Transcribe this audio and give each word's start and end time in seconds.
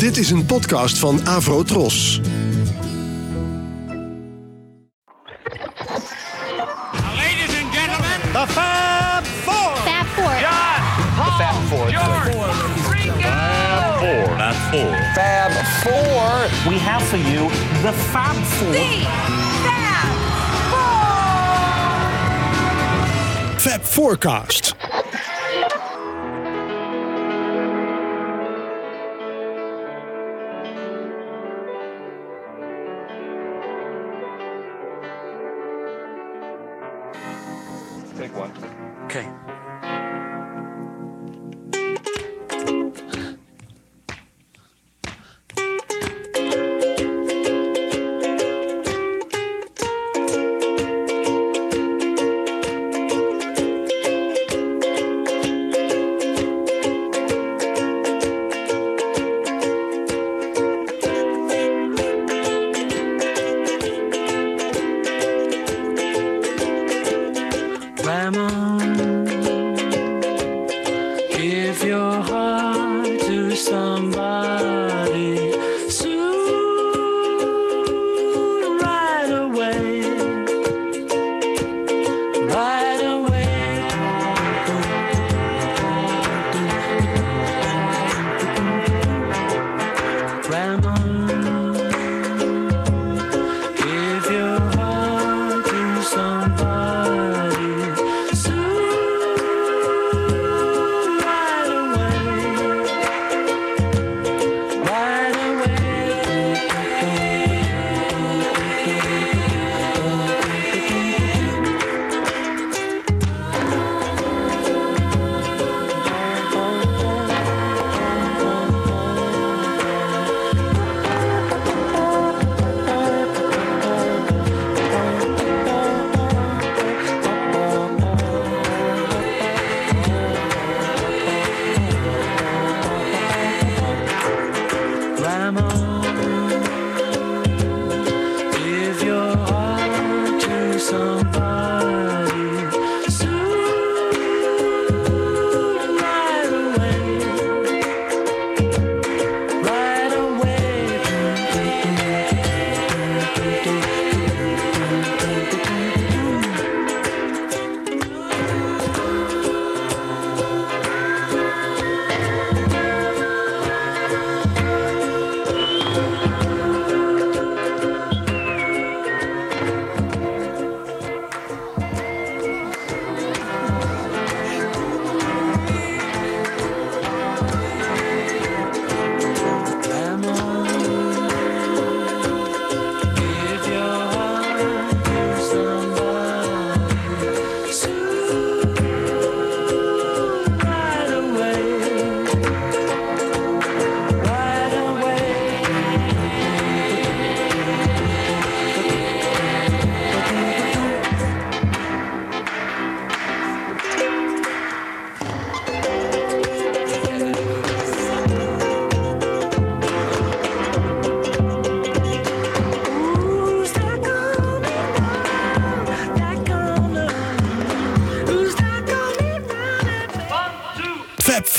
Dit 0.00 0.16
is 0.16 0.30
een 0.30 0.46
podcast 0.46 0.98
van 0.98 1.26
Avro 1.26 1.62
Tros. 1.62 2.20
Ladies 7.16 7.54
and 7.60 7.74
gentlemen, 7.74 8.20
The 8.32 8.44
Fab 8.48 9.26
Four. 9.44 9.76
Fab 9.76 10.06
Four. 10.14 10.40
John, 10.40 10.82
Paul, 11.16 11.38
Fab 11.38 11.54
Four. 11.68 11.90
George, 11.90 12.32
Ringo. 12.90 13.28
Fab 14.36 14.54
Four. 14.70 14.96
Fab 15.14 15.52
Four. 15.82 16.70
We 16.72 16.78
have 16.78 17.02
for 17.02 17.18
you 17.18 17.48
the 17.82 17.92
Fab 17.92 18.36
Four. 18.44 18.74
Fab 23.58 23.82
Forecast. 23.82 24.69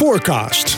Forecast. 0.02 0.78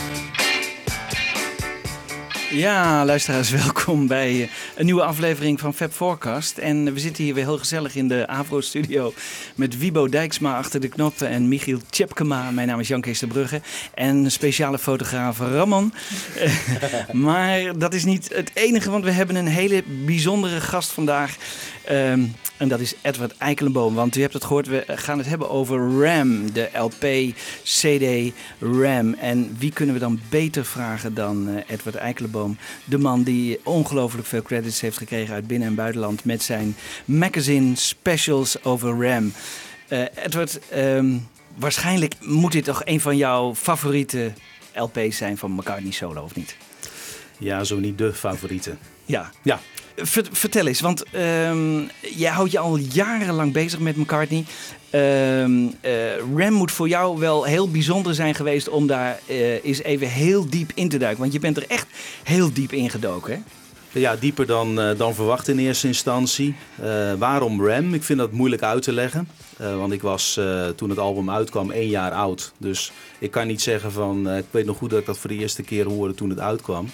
Ja, 2.50 3.04
luisteraars, 3.04 3.50
welkom 3.64 4.06
bij 4.06 4.42
eh, 4.42 4.48
een 4.76 4.84
nieuwe 4.84 5.02
aflevering 5.02 5.60
van 5.60 5.74
Fab 5.74 5.92
Forecast. 5.92 6.58
En 6.58 6.94
we 6.94 7.00
zitten 7.00 7.24
hier 7.24 7.34
weer 7.34 7.44
heel 7.44 7.58
gezellig 7.58 7.94
in 7.94 8.08
de 8.08 8.26
Avro-studio 8.26 9.12
met 9.54 9.78
Wibo 9.78 10.08
Dijksma 10.08 10.56
achter 10.56 10.80
de 10.80 10.88
knoppen 10.88 11.28
en 11.28 11.48
Michiel 11.48 11.78
Tjepkema. 11.90 12.50
Mijn 12.50 12.68
naam 12.68 12.80
is 12.80 12.88
Jan 12.88 13.00
Kees 13.00 13.18
de 13.18 13.26
Brugge 13.26 13.60
en 13.94 14.30
speciale 14.30 14.78
fotograaf 14.78 15.38
Ramon. 15.38 15.92
Eh, 16.36 17.14
maar 17.26 17.78
dat 17.78 17.94
is 17.94 18.04
niet 18.04 18.28
het 18.34 18.50
enige, 18.54 18.90
want 18.90 19.04
we 19.04 19.10
hebben 19.10 19.36
een 19.36 19.46
hele 19.46 19.82
bijzondere 20.04 20.60
gast 20.60 20.90
vandaag. 20.90 21.36
Ehm, 21.84 22.22
en 22.56 22.68
dat 22.68 22.80
is 22.80 22.94
Edward 23.02 23.34
Eikelenboom. 23.38 23.94
Want 23.94 24.16
u 24.16 24.20
hebt 24.20 24.32
het 24.32 24.44
gehoord, 24.44 24.66
we 24.66 24.84
gaan 24.86 25.18
het 25.18 25.26
hebben 25.26 25.50
over 25.50 26.04
RAM, 26.04 26.52
de 26.52 26.68
LP, 26.78 27.34
CD, 27.62 28.34
RAM. 28.60 29.14
En 29.14 29.56
wie 29.58 29.72
kunnen 29.72 29.94
we 29.94 30.00
dan 30.00 30.20
beter 30.28 30.64
vragen 30.64 31.14
dan 31.14 31.48
eh, 31.48 31.62
Edward 31.66 31.96
Eikelenboom? 31.96 32.56
De 32.84 32.98
man 32.98 33.22
die 33.22 33.60
ongelooflijk 33.64 34.26
veel 34.26 34.42
credits 34.42 34.80
heeft 34.80 34.98
gekregen 34.98 35.34
uit 35.34 35.46
binnen- 35.46 35.68
en 35.68 35.74
buitenland 35.74 36.24
met 36.24 36.42
zijn 36.42 36.76
magazine 37.04 37.76
specials 37.76 38.64
over 38.64 39.08
RAM. 39.08 39.32
Eh, 39.94 40.24
Edward, 40.24 40.58
ehm, 40.68 41.16
waarschijnlijk 41.56 42.14
moet 42.20 42.52
dit 42.52 42.64
toch 42.64 42.82
een 42.84 43.00
van 43.00 43.16
jouw 43.16 43.54
favoriete 43.54 44.32
LP's 44.74 45.16
zijn 45.16 45.38
van 45.38 45.52
McCartney 45.52 45.92
solo, 45.92 46.22
of 46.22 46.34
niet? 46.34 46.56
Ja, 47.38 47.64
zo 47.64 47.78
niet 47.78 47.98
de 47.98 48.12
favoriete. 48.14 48.76
Ja. 49.04 49.30
Ja, 49.42 49.60
Ver- 49.96 50.28
vertel 50.32 50.66
eens, 50.66 50.80
want 50.80 51.02
ehm, 51.10 51.80
jij 52.00 52.30
houdt 52.30 52.50
je 52.52 52.58
al 52.58 52.76
jarenlang 52.76 53.52
bezig 53.52 53.78
met 53.78 53.96
McCartney. 53.96 54.44
Ehm 54.90 55.66
eh, 55.80 56.16
Ram 56.36 56.52
moet 56.52 56.72
voor 56.72 56.88
jou 56.88 57.18
wel 57.18 57.44
heel 57.44 57.70
bijzonder 57.70 58.14
zijn 58.14 58.34
geweest 58.34 58.68
om 58.68 58.86
daar 58.86 59.18
eh, 59.26 59.64
eens 59.64 59.82
even 59.82 60.08
heel 60.08 60.48
diep 60.50 60.70
in 60.74 60.88
te 60.88 60.96
duiken. 60.98 61.20
Want 61.20 61.32
je 61.32 61.38
bent 61.38 61.56
er 61.56 61.64
echt 61.68 61.86
heel 62.22 62.52
diep 62.52 62.72
in 62.72 62.90
gedoken, 62.90 63.32
hè? 63.34 63.38
Ja, 63.94 64.16
dieper 64.16 64.46
dan, 64.46 64.80
eh, 64.80 64.98
dan 64.98 65.14
verwacht 65.14 65.48
in 65.48 65.58
eerste 65.58 65.86
instantie. 65.86 66.54
Eh, 66.82 67.12
waarom 67.18 67.66
Ram? 67.66 67.94
Ik 67.94 68.02
vind 68.02 68.18
dat 68.18 68.32
moeilijk 68.32 68.62
uit 68.62 68.82
te 68.82 68.92
leggen. 68.92 69.28
Eh, 69.56 69.76
want 69.76 69.92
ik 69.92 70.02
was 70.02 70.40
toen 70.76 70.90
het 70.90 70.98
album 70.98 71.30
uitkwam 71.30 71.70
één 71.70 71.88
jaar 71.88 72.12
oud. 72.12 72.52
Dus 72.58 72.92
ik 73.18 73.30
kan 73.30 73.46
niet 73.46 73.62
zeggen 73.62 73.92
van... 73.92 74.30
ik 74.30 74.44
weet 74.50 74.66
nog 74.66 74.76
goed 74.76 74.90
dat 74.90 74.98
ik 74.98 75.06
dat 75.06 75.18
voor 75.18 75.30
de 75.30 75.36
eerste 75.36 75.62
keer 75.62 75.86
hoorde 75.86 76.14
toen 76.14 76.30
het 76.30 76.40
uitkwam. 76.40 76.90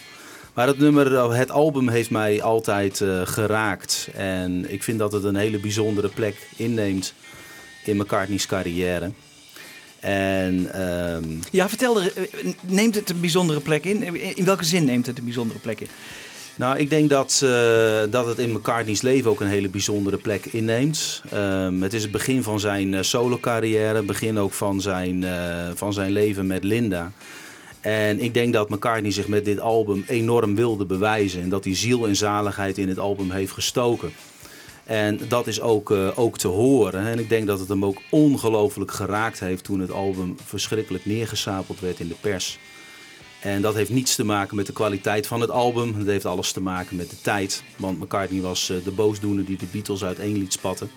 Maar 0.55 0.67
het 0.67 0.79
nummer, 0.79 1.33
het 1.33 1.51
album 1.51 1.89
heeft 1.89 2.11
mij 2.11 2.43
altijd 2.43 3.05
geraakt. 3.25 4.09
En 4.15 4.73
ik 4.73 4.83
vind 4.83 4.99
dat 4.99 5.13
het 5.13 5.25
een 5.25 5.37
hele 5.37 5.59
bijzondere 5.59 6.09
plek 6.09 6.49
inneemt 6.57 7.15
in 7.85 7.97
McCartney's 7.97 8.47
carrière. 8.47 9.11
En 10.01 10.73
ehm, 10.73 11.25
Ja, 11.51 11.69
vertel 11.69 12.03
er, 12.03 12.13
neemt 12.61 12.95
het 12.95 13.11
een 13.11 13.21
bijzondere 13.21 13.61
plek? 13.61 13.85
In 13.85 14.15
in 14.37 14.45
welke 14.45 14.65
zin 14.65 14.85
neemt 14.85 15.07
het 15.07 15.19
een 15.19 15.25
bijzondere 15.25 15.59
plek 15.59 15.81
in? 15.81 15.89
Nou, 16.61 16.79
ik 16.79 16.91
denk 16.91 17.11
dat, 17.11 17.41
eh, 17.45 18.01
dat 18.11 18.27
het 18.27 18.39
in 18.39 18.53
McCartney's 18.53 19.03
leven 19.03 19.31
ook 19.31 19.41
een 19.41 19.47
hele 19.47 19.69
bijzondere 19.69 20.17
plek 20.17 20.47
inneemt. 20.47 21.23
Ehm, 21.31 21.81
het 21.81 21.93
is 21.93 22.03
het 22.03 22.11
begin 22.11 22.43
van 22.43 22.61
zijn 22.61 22.95
eh, 22.95 23.03
solo-carrière, 23.03 24.03
begin 24.03 24.39
ook 24.39 24.53
van 24.53 24.81
zijn, 24.81 25.25
eh, 25.25 25.71
van 25.75 25.93
zijn 25.93 26.11
leven 26.11 26.47
met 26.47 26.65
Linda. 26.65 27.13
En 27.81 28.21
ik 28.21 28.35
denk 28.35 28.53
dat 28.53 28.69
McCartney 28.69 29.11
zich 29.11 29.29
met 29.29 29.45
dit 29.45 29.61
album 29.61 30.05
enorm 30.07 30.55
wilde 30.55 30.85
bewijzen. 30.85 31.43
En 31.43 31.49
dat 31.49 31.65
hij 31.65 31.77
ziel 31.77 32.07
en 32.07 32.17
zaligheid 32.17 32.79
in 32.79 32.89
het 32.89 32.99
album 32.99 33.31
heeft 33.31 33.53
gestoken. 33.53 34.13
En 34.85 35.21
dat 35.29 35.47
is 35.47 35.61
ook, 35.61 35.91
ook 36.15 36.39
te 36.39 36.49
horen. 36.49 37.07
En 37.07 37.19
ik 37.19 37.29
denk 37.29 37.47
dat 37.47 37.59
het 37.59 37.69
hem 37.69 37.85
ook 37.85 38.01
ongelooflijk 38.11 38.91
geraakt 38.91 39.41
heeft 39.41 39.65
toen 39.65 39.81
het 39.81 39.93
album 39.93 40.37
verschrikkelijk 40.45 41.07
neergesapeld 41.07 41.81
werd 41.81 42.01
in 42.01 42.09
de 42.09 42.17
pers. 42.21 42.59
En 43.41 43.63
dat 43.63 43.75
heeft 43.75 43.91
niets 43.91 44.15
te 44.15 44.25
maken 44.25 44.57
met 44.57 44.67
de 44.67 44.73
kwaliteit 44.73 45.27
van 45.27 45.41
het 45.41 45.51
album. 45.51 45.95
Het 45.99 46.07
heeft 46.07 46.25
alles 46.27 46.53
te 46.53 46.61
maken 46.61 46.97
met 46.97 47.11
de 47.11 47.21
tijd. 47.21 47.63
Want 47.77 47.99
McCartney 48.01 48.41
was 48.41 48.71
eh, 48.71 48.77
de 48.85 48.91
boosdoener 48.91 49.45
die 49.45 49.57
de 49.59 49.67
Beatles 49.71 50.05
uiteen 50.05 50.39
liet 50.39 50.53
spatten. 50.53 50.91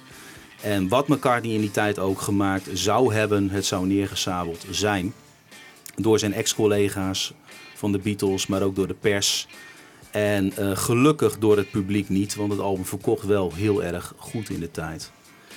En 0.62 0.88
wat 0.88 1.08
McCartney 1.08 1.54
in 1.54 1.62
die 1.62 1.72
tijd 1.72 2.00
ook 2.00 2.22
gemaakt 2.22 2.68
zou 2.74 3.14
hebben, 3.14 3.50
het 3.50 3.66
zou 3.66 3.86
neergesabeld 3.88 4.66
zijn. 4.70 5.14
Door 5.96 6.20
zijn 6.20 6.34
ex-collega's 6.34 7.34
van 7.76 7.92
de 7.92 7.98
Beatles, 8.00 8.48
maar 8.48 8.62
ook 8.62 8.76
door 8.76 8.88
de 8.88 8.96
pers. 9.00 9.48
En 10.12 10.58
eh, 10.58 10.78
gelukkig 10.78 11.38
door 11.38 11.58
het 11.58 11.72
publiek 11.72 12.10
niet, 12.10 12.36
want 12.36 12.52
het 12.52 12.62
album 12.62 12.86
verkocht 12.86 13.26
wel 13.26 13.52
heel 13.56 13.84
erg 13.84 14.14
goed 14.18 14.50
in 14.50 14.60
de 14.60 14.72
tijd. 14.72 15.12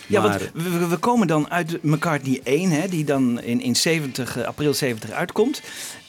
Ja, 0.06 0.20
Maar- 0.22 0.30
want 0.38 0.50
we, 0.64 0.78
we- 0.78 0.86
we 0.86 0.96
komen 0.96 1.26
dan 1.26 1.50
uit 1.50 1.82
McCartney 1.82 2.40
1, 2.44 2.70
hè, 2.70 2.88
die 2.88 3.04
dan 3.04 3.40
in, 3.40 3.60
in 3.60 3.76
70, 3.76 4.36
eh, 4.36 4.44
april 4.44 4.74
70 4.74 5.10
uitkomt. 5.10 5.62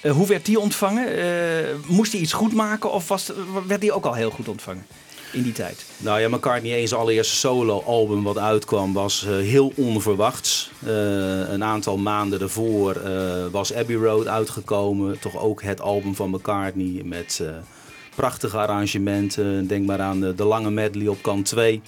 Eh, 0.08 0.14
hoe 0.14 0.28
werd 0.28 0.46
die 0.46 0.60
ontvangen? 0.60 1.18
Eh, 1.18 1.76
moest 1.88 2.12
hij 2.12 2.22
iets 2.22 2.34
goed 2.34 2.54
maken 2.54 2.92
of 2.92 3.08
was, 3.08 3.32
werd 3.68 3.82
hij 3.82 3.92
ook 3.92 4.06
al 4.06 4.14
heel 4.14 4.30
goed 4.30 4.48
ontvangen 4.48 4.86
in 5.32 5.44
die 5.44 5.52
tijd? 5.52 5.86
Nou 5.98 6.20
ja, 6.20 6.30
McCartney 6.30 6.78
1 6.78 6.88
zijn 6.88 7.02
allereerste 7.02 7.36
solo-album 7.36 8.24
wat 8.24 8.38
uitkwam 8.38 8.94
was 8.94 9.26
eh, 9.26 9.36
heel 9.36 9.74
onverwachts. 9.76 10.72
Een 11.50 11.64
aantal 11.64 11.98
maanden 11.98 12.40
daarvoor 12.40 13.02
was 13.52 13.74
Abbey 13.74 13.96
Road 13.96 14.28
uitgekomen. 14.28 15.20
Toch 15.20 15.38
ook 15.38 15.62
het 15.62 15.82
album 15.82 16.16
van 16.16 16.30
McCartney 16.30 17.02
met 17.04 17.42
prachtige 18.16 18.58
arrangementen. 18.58 19.68
Denk 19.68 19.86
maar 19.86 20.02
aan 20.02 20.20
de, 20.20 20.36
de 20.36 20.44
lange 20.44 20.72
medley 20.72 21.08
op 21.08 21.22
kant 21.22 21.46
2. 21.46 21.82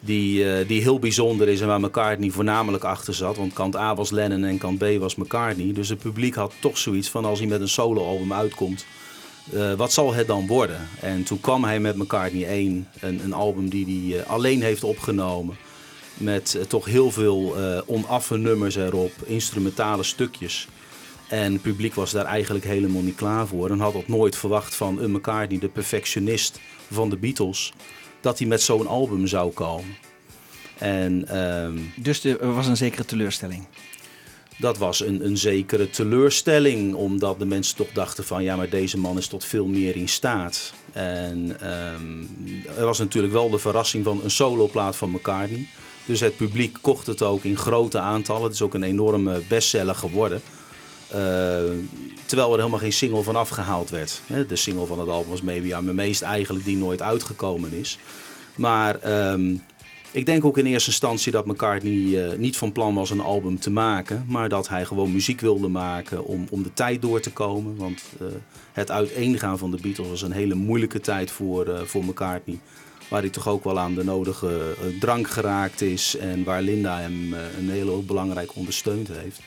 Die, 0.00 0.52
eh, 0.52 0.68
die 0.68 0.82
heel 0.82 0.98
bijzonder 0.98 1.48
is 1.48 1.60
en 1.60 1.66
waar 1.66 1.80
McCartney 1.80 2.30
voornamelijk 2.30 2.84
achter 2.84 3.14
zat. 3.14 3.36
Want 3.36 3.52
kant 3.52 3.76
A 3.76 3.94
was 3.94 4.10
Lennon 4.10 4.44
en 4.44 4.58
kant 4.58 4.78
B 4.78 4.84
was 4.98 5.14
McCartney. 5.14 5.72
Dus 5.72 5.88
het 5.88 5.98
publiek 5.98 6.34
had 6.34 6.52
toch 6.60 6.78
zoiets 6.78 7.08
van 7.08 7.24
als 7.24 7.38
hij 7.38 7.48
met 7.48 7.60
een 7.60 7.68
solo-album 7.68 8.32
uitkomt... 8.32 8.86
Eh, 9.52 9.74
wat 9.74 9.92
zal 9.92 10.14
het 10.14 10.26
dan 10.26 10.46
worden? 10.46 10.88
En 11.00 11.22
toen 11.24 11.40
kwam 11.40 11.64
hij 11.64 11.80
met 11.80 11.96
McCartney 11.96 12.46
1, 12.46 12.88
een, 13.00 13.20
een 13.24 13.32
album 13.32 13.68
die 13.68 14.12
hij 14.12 14.20
eh, 14.20 14.30
alleen 14.30 14.62
heeft 14.62 14.84
opgenomen. 14.84 15.56
Met 16.14 16.58
toch 16.68 16.84
heel 16.84 17.10
veel 17.10 17.56
eh 17.56 17.80
onaffe 17.86 18.36
nummers 18.36 18.76
erop, 18.76 19.12
instrumentale 19.24 20.02
stukjes. 20.02 20.68
En 21.28 21.52
het 21.52 21.62
publiek 21.62 21.94
was 21.94 22.10
daar 22.10 22.24
eigenlijk 22.24 22.64
helemaal 22.64 23.02
niet 23.02 23.14
klaar 23.14 23.46
voor. 23.46 23.70
En 23.70 23.80
had 23.80 23.94
het 23.94 24.08
nooit 24.08 24.36
verwacht 24.36 24.74
van 24.74 25.00
een 25.00 25.10
McCartney, 25.10 25.58
de 25.58 25.68
perfectionist 25.68 26.60
van 26.90 27.10
de 27.10 27.16
Beatles, 27.16 27.72
dat 28.20 28.38
hij 28.38 28.48
met 28.48 28.62
zo'n 28.62 28.86
album 28.86 29.26
zou 29.26 29.52
komen. 29.52 29.96
En 30.78 31.28
ehm, 31.28 31.78
Dus 31.96 32.24
er 32.24 32.54
was 32.54 32.66
een 32.66 32.76
zekere 32.76 33.04
teleurstelling. 33.04 33.66
dat 34.58 34.78
was 34.78 35.00
een, 35.00 35.24
een 35.24 35.36
zekere 35.38 35.90
teleurstelling, 35.90 36.94
omdat 36.94 37.38
de 37.38 37.44
mensen 37.44 37.76
toch 37.76 37.92
dachten 37.92 38.24
van 38.24 38.42
ja, 38.42 38.56
maar 38.56 38.68
deze 38.68 38.98
man 38.98 39.18
is 39.18 39.26
tot 39.26 39.44
veel 39.44 39.66
meer 39.66 39.96
in 39.96 40.08
staat. 40.08 40.72
En 40.92 41.60
ehm, 41.60 42.22
er 42.78 42.84
was 42.84 42.98
natuurlijk 42.98 43.32
wel 43.32 43.50
de 43.50 43.58
verrassing 43.58 44.04
van 44.04 44.20
een 44.24 44.30
soloplaat 44.30 44.96
van 44.96 45.10
McCartney. 45.10 45.66
Dus 46.06 46.20
het 46.20 46.36
publiek 46.36 46.78
kocht 46.80 47.06
het 47.06 47.22
ook 47.22 47.44
in 47.44 47.56
grote 47.56 47.98
aantallen. 47.98 48.42
Het 48.42 48.52
is 48.52 48.62
ook 48.62 48.74
een 48.74 48.82
enorme 48.82 49.40
bestseller 49.48 49.94
geworden. 49.94 50.42
Eh, 51.10 51.62
terwijl 52.26 52.50
er 52.50 52.58
helemaal 52.58 52.78
geen 52.78 52.92
single 52.92 53.22
van 53.22 53.36
afgehaald 53.36 53.90
werd. 53.90 54.20
De 54.48 54.56
single 54.56 54.86
van 54.86 54.98
het 54.98 55.08
album 55.08 55.30
was 55.30 55.42
Maybe 55.42 55.68
I'm 55.68 55.88
Amazed 55.88 56.22
eigenlijk 56.22 56.64
die 56.64 56.76
nooit 56.76 57.02
uitgekomen 57.02 57.72
is. 57.72 57.98
Maar 58.54 58.98
ehm, 59.00 59.54
ik 60.10 60.26
denk 60.26 60.44
ook 60.44 60.58
in 60.58 60.66
eerste 60.66 60.90
instantie 60.90 61.32
dat 61.32 61.46
McCartney 61.46 62.30
eh, 62.30 62.38
niet 62.38 62.56
van 62.56 62.72
plan 62.72 62.94
was 62.94 63.10
een 63.10 63.20
album 63.20 63.58
te 63.58 63.70
maken. 63.70 64.24
Maar 64.28 64.48
dat 64.48 64.68
hij 64.68 64.84
gewoon 64.84 65.12
muziek 65.12 65.40
wilde 65.40 65.68
maken 65.68 66.24
om, 66.24 66.46
om 66.50 66.62
de 66.62 66.72
tijd 66.72 67.02
door 67.02 67.20
te 67.20 67.32
komen. 67.32 67.76
Want 67.76 68.02
eh, 68.20 68.26
het 68.72 68.90
uiteengaan 68.90 69.58
van 69.58 69.70
de 69.70 69.78
Beatles 69.82 70.08
was 70.08 70.22
een 70.22 70.32
hele 70.32 70.54
moeilijke 70.54 71.00
tijd 71.00 71.30
voor, 71.30 71.86
voor 71.86 72.04
McCartney. 72.04 72.58
Waar 73.08 73.20
hij 73.20 73.30
toch 73.30 73.48
ook 73.48 73.64
wel 73.64 73.78
aan 73.78 73.94
de 73.94 74.04
nodige 74.04 74.74
drank 75.00 75.30
geraakt 75.30 75.80
is. 75.80 76.16
En 76.16 76.44
waar 76.44 76.62
Linda 76.62 76.98
hem 76.98 77.32
een 77.58 77.70
hele 77.70 77.90
hoop 77.90 78.06
belangrijk 78.06 78.54
ondersteund 78.54 79.08
heeft. 79.08 79.40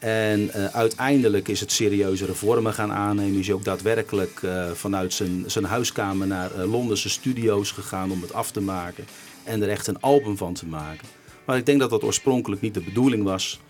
En 0.00 0.52
eh, 0.52 0.64
uiteindelijk 0.64 1.48
is 1.48 1.60
het 1.60 1.72
serieuzere 1.72 2.34
vormen 2.34 2.74
gaan 2.74 2.92
aannemen. 2.92 3.38
Is 3.38 3.46
hij 3.46 3.54
ook 3.54 3.64
daadwerkelijk 3.64 4.42
eh, 4.42 4.70
vanuit 4.70 5.12
zijn, 5.12 5.44
zijn 5.46 5.64
huiskamer 5.64 6.26
naar 6.26 6.54
eh, 6.54 6.70
Londense 6.70 7.08
studio's 7.08 7.70
gegaan 7.70 8.10
om 8.10 8.22
het 8.22 8.32
af 8.32 8.50
te 8.50 8.60
maken. 8.60 9.04
En 9.44 9.62
er 9.62 9.68
echt 9.68 9.86
een 9.86 10.00
album 10.00 10.36
van 10.36 10.54
te 10.54 10.66
maken. 10.66 11.08
Maar 11.44 11.56
ik 11.56 11.66
denk 11.66 11.80
dat 11.80 11.90
dat 11.90 12.02
oorspronkelijk 12.02 12.62
niet 12.62 12.74
de 12.74 12.80
bedoeling 12.80 13.24
was. 13.24 13.60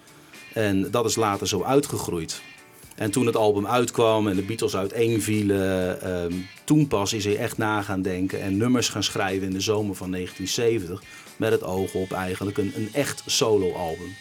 En 0.53 0.91
dat 0.91 1.05
is 1.05 1.17
later 1.17 1.49
zo 1.49 1.63
uitgegroeid. 1.63 2.43
En 2.95 3.11
toen 3.11 3.27
het 3.27 3.37
album 3.37 3.67
uitkwam 3.67 4.29
en 4.29 4.37
de 4.37 4.43
Beatles 4.43 4.77
uiteenvielen, 4.77 6.01
ehm, 6.03 6.33
toen 6.65 6.89
pas 6.89 7.13
is 7.13 7.25
hij 7.25 7.37
echt 7.37 7.59
na 7.59 7.83
gaan 7.83 8.03
denken 8.03 8.41
en 8.41 8.57
nummers 8.57 8.89
gaan 8.89 9.03
schrijven 9.03 9.47
in 9.47 9.53
de 9.53 9.61
zomer 9.61 9.95
van 9.95 10.11
1970. 10.11 11.03
Met 11.37 11.53
het 11.53 11.63
oog 11.63 11.95
op 11.95 12.13
eigenlijk 12.13 12.59
een, 12.59 12.73
een 12.77 12.89
echt 12.93 13.23
solo-album. 13.27 14.17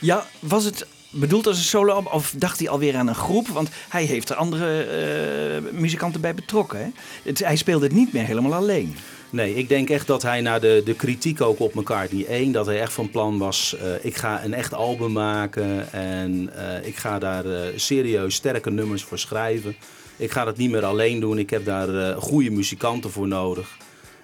Ja, 0.00 0.26
was 0.40 0.64
het 0.64 0.86
bedoeld 1.14 1.46
als 1.46 1.56
een 1.56 1.64
solo 1.64 2.02
of 2.12 2.34
dacht 2.36 2.58
hij 2.58 2.68
alweer 2.68 2.96
aan 2.96 3.08
een 3.08 3.14
groep? 3.14 3.48
Want 3.48 3.68
hij 3.88 4.04
heeft 4.04 4.30
er 4.30 4.36
andere 4.36 4.82
eh, 4.82 5.72
muzikanten 5.72 6.20
bij 6.20 6.34
betrokken. 6.34 6.78
Hè? 6.78 7.32
Hij 7.34 7.56
speelde 7.56 7.84
het 7.84 7.94
niet 7.94 8.12
meer 8.12 8.24
helemaal 8.24 8.54
alleen. 8.54 8.96
Nee, 9.30 9.54
ik 9.54 9.68
denk 9.68 9.90
echt 9.90 10.06
dat 10.06 10.22
hij 10.22 10.40
na 10.40 10.58
de, 10.58 10.82
de 10.84 10.94
kritiek 10.94 11.40
ook 11.40 11.60
op 11.60 11.74
McCartney 11.74 12.26
1, 12.26 12.52
dat 12.52 12.66
hij 12.66 12.80
echt 12.80 12.92
van 12.92 13.10
plan 13.10 13.38
was, 13.38 13.76
eh, 13.76 14.04
ik 14.04 14.16
ga 14.16 14.44
een 14.44 14.54
echt 14.54 14.74
album 14.74 15.12
maken 15.12 15.92
en 15.92 16.50
eh, 16.56 16.86
ik 16.86 16.96
ga 16.96 17.18
daar 17.18 17.44
serieus 17.76 18.34
sterke 18.34 18.70
nummers 18.70 19.02
voor 19.02 19.18
schrijven. 19.18 19.76
Ik 20.16 20.30
ga 20.30 20.44
dat 20.44 20.56
niet 20.56 20.70
meer 20.70 20.84
alleen 20.84 21.20
doen, 21.20 21.38
ik 21.38 21.50
heb 21.50 21.64
daar 21.64 22.16
goede 22.16 22.50
muzikanten 22.50 23.10
voor 23.10 23.28
nodig. 23.28 23.76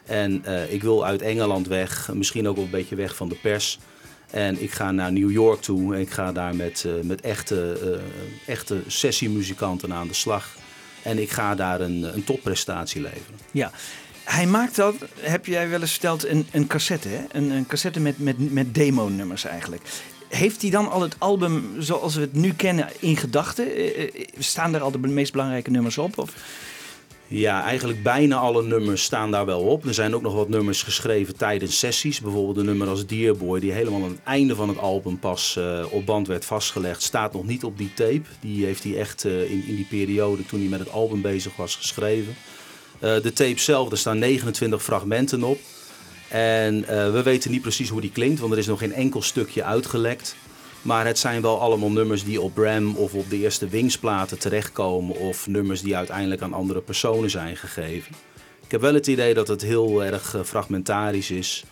En 0.04 0.44
ik 0.68 0.82
wil 0.82 1.06
uit 1.06 1.22
Engeland 1.22 1.66
weg, 1.66 2.10
misschien 2.12 2.48
ook 2.48 2.56
wel 2.56 2.64
een 2.64 2.70
beetje 2.70 2.96
weg 2.96 3.16
van 3.16 3.28
de 3.28 3.34
pers. 3.34 3.78
En 4.30 4.62
ik 4.62 4.72
ga 4.72 4.90
naar 4.90 5.12
New 5.12 5.30
York 5.30 5.60
toe 5.60 5.94
en 5.94 6.00
ik 6.00 6.10
ga 6.10 6.32
daar 6.32 6.56
met, 6.56 6.84
eh, 6.86 6.92
met 7.02 7.20
echte, 7.20 7.78
eh, 8.46 8.52
echte 8.52 8.82
sessiemuzikanten 8.86 9.92
aan 9.92 10.08
de 10.08 10.14
slag. 10.14 10.56
En 11.02 11.18
ik 11.18 11.30
ga 11.30 11.54
daar 11.54 11.80
een, 11.80 12.02
een 12.14 12.24
topprestatie 12.24 13.00
leveren. 13.00 13.38
Ja. 13.50 13.70
Hij 14.24 14.46
maakt 14.46 14.76
dat, 14.76 14.94
heb 15.20 15.46
jij 15.46 15.68
wel 15.68 15.80
eens 15.80 15.90
verteld, 15.90 16.26
een, 16.26 16.46
een 16.50 16.66
cassette. 16.66 17.08
Hè? 17.08 17.24
Een, 17.32 17.50
een 17.50 17.66
cassette 17.66 18.00
met, 18.00 18.18
met, 18.18 18.52
met 18.52 18.74
demo-nummers 18.74 19.44
eigenlijk. 19.44 19.82
Heeft 20.28 20.62
hij 20.62 20.70
dan 20.70 20.90
al 20.90 21.00
het 21.00 21.16
album 21.18 21.74
zoals 21.78 22.14
we 22.14 22.20
het 22.20 22.32
nu 22.32 22.52
kennen 22.52 22.88
in 22.98 23.16
gedachten? 23.16 23.74
Eh, 23.74 24.02
eh, 24.02 24.08
Staan 24.38 24.74
er 24.74 24.80
al 24.80 24.90
de 24.90 24.98
meest 24.98 25.32
belangrijke 25.32 25.70
nummers 25.70 25.98
op? 25.98 26.18
Of? 26.18 26.34
Ja, 27.32 27.64
eigenlijk 27.64 28.02
bijna 28.02 28.36
alle 28.36 28.62
nummers 28.62 29.02
staan 29.02 29.30
daar 29.30 29.46
wel 29.46 29.60
op. 29.60 29.86
Er 29.86 29.94
zijn 29.94 30.14
ook 30.14 30.22
nog 30.22 30.34
wat 30.34 30.48
nummers 30.48 30.82
geschreven 30.82 31.36
tijdens 31.36 31.78
sessies. 31.78 32.20
Bijvoorbeeld 32.20 32.56
een 32.56 32.64
nummer 32.64 32.88
als 32.88 33.06
Dear 33.06 33.36
Boy, 33.36 33.60
die 33.60 33.72
helemaal 33.72 34.02
aan 34.02 34.10
het 34.10 34.22
einde 34.24 34.54
van 34.54 34.68
het 34.68 34.78
album 34.78 35.18
pas 35.18 35.56
eh, 35.56 35.84
op 35.90 36.06
band 36.06 36.26
werd 36.26 36.44
vastgelegd. 36.44 37.02
Staat 37.02 37.32
nog 37.32 37.46
niet 37.46 37.64
op 37.64 37.78
die 37.78 37.94
tape. 37.94 38.22
Die 38.40 38.64
heeft 38.64 38.84
hij 38.84 38.96
echt 38.98 39.24
eh, 39.24 39.50
in, 39.50 39.64
in 39.66 39.74
die 39.76 39.86
periode, 39.90 40.46
toen 40.46 40.60
hij 40.60 40.68
met 40.68 40.78
het 40.78 40.90
album 40.90 41.20
bezig 41.20 41.56
was, 41.56 41.76
geschreven. 41.76 42.34
Eh, 42.98 43.22
de 43.22 43.32
tape 43.32 43.60
zelf, 43.60 43.90
er 43.90 43.98
staan 43.98 44.18
29 44.18 44.82
fragmenten 44.82 45.42
op. 45.42 45.58
En 46.28 46.80
we 47.12 47.20
weten 47.24 47.50
niet 47.50 47.62
precies 47.62 47.88
hoe 47.88 48.00
die 48.00 48.12
klinkt, 48.12 48.40
want 48.40 48.52
er 48.52 48.58
is 48.58 48.66
nog 48.66 48.78
geen 48.78 48.92
enkel 48.92 49.22
stukje 49.22 49.64
uitgelekt. 49.64 50.36
Maar 50.82 51.06
het 51.06 51.18
zijn 51.18 51.42
wel 51.42 51.60
allemaal 51.60 51.90
nummers 51.90 52.24
die 52.24 52.40
op 52.40 52.54
Bram 52.54 52.96
of 52.96 53.14
op 53.14 53.30
de 53.30 53.36
eerste 53.36 53.68
Wingsplaten 53.68 54.38
terechtkomen. 54.38 55.16
Of 55.16 55.46
nummers 55.46 55.82
die 55.82 55.96
uiteindelijk 55.96 56.42
aan 56.42 56.52
andere 56.52 56.80
personen 56.80 57.30
zijn 57.30 57.56
gegeven. 57.56 58.14
Ik 58.64 58.70
heb 58.70 58.80
wel 58.80 58.94
het 58.94 59.06
idee 59.06 59.34
dat 59.34 59.48
het 59.48 59.62
heel 59.62 60.04
erg 60.04 60.34
eh, 60.34 60.40
fragmentarisch 60.42 61.30
is. 61.30 61.64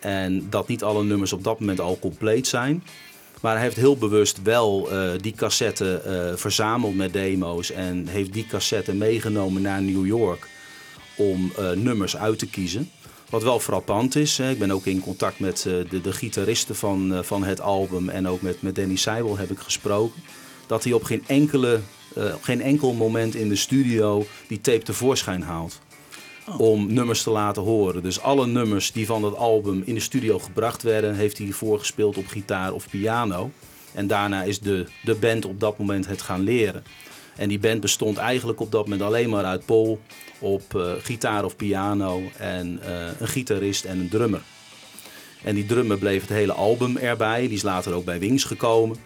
En 0.00 0.46
dat 0.50 0.68
niet 0.68 0.82
alle 0.82 1.04
nummers 1.04 1.32
op 1.32 1.44
dat 1.44 1.60
moment 1.60 1.80
al 1.80 1.98
compleet 1.98 2.46
zijn. 2.46 2.84
Maar 3.40 3.54
hij 3.54 3.62
heeft 3.62 3.76
heel 3.76 3.96
bewust 3.96 4.42
wel 4.42 4.90
eh, 4.90 5.10
die 5.20 5.32
cassette 5.32 6.00
eh, 6.00 6.36
verzameld 6.36 6.96
met 6.96 7.12
demo's 7.12 7.70
en 7.70 8.06
heeft 8.06 8.32
die 8.32 8.46
cassette 8.46 8.94
meegenomen 8.94 9.62
naar 9.62 9.82
New 9.82 10.06
York 10.06 10.48
om 11.16 11.52
nummers 11.74 12.16
uit 12.16 12.38
te 12.38 12.46
kiezen. 12.46 12.90
Wat 13.30 13.42
wel 13.42 13.60
frappant 13.60 14.16
is, 14.16 14.38
hè, 14.38 14.50
ik 14.50 14.58
ben 14.58 14.70
ook 14.70 14.86
in 14.86 15.00
contact 15.00 15.38
met 15.38 15.66
eh, 15.66 15.72
de, 15.90 16.00
de 16.00 16.12
gitaristen 16.12 16.76
van, 16.76 17.14
eh, 17.14 17.22
van 17.22 17.44
het 17.44 17.60
album 17.60 18.08
en 18.08 18.28
ook 18.28 18.40
met, 18.40 18.62
met 18.62 18.74
Danny 18.74 18.96
Seibel 18.96 19.36
heb 19.36 19.50
ik 19.50 19.58
gesproken. 19.58 20.22
Dat 20.66 20.84
hij 20.84 20.92
op 20.92 21.04
geen, 21.04 21.24
enkele, 21.26 21.80
eh, 22.14 22.34
op 22.34 22.42
geen 22.42 22.62
enkel 22.62 22.92
moment 22.92 23.34
in 23.34 23.48
de 23.48 23.56
studio 23.56 24.26
die 24.48 24.60
tape 24.60 24.82
tevoorschijn 24.82 25.42
haalt. 25.42 25.80
Om 26.58 26.92
nummers 26.92 27.22
te 27.22 27.30
laten 27.30 27.62
horen. 27.62 28.02
Dus 28.02 28.20
alle 28.20 28.46
nummers 28.46 28.92
die 28.92 29.06
van 29.06 29.22
dat 29.22 29.36
album 29.36 29.82
in 29.84 29.94
de 29.94 30.00
studio 30.00 30.38
gebracht 30.38 30.82
werden, 30.82 31.14
heeft 31.14 31.38
hij 31.38 31.50
voorgespeeld 31.50 32.16
op 32.16 32.26
gitaar 32.26 32.72
of 32.72 32.90
piano. 32.90 33.50
En 33.94 34.06
daarna 34.06 34.42
is 34.42 34.60
de, 34.60 34.86
de 35.02 35.14
band 35.14 35.44
op 35.44 35.60
dat 35.60 35.78
moment 35.78 36.06
het 36.06 36.22
gaan 36.22 36.40
leren. 36.40 36.84
En 37.36 37.48
die 37.48 37.58
band 37.58 37.80
bestond 37.80 38.16
eigenlijk 38.16 38.60
op 38.60 38.72
dat 38.72 38.82
moment 38.82 39.02
alleen 39.02 39.30
maar 39.30 39.44
uit 39.44 39.64
Paul 39.64 40.00
op 40.38 40.74
eh, 40.74 40.92
gitaar 41.02 41.44
of 41.44 41.56
piano 41.56 42.22
en 42.38 42.78
eh, 42.82 43.06
een 43.20 43.28
gitarist 43.28 43.84
en 43.84 43.98
een 43.98 44.08
drummer. 44.08 44.40
En 45.44 45.54
die 45.54 45.66
drummer 45.66 45.98
bleef 45.98 46.20
het 46.20 46.30
hele 46.30 46.52
album 46.52 46.96
erbij. 46.96 47.40
Die 47.40 47.56
is 47.56 47.62
later 47.62 47.92
ook 47.92 48.04
bij 48.04 48.18
Wings 48.18 48.44
gekomen. 48.44 48.96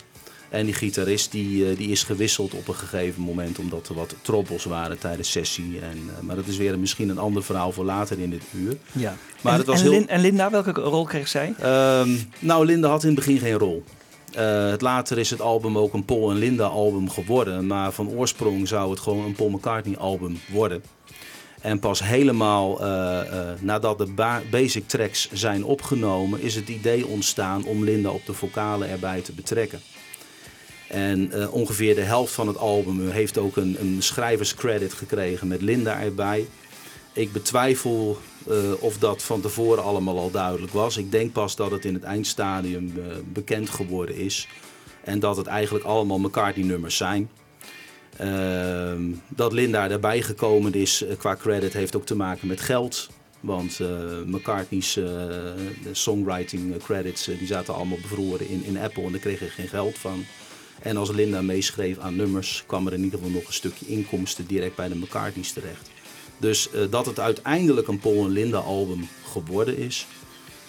En 0.49 0.65
die 0.65 0.75
gitarist 0.75 1.33
die, 1.33 1.71
eh, 1.71 1.77
die 1.77 1.89
is 1.91 2.03
gewisseld 2.03 2.55
op 2.55 2.69
een 2.69 2.75
gegeven 2.75 3.23
moment 3.23 3.59
omdat 3.59 3.89
er 3.89 3.95
wat 3.95 4.15
trobbels 4.23 4.65
waren 4.65 4.99
tijdens 4.99 5.31
sessie. 5.31 5.81
En, 5.81 6.11
maar 6.21 6.37
dat 6.37 6.47
is 6.47 6.57
weer 6.57 6.79
misschien 6.79 7.09
een 7.09 7.19
ander 7.19 7.43
verhaal 7.45 7.73
voor 7.73 7.85
later 7.85 8.19
in 8.19 8.31
dit 8.31 8.43
uur. 8.55 8.77
Ja. 8.93 9.17
Maar 9.41 9.53
en, 9.53 9.59
het 9.59 9.67
was 9.69 9.77
en, 9.77 9.83
heel- 9.83 9.93
Lin- 9.93 10.09
en 10.09 10.21
Linda, 10.21 10.51
welke 10.51 10.71
rol 10.73 11.05
kreeg 11.05 11.29
zij? 11.29 11.55
Ehm, 11.59 12.11
nou, 12.39 12.65
Linda 12.67 12.89
had 12.89 13.03
in 13.03 13.09
het 13.09 13.19
begin 13.19 13.39
geen 13.39 13.59
rol. 13.59 13.85
Het 14.37 14.81
later 14.81 15.19
is 15.19 15.31
het 15.31 15.41
album 15.41 15.79
ook 15.79 15.93
een 15.95 16.05
Paul 16.05 16.31
en 16.31 16.37
Linda 16.37 16.65
album 16.65 17.11
geworden. 17.11 17.67
Maar 17.67 17.93
van 17.93 18.09
oorsprong 18.09 18.69
zou 18.69 18.91
het 18.91 19.01
gewoon 19.01 19.25
een 19.25 19.33
Paul 19.33 19.49
McCartney 19.51 19.97
album 19.99 20.41
worden. 20.53 20.83
En 21.61 21.79
pas 21.79 22.02
helemaal 22.02 22.81
eh, 22.81 23.21
eh, 23.21 23.49
nadat 23.61 23.99
de 23.99 24.07
ba- 24.07 24.43
basic 24.50 24.88
tracks 24.88 25.31
zijn 25.33 25.64
opgenomen, 25.64 26.40
is 26.40 26.55
het 26.55 26.69
idee 26.69 27.07
ontstaan 27.07 27.64
om 27.64 27.85
Linda 27.85 28.11
op 28.11 28.26
de 28.26 28.33
vocalen 28.33 28.88
erbij 28.88 29.21
te 29.21 29.33
betrekken. 29.33 29.81
En 30.88 31.33
eh, 31.33 31.52
ongeveer 31.55 31.95
de 31.95 32.00
helft 32.00 32.33
van 32.33 32.47
het 32.47 32.57
album 32.59 33.11
heeft 33.11 33.38
ook 33.38 33.57
een, 33.57 33.76
een 33.81 34.02
schrijverscredit 34.02 34.93
gekregen 34.93 35.49
met 35.49 35.62
Linda 35.62 36.00
erbij. 36.00 36.47
Ik 37.12 37.33
betwijfel 37.33 38.19
of 38.79 38.99
dat 38.99 39.23
van 39.23 39.40
tevoren 39.40 39.83
allemaal 39.83 40.19
al 40.19 40.31
duidelijk 40.31 40.73
was. 40.73 40.97
Ik 40.97 41.11
denk 41.11 41.33
pas 41.33 41.57
dat 41.57 41.71
het 41.71 41.85
in 41.85 41.95
het 41.95 42.02
eindstadium 42.02 42.93
bekend 43.33 43.71
geworden 43.71 44.17
is. 44.17 44.49
En 45.05 45.19
dat 45.19 45.37
het 45.37 45.47
eigenlijk 45.47 45.85
allemaal 45.85 46.19
McCartney-nummers 46.19 46.97
zijn. 46.97 47.31
Ehm, 48.21 49.03
dat 49.29 49.53
Linda 49.53 49.91
erbij 49.91 50.23
gekomen 50.23 50.75
is 50.75 51.05
eh, 51.05 51.17
qua 51.19 51.37
credit 51.37 51.73
heeft 51.73 51.97
ook 51.97 52.07
te 52.07 52.17
maken 52.17 52.49
met 52.49 52.61
geld. 52.61 53.09
Want 53.41 53.81
eh, 53.81 53.89
McCartney's 54.27 54.97
eh, 54.97 55.07
songwriting 55.93 56.77
credits 56.83 57.25
die 57.25 57.47
zaten 57.47 57.75
allemaal 57.75 57.99
bevroren 58.03 58.49
in, 58.49 58.65
in 58.65 58.79
Apple 58.79 59.03
en 59.03 59.11
daar 59.11 59.21
kreeg 59.21 59.39
hij 59.39 59.49
geen 59.49 59.69
geld 59.69 59.99
van. 59.99 60.25
En 60.83 60.97
als 60.97 61.11
Linda 61.11 61.43
meeschreef 61.43 61.99
aan 61.99 62.17
nummers 62.17 62.65
kwam 62.67 62.87
er 62.87 62.93
in 62.93 63.05
ieder 63.05 63.19
geval 63.19 63.35
nog 63.35 63.47
een 63.47 63.53
stukje 63.53 63.87
inkomsten 63.87 64.47
direct 64.47 64.77
bij 64.77 64.89
de 64.89 64.97
McCartney's 64.97 65.53
terecht. 65.53 65.91
Dus 66.37 66.69
dat 66.91 67.07
het 67.07 67.21
uiteindelijk 67.21 67.89
een 67.89 67.99
Paul 67.99 68.25
en 68.25 68.31
Linda 68.31 68.59
album 68.59 69.09
geworden 69.33 69.77
is. 69.77 70.07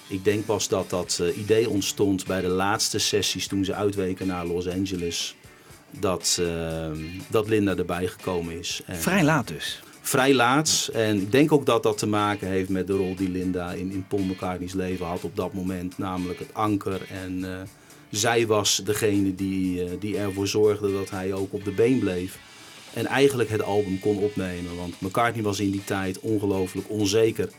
Ik 0.07 0.23
denk 0.23 0.45
pas 0.45 0.67
dat 0.67 0.89
dat 0.89 1.21
idee 1.37 1.69
ontstond 1.69 2.25
bij 2.25 2.41
de 2.41 2.47
laatste 2.47 2.99
sessies 2.99 3.47
toen 3.47 3.65
ze 3.65 3.73
uitweken 3.73 4.27
naar 4.27 4.45
Los 4.45 4.67
Angeles. 4.67 5.35
Dat, 5.99 6.37
eh, 6.41 6.91
dat 7.27 7.47
Linda 7.47 7.75
erbij 7.75 8.07
gekomen 8.07 8.59
is. 8.59 8.81
En 8.85 8.95
Vrij 8.95 9.23
laat 9.23 9.47
dus. 9.47 9.79
vrij 10.01 10.33
laat. 10.33 10.89
En 10.93 11.21
ik 11.21 11.31
denk 11.31 11.51
ook 11.51 11.65
dat 11.65 11.83
dat 11.83 11.97
te 11.97 12.07
maken 12.07 12.47
heeft 12.47 12.69
met 12.69 12.87
de 12.87 12.93
rol 12.93 13.15
die 13.15 13.29
Linda 13.29 13.71
in, 13.71 13.91
in 13.91 14.05
Paul 14.07 14.21
McCartney's 14.21 14.73
leven 14.73 15.05
had 15.05 15.23
op 15.23 15.35
dat 15.35 15.53
moment. 15.53 15.97
Namelijk 15.97 16.39
het 16.39 16.53
anker. 16.53 17.01
En 17.09 17.43
eh, 17.43 17.61
zij 18.09 18.47
was 18.47 18.81
degene 18.85 19.35
die, 19.35 19.83
eh, 19.83 19.89
die 19.99 20.17
ervoor 20.17 20.47
zorgde 20.47 20.93
dat 20.93 21.09
hij 21.09 21.33
ook 21.33 21.53
op 21.53 21.63
de 21.63 21.71
been 21.71 21.99
bleef. 21.99 22.39
En 22.93 23.05
eigenlijk 23.05 23.49
het 23.49 23.63
album 23.63 23.99
kon 23.99 24.17
opnemen. 24.17 24.75
Want 24.75 25.01
McCartney 25.01 25.43
was 25.43 25.59
in 25.59 25.71
die 25.71 25.83
tijd 25.83 26.19
ongelooflijk 26.19 26.89
onzeker 26.89 27.49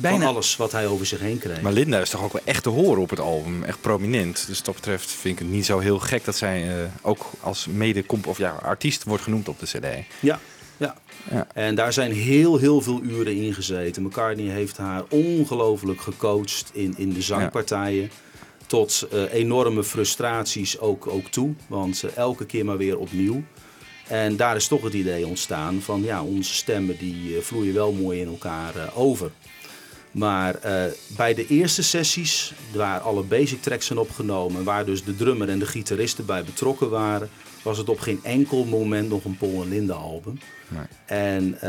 van 0.00 0.10
Bijna, 0.10 0.26
alles 0.26 0.56
wat 0.56 0.72
hij 0.72 0.86
over 0.86 1.06
zich 1.06 1.20
heen 1.20 1.38
kreeg. 1.38 1.60
Maar 1.60 1.72
Linda 1.72 2.00
is 2.00 2.10
toch 2.10 2.24
ook 2.24 2.32
wel 2.32 2.42
echt 2.44 2.62
te 2.62 2.68
horen 2.68 3.02
op 3.02 3.10
het 3.10 3.20
album. 3.20 3.62
Echt 3.62 3.80
prominent. 3.80 4.46
Dus 4.46 4.62
dat 4.62 4.74
betreft 4.74 5.10
vind 5.10 5.40
ik 5.40 5.46
het 5.46 5.54
niet 5.54 5.66
zo 5.66 5.78
heel 5.78 5.98
gek 5.98 6.24
dat 6.24 6.36
zij 6.36 6.68
eh, 6.68 6.84
ook 7.02 7.30
als 7.40 7.66
mede 7.66 8.04
of 8.24 8.38
ja, 8.38 8.50
artiest 8.50 9.04
wordt 9.04 9.22
genoemd 9.22 9.48
op 9.48 9.58
de 9.58 9.66
CD. 9.66 9.86
Ja, 10.20 10.40
ja. 10.76 10.94
Ja. 11.30 11.46
En 11.54 11.74
daar 11.74 11.92
zijn 11.92 12.12
heel, 12.12 12.56
heel 12.56 12.80
veel 12.80 13.00
uren 13.02 13.36
in 13.36 13.54
gezeten. 13.54 14.02
McCartney 14.02 14.46
heeft 14.46 14.76
haar 14.76 15.04
ongelooflijk 15.08 16.00
gecoacht 16.00 16.70
in, 16.72 16.94
in 16.96 17.12
de 17.12 17.22
zangpartijen. 17.22 18.10
Tot 18.66 19.06
eh, 19.12 19.32
enorme 19.32 19.84
frustraties 19.84 20.78
ook, 20.78 21.06
ook 21.06 21.26
toe. 21.26 21.54
Want 21.66 22.02
eh, 22.02 22.16
elke 22.16 22.46
keer 22.46 22.64
maar 22.64 22.76
weer 22.76 22.98
opnieuw. 22.98 23.42
En 24.08 24.36
daar 24.36 24.56
is 24.56 24.68
toch 24.68 24.82
het 24.82 24.92
idee 24.92 25.26
ontstaan 25.26 25.80
van 25.80 26.02
ja, 26.02 26.22
onze 26.22 26.54
stemmen 26.54 26.98
die 26.98 27.36
eh, 27.36 27.42
vloeien 27.42 27.74
wel 27.74 27.92
mooi 27.92 28.20
in 28.20 28.28
elkaar 28.28 28.74
over. 28.94 29.30
Maar 30.16 30.54
eh, 30.54 30.84
bij 31.16 31.34
de 31.34 31.46
eerste 31.46 31.82
sessies, 31.82 32.52
waar 32.72 33.00
alle 33.00 33.22
basic 33.22 33.62
tracks 33.62 33.86
zijn 33.86 33.98
opgenomen, 33.98 34.64
waar 34.64 34.84
dus 34.84 35.04
de 35.04 35.16
drummer 35.16 35.48
en 35.48 35.58
de 35.58 35.66
gitaristen 35.66 36.26
bij 36.26 36.44
betrokken 36.44 36.90
waren, 36.90 37.30
was 37.62 37.78
het 37.78 37.88
op 37.88 37.98
geen 38.00 38.20
enkel 38.22 38.64
moment 38.64 39.08
nog 39.08 39.24
een 39.24 39.36
Paul 39.36 39.62
en 39.62 39.68
Linda 39.68 39.94
album. 39.94 40.38
Nee. 40.68 40.84
En 41.06 41.54
eh, 41.54 41.60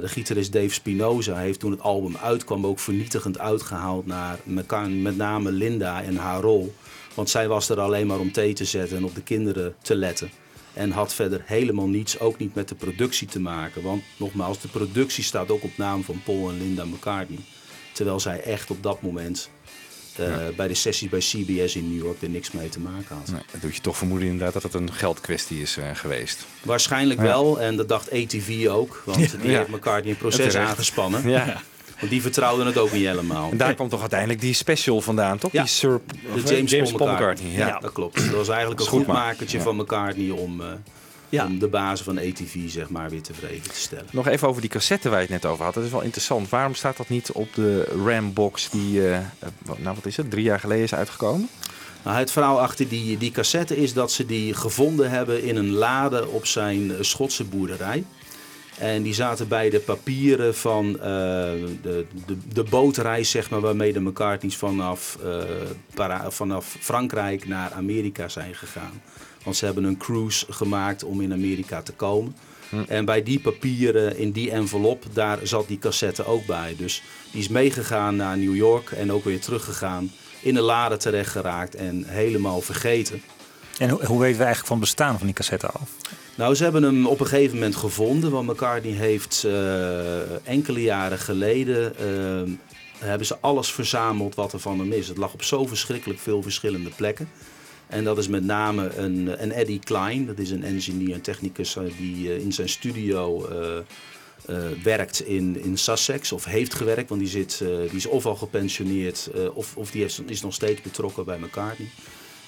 de 0.00 0.08
gitarist 0.08 0.52
Dave 0.52 0.68
Spinoza 0.68 1.36
heeft 1.36 1.60
toen 1.60 1.70
het 1.70 1.80
album 1.80 2.16
uitkwam 2.16 2.66
ook 2.66 2.78
vernietigend 2.78 3.38
uitgehaald 3.38 4.06
naar 4.06 4.38
met 4.44 5.16
name 5.16 5.52
Linda 5.52 6.02
en 6.02 6.16
haar 6.16 6.40
rol. 6.40 6.74
Want 7.14 7.30
zij 7.30 7.48
was 7.48 7.68
er 7.68 7.80
alleen 7.80 8.06
maar 8.06 8.18
om 8.18 8.32
thee 8.32 8.52
te 8.52 8.64
zetten 8.64 8.96
en 8.96 9.04
op 9.04 9.14
de 9.14 9.22
kinderen 9.22 9.74
te 9.82 9.94
letten. 9.94 10.30
En 10.72 10.90
had 10.90 11.14
verder 11.14 11.42
helemaal 11.44 11.88
niets, 11.88 12.20
ook 12.20 12.38
niet 12.38 12.54
met 12.54 12.68
de 12.68 12.74
productie 12.74 13.28
te 13.28 13.40
maken. 13.40 13.82
Want 13.82 14.02
nogmaals, 14.16 14.60
de 14.60 14.68
productie 14.68 15.24
staat 15.24 15.50
ook 15.50 15.62
op 15.62 15.76
naam 15.76 16.04
van 16.04 16.20
Paul 16.24 16.48
en 16.48 16.58
Linda 16.58 16.84
McCartney. 16.84 17.38
Terwijl 17.98 18.20
zij 18.20 18.40
echt 18.42 18.70
op 18.70 18.82
dat 18.82 19.02
moment 19.02 19.50
eh, 20.16 20.34
bij 20.56 20.68
de 20.68 20.74
sessies 20.74 21.08
bij 21.08 21.18
CBS 21.18 21.76
in 21.76 21.94
New 21.94 22.04
York 22.04 22.22
er 22.22 22.28
niks 22.28 22.50
mee 22.50 22.68
te 22.68 22.80
maken 22.80 23.16
had. 23.16 23.30
Nee, 23.30 23.40
dat 23.52 23.60
doet 23.60 23.74
je 23.74 23.80
toch 23.80 23.96
vermoeden 23.96 24.28
inderdaad 24.28 24.52
dat 24.52 24.62
het 24.62 24.74
een 24.74 24.92
geldkwestie 24.92 25.60
is 25.60 25.76
eh, 25.76 25.84
geweest. 25.94 26.46
Waarschijnlijk 26.62 27.20
wel, 27.20 27.60
en 27.60 27.76
dat 27.76 27.88
dacht 27.88 28.12
ATV 28.12 28.66
ook. 28.70 29.02
Want 29.04 29.40
die 29.42 29.56
heeft 29.56 29.68
McCartney 29.68 30.12
een 30.12 30.18
proces 30.18 30.56
aangespannen. 30.56 31.28
Ja. 31.28 31.62
Want 31.98 32.10
die 32.10 32.22
vertrouwden 32.22 32.66
het 32.66 32.78
ook 32.78 32.92
niet 32.92 33.06
helemaal. 33.06 33.50
En 33.50 33.56
daar 33.56 33.74
kwam 33.74 33.88
toch 33.88 34.00
uiteindelijk 34.00 34.40
die 34.40 34.54
special 34.54 35.00
vandaan, 35.00 35.38
toch? 35.38 35.52
Ja. 35.52 35.62
Die 35.62 35.70
Sir 35.70 36.00
De 36.44 36.64
James, 36.64 36.92
Paul 36.92 37.12
McCartney. 37.12 37.50
Ja. 37.50 37.66
Ja, 37.66 37.78
dat 37.78 37.92
klopt. 37.92 38.16
Dat 38.16 38.34
was 38.34 38.48
eigenlijk 38.48 38.80
een 38.80 38.86
Is 38.86 38.92
goed, 38.92 39.04
goed 39.04 39.14
maar- 39.14 39.24
makertje 39.24 39.60
van 39.60 39.76
McCartney 39.76 40.30
om, 40.30 40.60
eh, 40.60 40.66
Ja. 41.28 41.46
om 41.46 41.58
de 41.58 41.68
bazen 41.68 42.04
van 42.04 42.18
ATV 42.18 42.56
zeg 42.66 42.88
maar, 42.88 43.10
weer 43.10 43.22
tevreden 43.22 43.70
te 43.70 43.80
stellen. 43.80 44.06
Nog 44.10 44.26
even 44.26 44.48
over 44.48 44.60
die 44.60 44.70
cassette 44.70 45.08
waar 45.08 45.20
je 45.20 45.32
het 45.32 45.42
net 45.42 45.52
over 45.52 45.64
had. 45.64 45.74
Dat 45.74 45.84
is 45.84 45.90
wel 45.90 46.00
interessant. 46.00 46.48
Waarom 46.48 46.74
staat 46.74 46.96
dat 46.96 47.08
niet 47.08 47.32
op 47.32 47.54
de 47.54 47.84
RAM-box 48.04 48.70
die, 48.70 49.00
eh, 49.00 49.16
eh, 49.16 49.22
nou 49.76 49.94
wat 49.94 50.06
is 50.06 50.16
het, 50.16 50.30
drie 50.30 50.44
jaar 50.44 50.60
geleden 50.60 50.84
is 50.84 50.94
uitgekomen? 50.94 51.48
Nou, 52.02 52.16
het 52.16 52.30
verhaal 52.30 52.60
achter 52.60 52.88
die, 52.88 53.18
die 53.18 53.30
cassette 53.30 53.76
is 53.76 53.92
dat 53.92 54.12
ze 54.12 54.26
die 54.26 54.54
gevonden 54.54 55.10
hebben 55.10 55.42
in 55.42 55.56
een 55.56 55.70
lade 55.70 56.28
op 56.28 56.46
zijn 56.46 56.90
eh, 56.90 56.96
Schotse 57.00 57.44
boerderij. 57.44 58.04
En 58.78 59.02
die 59.02 59.14
zaten 59.14 59.48
bij 59.48 59.70
de 59.70 59.78
papieren 59.80 60.54
van 60.54 60.94
eh, 60.94 61.00
de, 61.82 62.06
de, 62.26 62.36
de 62.52 62.62
bootreis 62.62 63.30
zeg 63.30 63.50
maar, 63.50 63.60
waarmee 63.60 63.92
de 63.92 64.00
McCartneys 64.00 64.56
vanaf, 64.56 65.18
eh, 65.24 65.42
Para- 65.94 66.30
vanaf 66.30 66.76
Frankrijk 66.80 67.46
naar 67.48 67.72
Amerika 67.72 68.28
zijn 68.28 68.54
gegaan. 68.54 69.02
Want 69.44 69.56
ze 69.56 69.64
hebben 69.64 69.84
een 69.84 69.96
cruise 69.96 70.46
gemaakt 70.52 71.04
om 71.04 71.20
in 71.20 71.32
Amerika 71.32 71.82
te 71.82 71.92
komen. 71.92 72.36
En 72.88 73.04
bij 73.04 73.22
die 73.22 73.40
papieren, 73.40 74.16
in 74.18 74.30
die 74.32 74.50
envelop, 74.50 75.04
daar 75.12 75.38
zat 75.42 75.68
die 75.68 75.78
cassette 75.78 76.24
ook 76.26 76.46
bij. 76.46 76.74
Dus 76.78 77.02
die 77.32 77.40
is 77.40 77.48
meegegaan 77.48 78.16
naar 78.16 78.38
New 78.38 78.56
York 78.56 78.90
en 78.90 79.12
ook 79.12 79.24
weer 79.24 79.40
teruggegaan. 79.40 80.10
In 80.42 80.54
de 80.54 80.60
lade 80.60 80.96
terecht 80.96 81.30
geraakt 81.30 81.74
en 81.74 82.04
helemaal 82.06 82.60
vergeten. 82.60 83.22
En 83.78 83.88
hoe, 83.90 84.04
hoe 84.04 84.20
weten 84.20 84.38
we 84.38 84.44
eigenlijk 84.44 84.66
van 84.66 84.76
het 84.76 84.84
bestaan 84.84 85.16
van 85.18 85.26
die 85.26 85.34
cassette 85.36 85.66
af? 85.66 85.90
Nou, 86.38 86.54
ze 86.54 86.62
hebben 86.62 86.82
hem 86.82 87.06
op 87.06 87.20
een 87.20 87.26
gegeven 87.26 87.54
moment 87.54 87.76
gevonden. 87.76 88.30
Want 88.30 88.48
McCartney 88.48 88.92
heeft 88.92 89.44
eh, 89.46 90.46
enkele 90.46 90.82
jaren 90.82 91.18
geleden... 91.18 91.96
eh, 91.96 92.52
hebben 92.98 93.26
ze 93.26 93.38
alles 93.40 93.72
verzameld 93.72 94.34
wat 94.34 94.52
er 94.52 94.58
van 94.58 94.78
hem 94.78 94.92
is. 94.92 95.08
Het 95.08 95.16
lag 95.16 95.32
op 95.32 95.42
zo 95.42 95.66
verschrikkelijk 95.66 96.20
veel 96.20 96.42
verschillende 96.42 96.90
plekken. 96.90 97.28
En 97.86 98.04
dat 98.04 98.18
is 98.18 98.28
met 98.28 98.44
name 98.44 98.96
een, 98.96 99.42
een 99.42 99.52
Eddie 99.52 99.78
Klein. 99.78 100.26
Dat 100.26 100.38
is 100.38 100.50
een 100.50 100.64
engineer, 100.64 101.14
een 101.14 101.20
technicus 101.20 101.76
eh, 101.76 101.82
die 101.98 102.40
in 102.40 102.52
zijn 102.52 102.68
studio 102.68 103.48
werkt 104.82 105.20
in, 105.20 105.62
in 105.62 105.78
Sussex. 105.78 106.32
Of 106.32 106.44
heeft 106.44 106.74
gewerkt, 106.74 107.08
want 107.08 107.20
die, 107.20 107.30
zit, 107.30 107.58
die 107.58 107.96
is 107.96 108.06
of 108.06 108.26
al 108.26 108.36
gepensioneerd... 108.36 109.30
of, 109.54 109.76
of 109.76 109.90
die 109.90 110.04
is 110.26 110.42
nog 110.42 110.54
steeds 110.54 110.82
betrokken 110.82 111.24
bij 111.24 111.38
McCartney. 111.38 111.88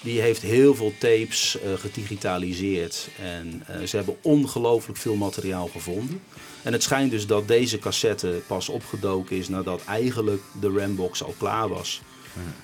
Die 0.02 0.20
heeft 0.20 0.42
heel 0.42 0.74
veel 0.74 0.92
tapes 0.98 1.60
eh, 1.60 1.72
gedigitaliseerd. 1.72 3.08
En 3.22 3.62
eh, 3.66 3.86
ze 3.86 3.96
hebben 3.96 4.16
ongelooflijk 4.22 4.98
veel 4.98 5.14
materiaal 5.16 5.66
gevonden. 5.66 6.22
En 6.62 6.72
het 6.72 6.82
schijnt 6.82 7.10
dus 7.10 7.26
dat 7.26 7.48
deze 7.48 7.78
cassette 7.78 8.40
pas 8.46 8.68
opgedoken 8.68 9.36
is 9.36 9.48
nadat 9.48 9.84
eigenlijk 9.84 10.42
de 10.60 10.70
Rambox 10.70 11.22
al 11.22 11.34
klaar 11.38 11.68
was. 11.68 12.02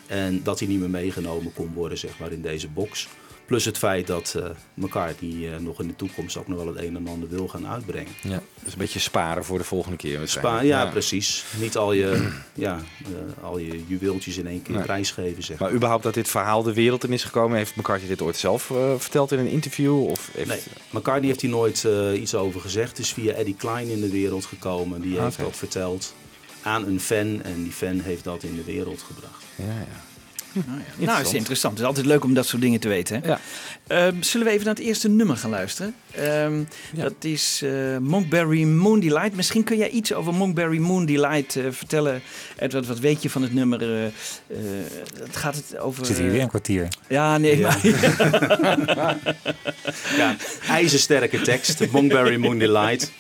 En 0.07 0.43
dat 0.43 0.59
hij 0.59 0.69
niet 0.69 0.81
meer 0.81 0.91
meegenomen 0.91 1.53
kon 1.53 1.73
worden 1.75 1.99
zeg 1.99 2.19
maar, 2.19 2.33
in 2.33 2.43
deze 2.43 2.69
box. 2.69 3.09
Plus 3.47 3.65
het 3.65 3.79
feit 3.79 4.07
dat 4.07 4.35
eh 4.37 4.45
McCartney 4.75 5.53
eh, 5.55 5.59
nog 5.61 5.81
in 5.81 5.87
de 5.89 5.97
toekomst 5.97 6.37
ook 6.37 6.49
nog 6.49 6.59
wel 6.59 6.67
het 6.67 6.77
een 6.77 6.97
en 6.97 7.09
ander 7.09 7.29
wil 7.29 7.49
gaan 7.49 7.67
uitbrengen. 7.67 8.13
Ja, 8.23 8.43
dus 8.63 8.73
een 8.73 8.79
beetje 8.79 8.99
sparen 8.99 9.45
voor 9.45 9.59
de 9.59 9.65
volgende 9.65 9.97
keer. 9.97 10.11
Spa 10.13 10.19
waarschijnlijk. 10.19 10.67
ja, 10.69 10.87
precies. 10.87 11.45
Niet 11.61 11.77
al 11.77 11.93
je, 11.93 12.29
ja, 12.55 12.81
eh, 13.05 13.45
al 13.45 13.59
je 13.59 13.85
juweeltjes 13.87 14.37
in 14.37 14.47
één 14.47 14.63
keer 14.63 14.75
Nee. 14.75 14.85
prijsgeven. 14.85 15.43
Zeg 15.43 15.59
maar. 15.59 15.73
Überhaupt 15.73 16.03
dat 16.03 16.15
dit 16.15 16.29
verhaal 16.29 16.63
de 16.63 16.73
wereld 16.75 17.05
in 17.05 17.13
is 17.13 17.25
gekomen, 17.25 17.57
heeft 17.57 17.77
McCartney 17.77 18.09
dit 18.09 18.23
ooit 18.23 18.37
zelf 18.37 18.71
eh, 18.71 18.95
verteld 18.99 19.33
in 19.33 19.39
een 19.39 19.47
interview? 19.51 20.03
Of 20.09 20.31
heeft... 20.33 20.49
Nee, 20.49 20.61
McCartney 20.91 21.27
heeft 21.29 21.41
hier 21.41 21.51
nooit 21.51 21.85
eh, 21.85 22.21
iets 22.21 22.35
over 22.35 22.61
gezegd. 22.61 22.89
Het 22.89 22.99
is 22.99 23.13
via 23.13 23.33
Eddie 23.33 23.57
Klein 23.57 23.89
in 23.89 24.01
de 24.01 24.11
wereld 24.11 24.45
gekomen. 24.45 25.01
Die 25.01 25.21
heeft 25.21 25.35
Oké. 25.35 25.43
dat 25.45 25.57
verteld 25.57 26.15
aan 26.63 26.87
een 26.87 27.01
fan. 27.01 27.43
En 27.43 27.63
die 27.63 27.73
fan 27.73 28.01
heeft 28.01 28.25
dat 28.25 28.43
in 28.43 28.55
de 28.57 28.65
wereld 28.65 29.03
gebracht. 29.03 29.45
Ja, 29.57 29.65
ja. 29.65 30.05
Nou, 30.97 31.21
is 31.21 31.33
interessant. 31.35 31.73
Het 31.73 31.83
is 31.83 31.89
altijd 31.89 32.07
leuk 32.07 32.25
om 32.25 32.35
dat 32.35 32.47
soort 32.47 32.63
dingen 32.63 32.81
te 32.81 32.89
weten. 32.89 33.21
Hè? 33.21 33.29
Ja. 33.29 33.41
Ehm, 33.87 34.23
zullen 34.23 34.47
we 34.47 34.53
even 34.53 34.65
naar 34.67 34.75
het 34.75 34.85
eerste 34.85 35.09
nummer 35.09 35.37
gaan 35.37 35.51
luisteren? 35.51 35.95
Ehm, 36.13 36.63
Dat 36.95 37.15
is 37.21 37.61
eh, 37.65 37.97
Monkberry 37.99 38.63
Moon 38.65 39.01
Delight. 39.01 39.37
Misschien 39.37 39.65
kun 39.65 39.77
jij 39.77 39.89
iets 39.91 40.13
over 40.15 40.35
Monkberry 40.35 40.79
Moon 40.79 41.07
Delight 41.07 41.57
eh, 41.57 41.65
vertellen. 41.71 42.23
Edward, 42.59 42.87
wat 42.87 42.99
weet 42.99 43.23
je 43.23 43.31
van 43.31 43.43
het 43.43 43.55
nummer? 43.55 44.05
eh 44.05 44.11
het 45.23 45.37
gaat 45.37 45.55
het 45.57 45.79
over... 45.79 46.07
Zit 46.07 46.19
hier 46.19 46.31
weer 46.31 46.41
een 46.43 46.49
kwartier. 46.49 46.89
Ja, 47.09 47.39
nee, 47.39 47.59
Ja. 47.59 47.77
maar... 48.95 49.17
Ja, 50.17 50.37
ijzersterke 50.69 51.41
tekst. 51.41 51.91
Monkberry 51.91 52.37
Moon 52.37 52.59
Delight. 52.59 53.13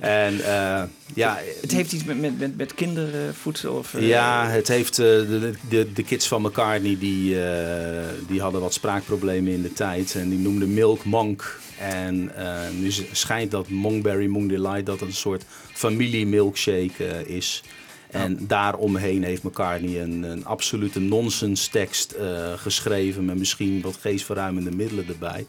En 0.00 0.40
eh, 0.44 0.82
ja, 1.14 1.38
het 1.60 1.72
heeft 1.72 1.92
iets 1.92 2.04
met, 2.04 2.20
met, 2.20 2.38
met, 2.38 2.56
met 2.56 2.74
kindervoedsel? 2.74 3.74
Of, 3.74 3.94
Ja, 3.98 4.48
het 4.48 4.68
heeft 4.68 4.96
de, 4.96 5.52
de, 5.68 5.92
de 5.92 6.02
kids 6.02 6.28
van 6.28 6.42
McCartney 6.42 6.96
die, 6.98 7.42
eh, 7.44 8.04
die 8.28 8.40
hadden 8.40 8.60
wat 8.60 8.74
spraakproblemen 8.74 9.52
in 9.52 9.62
de 9.62 9.72
tijd. 9.72 10.07
En 10.14 10.28
die 10.28 10.38
noemden 10.38 10.74
Milk 10.74 11.04
Monk. 11.04 11.60
En 11.78 12.34
eh, 12.36 12.70
nu 12.80 12.90
schijnt 13.12 13.50
dat 13.50 13.68
Monkberry 13.68 14.26
Moon 14.26 14.48
Delight 14.48 14.86
dat 14.86 15.00
een 15.00 15.12
soort 15.12 15.44
familie 15.72 16.26
milkshake 16.26 17.04
eh, 17.04 17.36
is. 17.36 17.62
En 18.10 18.46
daaromheen 18.46 19.22
heeft 19.22 19.42
McCartney 19.42 20.02
een, 20.02 20.22
een 20.22 20.44
absolute 20.44 21.00
nonsens 21.00 21.68
tekst 21.68 22.12
eh, 22.12 22.52
geschreven. 22.56 23.24
Met 23.24 23.38
misschien 23.38 23.80
wat 23.80 23.98
geestverruimende 24.00 24.70
middelen 24.70 25.08
erbij. 25.08 25.46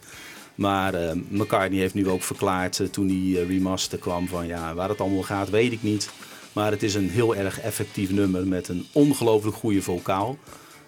Maar 0.56 1.18
McCartney 1.30 1.80
heeft 1.80 1.94
nu 1.94 2.10
ook 2.10 2.24
verklaard 2.24 2.82
toen 2.92 3.08
die 3.08 3.46
remaster 3.46 3.98
kwam 3.98 4.28
van 4.28 4.48
ja, 4.48 4.74
waar 4.74 4.90
het 4.90 5.00
allemaal 5.00 5.22
gaat 5.22 5.50
weet 5.50 5.72
ik 5.72 5.84
niet. 5.84 6.10
Maar 6.54 6.72
het 6.72 6.84
is 6.84 6.96
een 6.96 7.10
heel 7.10 7.36
erg 7.36 7.62
effectief 7.62 8.12
nummer 8.12 8.48
met 8.48 8.68
een 8.68 8.86
ongelooflijk 8.92 9.56
goede 9.56 9.82
vocaal. 9.82 10.38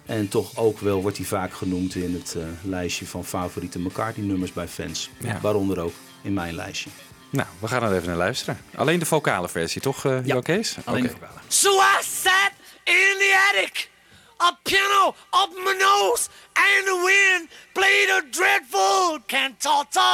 En 0.06 0.28
toch 0.28 0.56
ook 0.56 0.78
wel 0.78 1.02
wordt 1.02 1.16
hij 1.16 1.26
vaak 1.26 1.52
genoemd 1.52 1.94
in 1.94 2.14
het 2.14 2.34
eh, 2.34 2.42
lijstje 2.62 3.06
van 3.06 3.24
favoriete 3.24 3.78
McCartney 3.78 4.26
nummers 4.26 4.52
bij 4.52 4.68
fans. 4.68 5.10
Ja. 5.18 5.38
Waaronder 5.40 5.80
ook 5.80 5.92
in 6.22 6.32
mijn 6.32 6.54
lijstje. 6.54 6.90
Nou, 7.30 7.48
we 7.58 7.68
gaan 7.68 7.82
er 7.82 7.92
even 7.94 8.08
naar 8.08 8.16
luisteren. 8.16 8.60
Alleen 8.74 8.98
de 8.98 9.06
vocale 9.06 9.48
versie, 9.48 9.80
toch, 9.80 10.04
eh 10.04 10.12
Ja, 10.12 10.34
Jo 10.34 10.40
Kees? 10.40 10.76
Alleen 10.84 11.04
Oké. 11.04 11.12
de 11.12 11.18
vocalen. 11.20 11.42
So 11.48 11.70
I 11.80 12.02
sat 12.02 12.52
in 12.84 13.14
the 13.18 13.50
attic, 13.50 13.90
a 14.36 14.58
piano 14.62 15.08
up 15.42 15.50
my 15.64 15.72
nose, 15.78 16.28
and 16.52 16.84
the 16.84 17.00
wind 17.04 17.48
played 17.72 18.08
a 18.10 18.22
dreadful 18.30 19.18
cantata. 19.26 20.10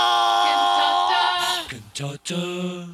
Cantata. 1.68 2.86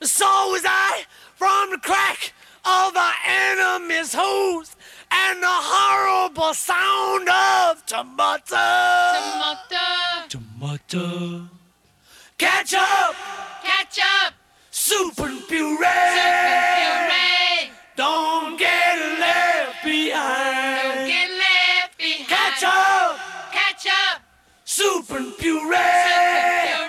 So 0.00 0.50
was 0.50 0.62
I 0.64 1.04
from 1.34 1.70
the 1.70 1.78
crack 1.80 2.32
of 2.62 2.92
the 2.92 3.12
enemy's 3.50 4.12
hose 4.14 4.70
and 5.10 5.42
the 5.42 5.46
horrible 5.48 6.54
sound 6.54 7.28
of 7.28 7.84
tomato. 7.86 8.56
Tomato. 10.28 11.48
Catch 12.38 12.74
up. 12.74 13.14
Catch 13.62 13.98
up. 14.00 14.34
Soup 14.70 15.18
and 15.20 15.46
puree. 15.48 15.86
Don't 17.96 18.58
get 18.58 19.18
left 19.18 19.84
behind. 19.84 21.10
Catch 22.28 22.64
up. 22.64 23.18
Catch 23.52 23.86
up. 23.86 24.22
Soup 24.64 25.10
and 25.10 25.36
puree. 25.38 25.76
Don't 25.76 26.85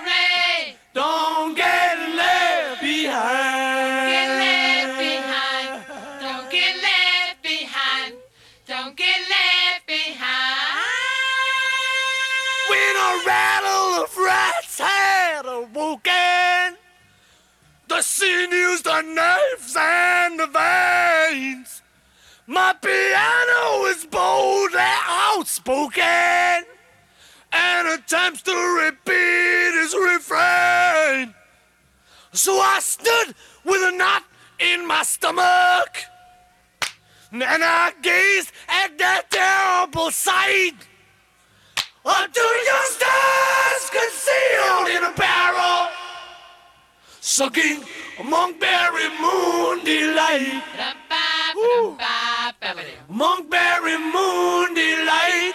A 13.08 13.22
rattle 13.26 14.04
of 14.04 14.16
rats 14.18 14.78
had 14.78 15.46
awoken, 15.46 16.76
the 17.88 18.02
sinews, 18.02 18.82
the 18.82 19.00
nerves, 19.00 19.74
and 19.78 20.38
the 20.38 20.46
veins. 20.46 21.80
My 22.46 22.74
piano 22.74 23.86
is 23.86 24.04
boldly 24.04 24.78
outspoken 25.06 26.66
and 27.52 27.88
attempts 27.88 28.42
to 28.42 28.52
repeat 28.84 29.72
his 29.80 29.94
refrain. 29.94 31.34
So 32.32 32.60
I 32.60 32.78
stood 32.80 33.34
with 33.64 33.82
a 33.82 33.96
knot 33.96 34.24
in 34.58 34.86
my 34.86 35.02
stomach 35.02 36.04
and 37.32 37.42
I 37.42 37.92
gazed 38.02 38.52
at 38.68 38.98
that 38.98 39.30
terrible 39.30 40.10
sight. 40.10 40.74
Until 42.04 42.64
your 42.64 42.84
stars 42.94 43.90
concealed 43.90 44.88
in 44.96 45.04
a 45.04 45.12
barrel, 45.16 45.88
sucking 47.20 47.82
monkberry 48.22 49.08
moon 49.20 49.84
delight. 49.84 50.62
Monkberry 53.10 53.96
moon 54.14 54.74
delight. 54.74 55.54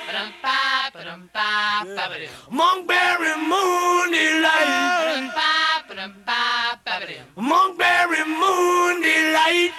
Monkberry 2.51 3.35
moon 3.51 4.11
delight. 4.11 5.31
Monkberry 7.37 8.23
moon 8.27 9.01
delight. 9.01 9.71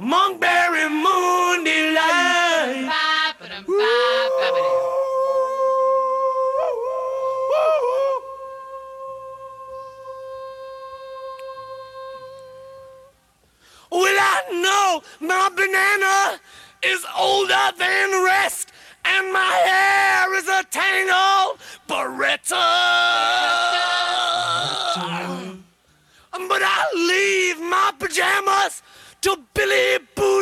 Monkberry 0.00 0.88
moon 0.90 1.64
delight. 1.64 3.07
Well, 3.78 3.86
I 14.18 14.42
know 14.50 15.02
my 15.20 15.48
banana 15.54 16.40
is 16.82 17.06
older 17.16 17.70
than 17.78 18.24
rest, 18.24 18.72
and 19.04 19.32
my 19.32 19.52
hair 19.68 20.34
is 20.38 20.48
a 20.48 20.64
tangled 20.70 21.60
beretta. 21.86 22.66
But 26.48 26.62
I 26.64 26.84
leave 26.94 27.60
my 27.60 27.92
pajamas 27.98 28.82
to 29.20 29.36
Billy 29.54 29.98
Budapest, 30.14 30.37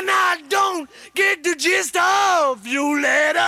and 0.00 0.08
I 0.10 0.40
don't 0.48 0.88
get 1.14 1.44
the 1.44 1.54
gist 1.54 1.94
of 1.96 2.66
your 2.66 2.98
letter. 2.98 3.38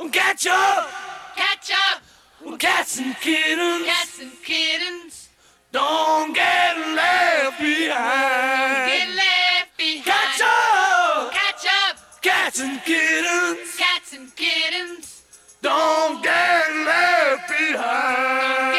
Um, 0.00 0.10
catch 0.12 0.46
up, 0.46 0.88
Catch 1.36 1.70
up, 1.72 2.02
um, 2.46 2.56
cats 2.58 2.98
and 3.00 3.16
kittens. 3.20 3.84
cats 3.84 4.20
and 4.20 4.32
kittens, 4.44 5.28
Don't 5.72 6.32
get 6.34 6.76
left 6.94 7.58
behind. 7.58 8.92
get 8.92 9.08
left 9.22 9.76
behind. 9.76 10.04
Catch 10.04 10.40
up, 10.42 11.32
Catch 11.32 11.66
up, 11.82 12.22
cats 12.22 12.60
and 12.60 12.80
kittens. 12.84 13.76
cats 13.76 14.12
and 14.12 14.36
kittens, 14.36 15.22
Don't 15.62 16.22
get 16.22 16.64
left 16.86 17.48
behind. 17.48 18.77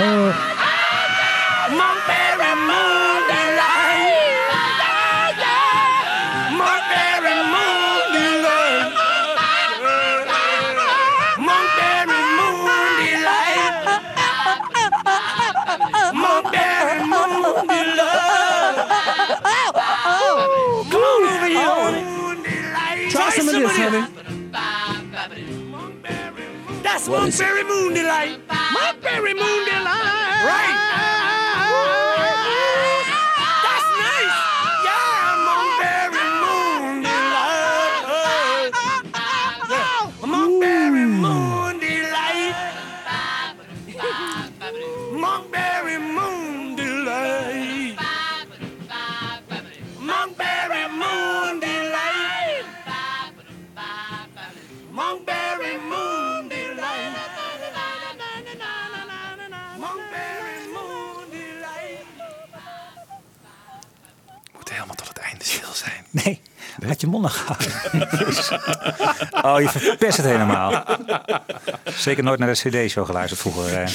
Oh. 0.00 0.47
That's 26.82 27.08
one 27.08 27.32
Monkberry 27.32 27.64
Moon 27.64 27.94
Delight. 27.94 28.38
Monkberry 28.48 29.34
Moon 29.34 29.64
Delight. 29.64 30.44
Right. 30.44 31.27
Je 67.00 67.06
mond 67.06 67.26
houden. 67.26 67.72
oh, 69.54 69.60
je 69.60 69.68
verpest 69.68 70.16
het 70.16 70.26
helemaal. 70.26 70.84
Zeker 71.84 72.24
nooit 72.24 72.38
naar 72.38 72.54
de 72.54 72.68
CD-show 72.68 73.06
geluisterd 73.06 73.40
vroeger. 73.40 73.72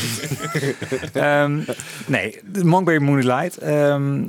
Ehm, 1.14 1.60
nee, 2.06 2.40
de 2.46 2.66
Monkberry 2.66 3.02
Moonlight. 3.02 3.58
ehm 3.58 4.22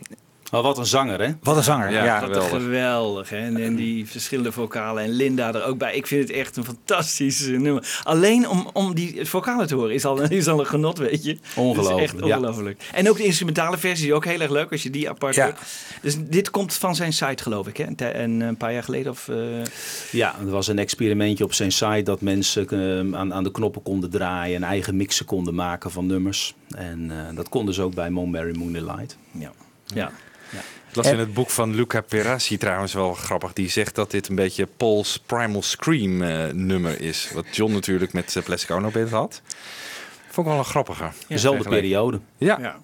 Maar 0.54 0.62
wat 0.62 0.78
een 0.78 0.86
zanger, 0.86 1.20
hè? 1.20 1.32
wat 1.42 1.56
een 1.56 1.62
zanger. 1.62 1.90
Ja, 1.90 2.04
Ja, 2.04 2.18
geweldig. 2.18 2.48
Geweldig. 2.48 3.28
hè? 3.28 3.36
En, 3.36 3.56
en 3.56 3.74
die 3.74 4.06
verschillende 4.08 4.52
vocalen 4.52 5.02
en 5.02 5.10
Linda 5.10 5.54
er 5.54 5.64
ook 5.64 5.78
bij. 5.78 5.94
Ik 5.94 6.06
vind 6.06 6.28
het 6.28 6.36
echt 6.36 6.56
een 6.56 6.64
fantastisch 6.64 7.46
nummer. 7.46 8.00
Alleen 8.02 8.48
om, 8.48 8.68
om 8.72 8.94
die 8.94 9.24
vocalen 9.26 9.66
te 9.66 9.74
horen 9.74 9.94
is 9.94 10.04
al, 10.04 10.20
is 10.30 10.48
al 10.48 10.60
een 10.60 10.66
genot, 10.66 10.98
weet 10.98 11.24
je. 11.24 11.38
Ongelooflijk, 11.56 12.00
echt 12.00 12.14
ja. 12.18 12.24
ongelooflijk. 12.36 12.82
En 12.92 13.08
ook 13.08 13.16
de 13.16 13.24
instrumentale 13.24 13.78
versie 13.78 14.06
is 14.06 14.12
ook 14.12 14.24
heel 14.24 14.40
erg 14.40 14.50
leuk 14.50 14.70
als 14.70 14.82
je 14.82 14.90
die 14.90 15.08
apart 15.08 15.34
Ja. 15.34 15.54
Dus 16.02 16.16
dit 16.20 16.50
komt 16.50 16.74
van 16.74 16.94
zijn 16.94 17.12
site, 17.12 17.42
geloof 17.42 17.66
ik. 17.66 17.76
Hè? 17.76 17.86
Een, 17.86 17.96
tij- 17.96 18.22
een, 18.24 18.56
paar 18.56 18.72
jaar 18.72 18.82
geleden. 18.82 19.12
Of, 19.12 19.28
eh, 19.28 19.36
Ja, 20.10 20.34
er 20.38 20.50
was 20.50 20.68
een 20.68 20.78
experimentje 20.78 21.44
op 21.44 21.52
zijn 21.54 21.72
site 21.72 22.02
dat 22.02 22.20
mensen 22.20 22.68
eh, 22.68 23.18
aan, 23.18 23.34
aan 23.34 23.44
de 23.44 23.50
knoppen 23.50 23.82
konden 23.82 24.10
draaien 24.10 24.56
en 24.56 24.62
eigen 24.62 24.96
mixen 24.96 25.26
konden 25.26 25.54
maken 25.54 25.90
van 25.90 26.06
nummers. 26.06 26.54
En 26.76 27.10
eh, 27.10 27.36
dat 27.36 27.48
konden 27.48 27.74
ze 27.74 27.82
ook 27.82 27.94
bij 27.94 28.10
Moonberry 28.10 28.58
Moonlight. 28.58 29.16
ja. 29.38 29.52
ja. 29.94 30.10
Las 30.96 31.06
in 31.06 31.18
het 31.18 31.34
boek 31.34 31.50
van 31.50 31.74
Luca 31.74 32.00
Perassi 32.00 32.56
trouwens 32.58 32.92
wel 32.92 33.14
grappig. 33.14 33.52
Die 33.52 33.68
zegt 33.70 33.94
dat 33.94 34.10
dit 34.10 34.28
een 34.28 34.34
beetje 34.34 34.66
Paul's 34.76 35.18
Primal 35.26 35.62
Scream 35.62 36.22
eh, 36.22 36.52
nummer 36.52 37.00
is. 37.00 37.30
Wat 37.34 37.44
John 37.56 37.72
natuurlijk 37.72 38.12
met 38.12 38.34
uh, 38.34 38.42
Plastic 38.42 38.70
Ono 38.70 38.90
Band 38.90 39.10
had. 39.10 39.42
Vond 40.28 40.46
ik 40.46 40.52
wel 40.52 40.58
een 40.62 40.68
grappige. 40.68 41.04
Dezelfde 41.28 41.62
Vergelijk- 41.62 41.82
periode. 41.82 42.20
Ja, 42.38 42.58
Ja. 42.60 42.76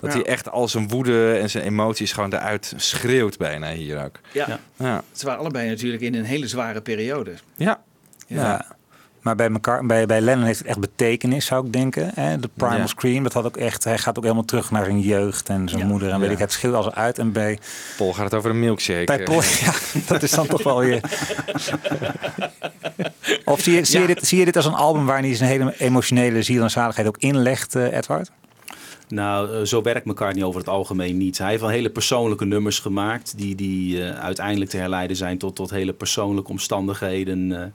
dat 0.00 0.12
Ja. 0.12 0.16
hij 0.18 0.26
echt 0.26 0.50
al 0.50 0.68
zijn 0.68 0.88
woede 0.88 1.32
en 1.38 1.50
zijn 1.50 1.64
emoties 1.64 2.12
gewoon 2.12 2.32
eruit 2.32 2.72
schreeuwt 2.76 3.38
bijna 3.38 3.72
hier 3.72 4.04
ook. 4.04 4.20
Ja. 4.32 4.46
Ja. 4.48 4.58
Ja, 4.76 5.02
Ze 5.12 5.24
waren 5.26 5.40
allebei 5.40 5.68
natuurlijk 5.68 6.02
in 6.02 6.14
een 6.14 6.24
hele 6.24 6.46
zware 6.48 6.80
periode. 6.80 7.34
ja. 7.56 7.82
Ja. 8.26 8.76
Maar 9.20 9.36
bij, 9.36 9.50
elkaar, 9.50 9.86
bij, 9.86 10.06
bij 10.06 10.20
Lennon 10.20 10.44
heeft 10.44 10.58
het 10.58 10.68
echt 10.68 10.78
betekenis, 10.78 11.46
zou 11.46 11.66
ik 11.66 11.72
denken. 11.72 12.10
Hè? 12.14 12.38
De 12.38 12.48
Primal 12.54 12.76
Ja. 12.76 12.86
Scream, 12.86 13.22
dat 13.22 13.32
had 13.32 13.44
ook 13.46 13.56
echt... 13.56 13.84
Hij 13.84 13.98
gaat 13.98 14.16
ook 14.16 14.22
helemaal 14.22 14.44
terug 14.44 14.70
naar 14.70 14.84
zijn 14.84 15.00
jeugd 15.00 15.48
en 15.48 15.68
zijn 15.68 15.80
Ja. 15.82 15.86
moeder. 15.88 16.10
En 16.10 16.18
weet 16.18 16.28
Ja. 16.28 16.34
ik, 16.34 16.40
het 16.40 16.52
scheelt 16.52 16.74
als 16.74 16.90
uit. 16.90 17.18
En 17.18 17.32
bij, 17.32 17.58
Paul 17.96 18.12
gaat 18.12 18.24
het 18.24 18.34
over 18.34 18.50
een 18.50 18.60
milkshake. 18.60 19.04
bij 19.04 19.18
eh. 19.18 19.24
Paul, 19.24 19.42
ja, 19.64 19.72
dat 20.06 20.22
is 20.22 20.30
dan 20.30 20.46
toch 20.46 20.62
wel 20.62 20.78
weer... 20.78 21.00
Of 23.44 23.60
zie 23.60 23.74
je, 23.74 23.84
zie, 23.84 24.00
je 24.00 24.06
dit, 24.06 24.26
zie 24.26 24.38
je 24.38 24.44
dit 24.44 24.56
als 24.56 24.64
een 24.66 24.74
album 24.74 25.06
waar 25.06 25.20
hij 25.20 25.34
zijn 25.34 25.50
hele 25.50 25.74
emotionele 25.78 26.42
ziel 26.42 26.62
en 26.62 26.70
zaligheid 26.70 27.06
ook 27.06 27.16
inlegt, 27.18 27.74
eh, 27.74 27.96
Edward? 27.96 28.30
Nou, 29.08 29.54
eh, 29.56 29.62
zo 29.64 29.82
werkt 29.82 30.06
McCartney 30.06 30.44
over 30.44 30.60
het 30.60 30.68
algemeen 30.68 31.16
niet. 31.16 31.38
Hij 31.38 31.48
heeft 31.48 31.60
wel 31.60 31.70
hele 31.70 31.90
persoonlijke 31.90 32.44
nummers 32.44 32.78
gemaakt 32.78 33.32
die, 33.38 33.54
die 33.54 34.02
uiteindelijk 34.04 34.70
te 34.70 34.76
herleiden 34.76 35.16
zijn 35.16 35.38
tot, 35.38 35.56
tot 35.56 35.70
hele 35.70 35.92
persoonlijke 35.92 36.50
omstandigheden. 36.50 37.52
eh, 37.62 37.66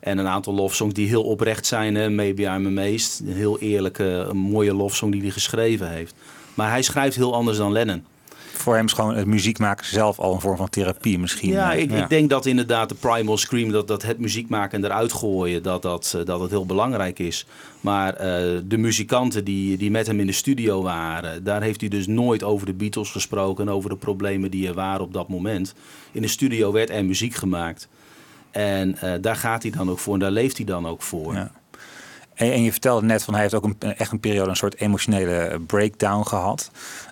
en 0.00 0.18
een 0.18 0.26
aantal 0.26 0.54
lofsongs 0.54 0.94
die 0.94 1.08
heel 1.08 1.22
oprecht 1.22 1.66
zijn. 1.66 1.94
Hè? 1.94 2.10
Maybe 2.10 2.42
I'm 2.42 2.66
Amazed. 2.66 3.22
Een 3.26 3.34
heel 3.34 3.58
eerlijke, 3.58 4.04
een 4.04 4.36
mooie 4.36 4.74
lofsong 4.74 5.12
die 5.12 5.20
hij 5.20 5.30
geschreven 5.30 5.90
heeft. 5.90 6.14
Maar 6.54 6.70
hij 6.70 6.82
schrijft 6.82 7.16
heel 7.16 7.34
anders 7.34 7.56
dan 7.56 7.72
Lennon. 7.72 8.04
Voor 8.58 8.74
hem 8.74 8.84
is 8.84 8.92
gewoon 8.92 9.16
het 9.16 9.26
muziek 9.26 9.58
maken 9.58 9.86
zelf 9.86 10.18
al 10.18 10.34
een 10.34 10.40
vorm 10.40 10.56
van 10.56 10.68
therapie 10.68 11.18
misschien. 11.18 11.50
Ja, 11.50 11.72
ik, 11.72 11.90
ik 11.92 12.08
denk 12.08 12.30
dat 12.30 12.46
inderdaad 12.46 12.88
de 12.88 12.94
Primal 12.94 13.36
Scream, 13.36 13.70
dat, 13.70 13.88
dat 13.88 14.02
het 14.02 14.18
muziek 14.18 14.48
maken 14.48 14.78
en 14.78 14.84
eruit 14.84 15.12
gooien, 15.12 15.62
dat, 15.62 15.82
dat, 15.82 16.14
eh, 16.16 16.24
dat 16.24 16.40
het 16.40 16.50
heel 16.50 16.66
belangrijk 16.66 17.18
is. 17.18 17.46
Maar 17.80 18.14
eh, 18.14 18.58
de 18.64 18.76
muzikanten 18.76 19.44
die, 19.44 19.76
die 19.76 19.90
met 19.90 20.06
hem 20.06 20.20
in 20.20 20.26
de 20.26 20.32
studio 20.32 20.82
waren, 20.82 21.44
daar 21.44 21.62
heeft 21.62 21.80
hij 21.80 21.88
dus 21.88 22.06
nooit 22.06 22.42
over 22.42 22.66
de 22.66 22.72
Beatles 22.72 23.10
gesproken 23.10 23.66
en 23.66 23.72
over 23.72 23.90
de 23.90 23.96
problemen 23.96 24.50
die 24.50 24.68
er 24.68 24.74
waren 24.74 25.00
op 25.00 25.12
dat 25.12 25.28
moment. 25.28 25.74
In 26.12 26.22
de 26.22 26.28
studio 26.28 26.72
werd 26.72 26.90
er 26.90 27.04
muziek 27.04 27.34
gemaakt. 27.34 27.88
En 28.50 28.98
eh, 28.98 29.12
daar 29.20 29.36
gaat 29.36 29.62
hij 29.62 29.70
dan 29.70 29.90
ook 29.90 29.98
voor 29.98 30.14
en 30.14 30.20
daar 30.20 30.30
leeft 30.30 30.56
hij 30.56 30.66
dan 30.66 30.86
ook 30.86 31.02
voor. 31.02 31.34
Ja. 31.34 31.50
En, 32.34 32.52
en 32.52 32.62
je 32.62 32.70
vertelde 32.70 33.06
net 33.06 33.24
van 33.24 33.34
hij 33.34 33.42
heeft 33.42 33.54
ook 33.54 33.64
een, 33.64 33.94
echt 33.94 34.12
een 34.12 34.20
periode, 34.20 34.50
een 34.50 34.56
soort 34.56 34.80
emotionele 34.80 35.60
breakdown 35.66 36.26
gehad. 36.26 36.70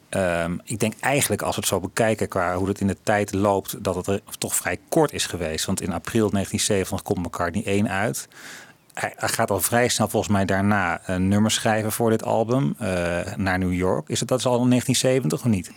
Ehm, 0.08 0.56
ik 0.64 0.78
denk 0.78 0.92
eigenlijk 1.00 1.42
als 1.42 1.54
we 1.54 1.60
het 1.60 1.70
zo 1.70 1.80
bekijken 1.80 2.28
qua 2.28 2.56
hoe 2.56 2.68
het 2.68 2.80
in 2.80 2.86
de 2.86 2.96
tijd 3.02 3.32
loopt, 3.32 3.84
dat 3.84 3.94
het 3.94 4.06
er 4.06 4.20
toch 4.38 4.54
vrij 4.54 4.78
kort 4.88 5.12
is 5.12 5.26
geweest. 5.26 5.66
Want 5.66 5.80
in 5.80 5.92
april 5.92 6.30
1970 6.30 7.02
komt 7.02 7.26
McCartney 7.26 7.64
1 7.64 7.88
uit. 7.88 8.28
Hij, 8.94 9.12
gaat 9.16 9.50
al 9.50 9.60
vrij 9.60 9.88
snel 9.88 10.08
volgens 10.08 10.32
mij 10.32 10.44
daarna 10.44 11.00
een 11.08 11.28
nummer 11.28 11.50
schrijven 11.50 11.92
voor 11.92 12.10
dit 12.10 12.24
album 12.24 12.74
eh, 12.78 12.88
naar 13.36 13.58
New 13.58 13.72
York. 13.72 14.08
Is 14.08 14.20
het 14.20 14.28
dat 14.28 14.38
is 14.38 14.46
al 14.46 14.62
in 14.62 14.68
1970 14.68 15.38
of 15.38 15.52
niet? 15.52 15.72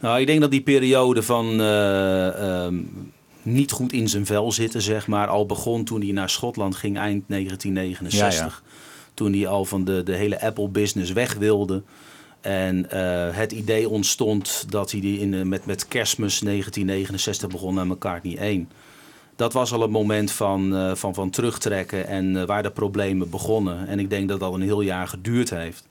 Nou, 0.00 0.20
ik 0.20 0.26
denk 0.26 0.40
dat 0.40 0.50
die 0.50 0.62
periode 0.62 1.22
van 1.22 1.60
eh, 1.60 2.64
ehm, 2.64 2.74
niet 3.44 3.70
goed 3.70 3.92
in 3.92 4.08
zijn 4.08 4.26
vel 4.26 4.52
zitten, 4.52 4.82
zeg 4.82 5.06
maar, 5.06 5.28
al 5.28 5.46
begon 5.46 5.84
toen 5.84 6.00
hij 6.00 6.12
naar 6.12 6.30
Schotland 6.30 6.76
ging 6.76 6.98
eind 6.98 7.24
1969. 7.28 8.62
Toen 9.14 9.32
hij 9.32 9.46
al 9.46 9.64
van 9.64 9.84
de, 9.84 10.02
de 10.02 10.14
hele 10.14 10.40
Apple-business 10.40 11.12
weg 11.12 11.34
wilde. 11.34 11.82
En 12.44 12.90
eh, 12.90 13.36
het 13.36 13.52
idee 13.52 13.88
ontstond 13.88 14.64
dat 14.68 14.90
hij 14.90 15.00
die 15.00 15.18
in, 15.18 15.48
met, 15.48 15.66
met 15.66 15.88
kerstmis 15.88 16.38
1969 16.38 17.48
begon 17.48 17.74
naar 17.74 17.86
McCartney 17.86 18.36
1. 18.36 18.68
Dat 19.36 19.52
was 19.52 19.72
al 19.72 19.82
een 19.82 19.90
moment 19.90 20.32
van, 20.32 20.76
eh, 20.76 20.94
van, 20.94 21.14
van 21.14 21.30
terugtrekken 21.30 22.06
en 22.06 22.36
eh, 22.36 22.46
waar 22.46 22.62
de 22.62 22.70
problemen 22.70 23.30
begonnen. 23.30 23.88
En 23.88 23.98
ik 23.98 24.10
denk 24.10 24.28
dat 24.28 24.40
dat 24.40 24.54
een 24.54 24.62
heel 24.62 24.80
jaar 24.80 25.08
geduurd 25.08 25.50
heeft. 25.50 25.86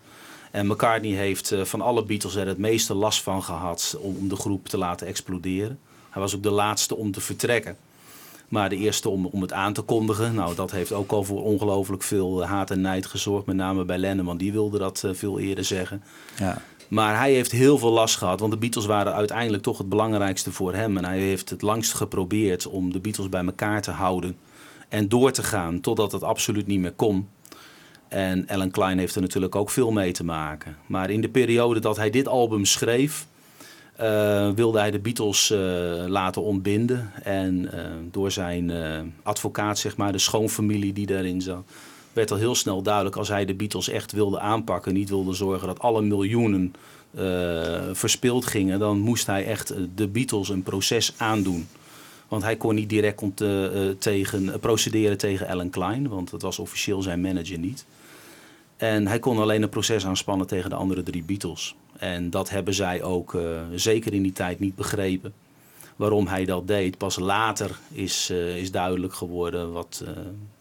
En 0.52 0.68
McCartney 0.68 1.12
heeft 1.12 1.56
van 1.64 1.82
alle 1.82 2.04
Beatles 2.04 2.36
er 2.36 2.48
het 2.48 2.58
meeste 2.58 2.94
last 2.94 3.22
van 3.22 3.44
gehad 3.44 3.98
om, 4.00 4.16
om 4.20 4.28
de 4.28 4.36
groep 4.36 4.68
te 4.68 4.78
laten 4.78 5.08
exploderen. 5.08 5.80
Hij 6.14 6.22
was 6.22 6.36
ook 6.36 6.44
de 6.44 6.52
laatste 6.52 6.96
om 6.96 7.12
te 7.12 7.22
vertrekken. 7.22 7.78
Maar 8.48 8.70
de 8.70 8.76
eerste 8.76 9.10
om, 9.10 9.26
om 9.26 9.42
het 9.42 9.54
aan 9.54 9.74
te 9.74 9.82
kondigen, 9.82 10.36
nou, 10.36 10.56
dat 10.56 10.72
heeft 10.72 10.92
ook 10.92 11.12
al 11.12 11.24
voor 11.24 11.44
ongelooflijk 11.44 12.04
veel 12.04 12.46
haat 12.46 12.72
en 12.72 12.82
nijd 12.82 13.06
gezorgd. 13.06 13.46
Met 13.46 13.56
name 13.56 13.86
bij 13.86 13.98
Lennon, 13.98 14.26
want 14.26 14.40
die 14.40 14.52
wilde 14.52 14.78
dat 14.78 15.04
eh, 15.04 15.12
veel 15.14 15.40
eerder 15.40 15.64
zeggen. 15.64 16.04
Ja. 16.38 16.62
Maar 16.88 17.18
hij 17.18 17.34
heeft 17.34 17.52
heel 17.52 17.78
veel 17.78 17.92
last 17.92 18.18
gehad, 18.18 18.40
want 18.40 18.52
de 18.52 18.58
Beatles 18.58 18.86
waren 18.86 19.14
uiteindelijk 19.14 19.64
toch 19.64 19.78
het 19.78 19.90
belangrijkste 19.90 20.52
voor 20.52 20.74
hem. 20.74 20.98
En 20.98 21.06
hij 21.06 21.20
heeft 21.20 21.50
het 21.50 21.62
langst 21.62 21.94
geprobeerd 21.94 22.68
om 22.68 22.92
de 22.92 23.00
Beatles 23.00 23.30
bij 23.30 23.46
elkaar 23.46 23.82
te 23.82 23.92
houden 23.92 24.38
en 24.90 25.10
door 25.10 25.32
te 25.32 25.44
gaan 25.44 25.80
totdat 25.80 26.12
het 26.12 26.24
absoluut 26.24 26.68
niet 26.68 26.80
meer 26.80 26.92
kon. 26.92 27.30
En 28.08 28.48
Alan 28.48 28.72
Klein 28.72 28.98
heeft 28.98 29.16
er 29.16 29.22
natuurlijk 29.22 29.56
ook 29.56 29.70
veel 29.70 29.92
mee 29.92 30.12
te 30.12 30.24
maken. 30.24 30.78
Maar 30.86 31.10
in 31.10 31.22
de 31.22 31.30
periode 31.30 31.80
dat 31.80 31.98
hij 31.98 32.10
dit 32.10 32.28
album 32.28 32.66
schreef, 32.66 33.28
eh, 33.96 34.50
wilde 34.50 34.80
hij 34.80 34.92
de 34.92 35.00
Beatles 35.00 35.50
eh, 35.50 35.60
laten 36.08 36.42
ontbinden. 36.42 37.12
En 37.24 37.72
eh, 37.72 37.86
door 38.12 38.32
zijn 38.32 38.72
advocaat, 39.24 39.80
zeg 39.80 39.98
maar, 39.98 40.12
de 40.12 40.18
schoonfamilie 40.18 40.94
die 40.94 41.06
daarin 41.06 41.42
zat, 41.42 41.64
werd 42.14 42.32
al 42.32 42.38
heel 42.38 42.56
snel 42.56 42.82
duidelijk 42.82 43.16
als 43.16 43.28
hij 43.28 43.46
de 43.46 43.54
Beatles 43.54 43.90
echt 43.90 44.12
wilde 44.12 44.40
aanpakken, 44.40 44.94
niet 44.94 45.10
wilde 45.10 45.34
zorgen 45.34 45.68
dat 45.68 45.80
alle 45.80 46.02
miljoenen 46.02 46.74
verspild 47.92 48.46
gingen, 48.46 48.80
dan 48.80 49.00
moest 49.00 49.26
hij 49.26 49.46
echt 49.46 49.74
de 49.96 50.08
Beatles 50.08 50.50
een 50.50 50.64
proces 50.64 51.14
aandoen. 51.18 51.68
Want 52.28 52.44
hij 52.44 52.56
kon 52.56 52.76
niet 52.76 52.90
direct 52.90 53.24
tegen, 53.98 54.60
procederen 54.60 55.18
tegen 55.18 55.48
Alan 55.48 55.70
Klein, 55.70 56.08
want 56.08 56.30
dat 56.30 56.42
was 56.42 56.60
officieel 56.60 57.02
zijn 57.02 57.22
manager 57.22 57.58
niet. 57.58 57.86
En 58.78 59.08
hij 59.08 59.20
kon 59.20 59.40
alleen 59.40 59.62
een 59.62 59.70
proces 59.70 60.06
aanspannen 60.06 60.48
tegen 60.48 60.70
de 60.70 60.76
andere 60.76 61.04
drie 61.04 61.24
Beatles. 61.24 61.76
En 62.04 62.30
dat 62.30 62.50
hebben 62.50 62.74
zij 62.74 63.04
ook 63.04 63.34
eh, 63.34 63.42
zeker 63.76 64.14
in 64.14 64.22
die 64.24 64.34
tijd 64.34 64.60
niet 64.60 64.76
begrepen. 64.76 65.34
Waarom 65.96 66.28
hij 66.28 66.46
dat 66.46 66.68
deed. 66.68 66.98
Pas 66.98 67.20
later 67.20 67.80
is, 67.92 68.30
eh, 68.30 68.58
is 68.58 68.72
duidelijk 68.72 69.14
geworden 69.14 69.72
wat, 69.72 70.04
eh, 70.06 70.12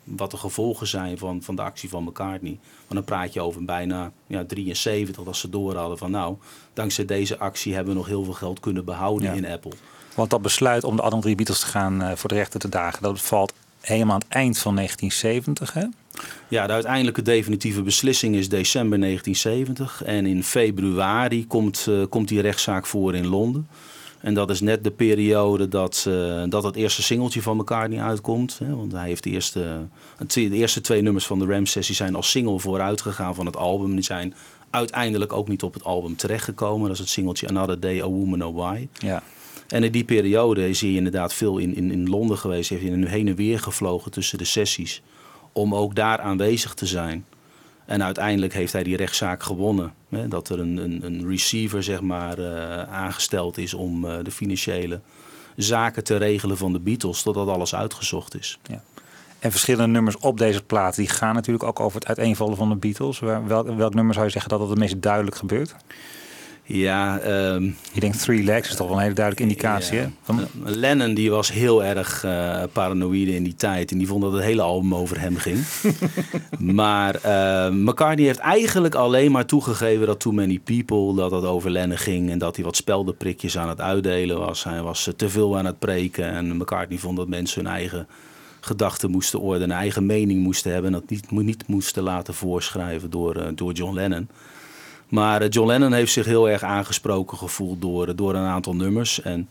wat 0.04 0.30
de 0.30 0.36
gevolgen 0.36 0.86
zijn 0.86 1.18
van, 1.18 1.42
van 1.42 1.56
de 1.56 1.62
actie 1.62 1.88
van 1.88 2.02
McCartney. 2.04 2.58
Want 2.88 2.94
dan 2.94 3.04
praat 3.04 3.32
je 3.32 3.40
over 3.40 3.64
bijna 3.64 4.12
ja, 4.26 4.44
73 4.44 5.24
dat 5.24 5.36
ze 5.36 5.48
door 5.50 5.76
hadden 5.76 5.98
van 5.98 6.10
nou, 6.10 6.36
dankzij 6.72 7.04
deze 7.04 7.38
actie 7.38 7.74
hebben 7.74 7.92
we 7.92 7.98
nog 7.98 8.08
heel 8.08 8.24
veel 8.24 8.32
geld 8.32 8.60
kunnen 8.60 8.84
behouden 8.84 9.28
Ja. 9.28 9.34
in 9.34 9.52
Apple. 9.52 9.72
Want 10.14 10.30
dat 10.30 10.42
besluit 10.42 10.84
om 10.84 10.96
de 10.96 11.02
andere 11.02 11.22
drie 11.22 11.34
Beatles 11.34 11.60
te 11.60 11.66
gaan 11.66 12.18
voor 12.18 12.28
de 12.28 12.34
rechter 12.34 12.60
te 12.60 12.68
dagen, 12.68 13.02
dat 13.02 13.20
valt 13.20 13.52
helemaal 13.82 14.14
aan 14.14 14.20
het 14.20 14.28
eind 14.28 14.58
van 14.58 14.74
1970. 14.74 15.72
Hè? 15.72 15.84
Ja, 16.48 16.66
de 16.66 16.72
uiteindelijke 16.72 17.22
definitieve 17.22 17.82
beslissing 17.82 18.34
is 18.34 18.48
december 18.48 18.98
1970. 18.98 20.02
En 20.04 20.26
in 20.26 20.44
februari 20.44 21.46
komt, 21.46 21.86
eh, 21.88 21.94
komt 22.08 22.28
die 22.28 22.40
rechtszaak 22.40 22.86
voor 22.86 23.14
in 23.14 23.26
Londen. 23.26 23.68
En 24.20 24.34
dat 24.34 24.50
is 24.50 24.60
net 24.60 24.84
de 24.84 24.90
periode 24.90 25.68
dat, 25.68 26.04
eh, 26.08 26.42
dat 26.48 26.62
het 26.62 26.76
eerste 26.76 27.02
singeltje 27.02 27.42
van 27.42 27.56
McCartney 27.56 28.02
uitkomt. 28.02 28.58
Hè, 28.58 28.76
want 28.76 28.92
hij 28.92 29.06
heeft 29.06 29.22
de 29.22 29.30
eerste, 29.30 29.86
de 30.26 30.50
eerste 30.50 30.80
twee 30.80 31.02
nummers 31.02 31.26
van 31.26 31.38
de 31.38 31.46
Ram-sessie 31.46 31.94
zijn 31.94 32.14
als 32.14 32.30
single 32.30 32.58
vooruit 32.58 33.00
gegaan 33.00 33.34
van 33.34 33.46
het 33.46 33.56
album. 33.56 33.94
Die 33.94 34.04
zijn 34.04 34.34
uiteindelijk 34.70 35.32
ook 35.32 35.48
niet 35.48 35.62
op 35.62 35.74
het 35.74 35.84
album 35.84 36.16
terechtgekomen. 36.16 36.82
Dat 36.82 36.92
is 36.92 36.98
het 36.98 37.08
singeltje 37.08 37.48
Another 37.48 37.80
Day, 37.80 38.00
A 38.00 38.06
Woman, 38.06 38.44
Oh 38.44 38.56
Why. 38.56 38.88
Ja. 38.98 39.22
En 39.72 39.84
in 39.84 39.92
die 39.92 40.04
periode 40.04 40.68
is 40.68 40.80
hij 40.80 40.92
inderdaad 40.92 41.34
veel 41.34 41.58
in, 41.58 41.74
in, 41.74 41.90
in 41.90 42.08
Londen 42.08 42.38
geweest. 42.38 42.70
Heeft 42.70 42.82
hij 42.82 43.08
heen 43.08 43.28
en 43.28 43.34
weer 43.34 43.58
gevlogen 43.58 44.10
tussen 44.10 44.38
de 44.38 44.44
sessies. 44.44 45.02
Om 45.52 45.74
ook 45.74 45.94
daar 45.94 46.20
aanwezig 46.20 46.74
te 46.74 46.86
zijn. 46.86 47.24
En 47.86 48.02
uiteindelijk 48.02 48.52
heeft 48.52 48.72
hij 48.72 48.82
die 48.82 48.96
rechtszaak 48.96 49.42
gewonnen. 49.42 49.92
Hè, 50.08 50.28
dat 50.28 50.48
er 50.48 50.60
een, 50.60 50.76
een, 50.76 51.00
een 51.04 51.28
receiver 51.28 51.82
zeg 51.82 52.00
maar, 52.00 52.38
eh, 52.38 52.82
aangesteld 52.82 53.58
is 53.58 53.74
om 53.74 54.04
eh, 54.04 54.18
de 54.22 54.30
financiële 54.30 55.00
zaken 55.56 56.04
te 56.04 56.16
regelen 56.16 56.56
van 56.56 56.72
de 56.72 56.80
Beatles. 56.80 57.22
Totdat 57.22 57.48
alles 57.48 57.74
uitgezocht 57.74 58.38
is. 58.38 58.58
En 59.38 59.50
verschillende 59.50 59.92
nummers 59.92 60.16
op 60.16 60.38
deze 60.38 60.62
plaat, 60.62 60.94
die 60.94 61.08
gaan 61.08 61.34
natuurlijk 61.34 61.64
ook 61.64 61.80
over 61.80 61.98
het 61.98 62.08
uiteenvallen 62.08 62.56
van 62.56 62.68
de 62.68 62.76
Beatles. 62.76 63.18
Welk, 63.18 63.76
welk 63.76 63.94
nummer 63.94 64.14
zou 64.14 64.26
je 64.26 64.32
zeggen 64.32 64.50
dat 64.50 64.60
dat 64.60 64.68
het 64.68 64.78
meest 64.78 65.02
duidelijk 65.02 65.36
gebeurt? 65.36 65.74
Ja, 66.64 67.18
ehm, 67.18 67.70
Je 67.92 68.00
denkt 68.00 68.22
Three 68.22 68.42
Legs 68.42 68.68
is 68.68 68.76
toch 68.76 68.86
wel 68.86 68.96
een 68.96 69.02
hele 69.02 69.14
duidelijke 69.14 69.52
indicatie. 69.52 69.96
Ja. 69.96 70.02
Hè? 70.02 70.08
Van, 70.22 70.38
Eh, 70.40 70.46
Lennon 70.64 71.14
die 71.14 71.30
was 71.30 71.52
heel 71.52 71.84
erg 71.84 72.24
eh 72.24 72.62
paranoïde 72.72 73.34
in 73.34 73.42
die 73.42 73.54
tijd. 73.54 73.90
En 73.90 73.98
die 73.98 74.06
vond 74.06 74.22
dat 74.22 74.32
het 74.32 74.42
hele 74.42 74.62
album 74.62 74.94
over 74.94 75.20
hem 75.20 75.36
ging. 75.36 75.58
maar 76.80 77.14
eh, 77.14 77.70
McCartney 77.70 78.26
heeft 78.26 78.38
eigenlijk 78.38 78.94
alleen 78.94 79.32
maar 79.32 79.46
toegegeven 79.46 80.06
dat 80.06 80.20
Too 80.20 80.32
Many 80.32 80.58
People... 80.58 81.14
dat 81.14 81.30
het 81.30 81.44
over 81.44 81.70
Lennon 81.70 81.98
ging 81.98 82.30
en 82.30 82.38
dat 82.38 82.56
hij 82.56 82.64
wat 82.64 82.76
speldenprikjes 82.76 83.58
aan 83.58 83.68
het 83.68 83.80
uitdelen 83.80 84.38
was. 84.38 84.64
Hij 84.64 84.82
was 84.82 85.06
eh, 85.06 85.14
te 85.14 85.28
veel 85.28 85.58
aan 85.58 85.66
het 85.66 85.78
preken. 85.78 86.30
En 86.30 86.56
McCartney 86.56 86.98
vond 86.98 87.16
dat 87.16 87.28
mensen 87.28 87.64
hun 87.64 87.72
eigen 87.72 88.06
gedachten 88.60 89.10
moesten 89.10 89.40
ordenen... 89.40 89.76
eigen 89.76 90.06
mening 90.06 90.42
moesten 90.42 90.72
hebben... 90.72 90.94
en 90.94 91.00
dat 91.00 91.10
niet, 91.10 91.30
niet 91.30 91.66
moesten 91.66 92.02
laten 92.02 92.34
voorschrijven 92.34 93.10
door, 93.10 93.50
door 93.54 93.72
John 93.72 93.94
Lennon... 93.94 94.28
Maar 95.12 95.42
eh, 95.42 95.48
John 95.50 95.68
Lennon 95.68 95.92
heeft 95.92 96.12
zich 96.12 96.26
heel 96.26 96.48
erg 96.48 96.62
aangesproken 96.62 97.38
gevoeld 97.38 97.80
door, 97.80 98.08
eh, 98.08 98.16
door 98.16 98.34
een 98.34 98.46
aantal 98.46 98.74
nummers. 98.74 99.22
En 99.22 99.48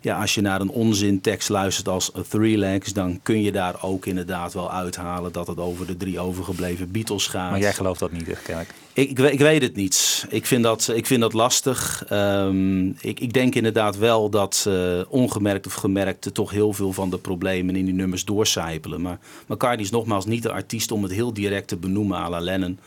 ja, 0.00 0.20
als 0.20 0.34
je 0.34 0.40
naar 0.40 0.60
een 0.60 0.70
onzintekst 0.70 1.48
luistert 1.48 1.88
als 1.88 2.16
A 2.16 2.20
Three 2.28 2.58
Legs, 2.58 2.92
dan 2.92 3.20
kun 3.22 3.42
je 3.42 3.52
daar 3.52 3.82
ook 3.82 4.06
inderdaad 4.06 4.52
wel 4.54 4.72
uithalen 4.72 5.32
dat 5.32 5.46
het 5.46 5.58
over 5.58 5.86
de 5.86 5.96
drie 5.96 6.20
overgebleven 6.20 6.90
Beatles 6.90 7.26
gaat. 7.26 7.50
maar 7.50 7.60
jij 7.60 7.72
gelooft 7.72 8.00
dat 8.00 8.12
niet, 8.12 8.26
hè, 8.26 8.32
kennelijk. 8.32 8.74
Ik, 8.92 9.10
ik, 9.10 9.18
ik 9.18 9.38
weet 9.38 9.62
het 9.62 9.76
niet. 9.76 10.26
Ik 10.28 10.46
vind 10.46 10.62
dat, 10.62 10.92
ik 10.94 11.06
vind 11.06 11.20
dat 11.20 11.32
lastig. 11.32 12.04
Ehm, 12.08 12.86
ik, 12.88 13.20
ik 13.20 13.32
denk 13.32 13.54
inderdaad 13.54 13.98
wel 13.98 14.30
dat 14.30 14.64
eh, 14.68 15.00
ongemerkt 15.08 15.66
of 15.66 15.74
gemerkt 15.74 16.24
er 16.24 16.32
toch 16.32 16.50
heel 16.50 16.72
veel 16.72 16.92
van 16.92 17.10
de 17.10 17.18
problemen 17.18 17.76
in 17.76 17.84
die 17.84 17.94
nummers 17.94 18.24
doorcijpelen. 18.24 19.00
Maar 19.00 19.18
McCartney 19.46 19.84
is 19.84 19.90
nogmaals 19.90 20.26
niet 20.26 20.42
de 20.42 20.52
artiest 20.52 20.90
om 20.90 21.02
het 21.02 21.12
heel 21.12 21.32
direct 21.32 21.68
te 21.68 21.76
benoemen 21.76 22.18
à 22.18 22.28
la 22.28 22.40
Lennon. 22.40 22.78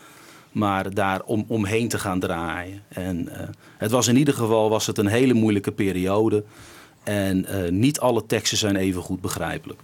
Maar 0.52 0.94
daar 0.94 1.22
om, 1.22 1.44
omheen 1.48 1.88
te 1.88 1.98
gaan 1.98 2.20
draaien. 2.20 2.82
En 2.88 3.28
eh, 3.28 3.48
het 3.78 3.90
was 3.90 4.08
in 4.08 4.16
ieder 4.16 4.34
geval 4.34 4.70
was 4.70 4.86
het 4.86 4.98
een 4.98 5.06
hele 5.06 5.34
moeilijke 5.34 5.72
periode. 5.72 6.44
En 7.02 7.44
eh, 7.44 7.70
niet 7.70 8.00
alle 8.00 8.26
teksten 8.26 8.58
zijn 8.58 8.76
even 8.76 9.02
goed 9.02 9.20
begrijpelijk. 9.20 9.80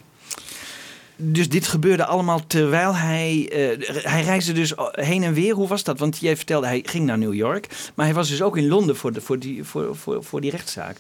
Dus 1.17 1.49
dit 1.49 1.67
gebeurde 1.67 2.05
allemaal 2.05 2.47
terwijl 2.47 2.95
hij... 2.95 3.49
eh, 3.53 4.03
hij 4.03 4.23
reisde 4.23 4.53
dus 4.53 4.73
heen 4.91 5.23
en 5.23 5.33
weer. 5.33 5.55
Hoe 5.55 5.69
was 5.69 5.85
dat? 5.85 5.99
Want 5.99 6.19
jij 6.19 6.37
vertelde, 6.37 6.67
hij 6.67 6.83
ging 6.87 7.07
naar 7.07 7.19
New 7.19 7.35
York. 7.35 7.91
Maar 7.95 8.07
hij 8.07 8.15
was 8.15 8.29
dus 8.29 8.43
ook 8.43 8.57
in 8.57 8.69
Londen 8.69 8.97
voor, 8.97 9.13
de, 9.13 9.21
voor, 9.21 9.39
die, 9.39 9.65
voor, 9.65 9.97
voor, 9.97 10.25
voor 10.25 10.41
die 10.41 10.51
rechtszaak. 10.51 10.97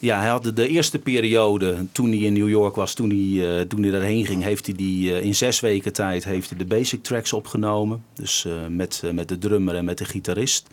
Ja, 0.00 0.20
hij 0.20 0.28
had 0.28 0.56
de, 0.56 0.68
eerste 0.68 0.98
periode, 0.98 1.86
toen 1.92 2.08
hij 2.08 2.18
in 2.18 2.32
New 2.32 2.48
York 2.48 2.74
was, 2.74 2.94
toen 2.94 3.08
hij, 3.08 3.58
eh, 3.58 3.66
toen 3.66 3.82
hij 3.82 3.90
daarheen 3.90 4.26
ging, 4.26 4.42
heeft 4.42 4.66
hij 4.66 4.74
die 4.74 5.14
eh, 5.14 5.24
in 5.24 5.34
zes 5.34 5.60
weken 5.60 5.92
tijd 5.92 6.24
heeft 6.24 6.48
hij 6.48 6.58
de 6.58 6.64
basic 6.64 7.02
tracks 7.02 7.32
opgenomen. 7.32 8.04
Dus 8.14 8.44
eh, 8.44 8.52
met, 8.68 9.02
met 9.12 9.28
de 9.28 9.38
drummer 9.38 9.74
en 9.74 9.84
met 9.84 9.98
de 9.98 10.04
gitarist. 10.04 10.66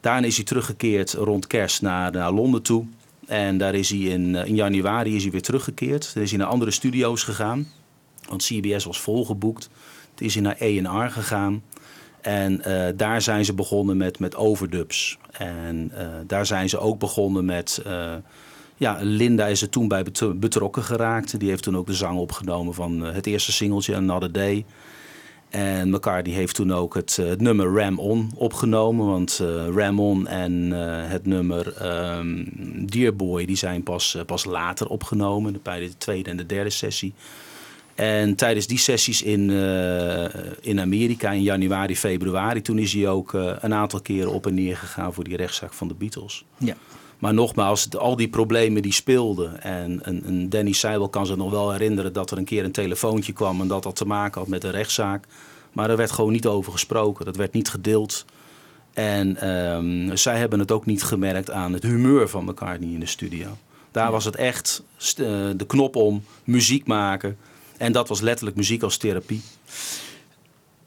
Daarna 0.00 0.26
is 0.26 0.36
hij 0.36 0.44
teruggekeerd 0.44 1.12
rond 1.12 1.46
kerst 1.46 1.82
naar, 1.82 2.12
naar 2.12 2.32
Londen 2.32 2.62
toe. 2.62 2.86
En 3.26 3.58
daar 3.58 3.74
is 3.74 3.90
hij 3.90 3.98
in, 3.98 4.34
in 4.34 4.54
januari 4.54 5.16
is 5.16 5.22
hij 5.22 5.32
weer 5.32 5.42
teruggekeerd. 5.42 6.14
Dan 6.14 6.22
is 6.22 6.30
hij 6.30 6.38
naar 6.38 6.48
andere 6.48 6.70
studio's 6.70 7.22
gegaan. 7.22 7.68
Want 8.28 8.42
CBS 8.42 8.84
was 8.84 9.00
volgeboekt. 9.00 9.70
Toen 10.14 10.26
is 10.26 10.34
hij 10.34 10.42
naar 10.42 10.56
A&R 10.62 11.10
gegaan. 11.10 11.62
En 12.20 12.62
daar 12.96 13.22
zijn 13.22 13.44
ze 13.44 13.54
begonnen 13.54 13.96
met, 13.96 14.18
met 14.18 14.36
overdubs. 14.36 15.18
En 15.30 15.92
daar 16.26 16.46
zijn 16.46 16.68
ze 16.68 16.78
ook 16.78 16.98
begonnen 16.98 17.44
met... 17.44 17.82
ja, 18.84 18.98
Linda 19.00 19.46
is 19.46 19.62
er 19.62 19.68
toen 19.68 19.88
bij 19.88 20.02
bet- 20.02 20.40
betrokken 20.40 20.82
geraakt. 20.82 21.38
Die 21.40 21.48
heeft 21.48 21.62
toen 21.62 21.76
ook 21.76 21.86
de 21.86 21.94
zang 21.94 22.18
opgenomen 22.18 22.74
van 22.74 23.06
eh, 23.06 23.14
het 23.14 23.26
eerste 23.26 23.52
singeltje, 23.52 23.96
Another 23.96 24.32
Day. 24.32 24.64
En 25.50 25.90
McCartney 25.90 26.34
heeft 26.34 26.54
toen 26.54 26.72
ook 26.72 26.94
het, 26.94 27.18
eh, 27.20 27.26
het 27.26 27.40
nummer 27.40 27.74
Ram 27.80 27.98
On 27.98 28.30
opgenomen. 28.34 29.06
Want 29.06 29.38
eh, 29.42 29.66
Ram 29.74 30.00
On 30.00 30.26
en 30.26 30.70
het 31.10 31.26
nummer 31.26 31.72
ehm 31.76 32.44
Dear 32.86 33.14
Boy 33.16 33.44
die 33.44 33.56
zijn 33.56 33.82
pas, 33.82 34.16
pas 34.26 34.44
later 34.44 34.88
opgenomen. 34.88 35.60
Bij 35.62 35.80
de 35.80 35.96
tweede 35.98 36.30
en 36.30 36.36
de 36.36 36.46
derde 36.46 36.70
sessie. 36.70 37.12
En 37.94 38.34
tijdens 38.34 38.66
die 38.66 38.78
sessies 38.78 39.22
in, 39.22 39.50
in 40.60 40.80
Amerika 40.80 41.30
in 41.30 41.42
januari, 41.42 41.96
februari... 41.96 42.62
toen 42.62 42.78
is 42.78 42.92
hij 42.92 43.08
ook 43.08 43.32
een 43.32 43.74
aantal 43.74 44.00
keren 44.00 44.32
op 44.32 44.46
en 44.46 44.54
neer 44.54 44.76
gegaan 44.76 45.14
voor 45.14 45.24
die 45.24 45.36
rechtszaak 45.36 45.72
van 45.72 45.88
de 45.88 45.94
Beatles. 45.94 46.44
Ja. 46.58 46.76
Maar 47.18 47.34
nogmaals, 47.34 47.96
al 47.96 48.16
die 48.16 48.28
problemen 48.28 48.82
die 48.82 48.92
speelden. 48.92 49.62
En, 49.62 50.04
en, 50.04 50.24
en 50.24 50.48
Danny 50.48 50.72
Seibel 50.72 51.08
kan 51.08 51.26
zich 51.26 51.36
nog 51.36 51.50
wel 51.50 51.70
herinneren 51.70 52.12
dat 52.12 52.30
er 52.30 52.38
een 52.38 52.44
keer 52.44 52.64
een 52.64 52.72
telefoontje 52.72 53.32
kwam... 53.32 53.60
en 53.60 53.68
dat 53.68 53.82
dat 53.82 53.96
te 53.96 54.06
maken 54.06 54.40
had 54.40 54.48
met 54.48 54.64
een 54.64 54.70
rechtszaak. 54.70 55.26
Maar 55.72 55.90
er 55.90 55.96
werd 55.96 56.10
gewoon 56.10 56.32
niet 56.32 56.46
over 56.46 56.72
gesproken. 56.72 57.24
Dat 57.24 57.36
werd 57.36 57.52
niet 57.52 57.68
gedeeld. 57.68 58.24
En 58.92 59.36
ehm, 59.36 60.16
zij 60.16 60.38
hebben 60.38 60.58
het 60.58 60.72
ook 60.72 60.86
niet 60.86 61.02
gemerkt 61.02 61.50
aan 61.50 61.72
het 61.72 61.82
humeur 61.82 62.28
van 62.28 62.44
McCartney 62.44 62.92
in 62.92 63.00
de 63.00 63.06
studio. 63.06 63.46
Daar 63.90 64.10
was 64.10 64.24
het 64.24 64.36
echt 64.36 64.82
eh, 64.98 65.14
de 65.56 65.64
knop 65.66 65.96
om, 65.96 66.24
muziek 66.44 66.86
maken. 66.86 67.36
En 67.76 67.92
dat 67.92 68.08
was 68.08 68.20
letterlijk 68.20 68.56
muziek 68.56 68.82
als 68.82 68.96
therapie. 68.96 69.42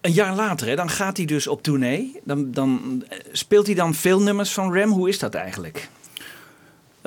Een 0.02 0.12
jaar 0.12 0.36
later, 0.36 0.68
hè, 0.68 0.76
dan 0.76 0.90
gaat 0.90 1.18
hij 1.18 1.26
dus 1.26 1.48
op 1.48 1.64
tournee. 1.64 2.20
Dan, 2.24 2.52
dan 2.52 3.04
eh, 3.10 3.20
speelt 3.32 3.66
hij 3.66 3.76
dan 3.76 3.94
veel 3.94 4.22
nummers 4.22 4.54
van 4.54 4.74
Ram. 4.74 4.92
Hoe 4.92 5.10
is 5.10 5.20
dat 5.20 5.34
eigenlijk? 5.34 5.90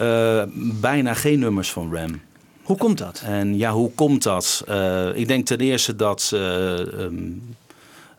Eh, 0.00 0.42
bijna 0.80 1.14
geen 1.14 1.38
nummers 1.38 1.72
van 1.72 1.94
Ram. 1.94 2.20
Hoe 2.62 2.76
komt 2.76 2.98
dat? 2.98 3.22
En 3.24 3.56
ja, 3.56 3.72
hoe 3.72 3.90
komt 3.94 4.22
dat? 4.22 4.62
Eh, 4.66 5.16
ik 5.16 5.28
denk 5.28 5.46
ten 5.46 5.58
eerste 5.58 5.96
dat 5.96 6.30
eh, 6.34 7.04
ehm, 7.04 7.14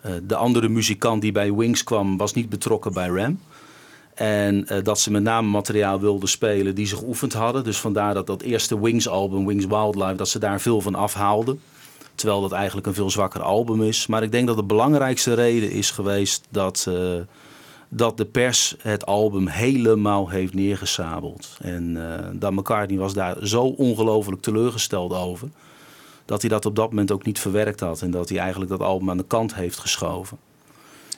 eh, 0.01 0.11
de 0.23 0.35
andere 0.35 0.69
muzikant 0.69 1.21
die 1.21 1.31
bij 1.31 1.53
Wings 1.53 1.83
kwam, 1.83 2.17
was 2.17 2.33
niet 2.33 2.49
betrokken 2.49 2.93
bij 2.93 3.07
Ram. 3.07 3.39
En 4.13 4.67
dat 4.83 4.99
ze 4.99 5.11
met 5.11 5.23
name 5.23 5.47
materiaal 5.47 5.99
wilden 5.99 6.29
spelen 6.29 6.75
die 6.75 6.85
ze 6.85 6.95
geoefend 6.95 7.33
hadden. 7.33 7.63
Dus 7.63 7.77
vandaar 7.77 8.13
dat 8.13 8.27
dat 8.27 8.41
eerste 8.41 8.81
Wings 8.81 9.07
album, 9.07 9.45
Wings 9.45 9.65
Wildlife, 9.65 10.15
dat 10.15 10.29
ze 10.29 10.39
daar 10.39 10.61
veel 10.61 10.81
van 10.81 10.95
afhaalden. 10.95 11.61
Terwijl 12.15 12.41
dat 12.41 12.51
eigenlijk 12.51 12.87
een 12.87 12.93
veel 12.93 13.09
zwakker 13.09 13.41
album 13.41 13.83
is. 13.83 14.07
Maar 14.07 14.23
ik 14.23 14.31
denk 14.31 14.47
dat 14.47 14.55
de 14.55 14.63
belangrijkste 14.63 15.33
reden 15.33 15.71
is 15.71 15.91
geweest 15.91 16.45
dat, 16.49 16.87
dat 17.93 18.17
de 18.17 18.25
pers 18.25 18.75
het 18.82 19.06
album 19.06 19.47
helemaal 19.47 20.30
heeft 20.30 20.54
neergesabeld. 20.54 21.58
En 21.62 21.97
eh 21.97 22.27
dat 22.34 22.51
McCartney 22.51 22.99
was 22.99 23.13
daar 23.13 23.47
zo 23.47 23.63
ongelooflijk 23.63 24.41
teleurgesteld 24.41 25.13
over. 25.13 25.49
Dat 26.25 26.41
hij 26.41 26.49
dat 26.49 26.65
op 26.65 26.75
dat 26.75 26.89
moment 26.89 27.12
ook 27.12 27.25
niet 27.25 27.39
verwerkt 27.39 27.80
had. 27.80 28.01
En 28.01 28.12
dat 28.12 28.30
hij 28.30 28.38
eigenlijk 28.38 28.71
dat 28.71 28.82
album 28.82 29.10
aan 29.10 29.17
de 29.17 29.25
kant 29.27 29.56
heeft 29.56 29.77
geschoven. 29.77 30.38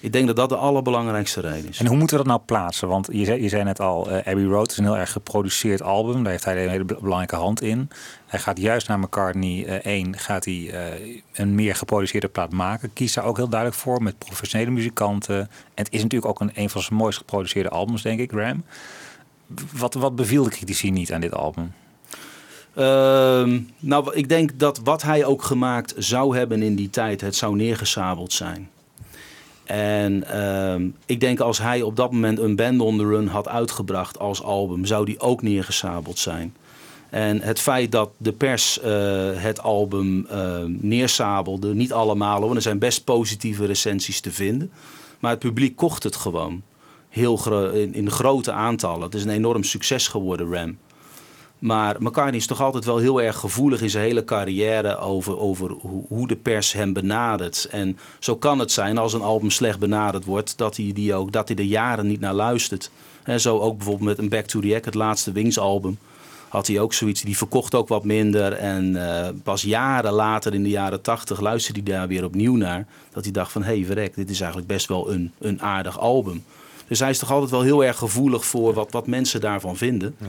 Ik 0.04 0.12
denk 0.12 0.28
dat 0.28 0.36
dat 0.36 0.50
de 0.50 0.56
allerbelangrijkste 0.56 1.42
reden 1.42 1.70
is. 1.70 1.80
En 1.80 1.86
hoe 1.86 1.98
moeten 1.98 2.18
we 2.18 2.24
dat 2.24 2.32
nou 2.34 2.46
plaatsen? 2.46 2.88
Want 2.88 3.08
je 3.12 3.26
zei, 3.26 3.42
je 3.42 3.50
zei 3.50 3.64
net 3.64 3.80
al, 3.80 4.10
eh, 4.10 4.28
Abbey 4.28 4.44
Road 4.44 4.72
is 4.72 4.78
een 4.78 4.84
heel 4.84 4.98
erg 4.98 5.12
geproduceerd 5.12 5.82
album. 5.82 6.24
Daar 6.24 6.32
heeft 6.32 6.46
hij 6.46 6.64
een 6.64 6.70
hele 6.70 6.84
be- 6.84 6.98
belangrijke 7.02 7.36
hand 7.36 7.62
in. 7.62 7.90
Hij 8.26 8.40
gaat 8.40 8.60
juist 8.60 8.88
naar 8.88 9.00
McCartney 9.00 9.66
eh 9.66 9.94
1, 9.94 10.18
gaat 10.18 10.46
hij 10.46 10.70
eh, 10.72 11.22
een 11.34 11.56
meer 11.56 11.76
geproduceerde 11.76 12.28
plaat 12.28 12.52
maken. 12.52 12.94
Kiest 12.94 13.16
daar 13.16 13.24
ook 13.26 13.38
heel 13.38 13.50
duidelijk 13.50 13.80
voor 13.80 14.04
met 14.04 14.18
professionele 14.18 14.72
muzikanten. 14.72 15.40
En 15.40 15.50
het 15.74 15.92
is 15.92 16.02
natuurlijk 16.02 16.32
ook 16.32 16.40
een, 16.40 16.52
een 16.54 16.70
van 16.70 16.82
zijn 16.82 16.96
mooist 17.00 17.18
geproduceerde 17.18 17.70
albums, 17.70 18.02
denk 18.02 18.20
ik, 18.20 18.32
Ram. 18.32 18.64
Wat, 19.72 19.94
wat 19.94 20.16
beviel 20.16 20.44
de 20.44 20.50
critici 20.50 20.92
niet 20.92 21.14
aan 21.14 21.22
dit 21.22 21.34
album? 21.34 21.74
Ehm, 22.74 23.60
nou, 23.80 24.14
ik 24.14 24.30
denk 24.30 24.60
dat 24.60 24.80
wat 24.84 25.02
hij 25.02 25.26
ook 25.26 25.44
gemaakt 25.44 25.94
zou 25.98 26.38
hebben 26.38 26.62
in 26.62 26.76
die 26.76 26.90
tijd, 26.90 27.22
het 27.22 27.36
zou 27.36 27.56
neergesabeld 27.56 28.34
zijn. 28.34 28.70
En 29.64 30.24
ehm, 30.30 30.88
ik 31.06 31.20
denk 31.20 31.40
als 31.40 31.58
hij 31.58 31.82
op 31.82 31.96
dat 31.96 32.12
moment 32.12 32.40
een 32.40 32.56
Band 32.56 32.82
on 32.82 32.98
the 32.98 33.06
Run 33.06 33.28
had 33.28 33.48
uitgebracht 33.48 34.20
als 34.20 34.44
album, 34.44 34.86
zou 34.86 35.06
die 35.06 35.20
ook 35.20 35.42
neergesabeld 35.42 36.20
zijn. 36.20 36.56
En 37.10 37.42
het 37.42 37.60
feit 37.60 37.92
dat 37.92 38.10
de 38.18 38.32
pers 38.32 38.80
eh, 38.80 38.92
het 39.34 39.62
album 39.62 40.26
eh, 40.26 40.64
neersabelde, 40.66 41.74
niet 41.74 41.94
allemaal, 41.94 42.40
want 42.40 42.56
er 42.56 42.62
zijn 42.62 42.80
best 42.80 43.04
positieve 43.04 43.66
recensies 43.66 44.22
te 44.22 44.32
vinden. 44.32 44.72
Maar 45.20 45.32
het 45.32 45.40
publiek 45.40 45.76
kocht 45.76 46.04
het 46.04 46.16
gewoon. 46.16 46.62
Heel 47.10 47.72
in, 47.72 47.94
in 47.94 48.12
grote 48.12 48.52
aantallen. 48.52 49.02
Het 49.02 49.16
is 49.16 49.24
een 49.24 49.30
enorm 49.30 49.64
succes 49.64 50.08
geworden, 50.08 50.54
Ram. 50.54 50.78
Maar 51.64 51.96
McCartney 52.00 52.40
is 52.40 52.48
toch 52.48 52.62
altijd 52.62 52.86
wel 52.86 52.98
heel 52.98 53.22
erg 53.22 53.38
gevoelig 53.38 53.82
in 53.82 53.90
zijn 53.90 54.04
hele 54.04 54.24
carrière 54.24 54.98
over, 54.98 55.40
over 55.40 55.72
hoe, 56.08 56.28
de 56.28 56.36
pers 56.36 56.74
hem 56.74 56.94
benadert. 56.94 57.68
En 57.72 57.98
zo 58.20 58.36
kan 58.36 58.60
het 58.60 58.72
zijn 58.72 58.98
als 58.98 59.14
een 59.14 59.22
album 59.22 59.50
slecht 59.50 59.80
benaderd 59.80 60.26
wordt, 60.26 60.58
dat 60.58 60.78
hij, 60.78 60.92
die 60.94 61.14
ook, 61.14 61.32
dat 61.32 61.48
hij 61.48 61.58
er 61.58 61.64
jaren 61.64 62.08
niet 62.08 62.20
naar 62.20 62.34
luistert. 62.34 62.92
En 63.24 63.42
zo 63.42 63.60
ook 63.60 63.78
bijvoorbeeld 63.78 64.10
met 64.10 64.18
een 64.18 64.30
Back 64.30 64.46
to 64.46 64.60
the 64.60 64.74
Egg, 64.76 64.86
het 64.86 64.94
laatste 64.94 65.32
Wings 65.32 65.60
album, 65.60 65.98
had 66.50 66.68
hij 66.68 66.80
ook 66.80 66.94
zoiets. 66.94 67.22
Die 67.22 67.38
verkocht 67.38 67.76
ook 67.76 67.88
wat 67.88 68.04
minder. 68.04 68.54
En 68.54 69.08
eh, 69.10 69.30
pas 69.44 69.62
jaren 69.62 70.14
later, 70.14 70.54
in 70.54 70.64
de 70.64 70.70
jaren 70.70 71.02
tachtig, 71.02 71.40
luisterde 71.40 71.82
hij 71.84 71.94
daar 71.94 72.08
weer 72.08 72.24
opnieuw 72.26 72.56
naar. 72.56 72.88
Dat 73.12 73.24
hij 73.24 73.34
dacht 73.34 73.52
van, 73.52 73.64
hé 73.64 73.76
hey, 73.76 73.86
verrek, 73.86 74.16
dit 74.16 74.30
is 74.30 74.40
eigenlijk 74.40 74.68
best 74.68 74.88
wel 74.88 75.12
een, 75.12 75.32
een 75.40 75.62
aardig 75.62 76.00
album. 76.00 76.44
Dus 76.88 77.00
hij 77.00 77.10
is 77.10 77.20
toch 77.20 77.32
altijd 77.32 77.52
wel 77.52 77.62
heel 77.62 77.84
erg 77.84 77.98
gevoelig 77.98 78.46
voor 78.46 78.74
wat, 78.74 78.92
wat 78.92 79.08
mensen 79.08 79.42
daarvan 79.42 79.78
vinden. 79.78 80.16
Ik 80.20 80.28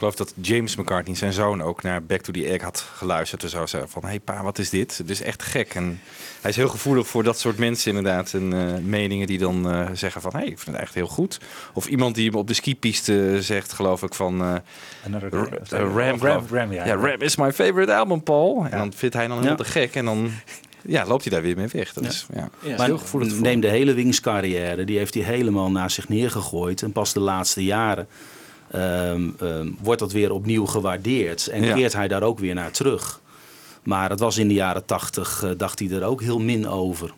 geloof 0.00 0.14
dat 0.14 0.34
James 0.40 0.76
McCartney, 0.76 1.16
zijn 1.16 1.32
zoon, 1.32 1.62
ook 1.62 1.82
naar 1.82 2.02
Back 2.02 2.20
to 2.20 2.32
the 2.32 2.46
Egg 2.46 2.62
had 2.62 2.84
geluisterd. 2.94 3.42
En 3.42 3.48
zo 3.48 3.66
zei 3.66 3.84
van, 3.88 4.02
hé 4.02 4.08
hey 4.08 4.20
pa, 4.20 4.42
wat 4.42 4.58
is 4.58 4.70
dit? 4.70 4.98
Het 4.98 5.10
is 5.10 5.22
echt 5.22 5.42
gek. 5.42 5.74
En 5.74 6.00
hij 6.40 6.50
is 6.50 6.56
heel 6.56 6.68
gevoelig 6.68 7.06
voor 7.06 7.22
dat 7.22 7.38
soort 7.38 7.58
mensen 7.58 7.96
inderdaad. 7.96 8.32
En 8.34 8.52
eh, 8.52 8.78
meningen 8.84 9.26
die 9.26 9.38
dan 9.38 9.70
eh, 9.70 9.88
zeggen 9.92 10.20
van, 10.20 10.30
hé, 10.32 10.38
hey, 10.38 10.46
ik 10.48 10.58
vind 10.58 10.76
het 10.76 10.84
echt 10.84 10.94
heel 10.94 11.06
goed. 11.06 11.40
Of 11.74 11.86
iemand 11.86 12.14
die 12.14 12.26
hem 12.30 12.38
op 12.38 12.46
de 12.46 12.54
skipiste 12.54 13.36
zegt, 13.40 13.72
geloof 13.72 14.02
ik, 14.02 14.14
van... 14.14 14.40
eh, 14.42 14.54
eh, 15.04 15.94
Ram, 15.94 16.18
Ram, 16.20 16.46
Ram, 16.50 16.72
ja. 16.72 16.86
ja, 16.86 16.94
Ram 16.94 17.20
is 17.20 17.36
my 17.36 17.52
favorite 17.52 17.94
album, 17.94 18.22
Paul. 18.22 18.66
En 18.70 18.78
dan 18.78 18.92
vindt 18.92 19.14
hij 19.14 19.26
dan 19.26 19.40
heel 19.40 19.48
Ja. 19.50 19.54
te 19.56 19.64
gek. 19.64 19.94
En 19.94 20.04
dan 20.04 20.30
ja, 20.82 21.06
loopt 21.06 21.22
hij 21.24 21.32
daar 21.32 21.42
weer 21.42 21.56
mee 21.56 21.68
weg. 21.72 21.92
Dat 21.92 22.04
Ja. 22.04 22.10
is 22.10 22.26
ja, 22.34 22.48
Ja. 22.62 22.76
Maar 22.76 22.90
neem 23.40 23.60
de 23.60 23.68
hele 23.68 23.94
Wings 23.94 24.20
carrière, 24.20 24.84
die 24.84 24.98
heeft 24.98 25.14
hij 25.14 25.22
helemaal 25.22 25.70
naar 25.70 25.90
zich 25.90 26.08
neergegooid. 26.08 26.82
En 26.82 26.92
pas 26.92 27.12
de 27.12 27.20
laatste 27.20 27.64
jaren 27.64 28.08
ehm, 28.70 29.28
ehm, 29.40 29.68
wordt 29.80 30.00
dat 30.00 30.12
weer 30.12 30.30
opnieuw 30.32 30.66
gewaardeerd. 30.66 31.46
En 31.46 31.62
Ja. 31.64 31.74
keert 31.74 31.92
hij 31.92 32.08
daar 32.08 32.22
ook 32.22 32.38
weer 32.38 32.54
naar 32.54 32.70
terug. 32.70 33.20
Maar 33.82 34.10
het 34.10 34.20
was 34.20 34.38
in 34.38 34.48
de 34.48 34.54
jaren 34.54 34.84
tachtig, 34.84 35.42
eh, 35.44 35.50
dacht 35.56 35.78
hij 35.78 35.90
er 35.90 36.02
ook 36.04 36.20
heel 36.22 36.38
min 36.40 36.68
over. 36.68 37.12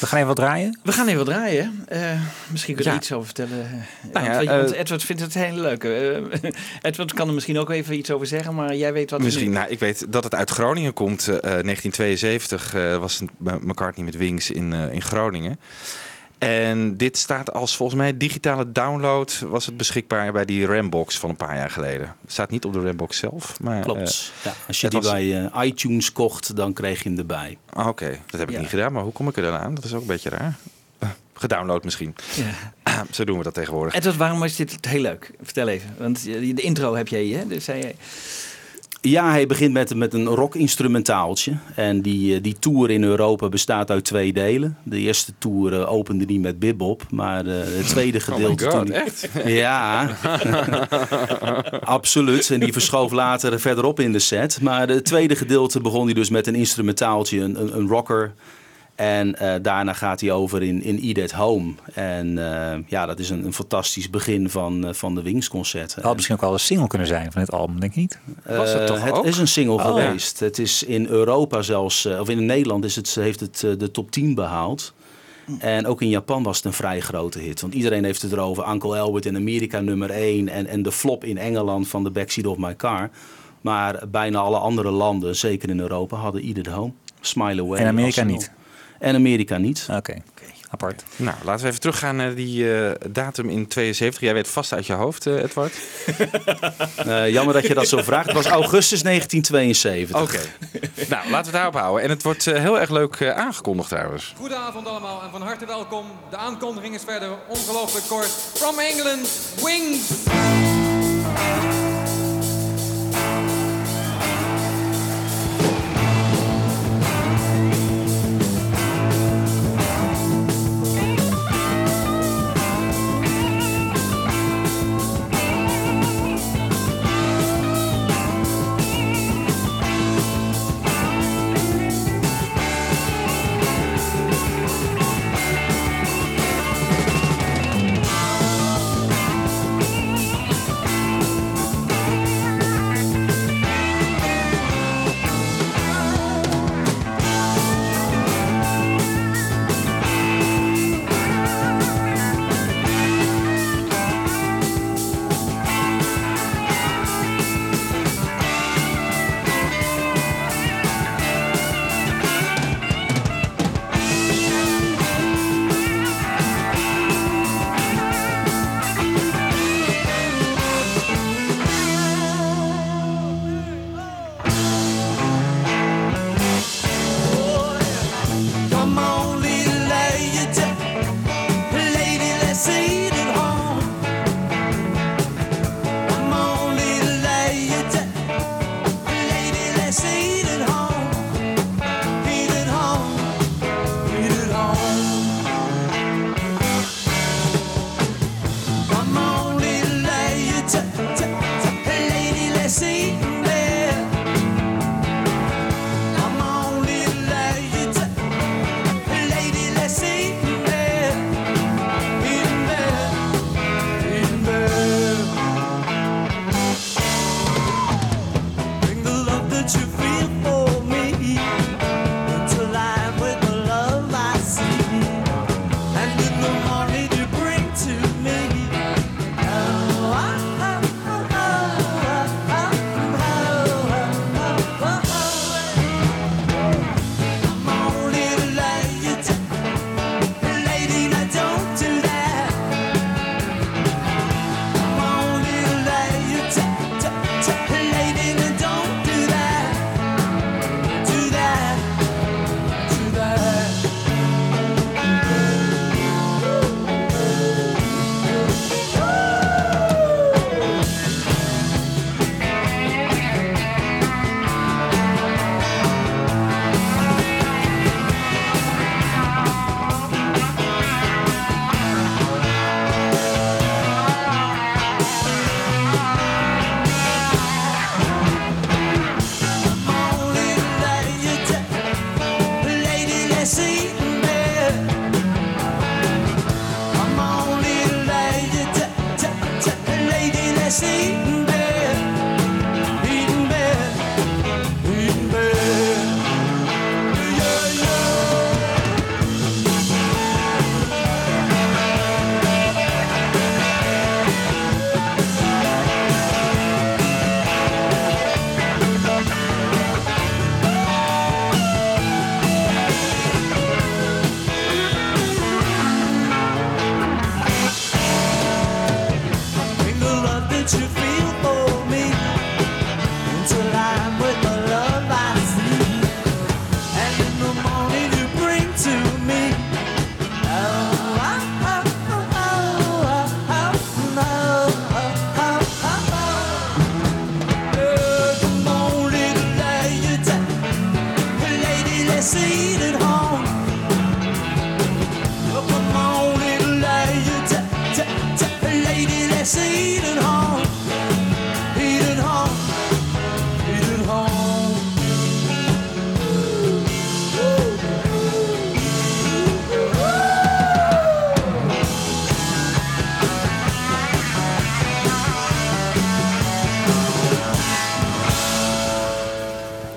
We 0.00 0.06
gaan 0.06 0.16
even 0.16 0.26
wat 0.28 0.36
draaien. 0.36 0.78
We 0.82 0.92
gaan 0.92 1.06
even 1.06 1.18
wat 1.24 1.34
draaien. 1.34 1.84
Eh, 1.88 2.20
misschien 2.50 2.74
kun 2.74 2.84
je 2.84 2.90
Ja. 2.90 2.96
er 2.96 3.02
iets 3.02 3.12
over 3.12 3.24
vertellen. 3.26 3.60
Eh, 3.64 4.12
Nou 4.12 4.42
ja, 4.44 4.56
want, 4.56 4.70
Edward 4.72 5.02
vindt 5.02 5.22
het 5.22 5.34
heel 5.34 5.54
leuk. 5.54 5.84
Eh, 5.84 6.50
Edward 6.90 7.12
kan 7.12 7.28
er 7.28 7.34
misschien 7.34 7.58
ook 7.58 7.70
even 7.70 7.96
iets 7.98 8.10
over 8.10 8.26
zeggen, 8.26 8.54
maar 8.54 8.74
jij 8.76 8.92
weet 8.92 9.10
wat 9.10 9.20
Misschien, 9.22 9.48
nu- 9.48 9.54
nou, 9.54 9.70
ik 9.70 9.78
weet 9.78 10.06
dat 10.12 10.24
het 10.24 10.34
uit 10.34 10.50
Groningen 10.50 10.92
komt. 10.92 11.28
Eh, 11.28 11.40
1972 11.40 12.74
eh, 12.74 12.96
was 12.96 13.22
McCartney 13.60 14.04
met 14.04 14.16
Wings 14.16 14.50
in, 14.50 14.72
eh, 14.72 14.92
in 14.92 15.02
Groningen. 15.02 15.58
En 16.38 16.96
dit 16.96 17.16
staat 17.16 17.52
als 17.52 17.76
volgens 17.76 17.98
mij 17.98 18.16
digitale 18.16 18.72
download 18.72 19.38
was 19.40 19.66
het 19.66 19.76
beschikbaar 19.76 20.32
bij 20.32 20.44
die 20.44 20.66
Rambox 20.66 21.18
van 21.18 21.30
een 21.30 21.36
paar 21.36 21.56
jaar 21.56 21.70
geleden. 21.70 22.14
Het 22.22 22.32
staat 22.32 22.50
niet 22.50 22.64
op 22.64 22.72
de 22.72 22.80
Rambox 22.82 23.18
zelf, 23.18 23.60
maar 23.60 23.82
Klopt. 23.82 24.32
ja, 24.44 24.52
als 24.66 24.80
je 24.80 24.88
die 24.88 25.00
was- 25.00 25.10
bij 25.10 25.44
eh, 25.52 25.66
iTunes 25.66 26.12
kocht, 26.12 26.56
dan 26.56 26.72
kreeg 26.72 27.02
je 27.02 27.08
hem 27.08 27.18
erbij. 27.18 27.56
eh, 27.70 27.86
Oké, 27.86 28.18
dat 28.26 28.40
heb 28.40 28.48
ik 28.48 28.54
Ja. 28.54 28.60
niet 28.60 28.68
gedaan, 28.70 28.92
maar 28.92 29.02
hoe 29.02 29.12
kom 29.12 29.28
ik 29.28 29.36
er 29.36 29.42
dan 29.42 29.54
aan? 29.58 29.74
Dat 29.74 29.84
is 29.84 29.94
ook 29.94 30.00
een 30.00 30.06
beetje 30.06 30.28
raar. 30.30 30.54
Eh, 30.98 31.08
gedownload 31.34 31.84
misschien. 31.84 32.14
Ja. 32.84 33.04
Zo 33.10 33.24
doen 33.24 33.38
we 33.38 33.44
dat 33.44 33.54
tegenwoordig. 33.54 33.94
Edward, 33.94 34.16
waarom 34.16 34.44
is 34.44 34.56
dit 34.56 34.76
heel 34.88 35.00
leuk? 35.00 35.30
Vertel 35.42 35.68
even. 35.68 35.94
Want 35.98 36.18
eh, 36.26 36.54
de 36.56 36.62
intro 36.62 36.94
heb 36.94 37.08
jij, 37.08 37.26
hè? 37.26 37.46
Dus 37.46 37.64
zei 37.64 37.80
jij... 37.80 37.96
Ja, 39.08 39.30
hij 39.30 39.46
begint 39.46 39.72
met, 39.72 39.94
met 39.94 40.14
een 40.14 40.26
rock-instrumentaaltje. 40.26 41.52
En 41.74 42.00
die, 42.02 42.34
eh, 42.34 42.42
die 42.42 42.56
tour 42.58 42.90
in 42.90 43.02
Europa 43.02 43.48
bestaat 43.48 43.90
uit 43.90 44.04
twee 44.04 44.32
delen. 44.32 44.76
De 44.82 44.98
eerste 44.98 45.32
tour 45.38 45.72
eh, 45.80 45.92
opende 45.92 46.24
die 46.24 46.40
met 46.40 46.58
Bebop. 46.58 47.02
Maar 47.10 47.46
eh, 47.46 47.54
het 47.58 47.88
tweede 47.88 48.18
Oh 48.20 48.24
gedeelte... 48.24 48.64
god, 48.70 48.72
toen- 48.86 48.92
echt? 48.92 49.28
Ja, 49.44 50.08
absoluut. 51.98 52.50
En 52.50 52.60
die 52.60 52.72
verschoof 52.72 53.12
later 53.12 53.60
verderop 53.60 54.00
in 54.00 54.12
de 54.12 54.18
set. 54.18 54.60
Maar 54.62 54.88
het 54.88 55.04
tweede 55.04 55.36
gedeelte 55.36 55.80
begon 55.80 56.04
hij 56.04 56.14
dus 56.14 56.30
met 56.30 56.46
een 56.46 56.54
instrumentaaltje, 56.54 57.40
een, 57.40 57.60
een, 57.60 57.76
een 57.76 57.88
rocker. 57.88 58.34
En 58.96 59.38
eh, 59.38 59.54
daarna 59.62 59.92
gaat 59.92 60.20
hij 60.20 60.32
over 60.32 60.62
in, 60.62 60.82
in 60.82 61.00
Eat 61.00 61.18
at 61.18 61.38
Home. 61.38 61.72
En 61.94 62.38
eh, 62.38 62.78
ja, 62.86 63.06
dat 63.06 63.18
is 63.18 63.30
een, 63.30 63.44
een 63.44 63.52
fantastisch 63.52 64.10
begin 64.10 64.50
van, 64.50 64.86
eh, 64.86 64.92
van 64.92 65.14
de 65.14 65.22
Wings-concert. 65.22 65.94
Het 65.94 66.04
had 66.04 66.14
misschien 66.14 66.36
ook 66.36 66.42
wel 66.42 66.52
een 66.52 66.60
single 66.60 66.86
kunnen 66.86 67.06
zijn 67.06 67.32
van 67.32 67.40
dit 67.40 67.52
album, 67.52 67.80
denk 67.80 67.94
je 67.94 68.00
niet? 68.00 68.18
Was 68.44 68.72
het 68.72 68.86
toch 68.86 69.04
het 69.04 69.12
ook? 69.12 69.24
is 69.24 69.38
een 69.38 69.48
single 69.48 69.74
Oh, 69.74 69.84
geweest. 69.84 70.40
Het 70.40 70.58
is 70.58 70.82
in 70.82 71.06
Europa 71.06 71.62
zelfs, 71.62 72.06
of 72.06 72.28
in 72.28 72.46
Nederland 72.46 72.84
is 72.84 72.96
het, 72.96 73.14
heeft 73.14 73.40
het 73.40 73.60
de 73.60 73.90
top 73.90 74.10
10 74.10 74.34
behaald. 74.34 74.94
En 75.58 75.86
ook 75.86 76.02
in 76.02 76.08
Japan 76.08 76.42
was 76.42 76.56
het 76.56 76.64
een 76.64 76.72
vrij 76.72 77.00
grote 77.00 77.38
hit. 77.38 77.60
Want 77.60 77.74
iedereen 77.74 78.04
heeft 78.04 78.22
het 78.22 78.32
erover. 78.32 78.70
Uncle 78.70 78.96
Elwood 78.96 79.24
in 79.24 79.36
Amerika 79.36 79.80
nummer 79.80 80.10
1. 80.10 80.48
En, 80.48 80.66
en 80.66 80.82
de 80.82 80.92
flop 80.92 81.24
in 81.24 81.38
Engeland 81.38 81.88
van 81.88 82.04
The 82.04 82.10
Backseat 82.10 82.46
of 82.46 82.56
My 82.56 82.76
Car. 82.76 83.10
Maar 83.60 84.02
bijna 84.08 84.38
alle 84.38 84.58
andere 84.58 84.90
landen, 84.90 85.36
zeker 85.36 85.68
in 85.68 85.80
Europa, 85.80 86.16
hadden 86.16 86.42
Eat 86.42 86.56
It 86.56 86.66
Home. 86.66 86.92
Smile 87.20 87.62
Away. 87.62 87.78
En 87.78 87.86
Amerika 87.86 88.22
niet? 88.22 88.50
En 88.98 89.14
Amerika 89.14 89.58
niet. 89.58 89.86
Oké, 89.90 90.22
apart. 90.70 91.04
Nou, 91.16 91.36
laten 91.44 91.62
we 91.62 91.68
even 91.68 91.80
teruggaan 91.80 92.16
naar 92.16 92.34
die 92.34 92.74
eh, 92.74 92.90
datum 93.10 93.48
in 93.48 93.68
72. 93.68 94.22
Jij 94.22 94.34
weet 94.34 94.48
vast 94.48 94.72
uit 94.72 94.86
je 94.86 94.92
hoofd, 94.92 95.26
eh, 95.26 95.42
Edward. 95.42 95.74
Eh, 96.96 97.30
jammer 97.30 97.54
dat 97.54 97.66
je 97.66 97.74
dat 97.74 97.88
zo 97.88 98.02
vraagt. 98.02 98.26
Het 98.26 98.34
was 98.34 98.46
augustus 98.46 99.02
1972. 99.02 100.22
Oké. 100.22 100.40
nou, 101.08 101.30
laten 101.30 101.30
we 101.30 101.36
het 101.36 101.52
daarop 101.52 101.74
houden. 101.74 102.02
En 102.02 102.10
het 102.10 102.22
wordt 102.22 102.44
heel 102.44 102.80
erg 102.80 102.90
leuk 102.90 103.22
aangekondigd 103.22 103.88
trouwens. 103.88 104.32
Goedenavond 104.36 104.88
allemaal 104.88 105.22
en 105.22 105.30
van 105.30 105.42
harte 105.42 105.66
welkom. 105.66 106.06
De 106.30 106.36
aankondiging 106.36 106.94
is 106.94 107.02
verder 107.04 107.28
ongelooflijk 107.48 108.06
kort. 108.08 108.30
From 108.54 108.78
England, 108.78 109.28
Wings! 109.64 110.10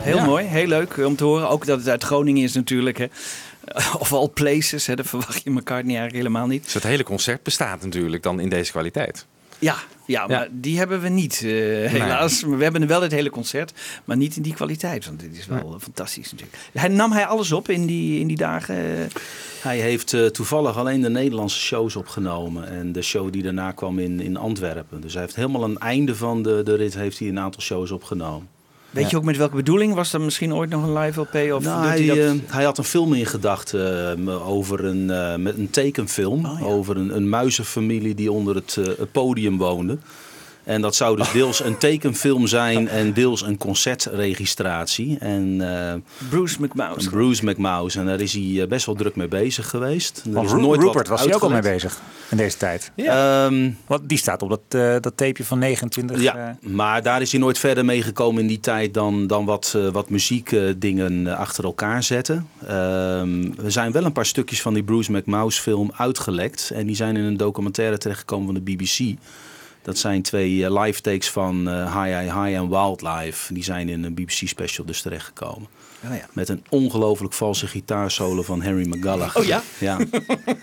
Heel 0.09 0.17
Ja. 0.17 0.25
mooi, 0.25 0.45
heel 0.45 0.67
leuk 0.67 0.97
om 0.97 1.15
te 1.15 1.23
horen. 1.23 1.49
Ook 1.49 1.65
dat 1.65 1.77
het 1.77 1.89
uit 1.89 2.03
Groningen 2.03 2.43
is 2.43 2.53
natuurlijk. 2.53 2.97
Hè. 2.97 3.05
Of 3.99 4.13
all 4.13 4.27
places, 4.27 4.85
hè, 4.85 4.95
dat 4.95 5.07
verwacht 5.07 5.43
je 5.43 5.53
elkaar 5.53 5.83
niet 5.83 5.97
eigenlijk 5.97 6.15
helemaal 6.15 6.47
niet. 6.47 6.63
Dus 6.63 6.73
het 6.73 6.83
hele 6.83 7.03
concert 7.03 7.43
bestaat 7.43 7.83
natuurlijk 7.83 8.23
dan 8.23 8.39
in 8.39 8.49
deze 8.49 8.71
kwaliteit. 8.71 9.25
Ja, 9.59 9.75
ja 10.05 10.27
maar 10.27 10.47
die 10.51 10.77
hebben 10.77 11.01
we 11.01 11.09
niet, 11.09 11.33
eh, 11.43 11.49
helaas. 11.91 12.43
Maar 12.43 12.57
We 12.57 12.63
hebben 12.63 12.87
wel 12.87 13.01
het 13.01 13.11
hele 13.11 13.29
concert, 13.29 13.73
maar 14.05 14.17
niet 14.17 14.35
in 14.35 14.41
die 14.41 14.53
kwaliteit. 14.53 15.05
Want 15.05 15.19
dit 15.19 15.37
is 15.37 15.45
wel 15.45 15.73
eh, 15.73 15.79
fantastisch 15.79 16.31
natuurlijk. 16.31 16.57
Hij, 16.73 16.89
nam 16.89 17.11
hij 17.11 17.25
alles 17.25 17.51
op 17.51 17.69
in 17.69 17.85
die, 17.85 18.19
in 18.19 18.27
die 18.27 18.37
dagen? 18.37 18.75
Hij 19.61 19.79
heeft 19.79 20.13
eh, 20.13 20.25
toevallig 20.25 20.77
alleen 20.77 21.01
de 21.01 21.09
Nederlandse 21.09 21.59
shows 21.59 21.95
opgenomen. 21.95 22.67
En 22.67 22.91
de 22.91 23.01
show 23.01 23.31
die 23.31 23.43
daarna 23.43 23.71
kwam 23.71 23.99
in, 23.99 24.19
in 24.19 24.37
Antwerpen. 24.37 25.01
Dus 25.01 25.13
hij 25.13 25.21
heeft 25.21 25.35
helemaal 25.35 25.63
aan 25.63 25.73
het 25.73 25.79
einde 25.79 26.15
van 26.15 26.43
de, 26.43 26.61
de 26.63 26.75
rit 26.75 26.93
heeft 26.93 27.19
hij 27.19 27.27
een 27.27 27.39
aantal 27.39 27.61
shows 27.61 27.91
opgenomen. 27.91 28.47
Weet 28.89 29.03
Ja. 29.03 29.09
je 29.09 29.17
ook 29.17 29.23
met 29.23 29.37
welke 29.37 29.55
bedoeling? 29.55 29.93
Was 29.93 30.13
er 30.13 30.21
misschien 30.21 30.53
ooit 30.53 30.69
nog 30.69 30.83
een 30.83 30.97
live 30.97 31.19
LP? 31.19 31.53
Of 31.53 31.63
Nou, 31.63 31.85
hij, 31.87 31.97
hij 31.97 32.07
dat? 32.07 32.17
eh, 32.17 32.31
hij 32.53 32.63
had 32.63 32.77
een 32.77 32.83
film 32.83 33.13
in 33.13 33.25
gedachten 33.25 34.27
eh, 34.27 34.49
over 34.49 34.85
een, 34.85 35.11
eh, 35.11 35.35
met 35.35 35.57
een 35.57 35.69
tekenfilm. 35.69 36.45
Oh, 36.45 36.65
Over 36.65 36.97
een, 36.97 37.15
een 37.15 37.29
muizenfamilie 37.29 38.15
die 38.15 38.31
onder 38.31 38.55
het, 38.55 38.75
het 38.75 39.11
podium 39.11 39.57
woonde. 39.57 39.97
En 40.69 40.81
dat 40.81 40.95
zou 40.95 41.15
dus 41.15 41.31
deels 41.31 41.63
een 41.63 41.77
tekenfilm 41.77 42.47
zijn 42.47 42.87
en 42.87 43.13
deels 43.13 43.41
een 43.41 43.57
concertregistratie. 43.57 45.17
En, 45.19 45.57
eh, 45.61 45.93
Bruce 46.29 46.57
McMouse. 46.61 47.09
Bruce 47.09 47.45
McMouse. 47.45 47.99
En 47.99 48.05
daar 48.05 48.19
is 48.19 48.33
hij 48.33 48.61
eh, 48.61 48.67
best 48.67 48.85
wel 48.85 48.95
druk 48.95 49.15
mee 49.15 49.27
bezig 49.27 49.69
geweest. 49.69 50.21
Er 50.25 50.31
Want 50.31 50.45
is 50.45 50.51
Ru- 50.53 50.59
nooit 50.61 50.81
Rupert 50.81 51.07
was 51.07 51.23
hij 51.23 51.35
ook 51.35 51.41
al 51.41 51.49
mee 51.49 51.61
bezig 51.61 51.99
in 52.29 52.37
deze 52.37 52.57
tijd. 52.57 52.91
Ehm, 52.95 53.69
Want 53.87 54.09
die 54.09 54.17
staat 54.17 54.41
op 54.41 54.49
dat, 54.49 54.59
eh, 54.67 54.79
dat 54.91 55.17
tapeje 55.17 55.43
van 55.43 55.59
29. 55.59 56.21
Ja, 56.21 56.57
maar 56.61 57.03
daar 57.03 57.21
is 57.21 57.31
hij 57.31 57.39
nooit 57.39 57.57
verder 57.57 57.85
mee 57.85 58.01
gekomen 58.01 58.41
in 58.41 58.47
die 58.47 58.59
tijd 58.59 58.93
dan, 58.93 59.27
dan 59.27 59.45
wat, 59.45 59.73
eh, 59.75 59.87
wat 59.87 60.09
muziekdingen 60.09 61.27
eh, 61.27 61.39
achter 61.39 61.63
elkaar 61.63 62.03
zetten. 62.03 62.47
Ehm, 62.67 63.43
er 63.63 63.71
zijn 63.71 63.91
wel 63.91 64.03
een 64.03 64.11
paar 64.11 64.25
stukjes 64.25 64.61
van 64.61 64.73
die 64.73 64.83
Bruce 64.83 65.11
McMouse 65.11 65.61
film 65.61 65.91
uitgelekt. 65.95 66.71
En 66.73 66.85
die 66.85 66.95
zijn 66.95 67.17
in 67.17 67.23
een 67.23 67.37
documentaire 67.37 67.97
terechtgekomen 67.97 68.45
van 68.45 68.55
de 68.55 68.61
BBC. 68.61 69.17
Dat 69.89 69.97
zijn 69.97 70.21
twee 70.21 70.65
eh, 70.65 70.81
live 70.83 71.01
takes 71.01 71.29
van 71.29 71.69
eh, 71.69 72.03
High 72.03 72.19
High 72.19 72.43
High 72.43 72.57
en 72.57 72.69
Wildlife. 72.69 73.53
Die 73.53 73.63
zijn 73.63 73.89
in 73.89 74.03
een 74.03 74.13
BBC 74.13 74.47
special 74.47 74.85
dus 74.85 75.01
terechtgekomen. 75.01 75.67
Oh 76.05 76.15
ja. 76.15 76.25
Met 76.33 76.49
een 76.49 76.63
ongelooflijk 76.69 77.33
valse 77.33 77.67
gitaarsolo 77.67 78.41
van 78.41 78.61
Harry 78.61 78.87
McGallagher. 78.87 79.41
Oh 79.41 79.47
ja? 79.47 79.61
Ja, 79.79 79.97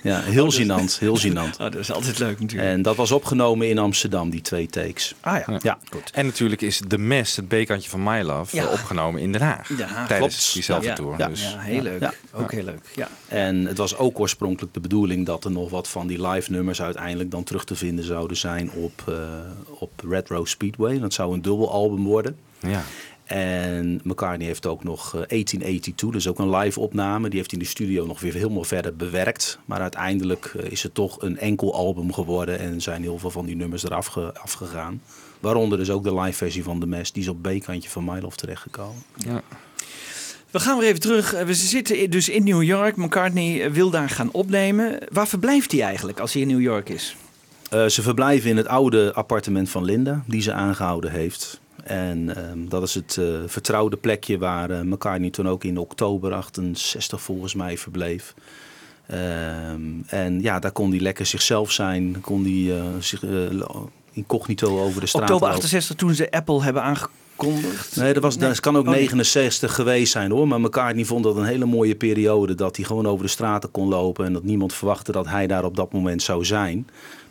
ja 0.02 0.20
heel 0.20 0.52
gênant, 0.52 0.98
heel 0.98 1.18
gênant. 1.18 1.50
Oh, 1.52 1.58
dat 1.58 1.74
is 1.74 1.92
altijd 1.92 2.18
leuk 2.18 2.40
natuurlijk. 2.40 2.70
En 2.70 2.82
dat 2.82 2.96
was 2.96 3.10
opgenomen 3.10 3.68
in 3.68 3.78
Amsterdam, 3.78 4.30
die 4.30 4.40
twee 4.40 4.66
takes. 4.66 5.14
ah 5.20 5.38
ja. 5.46 5.58
Ja. 5.62 5.78
En 6.12 6.26
natuurlijk 6.26 6.62
is 6.62 6.80
The 6.88 6.98
Mess, 6.98 7.36
het 7.36 7.48
bekantje 7.48 7.90
van 7.90 8.02
My 8.02 8.22
Love, 8.22 8.56
Ja. 8.56 8.66
opgenomen 8.66 9.20
in 9.20 9.32
Den 9.32 9.40
Haag. 9.42 9.66
Den 9.66 9.88
Haag, 9.88 10.08
tijdens 10.08 10.34
klopt. 10.36 10.52
diezelfde 10.54 10.88
ja, 10.88 10.94
tour. 10.94 11.14
Ja, 11.18 11.28
dus. 11.28 11.42
ja, 11.42 11.58
heel 11.58 11.82
leuk. 11.82 12.00
Ja. 12.00 12.12
Ook 12.32 12.52
heel 12.52 12.64
leuk. 12.64 12.80
Ja. 12.94 13.08
En 13.28 13.66
het 13.66 13.78
was 13.78 13.96
ook 13.96 14.20
oorspronkelijk 14.20 14.74
de 14.74 14.80
bedoeling 14.80 15.26
dat 15.26 15.44
er 15.44 15.50
nog 15.50 15.70
wat 15.70 15.88
van 15.88 16.06
die 16.06 16.26
live 16.28 16.50
nummers 16.50 16.82
uiteindelijk 16.82 17.30
dan 17.30 17.44
terug 17.44 17.64
te 17.64 17.74
vinden 17.74 18.04
zouden 18.04 18.36
zijn 18.36 18.70
op, 18.70 19.02
eh, 19.08 19.14
op 19.78 19.92
Retro 20.08 20.44
Speedway. 20.44 20.98
Dat 20.98 21.12
zou 21.12 21.32
een 21.34 21.42
dubbelalbum 21.42 22.04
worden. 22.04 22.36
Ja. 22.60 22.82
En 23.26 24.00
McCartney 24.04 24.46
heeft 24.46 24.66
ook 24.66 24.84
nog 24.84 25.00
eh, 25.06 25.12
1882, 25.12 26.10
dus 26.10 26.28
ook 26.28 26.38
een 26.38 26.56
live 26.56 26.80
opname. 26.80 27.28
Die 27.28 27.38
heeft 27.38 27.50
hij 27.50 27.58
in 27.60 27.64
de 27.64 27.70
studio 27.70 28.06
nog 28.06 28.20
weer 28.20 28.34
helemaal 28.34 28.64
verder 28.64 28.96
bewerkt. 28.96 29.58
Maar 29.64 29.80
uiteindelijk 29.80 30.44
eh, 30.56 30.70
is 30.70 30.82
het 30.82 30.94
toch 30.94 31.22
een 31.22 31.38
enkel 31.38 31.74
album 31.74 32.12
geworden 32.12 32.58
en 32.58 32.80
zijn 32.80 33.02
heel 33.02 33.18
veel 33.18 33.30
van 33.30 33.46
die 33.46 33.56
nummers 33.56 33.84
eraf 33.84 34.06
ge- 34.06 34.34
afgegaan. 34.40 35.02
Waaronder 35.40 35.78
dus 35.78 35.90
ook 35.90 36.04
de 36.04 36.14
live 36.14 36.36
versie 36.36 36.62
van 36.62 36.80
The 36.80 36.86
Mess, 36.86 37.12
die 37.12 37.22
is 37.22 37.28
op 37.28 37.42
B-kantje 37.42 37.88
van 37.90 38.04
My 38.04 38.18
Love 38.20 38.36
terechtgekomen. 38.36 39.02
We 40.50 40.60
gaan 40.60 40.78
weer 40.78 40.88
even 40.88 41.00
terug. 41.00 41.34
Eh, 41.34 41.44
We 41.46 41.54
zitten 41.54 42.10
dus 42.10 42.28
in 42.28 42.44
New 42.44 42.62
York. 42.62 42.96
McCartney 42.96 43.62
eh, 43.64 43.70
wil 43.70 43.90
daar 43.90 44.08
gaan 44.10 44.30
opnemen. 44.32 44.98
Waar 45.12 45.28
verblijft 45.28 45.72
hij 45.72 45.82
eigenlijk 45.82 46.20
als 46.20 46.32
hij 46.32 46.42
in 46.42 46.48
New 46.48 46.60
York 46.60 46.88
is? 46.88 47.16
Eh, 47.70 47.86
ze 47.86 48.02
verblijven 48.02 48.50
in 48.50 48.56
het 48.56 48.66
oude 48.68 49.12
appartement 49.14 49.70
van 49.70 49.84
Linda, 49.84 50.22
die 50.26 50.42
ze 50.42 50.52
aangehouden 50.52 51.10
heeft. 51.10 51.60
En 51.86 52.36
ehm, 52.36 52.68
dat 52.68 52.82
is 52.82 52.94
het 52.94 53.16
eh, 53.16 53.24
vertrouwde 53.46 53.96
plekje 53.96 54.38
waar 54.38 54.70
eh, 54.70 54.80
McCartney 54.80 55.30
toen 55.30 55.48
ook 55.48 55.64
in 55.64 55.78
oktober 55.78 56.32
68 56.32 57.20
volgens 57.20 57.54
mij 57.54 57.78
verbleef. 57.78 58.34
Ehm, 59.06 59.80
en 60.06 60.40
ja, 60.40 60.58
daar 60.58 60.72
kon 60.72 60.90
hij 60.90 61.00
lekker 61.00 61.26
zichzelf 61.26 61.72
zijn. 61.72 62.20
Kon 62.20 62.42
hij 62.42 62.78
eh, 62.78 62.84
zich 63.00 63.22
incognito 64.12 64.80
over 64.80 65.00
de 65.00 65.06
straat 65.06 65.22
Oktober 65.22 65.48
lopen. 65.48 65.62
68 65.64 65.96
toen 65.96 66.14
ze 66.14 66.30
Apple 66.30 66.62
hebben 66.62 66.82
aangekondigd. 66.82 67.96
Nee, 67.96 68.12
dat, 68.12 68.22
was, 68.22 68.38
dat 68.38 68.60
kan 68.60 68.76
ook 68.76 68.86
Oh, 68.86 68.90
nee. 68.90 69.00
69 69.00 69.74
geweest 69.74 70.12
zijn 70.12 70.30
hoor. 70.30 70.48
Maar 70.48 70.60
McCartney 70.60 71.04
vond 71.04 71.24
dat 71.24 71.36
een 71.36 71.44
hele 71.44 71.66
mooie 71.66 71.94
periode. 71.94 72.54
Dat 72.54 72.76
hij 72.76 72.84
gewoon 72.84 73.06
over 73.06 73.24
de 73.24 73.30
straten 73.30 73.70
kon 73.70 73.88
lopen. 73.88 74.24
En 74.24 74.32
dat 74.32 74.44
niemand 74.44 74.74
verwachtte 74.74 75.12
dat 75.12 75.26
hij 75.26 75.46
daar 75.46 75.64
op 75.64 75.76
dat 75.76 75.92
moment 75.92 76.22
zou 76.22 76.44
zijn. 76.44 76.86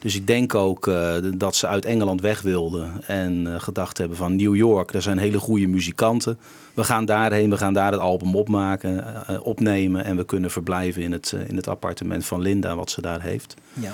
Dus 0.06 0.16
ik 0.16 0.28
denk 0.28 0.56
ook 0.56 0.88
eh, 0.88 1.16
dat 1.36 1.56
ze 1.56 1.68
uit 1.68 1.86
Engeland 1.86 2.22
weg 2.22 2.42
wilden. 2.42 2.92
En 3.08 3.54
eh, 3.54 3.60
gedacht 3.60 3.98
hebben 3.98 4.18
van 4.18 4.36
New 4.36 4.56
York, 4.56 4.92
daar 4.92 5.02
zijn 5.02 5.18
hele 5.18 5.40
goede 5.40 5.68
muzikanten. 5.68 6.38
We 6.74 6.84
gaan 6.84 7.06
daarheen, 7.06 7.50
we 7.50 7.58
gaan 7.58 7.74
daar 7.74 7.92
het 7.92 8.02
album 8.02 8.36
opmaken, 8.36 9.26
eh, 9.28 9.46
opnemen. 9.46 10.04
En 10.04 10.18
we 10.18 10.26
kunnen 10.26 10.52
verblijven 10.52 11.02
in 11.02 11.12
het, 11.12 11.36
in 11.48 11.56
het 11.56 11.68
appartement 11.68 12.26
van 12.26 12.42
Linda, 12.42 12.76
wat 12.76 12.90
ze 12.90 13.02
daar 13.02 13.22
heeft. 13.22 13.56
Ja. 13.74 13.92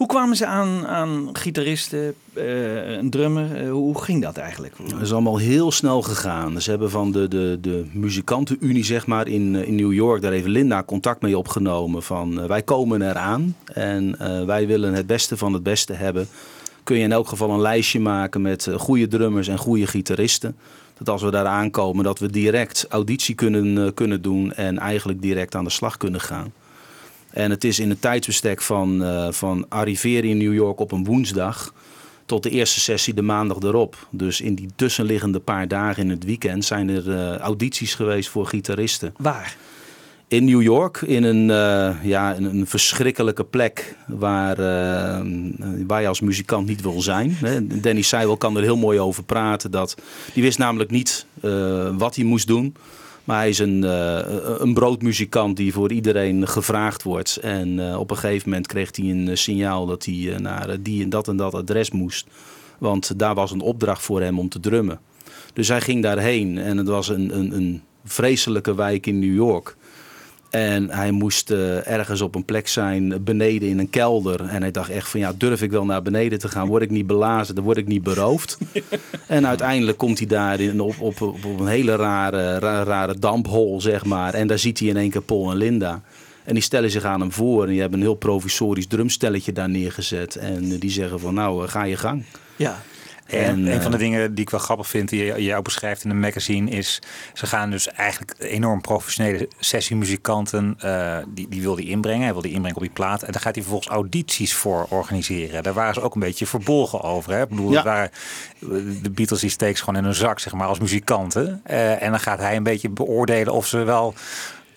Hoe 0.00 0.08
kwamen 0.08 0.36
ze 0.36 0.46
aan, 0.46 0.86
aan 0.86 1.28
gitaristen, 1.32 2.14
eh, 2.32 2.90
een 2.90 3.10
drummer? 3.10 3.56
Eh, 3.56 3.70
hoe 3.70 4.02
ging 4.02 4.22
dat 4.22 4.36
eigenlijk? 4.36 4.74
Het 4.92 5.00
is 5.00 5.12
allemaal 5.12 5.38
heel 5.38 5.70
snel 5.70 6.02
gegaan. 6.02 6.60
Ze 6.60 6.70
hebben 6.70 6.90
van 6.90 7.12
de, 7.12 7.28
de, 7.28 7.58
de 7.60 7.84
muzikantenunie 7.92 8.84
zeg 8.84 9.06
maar, 9.06 9.28
in, 9.28 9.56
eh, 9.56 9.66
in 9.66 9.74
New 9.74 9.92
York, 9.92 10.22
daar 10.22 10.32
heeft 10.32 10.46
Linda 10.46 10.82
contact 10.82 11.22
mee 11.22 11.38
opgenomen. 11.38 12.02
Van 12.02 12.46
wij 12.46 12.62
komen 12.62 13.02
eraan 13.02 13.56
en 13.72 14.16
wij 14.46 14.66
willen 14.66 14.94
het 14.94 15.06
beste 15.06 15.36
van 15.36 15.52
het 15.52 15.62
beste 15.62 15.92
hebben. 15.92 16.28
Kun 16.82 16.96
je 16.96 17.02
in 17.02 17.12
elk 17.12 17.28
geval 17.28 17.50
een 17.50 17.60
lijstje 17.60 18.00
maken 18.00 18.42
met 18.42 18.68
goede 18.76 19.08
drummers 19.08 19.48
en 19.48 19.58
goede 19.58 19.86
gitaristen. 19.86 20.56
Dat 20.98 21.08
als 21.08 21.22
we 21.22 21.30
daar 21.30 21.46
aankomen, 21.46 22.04
dat 22.04 22.18
we 22.18 22.30
direct 22.30 22.86
auditie 22.88 23.34
kunnen, 23.34 23.94
kunnen 23.94 24.22
doen 24.22 24.52
en 24.52 24.78
eigenlijk 24.78 25.22
direct 25.22 25.54
aan 25.54 25.64
de 25.64 25.70
slag 25.70 25.96
kunnen 25.96 26.20
gaan. 26.20 26.52
En 27.30 27.50
het 27.50 27.64
is 27.64 27.78
in 27.78 27.88
het 27.88 28.00
tijdsbestek 28.00 28.62
van, 28.62 29.04
eh, 29.04 29.32
van 29.32 29.66
arriveren 29.68 30.30
in 30.30 30.36
New 30.36 30.54
York 30.54 30.80
op 30.80 30.92
een 30.92 31.04
woensdag 31.04 31.74
tot 32.26 32.42
de 32.42 32.50
eerste 32.50 32.80
sessie 32.80 33.14
de 33.14 33.22
maandag 33.22 33.58
erop. 33.60 34.06
Dus 34.10 34.40
in 34.40 34.54
die 34.54 34.68
tussenliggende 34.76 35.40
paar 35.40 35.68
dagen 35.68 36.02
in 36.02 36.10
het 36.10 36.24
weekend 36.24 36.64
zijn 36.64 36.88
er 36.88 37.10
eh, 37.10 37.36
audities 37.36 37.94
geweest 37.94 38.28
voor 38.28 38.46
gitaristen. 38.46 39.14
Waar? 39.16 39.56
In 40.28 40.44
New 40.44 40.62
York, 40.62 41.00
in 41.00 41.22
een, 41.22 41.50
eh, 41.50 42.04
ja, 42.04 42.36
een, 42.36 42.44
een 42.44 42.66
verschrikkelijke 42.66 43.44
plek 43.44 43.96
waar, 44.06 44.56
waar 45.86 46.00
je 46.00 46.08
als 46.08 46.20
muzikant 46.20 46.66
niet 46.66 46.82
wil 46.82 47.00
zijn. 47.00 47.36
Danny 47.82 48.02
Seibel 48.02 48.36
kan 48.36 48.56
er 48.56 48.62
heel 48.62 48.76
mooi 48.76 49.00
over 49.00 49.24
praten. 49.24 49.70
Dat, 49.70 49.94
die 50.34 50.42
wist 50.42 50.58
namelijk 50.58 50.90
niet 50.90 51.26
wat 51.96 52.14
hij 52.14 52.24
moest 52.24 52.46
doen. 52.46 52.74
Maar 53.30 53.38
hij 53.38 53.48
is 53.48 53.58
een, 53.58 53.84
eh, 53.84 54.20
een 54.58 54.74
broodmuzikant 54.74 55.56
die 55.56 55.72
voor 55.72 55.92
iedereen 55.92 56.48
gevraagd 56.48 57.02
wordt. 57.02 57.36
En 57.36 57.90
eh, 57.90 57.98
op 57.98 58.10
een 58.10 58.16
gegeven 58.16 58.48
moment 58.48 58.66
kreeg 58.66 58.96
hij 58.96 59.10
een 59.10 59.28
eh, 59.28 59.36
signaal 59.36 59.86
dat 59.86 60.04
hij 60.04 60.36
naar 60.38 60.82
die 60.82 61.02
en 61.02 61.08
dat 61.08 61.28
en 61.28 61.36
dat 61.36 61.54
adres 61.54 61.90
moest. 61.90 62.26
Want 62.78 63.18
daar 63.18 63.34
was 63.34 63.50
een 63.50 63.60
opdracht 63.60 64.02
voor 64.02 64.20
hem 64.20 64.38
om 64.38 64.48
te 64.48 64.60
drummen. 64.60 65.00
Dus 65.52 65.68
hij 65.68 65.80
ging 65.80 66.02
daarheen 66.02 66.58
en 66.58 66.76
het 66.76 66.88
was 66.88 67.08
een, 67.08 67.38
een, 67.38 67.56
een 67.56 67.82
vreselijke 68.04 68.74
wijk 68.74 69.06
in 69.06 69.18
New 69.18 69.34
York. 69.34 69.76
En 70.50 70.90
hij 70.90 71.10
moest 71.10 71.50
eh, 71.50 71.88
ergens 71.88 72.20
op 72.20 72.34
een 72.34 72.44
plek 72.44 72.68
zijn, 72.68 73.24
beneden 73.24 73.68
in 73.68 73.78
een 73.78 73.90
kelder. 73.90 74.40
En 74.46 74.60
hij 74.60 74.70
dacht 74.70 74.90
echt 74.90 75.08
van, 75.08 75.20
ja, 75.20 75.32
durf 75.38 75.62
ik 75.62 75.70
wel 75.70 75.84
naar 75.84 76.02
beneden 76.02 76.38
te 76.38 76.48
gaan? 76.48 76.66
Word 76.68 76.82
ik 76.82 76.90
niet 76.90 77.06
belazen, 77.06 77.54
dan 77.54 77.64
word 77.64 77.76
ik 77.76 77.86
niet 77.86 78.02
beroofd. 78.02 78.58
en 79.26 79.46
uiteindelijk 79.46 79.98
komt 79.98 80.18
hij 80.18 80.26
daar 80.26 80.60
in, 80.60 80.80
op, 80.80 81.00
op, 81.00 81.20
op 81.22 81.44
een 81.60 81.66
hele 81.66 81.96
rare, 81.96 82.58
ra- 82.58 82.82
rare 82.82 83.18
damphol, 83.18 83.80
zeg 83.80 84.04
maar. 84.04 84.34
En 84.34 84.46
daar 84.46 84.58
ziet 84.58 84.78
hij 84.78 84.88
in 84.88 84.96
één 84.96 85.10
keer 85.10 85.22
Paul 85.22 85.50
en 85.50 85.56
Linda. 85.56 86.02
En 86.44 86.54
die 86.54 86.62
stellen 86.62 86.90
zich 86.90 87.04
aan 87.04 87.20
hem 87.20 87.32
voor. 87.32 87.62
En 87.64 87.70
die 87.70 87.80
hebben 87.80 87.98
een 87.98 88.04
heel 88.04 88.14
provisorisch 88.14 88.86
drumstelletje 88.86 89.52
daar 89.52 89.70
neergezet. 89.70 90.36
En 90.36 90.78
die 90.78 90.90
zeggen 90.90 91.20
van, 91.20 91.34
nou, 91.34 91.64
eh, 91.64 91.70
ga 91.70 91.84
je 91.84 91.96
gang. 91.96 92.24
Ja. 92.56 92.82
En, 93.30 93.44
En, 93.44 93.66
een 93.66 93.82
van 93.82 93.90
de 93.90 93.96
eh, 93.96 94.02
dingen 94.02 94.34
die 94.34 94.44
ik 94.44 94.50
wel 94.50 94.60
grappig 94.60 94.88
vind, 94.88 95.08
die 95.08 95.56
ook 95.56 95.64
beschrijft 95.64 96.04
in 96.04 96.10
een 96.10 96.20
magazine, 96.20 96.70
is 96.70 96.98
ze 97.34 97.46
gaan 97.46 97.70
dus 97.70 97.88
eigenlijk 97.88 98.34
enorm 98.38 98.80
professionele 98.80 99.48
sessiemuzikanten, 99.58 100.74
eh 100.80 101.16
die, 101.28 101.48
die 101.48 101.60
wil 101.62 101.74
die 101.74 101.88
inbrengen. 101.88 102.22
Hij 102.22 102.32
wil 102.32 102.42
die 102.42 102.52
inbrengen 102.52 102.76
op 102.76 102.82
die 102.82 102.92
plaat. 102.92 103.22
En 103.22 103.32
daar 103.32 103.40
gaat 103.40 103.54
hij 103.54 103.62
vervolgens 103.62 103.92
audities 103.92 104.54
voor 104.54 104.86
organiseren. 104.88 105.62
Daar 105.62 105.74
waren 105.74 105.94
ze 105.94 106.00
ook 106.00 106.14
een 106.14 106.20
beetje 106.20 106.46
verbolgen 106.46 107.00
over. 107.02 107.32
Hè? 107.32 107.42
Ik 107.42 107.48
bedoel, 107.48 107.72
Ja. 107.72 107.82
waren, 107.82 108.10
de 109.02 109.10
Beatles 109.10 109.40
die 109.40 109.50
steken 109.50 109.76
ze 109.76 109.84
gewoon 109.84 109.98
in 109.98 110.04
hun 110.04 110.14
zak, 110.14 110.38
zeg 110.38 110.52
maar, 110.52 110.66
als 110.66 110.78
muzikanten. 110.78 111.60
Eh, 111.64 112.02
en 112.02 112.10
dan 112.10 112.20
gaat 112.20 112.38
hij 112.38 112.56
een 112.56 112.62
beetje 112.62 112.88
beoordelen 112.88 113.52
of 113.52 113.66
ze 113.66 113.78
wel 113.78 114.14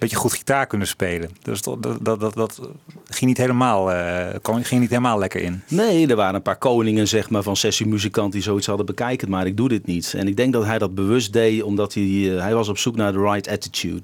beetje 0.03 0.17
goed 0.17 0.33
gitaar 0.33 0.67
kunnen 0.67 0.87
spelen. 0.87 1.29
Dus 1.41 1.61
dat, 1.61 1.83
dat, 2.01 2.19
dat, 2.19 2.33
dat, 2.33 2.59
ging, 3.05 3.29
niet 3.29 3.37
helemaal, 3.37 3.91
eh, 3.91 4.35
kwam- 4.41 4.63
ging 4.63 4.81
niet 4.81 4.89
helemaal 4.89 5.19
lekker 5.19 5.41
in. 5.41 5.61
Nee, 5.67 6.07
er 6.07 6.15
waren 6.15 6.35
een 6.35 6.41
paar 6.41 6.57
koningen 6.57 7.07
zeg 7.07 7.29
maar, 7.29 7.43
van 7.43 7.55
sessiemuzikanten 7.55 8.31
die 8.31 8.41
zoiets 8.41 8.67
hadden 8.67 8.85
bekijken, 8.85 9.29
maar 9.29 9.45
ik 9.45 9.57
doe 9.57 9.69
dit 9.69 9.85
niet. 9.85 10.13
En 10.17 10.27
ik 10.27 10.37
denk 10.37 10.53
dat 10.53 10.65
hij 10.65 10.77
dat 10.77 10.95
bewust 10.95 11.33
deed, 11.33 11.63
omdat 11.63 11.93
hij, 11.93 12.03
eh, 12.03 12.41
hij 12.41 12.53
was 12.55 12.67
op 12.69 12.77
zoek 12.77 12.95
naar 12.95 13.11
de 13.13 13.19
right 13.21 13.47
attitude. 13.47 14.01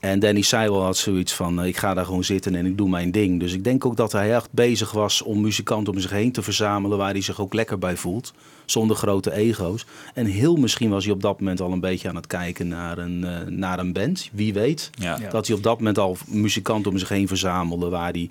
En 0.00 0.18
Danny 0.18 0.42
Seibel 0.42 0.82
had 0.82 0.96
zoiets 0.96 1.34
van, 1.34 1.60
eh, 1.60 1.66
ik 1.66 1.76
ga 1.76 1.94
daar 1.94 2.04
gewoon 2.04 2.24
zitten 2.24 2.54
en 2.54 2.66
ik 2.66 2.76
doe 2.76 2.88
mijn 2.88 3.10
ding. 3.10 3.40
Dus 3.40 3.52
ik 3.52 3.64
denk 3.64 3.84
ook 3.84 3.96
dat 3.96 4.12
hij 4.12 4.34
echt 4.34 4.48
bezig 4.50 4.92
was 4.92 5.22
om 5.22 5.40
muzikanten 5.40 5.92
om 5.92 6.00
zich 6.00 6.10
heen 6.10 6.32
te 6.32 6.42
verzamelen 6.42 6.98
waar 6.98 7.10
hij 7.10 7.20
zich 7.22 7.40
ook 7.40 7.54
lekker 7.54 7.78
bij 7.78 7.96
voelt. 7.96 8.32
Zonder 8.70 8.96
grote 8.96 9.32
ego's. 9.32 9.86
En 10.14 10.26
heel 10.26 10.56
misschien 10.56 10.90
was 10.90 11.04
hij 11.04 11.12
op 11.12 11.22
dat 11.22 11.40
moment 11.40 11.60
al 11.60 11.72
een 11.72 11.80
beetje 11.80 12.08
aan 12.08 12.16
het 12.16 12.26
kijken 12.26 12.68
naar 12.68 12.98
een, 12.98 13.24
eh, 13.24 13.46
naar 13.46 13.78
een 13.78 13.92
band. 13.92 14.28
Wie 14.32 14.52
weet. 14.52 14.90
Ja. 14.94 15.18
Ja. 15.20 15.30
Dat 15.30 15.46
hij 15.46 15.56
op 15.56 15.62
dat 15.62 15.78
moment 15.78 15.98
al 15.98 16.16
muzikanten 16.26 16.90
om 16.90 16.98
zich 16.98 17.08
heen 17.08 17.28
verzamelde 17.28 17.88
waar 17.88 18.10
hij 18.10 18.30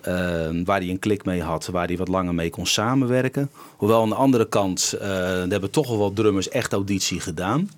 eh, 0.00 0.62
waar 0.64 0.80
hij 0.80 0.88
een 0.88 0.98
klik 0.98 1.24
mee 1.24 1.42
had, 1.42 1.66
waar 1.66 1.86
hij 1.86 1.96
wat 1.96 2.08
langer 2.08 2.34
mee 2.34 2.50
kon 2.50 2.66
samenwerken. 2.66 3.50
Hoewel 3.76 4.02
aan 4.02 4.08
de 4.08 4.14
andere 4.14 4.48
kant, 4.48 4.94
eh 5.00 5.42
er 5.42 5.50
hebben 5.50 5.70
toch 5.70 5.88
wel 5.88 5.98
wat 5.98 6.16
drummers 6.16 6.48
echt 6.48 6.72
auditie 6.72 7.20
gedaan. 7.20 7.68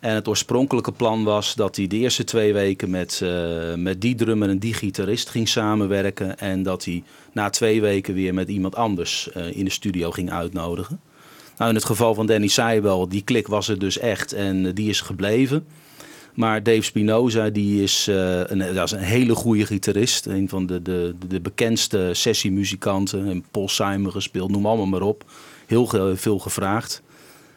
En 0.00 0.14
het 0.14 0.28
oorspronkelijke 0.28 0.92
plan 0.92 1.24
was 1.24 1.54
dat 1.54 1.76
hij 1.76 1.86
de 1.86 1.96
eerste 1.96 2.24
twee 2.24 2.52
weken 2.52 2.90
met, 2.90 3.20
eh, 3.22 3.74
met 3.74 4.00
die 4.00 4.14
drummer 4.14 4.48
en 4.48 4.58
die 4.58 4.74
gitarist 4.74 5.28
ging 5.28 5.48
samenwerken. 5.48 6.38
En 6.38 6.62
dat 6.62 6.84
hij 6.84 7.02
na 7.32 7.50
twee 7.50 7.80
weken 7.80 8.14
weer 8.14 8.34
met 8.34 8.48
iemand 8.48 8.74
anders 8.74 9.32
eh, 9.32 9.56
in 9.56 9.64
de 9.64 9.70
studio 9.70 10.10
ging 10.10 10.30
uitnodigen. 10.30 11.00
Nou, 11.60 11.72
in 11.72 11.78
het 11.78 11.86
geval 11.88 12.14
van 12.14 12.26
Danny 12.26 12.46
Seibel, 12.46 13.08
die 13.08 13.22
klik 13.22 13.46
was 13.46 13.68
er 13.68 13.78
dus 13.78 13.98
echt 13.98 14.32
en 14.32 14.66
eh, 14.66 14.74
die 14.74 14.88
is 14.88 15.00
gebleven. 15.00 15.66
Maar 16.34 16.62
Dave 16.62 16.82
Spinoza, 16.82 17.50
die 17.50 17.82
is, 17.82 18.08
eh, 18.08 18.40
een, 18.44 18.58
dat 18.58 18.84
is 18.84 18.90
een 18.90 18.98
hele 18.98 19.34
goede 19.34 19.66
gitarist. 19.66 20.26
Een 20.26 20.48
van 20.48 20.66
de, 20.66 20.82
de, 20.82 21.14
de 21.28 21.40
bekendste 21.40 22.10
sessiemuzikanten. 22.12 23.28
En 23.28 23.44
Paul 23.50 23.68
Simon 23.68 24.12
gespeeld, 24.12 24.50
noem 24.50 24.66
allemaal 24.66 24.86
maar 24.86 25.02
op. 25.02 25.24
Heel 25.66 26.16
veel 26.16 26.38
gevraagd. 26.38 27.02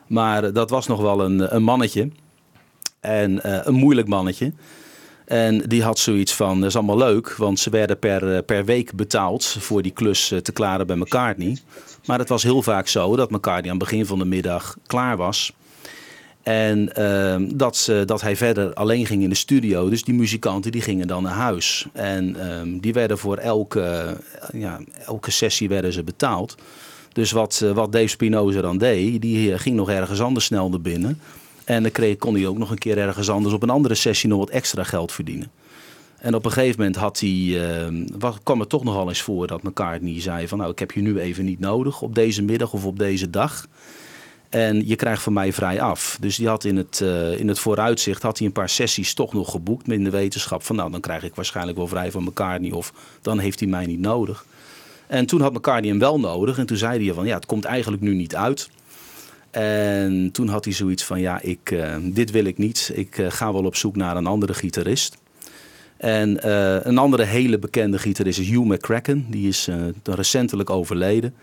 Maar 0.08 0.43
eh, 0.43 0.54
dat 0.54 0.70
was 0.70 0.88
nog 0.88 1.01
wel 1.01 1.22
een, 1.22 1.56
een 1.56 1.64
mannetje. 1.64 2.10
En 2.99 3.39
een 3.68 3.76
moeilijk 3.76 4.08
mannetje. 4.08 4.54
En 5.26 5.60
die 5.68 5.84
had 5.84 5.99
zoiets 5.99 6.34
van, 6.34 6.60
dat 6.60 6.70
is 6.70 6.76
allemaal 6.76 6.97
leuk, 6.97 7.36
want 7.36 7.60
ze 7.60 7.70
werden 7.70 7.99
per, 7.99 8.43
per 8.43 8.66
week 8.66 8.93
betaald 8.93 9.45
voor 9.45 9.82
die 9.82 9.91
klus 9.91 10.34
te 10.41 10.51
klaren 10.51 10.88
bij 10.88 10.95
McCartney. 10.95 11.58
Maar 12.06 12.20
het 12.20 12.30
was 12.30 12.43
heel 12.43 12.62
vaak 12.62 12.88
zo 12.88 13.16
dat 13.16 13.32
McCartney 13.32 13.72
aan 13.72 13.80
het 13.80 13.89
begin 13.89 14.06
van 14.06 14.20
de 14.20 14.26
middag 14.26 14.78
klaar 14.88 15.18
was. 15.18 15.54
En 16.43 16.95
ehm, 16.95 17.49
dat, 17.56 17.78
ze, 17.78 18.04
dat 18.06 18.22
hij 18.22 18.36
verder 18.36 18.74
alleen 18.74 19.06
ging 19.06 19.24
in 19.24 19.30
de 19.30 19.36
studio. 19.36 19.89
Dus 19.89 20.04
die 20.04 20.14
muzikanten 20.14 20.72
die 20.72 20.82
gingen 20.82 21.08
dan 21.08 21.24
naar 21.24 21.34
huis. 21.34 21.86
En 21.93 22.49
ehm, 22.49 22.78
die 22.80 22.93
werden 22.93 23.18
voor 23.18 23.38
elke, 23.38 23.82
eh, 23.82 24.62
ja, 24.62 24.80
elke 25.06 25.32
sessie 25.32 25.70
werden 25.70 25.93
ze 25.93 26.04
betaald. 26.04 26.56
Dus 27.14 27.32
wat, 27.32 27.62
eh, 27.64 27.72
wat 27.72 27.91
Dave 27.91 28.08
Spinoza 28.08 28.62
dan 28.62 28.78
deed, 28.78 29.22
die 29.22 29.54
eh, 29.54 29.60
ging 29.60 29.76
nog 29.76 29.89
ergens 29.89 30.22
anders 30.22 30.45
snel 30.45 30.70
naar 30.70 30.82
binnen. 30.82 31.20
En 31.64 31.82
dan 31.82 31.91
kreeg, 31.91 32.18
kon 32.18 32.36
hij 32.36 32.47
ook 32.47 32.58
nog 32.58 32.72
een 32.72 32.78
keer 32.78 32.97
ergens 32.97 33.30
anders 33.30 33.54
op 33.54 33.64
een 33.64 33.70
andere 33.70 33.95
sessie 33.95 34.30
nog 34.30 34.39
wat 34.39 34.49
extra 34.49 34.84
geld 34.84 35.12
verdienen. 35.12 35.51
En 36.24 36.36
op 36.36 36.45
een 36.45 36.51
gegeven 36.51 36.80
moment 36.80 36.95
had 36.95 37.19
hij, 37.19 37.61
ehm, 37.61 38.05
wat, 38.17 38.39
kwam 38.43 38.59
het 38.59 38.69
toch 38.69 38.84
nogal 38.84 39.07
eens 39.07 39.21
voor 39.21 39.47
dat 39.47 39.63
McCartney 39.63 40.21
zei 40.21 40.47
van 40.47 40.57
nou 40.57 40.71
ik 40.71 40.80
heb 40.80 40.91
je 40.91 41.01
nu 41.01 41.19
even 41.19 41.45
niet 41.45 41.59
nodig 41.59 42.01
op 42.01 42.15
deze 42.15 42.41
middag 42.41 42.74
of 42.74 42.86
op 42.86 42.99
deze 42.99 43.30
dag. 43.30 43.67
En 44.49 44.88
je 44.88 44.95
krijgt 44.95 45.21
van 45.21 45.34
mij 45.34 45.53
vrij 45.53 45.82
af. 45.82 46.17
Dus 46.19 46.36
die 46.36 46.47
had 46.47 46.63
in 46.63 46.78
het, 46.78 47.01
eh, 47.01 47.39
in 47.39 47.47
het 47.47 47.59
vooruitzicht 47.59 48.21
had 48.21 48.38
hij 48.38 48.47
een 48.47 48.53
paar 48.53 48.69
sessies 48.69 49.13
toch 49.13 49.34
nog 49.34 49.51
geboekt. 49.51 49.88
Met 49.88 49.97
in 49.97 50.03
de 50.03 50.09
wetenschap 50.09 50.63
van 50.63 50.76
nou 50.76 50.91
dan 50.91 50.99
krijg 50.99 51.24
ik 51.24 51.36
waarschijnlijk 51.36 51.78
wel 51.78 51.88
vrij 51.88 52.11
van 52.11 52.24
McCartney. 52.24 52.71
Of 52.71 52.93
dan 53.21 53.39
heeft 53.39 53.59
hij 53.59 53.69
mij 53.69 53.86
niet 53.86 53.99
nodig. 53.99 54.45
En 55.07 55.26
toen 55.26 55.41
had 55.41 55.53
McCartney 55.53 55.89
hem 55.89 55.99
wel 55.99 56.19
nodig. 56.19 56.57
En 56.57 56.65
toen 56.65 56.78
zei 56.78 57.05
hij 57.05 57.13
van 57.13 57.26
ja 57.26 57.36
het 57.36 57.45
komt 57.45 57.65
eigenlijk 57.65 58.01
nu 58.01 58.13
niet 58.13 58.36
uit. 58.36 58.69
En 59.51 60.30
toen 60.32 60.47
had 60.47 60.65
hij 60.65 60.74
zoiets 60.74 61.03
van 61.03 61.19
ja 61.19 61.41
ik, 61.41 61.71
eh, 61.71 61.95
dit 62.01 62.32
wil 62.32 62.45
ik 62.45 62.57
niet. 62.57 62.91
Ik 62.93 63.17
eh, 63.17 63.32
ga 63.32 63.53
wel 63.53 63.65
op 63.65 63.76
zoek 63.76 63.95
naar 63.95 64.17
een 64.17 64.28
andere 64.28 64.53
gitarist. 64.53 65.21
En 66.04 66.41
eh, 66.41 66.78
een 66.82 66.97
andere 66.97 67.24
hele 67.24 67.60
bekende 67.60 67.99
gitarist 67.99 68.39
is 68.39 68.49
Hugh 68.49 68.66
McCracken. 68.66 69.26
Die 69.30 69.47
is 69.47 69.68
eh, 69.68 69.76
recentelijk 70.04 70.70
overleden. 70.70 71.34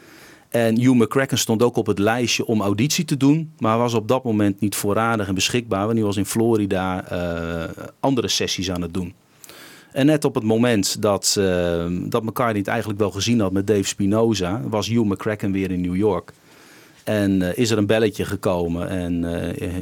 En 0.48 0.80
Hugh 0.80 0.94
McCracken 0.94 1.38
stond 1.38 1.62
ook 1.62 1.76
op 1.76 1.86
het 1.86 1.98
lijstje 1.98 2.46
om 2.46 2.60
auditie 2.60 3.04
te 3.04 3.16
doen. 3.16 3.52
Maar 3.58 3.78
was 3.78 3.94
op 3.94 4.08
dat 4.08 4.24
moment 4.24 4.60
niet 4.60 4.74
voorradig 4.74 5.28
en 5.28 5.34
beschikbaar. 5.34 5.84
Want 5.84 5.96
hij 5.96 6.06
was 6.06 6.16
in 6.16 6.24
Florida 6.24 7.04
eh, 7.04 7.84
andere 8.00 8.28
sessies 8.28 8.70
aan 8.70 8.82
het 8.82 8.94
doen. 8.94 9.14
En 9.92 10.06
net 10.06 10.24
op 10.24 10.34
het 10.34 10.44
moment 10.44 11.02
dat, 11.02 11.32
dat 11.90 12.22
McCartney 12.22 12.58
het 12.58 12.68
eigenlijk 12.68 12.98
wel 12.98 13.10
gezien 13.10 13.40
had 13.40 13.52
met 13.52 13.66
Dave 13.66 13.82
Spinoza... 13.82 14.60
was 14.68 14.88
Hugh 14.88 15.04
McCracken 15.04 15.52
weer 15.52 15.70
in 15.70 15.80
New 15.80 15.96
York. 15.96 16.32
En 17.04 17.56
is 17.56 17.70
er 17.70 17.78
een 17.78 17.86
belletje 17.86 18.24
gekomen 18.24 18.88
en 18.88 19.24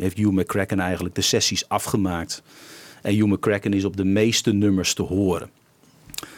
heeft 0.00 0.16
Hugh 0.16 0.30
McCracken 0.30 0.80
eigenlijk 0.80 1.14
de 1.14 1.20
sessies 1.20 1.68
afgemaakt. 1.68 2.42
En 3.08 3.14
Hugh 3.14 3.32
McCracken 3.32 3.72
is 3.72 3.84
op 3.84 3.96
de 3.96 4.04
meeste 4.04 4.52
nummers 4.52 4.94
te 4.94 5.02
horen. 5.02 5.50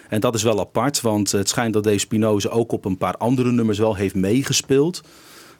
En 0.08 0.20
dat 0.20 0.34
is 0.34 0.42
wel 0.42 0.60
apart, 0.60 1.00
want 1.00 1.32
het 1.32 1.48
schijnt 1.48 1.72
dat 1.72 1.84
Dave 1.84 1.98
Spinoza 1.98 2.48
ook 2.48 2.72
op 2.72 2.84
een 2.84 2.96
paar 2.96 3.16
andere 3.16 3.52
nummers 3.52 3.78
wel 3.78 3.94
heeft 3.94 4.14
meegespeeld. 4.14 5.02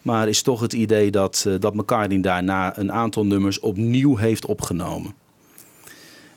Maar 0.03 0.29
is 0.29 0.43
toch 0.43 0.61
het 0.61 0.73
idee 0.73 1.11
dat, 1.11 1.45
eh, 1.47 1.55
dat 1.59 1.75
McCartney 1.75 2.21
daarna 2.21 2.79
een 2.79 2.93
aantal 2.93 3.27
nummers 3.27 3.61
opnieuw 3.61 4.17
heeft 4.17 4.47
opgenomen. 4.47 5.15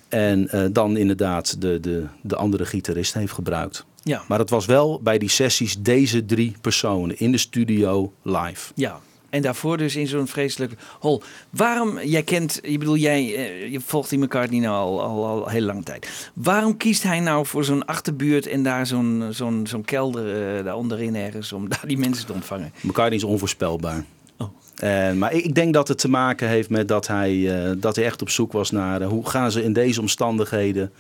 En 0.08 0.50
eh, 0.50 0.66
dan 0.72 0.98
inderdaad 0.98 1.62
de, 1.62 1.80
de, 1.80 2.06
de 2.22 2.36
andere 2.36 2.66
gitarist 2.66 3.14
heeft 3.14 3.34
gebruikt. 3.34 3.86
Ja. 4.04 4.24
Maar 4.28 4.40
het 4.40 4.50
was 4.50 4.66
wel 4.66 5.00
bij 5.02 5.18
die 5.18 5.30
sessies 5.30 5.82
deze 5.82 6.26
drie 6.26 6.56
personen 6.62 7.20
in 7.20 7.32
de 7.32 7.38
studio 7.38 8.14
live. 8.22 8.72
Ja. 8.76 9.00
En 9.34 9.42
daarvoor 9.42 9.78
dus 9.78 9.96
in 9.96 10.08
zo'n 10.08 10.28
vreselijke 10.28 10.76
hol. 11.00 11.22
Waarom, 11.50 12.00
jij 12.00 12.24
kent, 12.24 12.60
je 12.64 12.78
bedoel, 12.78 12.98
jij 12.98 13.36
eh, 13.36 13.72
je 13.72 13.80
volgt 13.80 14.10
die 14.10 14.20
McCartney 14.20 14.60
nou 14.60 14.76
al, 14.76 15.02
al, 15.02 15.26
al 15.26 15.48
heel 15.48 15.62
lange 15.62 15.84
tijd. 15.84 16.32
Waarom 16.34 16.78
kiest 16.78 17.04
hij 17.04 17.20
nou 17.20 17.46
voor 17.46 17.64
zo'n 17.64 17.86
achterbuurt 17.86 18.48
en 18.48 18.64
daar 18.64 18.88
zo'n 18.88 19.28
zo'n 19.30 19.68
zo'n 19.68 19.86
kelder 19.86 20.58
eh, 20.58 20.64
daar 20.64 20.76
onderin 20.76 21.16
ergens 21.16 21.54
om 21.54 21.70
daar 21.74 21.84
die 21.88 21.98
mensen 21.98 22.26
te 22.26 22.34
ontvangen? 22.34 22.74
McCartney 22.82 23.18
is 23.18 23.24
onvoorspelbaar. 23.24 24.04
Oh. 24.38 24.48
En, 24.76 25.18
maar 25.18 25.34
ik, 25.34 25.56
denk 25.56 25.74
dat 25.74 25.88
het 25.88 25.98
te 25.98 26.10
maken 26.10 26.48
heeft 26.48 26.70
met 26.70 26.88
dat 26.88 27.08
hij, 27.08 27.64
eh, 27.66 27.72
dat 27.78 27.96
hij 27.96 28.06
echt 28.06 28.22
op 28.22 28.30
zoek 28.30 28.52
was 28.52 28.72
naar 28.72 29.02
eh, 29.02 29.08
hoe 29.08 29.30
gaan 29.30 29.52
ze 29.52 29.64
in 29.64 29.74
deze 29.74 30.02
omstandigheden 30.02 30.92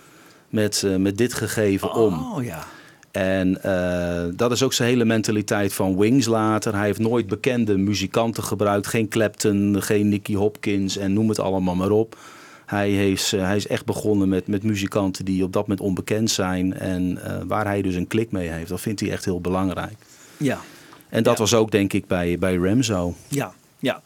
met, 0.50 0.84
eh, 0.86 0.96
met 0.96 1.18
dit 1.18 1.34
gegeven 1.34 1.94
om. 1.94 2.34
Oh 2.34 2.44
ja. 2.44 2.64
En 3.14 3.64
eh, 3.64 4.24
dat 4.36 4.51
is 4.51 4.64
ook 4.64 4.74
zijn 4.74 4.89
hele 4.89 5.05
mentaliteit 5.05 5.74
van 5.74 5.97
Wings 5.97 6.26
later. 6.26 6.76
Hij 6.76 6.86
heeft 6.86 6.99
nooit 6.99 7.28
bekende 7.28 7.78
muzikanten 7.78 8.43
gebruikt. 8.43 8.88
Geen 8.88 9.07
Clapton, 9.09 9.76
geen 9.82 10.09
Nicky 10.09 10.36
Hopkins 10.36 10.97
en 10.97 11.14
noem 11.14 11.30
het 11.30 11.39
allemaal 11.39 11.76
maar 11.76 11.91
op. 11.91 12.18
Hij, 12.66 12.89
heeft, 12.89 13.34
eh, 13.34 13.41
hij 13.41 13.55
is 13.55 13.68
echt 13.68 13.86
begonnen 13.86 14.30
met, 14.30 14.47
met 14.47 14.64
muzikanten 14.64 15.26
die 15.26 15.43
op 15.43 15.53
dat 15.53 15.61
moment 15.61 15.82
onbekend 15.88 16.32
zijn. 16.32 16.74
En 16.74 17.24
eh, 17.24 17.41
waar 17.47 17.66
hij 17.66 17.82
dus 17.82 17.95
een 17.95 18.07
klik 18.07 18.32
mee 18.32 18.47
heeft. 18.49 18.70
Dat 18.70 18.82
vindt 18.82 18.99
hij 18.99 19.11
echt 19.11 19.26
heel 19.26 19.41
belangrijk. 19.41 19.95
Ja. 20.38 20.59
En 21.09 21.24
dat 21.24 21.34
Ja. 21.34 21.39
was 21.39 21.53
ook 21.53 21.72
denk 21.72 21.93
ik 21.93 22.07
bij, 22.07 22.38
bij 22.39 22.55
Rem 22.55 22.84
zo. 22.84 23.14
Ja, 23.28 23.53
ja. 23.80 24.01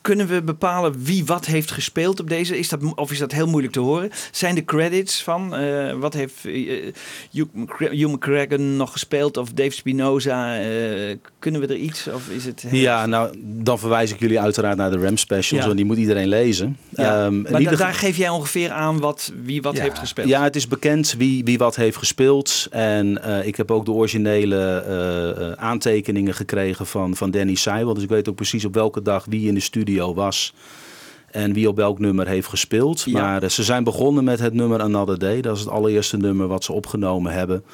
Kunnen 0.00 0.26
we 0.26 0.42
bepalen 0.42 0.94
wie 1.04 1.24
wat 1.24 1.46
heeft 1.46 1.70
gespeeld 1.70 2.20
op 2.20 2.28
deze? 2.28 2.58
Is 2.58 2.68
dat, 2.68 2.94
of 2.94 3.10
is 3.12 3.18
dat 3.18 3.32
heel 3.32 3.46
moeilijk 3.46 3.72
te 3.72 3.80
horen? 3.80 4.10
Zijn 4.30 4.54
de 4.54 4.64
credits 4.64 5.22
van 5.22 5.54
eh, 5.54 5.92
wat 5.94 6.14
heeft 6.14 6.34
eh, 6.44 6.92
Hugh 7.90 8.12
McCracken 8.12 8.76
nog 8.76 8.92
gespeeld 8.92 9.36
of 9.36 9.52
Dave 9.52 9.70
Spinoza? 9.70 10.58
eh, 10.60 11.16
kunnen 11.38 11.60
we 11.60 11.66
er 11.66 11.76
iets? 11.76 12.08
Of 12.08 12.28
is 12.28 12.44
het 12.44 12.64
Ja, 12.70 13.06
nou, 13.06 13.34
dan 13.42 13.78
verwijs 13.78 14.12
ik 14.12 14.20
jullie 14.20 14.40
uiteraard 14.40 14.76
naar 14.76 14.90
de 14.90 14.98
Ram 14.98 15.16
specials. 15.16 15.64
Ja. 15.64 15.70
En 15.70 15.76
die 15.76 15.84
moet 15.84 15.96
iedereen 15.96 16.28
lezen. 16.28 16.76
Ja. 16.88 17.26
In 17.26 17.42
maar 17.50 17.62
da- 17.62 17.76
daar 17.76 17.94
geef 17.94 18.16
jij 18.16 18.28
ongeveer 18.28 18.70
aan 18.70 18.98
wat, 19.00 19.32
wie 19.44 19.62
wat 19.62 19.76
Ja. 19.76 19.82
heeft 19.82 19.98
gespeeld. 19.98 20.28
Ja, 20.28 20.42
het 20.42 20.56
is 20.56 20.68
bekend 20.68 21.14
wie, 21.18 21.44
wie 21.44 21.58
wat 21.58 21.76
heeft 21.76 21.96
gespeeld. 21.96 22.66
En 22.70 23.20
ik 23.44 23.56
heb 23.56 23.70
ook 23.70 23.84
de 23.84 23.90
originele 23.92 25.54
aantekeningen 25.58 26.34
gekregen 26.34 26.86
van, 26.86 27.16
van 27.16 27.30
Danny 27.30 27.54
Seibel. 27.54 27.94
Dus 27.94 28.02
ik 28.02 28.08
weet 28.08 28.28
ook 28.28 28.34
precies 28.34 28.64
op 28.64 28.74
welke 28.74 29.02
dag 29.02 29.24
wie 29.28 29.48
in 29.48 29.54
de 29.54 29.60
studio 29.60 29.88
was. 29.98 30.54
En 31.30 31.52
wie 31.52 31.68
op 31.68 31.76
welk 31.76 31.98
nummer 31.98 32.26
heeft 32.26 32.48
gespeeld. 32.48 33.02
Ja. 33.02 33.20
Maar 33.20 33.42
eh, 33.42 33.48
ze 33.48 33.62
zijn 33.62 33.84
begonnen 33.84 34.24
met 34.24 34.40
het 34.40 34.54
nummer 34.54 34.80
Another 34.80 35.18
Day. 35.18 35.40
Dat 35.40 35.56
is 35.56 35.60
het 35.60 35.70
allereerste 35.70 36.16
nummer 36.16 36.46
wat 36.46 36.64
ze 36.64 36.72
opgenomen 36.72 37.32
hebben. 37.32 37.64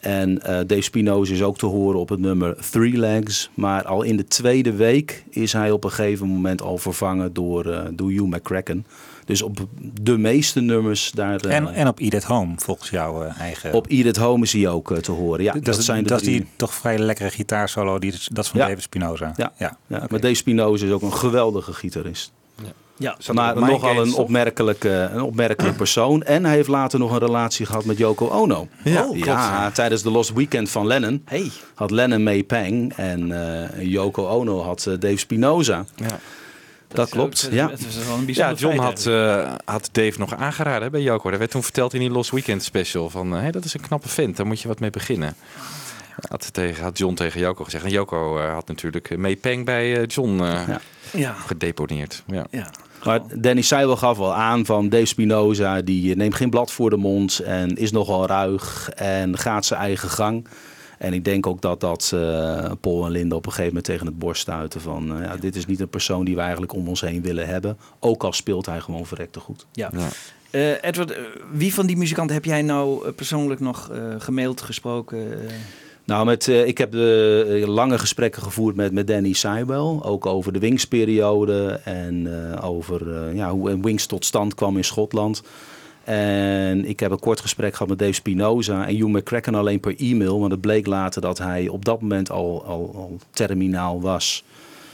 En 0.00 0.42
eh, 0.42 0.58
Dave 0.66 0.80
Spinoza 0.80 1.32
is 1.32 1.42
ook 1.42 1.58
te 1.58 1.66
horen 1.66 2.00
op 2.00 2.08
het 2.08 2.20
nummer 2.20 2.56
Three 2.70 2.96
Legs. 2.96 3.50
Maar 3.54 3.84
al 3.84 4.02
in 4.02 4.16
de 4.16 4.26
tweede 4.26 4.72
week 4.72 5.24
is 5.30 5.52
hij 5.52 5.70
op 5.70 5.84
een 5.84 5.90
gegeven 5.90 6.26
moment 6.26 6.62
al 6.62 6.78
vervangen 6.78 7.32
door, 7.32 7.66
eh 7.66 7.80
door 7.92 8.10
Hugh 8.10 8.24
McCracken. 8.24 8.86
Dus 9.24 9.42
op 9.42 9.58
de 10.00 10.18
meeste 10.18 10.60
nummers 10.60 11.10
daar... 11.10 11.40
eh, 11.40 11.56
En, 11.56 11.74
en 11.74 11.88
op 11.88 11.98
Eat 12.00 12.14
at 12.14 12.22
Home, 12.24 12.52
volgens 12.56 12.90
jouw 12.90 13.22
eh, 13.24 13.40
eigen... 13.40 13.72
op 13.72 13.86
Eat 13.86 14.04
It 14.06 14.16
Home 14.16 14.42
is 14.44 14.52
hij 14.52 14.68
ook 14.68 14.90
eh, 14.90 14.98
te 14.98 15.10
horen. 15.12 15.44
Ja, 15.44 15.54
dat, 15.60 15.82
zijn 15.84 16.02
de 16.02 16.08
dat 16.08 16.20
is 16.20 16.26
die 16.26 16.46
toch 16.56 16.74
vrij 16.74 16.98
lekkere 16.98 17.30
gitaarsolo, 17.30 17.98
die, 17.98 18.14
dat 18.32 18.44
is 18.44 18.50
van 18.50 18.60
Ja. 18.60 18.66
David 18.66 18.82
Spinoza. 18.82 19.32
Ja, 19.36 19.52
ja. 19.58 19.76
ja. 19.86 20.04
Maar 20.10 20.20
Dave 20.20 20.34
Spinoza 20.34 20.86
is 20.86 20.92
ook 20.92 21.02
een 21.02 21.12
geweldige 21.12 21.72
gitarist. 21.72 22.32
Ja. 22.96 23.14
Zat 23.18 23.34
maar 23.34 23.56
nogal 23.56 24.00
een 24.02 24.14
opmerkelijke, 24.14 25.10
een 25.12 25.22
opmerkelijke 25.22 25.76
persoon. 25.76 26.22
En 26.22 26.44
hij 26.44 26.54
heeft 26.54 26.68
later 26.68 26.98
nog 26.98 27.12
een 27.12 27.18
relatie 27.18 27.66
gehad 27.66 27.84
met 27.84 27.98
Yoko 27.98 28.28
Ono. 28.28 28.68
Ja, 28.84 29.02
Oh, 29.02 29.10
klopt, 29.10 29.24
ja, 29.24 29.34
ja. 29.62 29.70
tijdens 29.70 30.02
de 30.02 30.10
Lost 30.10 30.32
Weekend 30.32 30.70
van 30.70 30.86
Lennon 30.86 31.22
Hey. 31.24 31.50
had 31.74 31.90
Lennon 31.90 32.22
May 32.22 32.42
Pang 32.44 32.92
en 32.96 33.32
eh, 33.72 33.82
Yoko 33.92 34.26
Ono 34.28 34.62
had 34.62 34.84
Dave 34.98 35.16
Spinoza. 35.16 35.84
Ja. 35.96 36.18
Dat, 36.94 37.08
klopt, 37.08 37.42
Het, 37.42 37.52
ja. 37.52 37.70
het 37.70 37.86
is 37.86 38.06
wel 38.06 38.16
een 38.16 38.24
Ja, 38.26 38.52
John 38.52 38.76
feit 38.76 38.88
had, 38.88 39.06
eh, 39.06 39.54
had 39.64 39.88
Dave 39.92 40.18
nog 40.18 40.34
aangeraden 40.34 40.82
hè, 40.82 40.90
bij 40.90 41.02
Joko. 41.02 41.30
Dat 41.30 41.38
werd 41.38 41.50
toen 41.50 41.62
verteld 41.62 41.94
in 41.94 42.00
die 42.00 42.10
Lost 42.10 42.30
Weekend 42.30 42.62
special. 42.62 43.10
Van, 43.10 43.34
eh, 43.34 43.40
hey, 43.40 43.50
dat 43.50 43.64
is 43.64 43.74
een 43.74 43.80
knappe 43.80 44.08
vent, 44.08 44.36
daar 44.36 44.46
moet 44.46 44.60
je 44.60 44.68
wat 44.68 44.80
mee 44.80 44.90
beginnen. 44.90 45.36
Had, 46.28 46.52
tegen, 46.52 46.82
had 46.82 46.98
John 46.98 47.14
tegen 47.14 47.40
Joko 47.40 47.64
gezegd. 47.64 47.84
En 47.84 47.90
Joko 47.90 48.38
eh, 48.38 48.52
had 48.52 48.66
natuurlijk 48.66 49.10
eh, 49.10 49.18
May 49.18 49.36
Peng 49.36 49.64
bij 49.64 49.96
eh, 49.96 50.06
John 50.06 50.40
eh, 50.40 50.68
Ja. 50.68 50.80
Ja. 51.12 51.32
gedeponeerd. 51.32 52.22
Ja. 52.26 52.46
ja. 52.50 52.70
Maar 53.04 53.20
Danny 53.34 53.62
Seibel 53.62 53.96
gaf 53.96 54.18
wel 54.18 54.34
aan 54.34 54.66
van 54.66 54.88
Dave 54.88 55.04
Spinoza, 55.04 55.80
die 55.82 56.16
neemt 56.16 56.34
geen 56.34 56.50
blad 56.50 56.72
voor 56.72 56.90
de 56.90 56.96
mond 56.96 57.38
en 57.38 57.76
is 57.76 57.90
nogal 57.90 58.26
ruig 58.26 58.90
en 58.90 59.38
gaat 59.38 59.64
zijn 59.64 59.80
eigen 59.80 60.08
gang. 60.10 60.46
En 61.04 61.12
ik 61.12 61.24
denk 61.24 61.46
ook 61.46 61.60
dat 61.60 61.80
dat 61.80 62.10
eh, 62.14 62.70
Paul 62.80 63.04
en 63.04 63.10
Linda 63.10 63.36
op 63.36 63.46
een 63.46 63.52
gegeven 63.52 63.74
moment 63.74 63.84
tegen 63.84 64.06
het 64.06 64.18
borst 64.18 64.40
stuiten 64.40 64.80
van, 64.80 65.16
eh, 65.16 65.24
ja, 65.24 65.36
dit 65.36 65.56
is 65.56 65.66
niet 65.66 65.80
een 65.80 65.88
persoon 65.88 66.24
die 66.24 66.34
we 66.34 66.40
eigenlijk 66.40 66.72
om 66.72 66.88
ons 66.88 67.00
heen 67.00 67.22
willen 67.22 67.46
hebben. 67.46 67.76
Ook 67.98 68.24
al 68.24 68.32
speelt 68.32 68.66
hij 68.66 68.80
gewoon 68.80 69.06
verrekte 69.06 69.40
goed. 69.40 69.66
Ja. 69.72 69.90
Ja. 69.92 70.08
Eh, 70.50 70.82
Edward, 70.82 71.18
wie 71.52 71.74
van 71.74 71.86
die 71.86 71.96
muzikanten 71.96 72.34
heb 72.34 72.44
jij 72.44 72.62
nou 72.62 73.10
persoonlijk 73.10 73.60
nog 73.60 73.90
eh, 73.90 74.14
gemaild, 74.18 74.60
gesproken? 74.60 75.38
Nou, 76.04 76.24
met, 76.24 76.48
eh, 76.48 76.66
ik 76.66 76.78
heb 76.78 76.94
lange 77.66 77.98
gesprekken 77.98 78.42
gevoerd 78.42 78.76
met, 78.76 78.92
met 78.92 79.06
Danny 79.06 79.32
Seibel. 79.32 80.04
Ook 80.04 80.26
over 80.26 80.52
de 80.52 80.58
Wings-periode 80.58 81.80
en 81.84 82.26
eh, 82.52 82.64
over 82.64 83.14
eh, 83.14 83.34
ja, 83.34 83.50
hoe 83.50 83.80
Wings 83.80 84.06
tot 84.06 84.24
stand 84.24 84.54
kwam 84.54 84.76
in 84.76 84.84
Schotland. 84.84 85.42
En 86.04 86.84
ik 86.84 87.00
heb 87.00 87.10
een 87.10 87.18
kort 87.18 87.40
gesprek 87.40 87.72
gehad 87.72 87.88
met 87.88 87.98
Dave 87.98 88.12
Spinoza 88.12 88.86
en 88.86 88.94
Hugh 88.96 89.08
McCracken 89.08 89.54
alleen 89.54 89.80
per 89.80 89.96
e-mail. 89.96 90.40
Want 90.40 90.52
het 90.52 90.60
bleek 90.60 90.86
later 90.86 91.20
dat 91.20 91.38
hij 91.38 91.68
op 91.68 91.84
dat 91.84 92.00
moment 92.00 92.30
al, 92.30 92.64
al, 92.64 92.92
al 92.94 93.18
terminaal 93.30 94.00
was. 94.00 94.44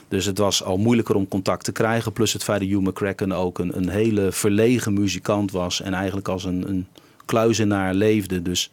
Dus 0.08 0.24
het 0.24 0.38
was 0.38 0.62
al 0.62 0.76
moeilijker 0.76 1.14
om 1.14 1.28
contact 1.28 1.64
te 1.64 1.72
krijgen. 1.72 2.12
Plus 2.12 2.32
het 2.32 2.44
feit 2.44 2.60
dat 2.60 2.68
Hugh 2.68 2.82
McCracken 2.82 3.32
ook 3.32 3.58
een, 3.58 3.76
een 3.76 3.88
hele 3.88 4.32
verlegen 4.32 4.92
muzikant 4.92 5.52
was. 5.52 5.82
En 5.82 5.94
eigenlijk 5.94 6.28
als 6.28 6.44
een, 6.44 6.68
een 6.68 6.86
kluizenaar 7.24 7.94
leefde. 7.94 8.42
Dus 8.42 8.70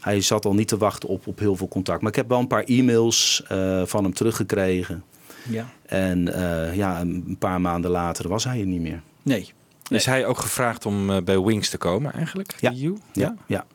hij 0.00 0.20
zat 0.20 0.44
al 0.44 0.54
niet 0.54 0.68
te 0.68 0.76
wachten 0.76 1.08
op, 1.08 1.26
op 1.26 1.38
heel 1.38 1.56
veel 1.56 1.68
contact. 1.68 2.00
Maar 2.00 2.10
ik 2.10 2.16
heb 2.16 2.28
wel 2.28 2.38
een 2.38 2.46
paar 2.46 2.64
e-mails 2.64 3.42
eh, 3.48 3.82
van 3.84 4.04
hem 4.04 4.14
teruggekregen. 4.14 5.04
ja. 5.48 5.66
En 5.86 6.34
eh, 6.34 6.76
ja, 6.76 7.00
een 7.00 7.36
paar 7.38 7.60
maanden 7.60 7.90
later 7.90 8.28
was 8.28 8.44
hij 8.44 8.60
er 8.60 8.66
niet 8.66 8.80
meer. 8.80 9.02
Nee. 9.22 9.52
Is 9.88 10.06
hij 10.06 10.26
ook 10.26 10.38
gevraagd 10.38 10.86
om 10.86 11.10
eh, 11.10 11.22
bij 11.22 11.40
Wings 11.40 11.68
te 11.68 11.78
komen 11.78 12.12
eigenlijk? 12.12 12.54
Ja. 12.60 12.72
Ja, 13.12 13.36
ja. 13.46 13.66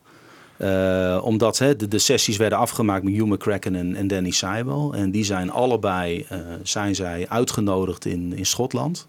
Eh, 0.56 1.24
omdat 1.24 1.58
hè, 1.58 1.76
de, 1.76 1.88
de 1.88 1.98
sessies 1.98 2.36
werden 2.36 2.58
afgemaakt 2.58 3.04
met 3.04 3.14
Hugh 3.14 3.26
McCracken 3.26 3.74
en, 3.74 3.96
en 3.96 4.06
Danny 4.06 4.30
Seibel. 4.30 4.94
En 4.94 5.10
die 5.10 5.24
zijn 5.24 5.50
allebei 5.50 6.26
eh, 6.28 6.38
zijn 6.62 6.94
zij 6.94 7.28
uitgenodigd 7.28 8.04
in, 8.04 8.32
in 8.36 8.46
Schotland. 8.46 9.08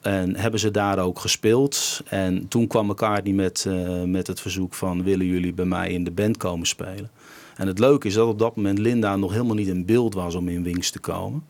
En 0.00 0.36
hebben 0.36 0.60
ze 0.60 0.70
daar 0.70 0.98
ook 0.98 1.18
gespeeld. 1.18 2.00
En 2.08 2.48
toen 2.48 2.66
kwam 2.66 2.86
McCartney 2.86 3.32
met, 3.32 3.66
met 4.06 4.26
het 4.26 4.40
verzoek 4.40 4.74
van... 4.74 5.02
willen 5.02 5.26
jullie 5.26 5.52
bij 5.52 5.64
mij 5.64 5.90
in 5.90 6.04
de 6.04 6.10
band 6.10 6.36
komen 6.36 6.66
spelen? 6.66 7.10
En 7.56 7.66
het 7.66 7.78
leuke 7.78 8.06
is 8.06 8.14
dat 8.14 8.28
op 8.28 8.38
dat 8.38 8.56
moment 8.56 8.78
Linda 8.78 9.16
nog 9.16 9.32
helemaal 9.32 9.54
niet 9.54 9.68
in 9.68 9.84
beeld 9.84 10.14
was 10.14 10.34
om 10.34 10.48
in 10.48 10.62
Wings 10.62 10.90
te 10.90 10.98
komen. 10.98 11.44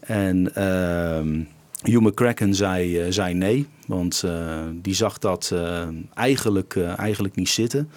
En 0.00 0.54
ehm 0.54 1.40
Hugh 1.82 2.04
McCracken 2.04 2.54
zei, 2.54 2.98
eh, 2.98 3.06
zei 3.10 3.34
nee, 3.34 3.66
want 3.86 4.22
eh, 4.24 4.58
die 4.74 4.94
zag 4.94 5.18
dat 5.18 5.50
eh, 5.54 5.88
eigenlijk, 6.14 6.76
eigenlijk 6.96 7.34
niet 7.34 7.48
zitten. 7.48 7.90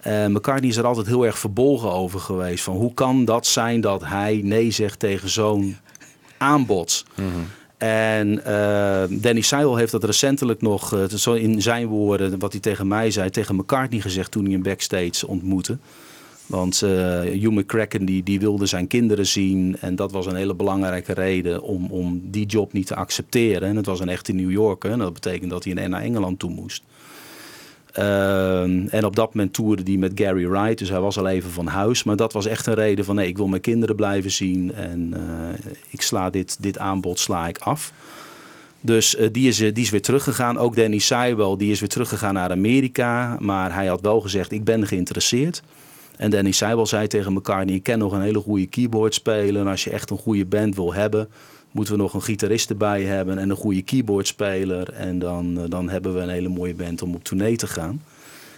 En 0.00 0.32
McCartney 0.32 0.70
is 0.70 0.76
er 0.76 0.86
altijd 0.86 1.06
heel 1.06 1.26
erg 1.26 1.38
verbolgen 1.38 1.90
over 1.90 2.20
geweest. 2.20 2.64
Van 2.64 2.76
hoe 2.76 2.94
kan 2.94 3.24
dat 3.24 3.46
zijn 3.46 3.80
dat 3.80 4.04
hij 4.04 4.40
nee 4.44 4.70
zegt 4.70 4.98
tegen 4.98 5.28
zo'n 5.28 5.76
aanbod? 6.38 7.04
En 7.78 8.44
eh, 8.44 9.04
Danny 9.10 9.40
Seidel 9.40 9.76
heeft 9.76 9.92
dat 9.92 10.04
recentelijk 10.04 10.60
nog, 10.60 11.06
zo 11.16 11.32
in 11.32 11.62
zijn 11.62 11.86
woorden, 11.86 12.38
wat 12.38 12.52
hij 12.52 12.60
tegen 12.60 12.88
mij 12.88 13.10
zei, 13.10 13.30
tegen 13.30 13.56
McCartney 13.56 14.00
gezegd 14.00 14.30
toen 14.30 14.44
hij 14.44 14.52
hem 14.52 14.62
backstage 14.62 15.26
ontmoette. 15.26 15.78
Want 16.46 16.82
eh 16.82 17.20
Hugh 17.20 17.50
McCracken 17.50 18.04
die, 18.04 18.22
die 18.22 18.40
wilde 18.40 18.66
zijn 18.66 18.86
kinderen 18.86 19.26
zien. 19.26 19.76
En 19.80 19.96
dat 19.96 20.12
was 20.12 20.26
een 20.26 20.36
hele 20.36 20.54
belangrijke 20.54 21.12
reden 21.12 21.62
om, 21.62 21.86
om 21.90 22.20
die 22.24 22.46
job 22.46 22.72
niet 22.72 22.86
te 22.86 22.94
accepteren. 22.94 23.68
En 23.68 23.76
het 23.76 23.86
was 23.86 24.00
een 24.00 24.08
echte 24.08 24.32
New 24.32 24.50
Yorker. 24.50 24.90
En 24.90 24.98
dat 24.98 25.12
betekent 25.12 25.50
dat 25.50 25.64
hij 25.64 25.88
naar 25.88 26.02
Engeland 26.02 26.38
toe 26.38 26.50
moest. 26.50 26.82
Ehm, 27.92 28.86
en 28.88 29.04
op 29.04 29.16
dat 29.16 29.34
moment 29.34 29.52
toerde 29.52 29.82
hij 29.84 29.96
met 29.96 30.12
Gary 30.14 30.48
Wright. 30.48 30.78
Dus 30.78 30.88
hij 30.88 31.00
was 31.00 31.18
al 31.18 31.28
even 31.28 31.50
van 31.50 31.66
huis. 31.66 32.02
Maar 32.02 32.16
dat 32.16 32.32
was 32.32 32.46
echt 32.46 32.66
een 32.66 32.74
reden 32.74 33.04
van 33.04 33.14
nee, 33.14 33.28
ik 33.28 33.36
wil 33.36 33.46
mijn 33.46 33.60
kinderen 33.62 33.96
blijven 33.96 34.30
zien. 34.30 34.74
En 34.74 35.14
eh, 35.14 35.72
ik 35.90 36.02
sla 36.02 36.30
dit, 36.30 36.62
dit 36.62 36.78
aanbod 36.78 37.18
sla 37.18 37.48
ik 37.48 37.58
af. 37.58 37.92
Dus 38.80 39.16
eh, 39.16 39.28
die, 39.32 39.48
is, 39.48 39.56
die 39.56 39.72
is 39.72 39.90
weer 39.90 40.02
teruggegaan. 40.02 40.58
Ook 40.58 40.76
Danny 40.76 40.98
Seibel 40.98 41.56
die 41.56 41.70
is 41.70 41.80
weer 41.80 41.88
teruggegaan 41.88 42.34
naar 42.34 42.50
Amerika. 42.50 43.36
Maar 43.40 43.74
hij 43.74 43.86
had 43.86 44.00
wel 44.00 44.20
gezegd, 44.20 44.52
ik 44.52 44.64
ben 44.64 44.86
geïnteresseerd. 44.86 45.62
En 46.16 46.30
Danny 46.30 46.50
Seibel 46.50 46.86
zei 46.86 47.06
tegen 47.06 47.32
McCartney, 47.32 47.74
ik 47.74 47.82
ken 47.82 47.98
nog 47.98 48.12
een 48.12 48.20
hele 48.20 48.40
goede 48.40 48.66
keyboardspeler. 48.66 49.60
En 49.60 49.66
als 49.66 49.84
je 49.84 49.90
echt 49.90 50.10
een 50.10 50.18
goede 50.18 50.46
band 50.46 50.76
wil 50.76 50.94
hebben, 50.94 51.28
moeten 51.70 51.94
we 51.94 52.00
nog 52.00 52.14
een 52.14 52.22
gitarist 52.22 52.70
erbij 52.70 53.02
hebben 53.02 53.38
en 53.38 53.50
een 53.50 53.56
goede 53.56 53.82
keyboardspeler. 53.82 54.92
En 54.92 55.18
dan, 55.18 55.58
eh, 55.60 55.64
dan 55.68 55.88
hebben 55.88 56.14
we 56.14 56.20
een 56.20 56.28
hele 56.28 56.48
mooie 56.48 56.74
band 56.74 57.02
om 57.02 57.14
op 57.14 57.24
tournee 57.24 57.56
te 57.56 57.66
gaan. 57.66 58.02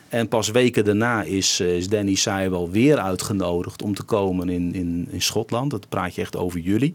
En 0.08 0.28
pas 0.28 0.50
weken 0.50 0.84
daarna 0.84 1.22
is, 1.22 1.60
eh, 1.60 1.76
is 1.76 1.88
Danny 1.88 2.14
Seibel 2.14 2.70
weer 2.70 2.98
uitgenodigd 2.98 3.82
om 3.82 3.94
te 3.94 4.02
komen 4.02 4.48
in, 4.48 4.74
in, 4.74 5.08
in 5.10 5.22
Schotland. 5.22 5.70
Dat 5.70 5.88
praat 5.88 6.14
je 6.14 6.20
echt 6.20 6.36
over 6.36 6.60
juli. 6.60 6.94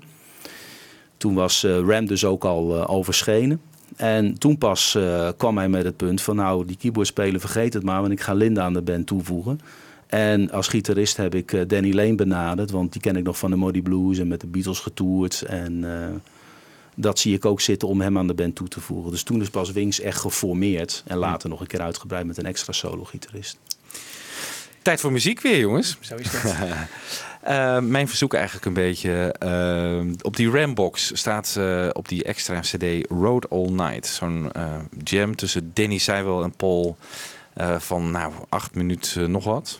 Toen 1.18 1.34
was 1.34 1.64
eh, 1.64 1.80
Ram 1.80 2.06
dus 2.06 2.26
ook 2.26 2.46
al 2.46 3.04
verschenen. 3.04 3.62
En 3.96 4.38
toen 4.38 4.58
pas 4.58 4.98
kwam 5.38 5.58
hij 5.58 5.70
met 5.70 5.84
het 5.84 5.98
punt 5.98 6.22
van 6.22 6.36
nou, 6.36 6.66
die 6.66 6.78
keyboardspeler 6.78 7.40
vergeet 7.40 7.74
het 7.74 7.84
maar, 7.84 8.02
want 8.02 8.12
ik 8.12 8.22
ga 8.22 8.34
Linda 8.34 8.64
aan 8.64 8.74
de 8.74 8.82
band 8.82 9.08
toevoegen. 9.08 9.60
En 10.12 10.52
als 10.52 10.68
gitarist 10.68 11.18
heb 11.18 11.36
ik 11.36 11.54
eh, 11.54 11.62
Danny 11.68 11.94
Lane 11.94 12.16
benaderd, 12.16 12.72
want 12.72 12.92
die 12.92 13.02
ken 13.02 13.16
ik 13.16 13.24
nog 13.24 13.38
van 13.38 13.50
de 13.52 13.58
Muddy 13.58 13.82
Blues 13.82 14.18
en 14.18 14.28
met 14.28 14.42
de 14.42 14.48
Beatles 14.48 14.80
getoerd. 14.80 15.42
En 15.42 15.94
eh, 15.94 16.16
dat 16.96 17.20
zie 17.20 17.36
ik 17.36 17.46
ook 17.46 17.62
zitten 17.62 17.88
om 17.88 18.02
hem 18.02 18.18
aan 18.18 18.28
de 18.28 18.34
band 18.34 18.56
toe 18.56 18.68
te 18.68 18.80
voegen. 18.82 19.12
Dus 19.12 19.24
toen 19.24 19.42
is 19.42 19.50
pas 19.50 19.72
Wings 19.72 20.00
echt 20.00 20.20
geformeerd 20.20 21.04
en 21.08 21.18
later 21.18 21.50
nog 21.50 21.60
een 21.60 21.68
keer 21.68 21.82
uitgebreid 21.82 22.26
met 22.26 22.38
een 22.38 22.46
extra 22.46 22.74
solo-gitarist. 22.74 23.58
Tijd 24.82 25.00
voor 25.00 25.12
muziek 25.12 25.42
weer, 25.42 25.60
jongens. 25.60 25.98
Zo 26.00 26.16
is 26.16 26.32
dat. 26.32 26.54
Eh, 27.42 27.80
mijn 27.80 28.08
verzoek 28.08 28.34
eigenlijk 28.34 28.66
een 28.66 28.74
beetje. 28.74 29.36
op 30.22 30.36
die 30.36 30.50
Rambox 30.50 31.12
staat 31.14 31.56
eh, 31.58 31.88
op 31.94 32.08
die 32.08 32.24
extra 32.24 32.60
CD 32.60 33.10
Road 33.10 33.50
All 33.50 33.70
Night. 33.70 34.08
Zo'n 34.08 34.52
eh, 34.52 34.76
jam 35.04 35.36
tussen 35.36 35.72
Danny 35.74 35.98
Seibel 35.98 36.44
en 36.44 36.52
Paul. 36.52 36.98
eh, 37.54 37.80
van 37.80 38.12
nou, 38.12 38.34
acht 38.50 38.76
minuten 38.76 39.32
nog 39.32 39.44
wat. 39.44 39.80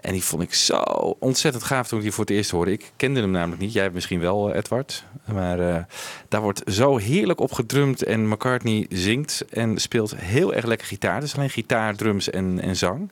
En 0.00 0.12
die 0.12 0.24
vond 0.24 0.42
ik 0.42 0.54
zo 0.54 0.76
ontzettend 1.18 1.64
gaaf 1.64 1.88
toen 1.88 1.98
ik 1.98 2.04
die 2.04 2.12
voor 2.12 2.24
het 2.24 2.34
eerst 2.34 2.50
hoorde. 2.50 2.72
Ik 2.72 2.92
kende 2.96 3.20
hem 3.20 3.30
namelijk 3.30 3.60
niet. 3.60 3.72
Jij 3.72 3.90
misschien 3.90 4.20
wel, 4.20 4.50
eh, 4.50 4.56
Edward. 4.56 5.04
Maar 5.32 5.60
eh, 5.60 5.82
daar 6.28 6.40
wordt 6.40 6.62
zo 6.66 6.96
heerlijk 6.96 7.40
op 7.40 7.52
gedrumd. 7.52 8.02
En 8.02 8.28
McCartney 8.28 8.86
zingt 8.88 9.44
en 9.50 9.78
speelt 9.78 10.16
heel 10.16 10.54
erg 10.54 10.64
lekker 10.64 10.86
gitaar. 10.86 11.20
Dus 11.20 11.36
alleen 11.36 11.50
gitaar, 11.50 11.96
drums 11.96 12.30
en, 12.30 12.60
en 12.60 12.76
zang. 12.76 13.10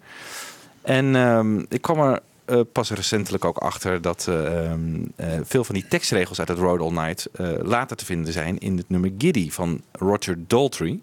En 0.82 1.16
ehm, 1.16 1.58
ik 1.68 1.82
kwam 1.82 2.00
er 2.00 2.20
eh, 2.48 2.60
pas 2.72 2.90
recentelijk 2.90 3.44
ook 3.44 3.56
achter 3.56 4.02
dat 4.02 4.26
eh, 4.28 4.64
ehm, 4.64 5.04
eh, 5.16 5.28
veel 5.42 5.64
van 5.64 5.74
die 5.74 5.88
tekstregels 5.88 6.38
uit 6.38 6.48
het 6.48 6.58
Road 6.58 6.80
All 6.80 6.92
Night 6.92 7.28
later 7.62 7.96
te 7.96 8.04
vinden 8.04 8.32
zijn 8.32 8.58
in 8.58 8.76
het 8.76 8.88
nummer 8.88 9.12
Giddy 9.18 9.50
van 9.50 9.80
Roger 9.92 10.36
Daltrey. 10.46 10.98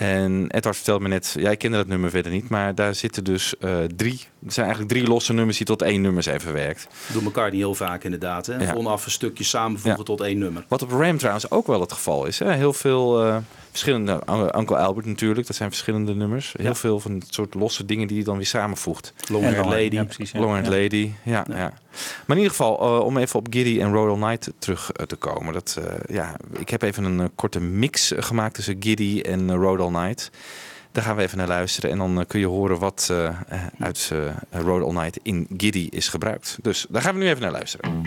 En 0.00 0.44
Edward 0.50 0.76
vertelde 0.76 1.02
me 1.02 1.08
net, 1.08 1.34
jij 1.38 1.56
kende 1.56 1.76
dat 1.76 1.86
nummer 1.86 2.10
verder 2.10 2.32
niet, 2.32 2.48
maar 2.48 2.74
daar 2.74 2.94
zitten 2.94 3.24
dus 3.24 3.56
eh, 3.58 3.78
drie, 3.96 4.20
er 4.46 4.52
zijn 4.52 4.66
eigenlijk 4.66 4.94
drie 4.98 5.08
losse 5.08 5.32
nummers 5.32 5.56
die 5.56 5.66
tot 5.66 5.82
één 5.82 6.00
nummer 6.00 6.22
zijn 6.22 6.40
verwerkt. 6.40 6.86
Doe 7.12 7.22
elkaar 7.22 7.50
niet 7.50 7.60
heel 7.60 7.74
vaak 7.74 8.04
inderdaad. 8.04 8.46
Hè? 8.46 8.56
Ja. 8.64 8.74
Onaf 8.74 9.04
een 9.04 9.10
stukje 9.10 9.44
samenvoegen 9.44 9.98
Ja. 10.00 10.04
tot 10.04 10.20
één 10.20 10.38
nummer. 10.38 10.64
Wat 10.68 10.82
op 10.82 10.90
Ram 10.90 11.16
trouwens 11.18 11.50
ook 11.50 11.66
wel 11.66 11.80
het 11.80 11.92
geval 11.92 12.26
is. 12.26 12.38
Hè? 12.38 12.52
Heel 12.52 12.72
veel 12.72 13.24
eh, 13.26 13.36
verschillende, 13.70 14.22
Uncle 14.56 14.76
Albert 14.76 15.06
natuurlijk, 15.06 15.46
dat 15.46 15.56
zijn 15.56 15.68
verschillende 15.70 16.14
nummers. 16.14 16.54
Heel 16.56 16.66
Ja. 16.66 16.74
veel 16.74 17.00
van 17.00 17.12
het 17.12 17.26
soort 17.34 17.54
losse 17.54 17.84
dingen 17.84 18.08
die 18.08 18.16
je 18.16 18.24
dan 18.24 18.36
weer 18.36 18.46
samenvoegt. 18.46 19.12
Long 19.30 19.44
Haired 19.44 19.64
Lady. 19.64 19.94
Ja, 19.94 20.04
precies. 20.04 20.30
ja. 20.30 20.38
Long 20.40 20.50
Haired 20.52 20.72
Ja. 20.72 20.78
Lady, 20.82 21.10
ja, 21.22 21.44
ja. 21.48 21.72
Maar 22.26 22.36
in 22.36 22.42
ieder 22.42 22.50
geval, 22.50 22.80
eh, 22.80 23.04
om 23.04 23.16
even 23.16 23.38
op 23.38 23.46
Giddy 23.50 23.80
en 23.80 23.92
Road 23.92 24.10
All 24.22 24.28
Night 24.28 24.52
terug 24.58 24.92
eh, 24.92 25.06
te 25.06 25.16
komen. 25.16 25.52
Dat, 25.52 25.78
eh, 25.84 26.14
ja, 26.14 26.36
ik 26.58 26.68
heb 26.68 26.82
even 26.82 27.04
een 27.04 27.20
eh, 27.20 27.26
korte 27.34 27.60
mix 27.60 28.12
eh, 28.12 28.22
gemaakt 28.22 28.54
tussen 28.54 28.76
Giddy 28.80 29.20
en 29.20 29.50
eh, 29.50 29.56
Road 29.56 29.80
Night. 29.90 30.30
Daar 30.92 31.04
gaan 31.04 31.16
we 31.16 31.22
even 31.22 31.38
naar 31.38 31.48
luisteren 31.48 31.90
en 31.90 31.98
dan 31.98 32.20
eh, 32.20 32.26
kun 32.26 32.40
je 32.40 32.46
horen 32.46 32.78
wat 32.78 33.08
eh, 33.10 33.26
eh, 33.26 33.34
uit 33.78 34.12
Road 34.50 34.84
All 34.84 35.02
Night 35.02 35.18
in 35.22 35.46
Giddy 35.56 35.88
is 35.90 36.08
gebruikt. 36.08 36.58
Dus 36.62 36.86
daar 36.88 37.02
gaan 37.02 37.14
we 37.14 37.20
nu 37.20 37.28
even 37.28 37.42
naar 37.42 37.52
luisteren. 37.52 38.04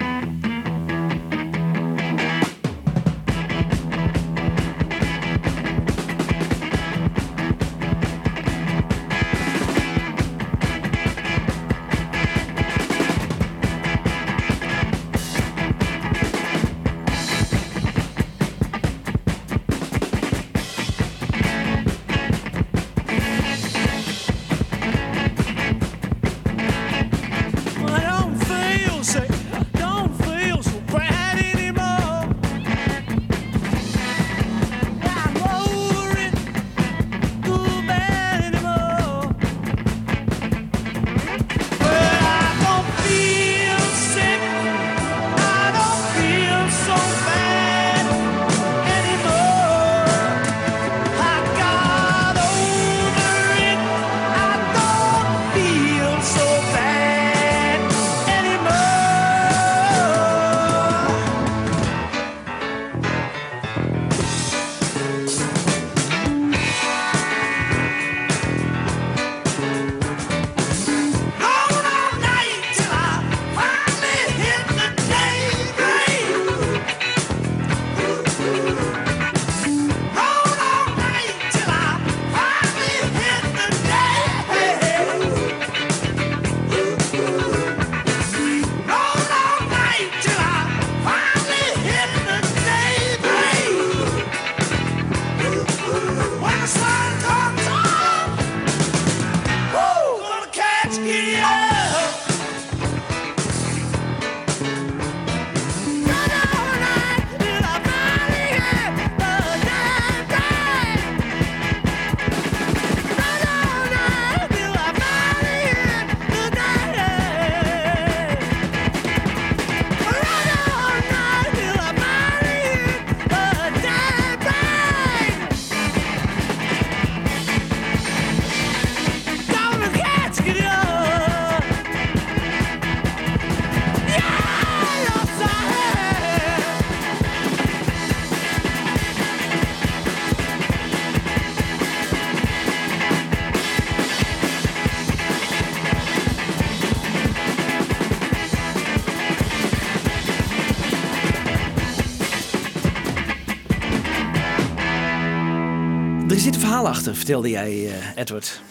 Vertelde 157.24 157.50
jij, 157.50 157.86
eh, 157.88 158.22
Edward. 158.22 158.62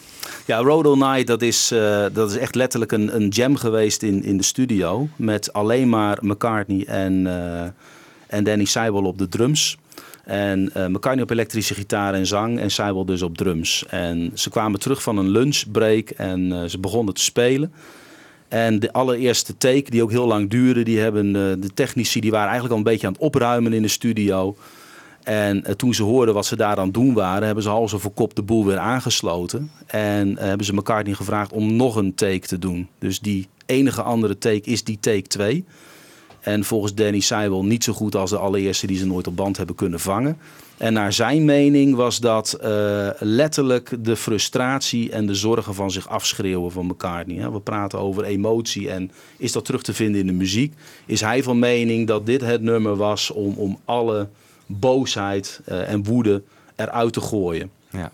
Ja, 0.47 0.59
Road 0.59 0.87
All 0.87 0.97
Night, 0.97 1.27
dat 1.27 1.43
is, 1.43 1.71
eh, 1.71 2.05
dat 2.13 2.31
is 2.31 2.37
echt 2.37 2.55
letterlijk 2.55 2.93
een, 2.93 3.15
een 3.15 3.29
jam 3.29 3.57
geweest 3.57 4.03
in, 4.03 4.25
in 4.25 4.37
de 4.37 4.43
studio. 4.43 5.09
Met 5.17 5.53
alleen 5.53 5.89
maar 5.89 6.19
McCartney 6.21 6.85
en, 6.87 7.27
eh, 7.27 7.69
en 8.27 8.45
Danny 8.45 8.65
Seibel 8.65 9.05
op 9.05 9.19
de 9.19 9.29
drums. 9.29 9.77
En 10.25 10.73
McCartney 10.75 11.23
op 11.23 11.31
elektrische 11.31 11.75
gitaar 11.75 12.15
en 12.15 12.27
zang 12.27 12.59
en 12.59 12.71
Seibel 12.71 13.05
dus 13.05 13.23
op 13.23 13.37
drums. 13.37 13.85
En 13.89 14.31
ze 14.35 14.51
kwamen 14.51 14.81
terug 14.81 15.03
van 15.03 15.17
een 15.19 15.31
lunchbreak 15.31 16.11
en 16.11 16.71
ze 16.71 16.79
begonnen 16.79 17.15
te 17.15 17.23
spelen. 17.23 17.73
En 18.49 18.79
de 18.79 18.93
allereerste 18.93 19.57
take, 19.57 19.91
die 19.91 20.03
ook 20.03 20.11
heel 20.11 20.27
lang 20.27 20.51
duurde, 20.51 20.83
die 20.83 20.99
hebben 20.99 21.33
de 21.33 21.71
technici 21.75 22.21
die 22.21 22.31
waren 22.31 22.51
eigenlijk 22.51 22.73
al 22.73 22.79
een 22.79 22.93
beetje 22.93 23.07
aan 23.07 23.13
het 23.13 23.23
opruimen 23.23 23.73
in 23.73 23.83
de 23.83 23.89
studio. 23.89 24.57
En 25.23 25.65
eh, 25.65 25.75
toen 25.75 25.95
ze 25.95 26.03
hoorden 26.03 26.35
wat 26.35 26.47
ze 26.47 26.57
daar 26.57 26.77
aan 26.77 26.91
doen 26.91 27.15
waren, 27.15 27.47
hebben 27.47 27.63
ze 27.63 27.71
hals 27.71 27.95
over 27.95 28.11
kop 28.11 28.35
de 28.35 28.43
boel 28.43 28.65
weer 28.67 28.79
aangesloten. 28.79 29.71
En 29.87 30.39
eh, 30.39 30.45
hebben 30.45 30.67
ze 30.67 30.75
McCartney 30.75 31.15
gevraagd 31.15 31.53
om 31.53 31.77
nog 31.77 31.97
een 31.97 32.15
take 32.15 32.47
te 32.47 32.59
doen. 32.59 32.89
Dus 32.99 33.21
die 33.21 33.49
enige 33.67 34.03
andere 34.03 34.39
take 34.39 34.71
is 34.71 34.85
die 34.85 34.99
take 35.01 35.23
2. 35.23 35.65
En 36.41 36.65
volgens 36.65 36.95
Danny 36.95 37.21
Seibel 37.21 37.65
niet 37.65 37.85
zo 37.85 37.93
goed 37.93 38.17
als 38.17 38.31
de 38.31 38.39
allereerste 38.39 38.87
die 38.87 38.99
ze 38.99 39.07
nooit 39.07 39.27
op 39.27 39.37
band 39.37 39.57
hebben 39.57 39.75
kunnen 39.75 40.01
vangen. 40.01 40.39
En 40.77 40.93
naar 40.93 41.13
zijn 41.13 41.45
mening 41.45 41.95
was 41.95 42.21
dat 42.21 42.53
eh, 42.53 43.09
letterlijk 43.19 43.97
de 44.01 44.17
frustratie 44.17 45.11
en 45.11 45.27
de 45.27 45.35
zorgen 45.35 45.75
van 45.75 45.91
zich 45.91 46.09
afschreeuwen 46.09 46.73
van 46.73 46.87
McCartney. 46.87 47.37
hè. 47.37 47.53
We 47.53 47.61
praten 47.61 47.99
over 47.99 48.25
emotie 48.25 48.91
en 48.91 49.11
is 49.37 49.53
dat 49.53 49.65
terug 49.65 49.83
te 49.83 49.95
vinden 49.95 50.21
in 50.21 50.27
de 50.27 50.33
muziek? 50.33 50.75
Is 51.07 51.21
hij 51.21 51.43
van 51.43 51.59
mening 51.59 52.07
dat 52.07 52.27
dit 52.27 52.41
het 52.41 52.63
nummer 52.63 52.97
was 52.97 53.31
om, 53.31 53.55
om 53.57 53.79
alle 53.85 54.29
boosheid 54.81 55.61
eh, 55.65 55.93
en 55.93 56.05
woede 56.05 56.43
eruit 56.77 57.13
te 57.13 57.21
gooien? 57.21 57.71
Ja. 57.91 58.13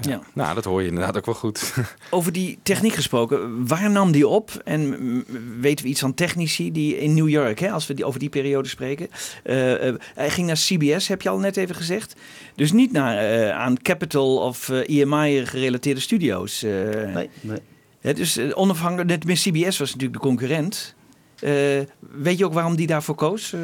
Ja. 0.00 0.20
Nou, 0.34 0.54
dat 0.54 0.64
hoor 0.64 0.82
je 0.82 0.88
inderdaad 0.88 1.16
ook 1.16 1.26
wel 1.26 1.34
goed. 1.34 1.74
Over 2.10 2.32
die 2.32 2.58
techniek 2.62 2.94
gesproken, 2.94 3.66
waar 3.66 3.90
nam 3.90 4.12
die 4.12 4.28
op? 4.28 4.60
En 4.64 4.86
mm, 4.86 5.24
weten 5.60 5.84
we 5.84 5.90
iets 5.90 6.00
van 6.00 6.14
technici 6.14 6.72
die 6.72 6.98
in 6.98 7.14
New 7.14 7.28
York, 7.28 7.58
hè, 7.58 7.70
als 7.70 7.86
we 7.86 7.94
die, 7.94 8.04
over 8.04 8.20
die 8.20 8.28
periode 8.28 8.68
spreken. 8.68 9.08
Eh, 9.42 9.88
eh, 9.88 9.94
hij 10.14 10.30
ging 10.30 10.46
naar 10.46 10.56
CBS, 10.56 11.08
heb 11.08 11.22
je 11.22 11.28
al 11.28 11.38
net 11.38 11.56
even 11.56 11.74
gezegd. 11.74 12.14
Dus 12.54 12.72
niet 12.72 12.92
naar, 12.92 13.16
eh, 13.18 13.50
aan 13.50 13.82
Capitol 13.82 14.36
of 14.36 14.68
eh, 14.68 15.00
EMI 15.00 15.46
gerelateerde 15.46 16.00
studio's. 16.00 16.62
eh. 16.62 16.70
Nee, 17.14 17.30
nee. 17.40 17.58
Hè, 18.00 18.12
dus 18.14 18.38
onafhankelijk, 18.54 19.08
net 19.08 19.24
met 19.24 19.38
CBS 19.38 19.78
was 19.78 19.92
natuurlijk 19.92 20.12
de 20.22 20.28
concurrent. 20.28 20.94
Eh, 21.40 21.52
weet 21.98 22.38
je 22.38 22.44
ook 22.44 22.52
waarom 22.54 22.76
die 22.76 22.86
daarvoor 22.86 23.14
koos? 23.14 23.54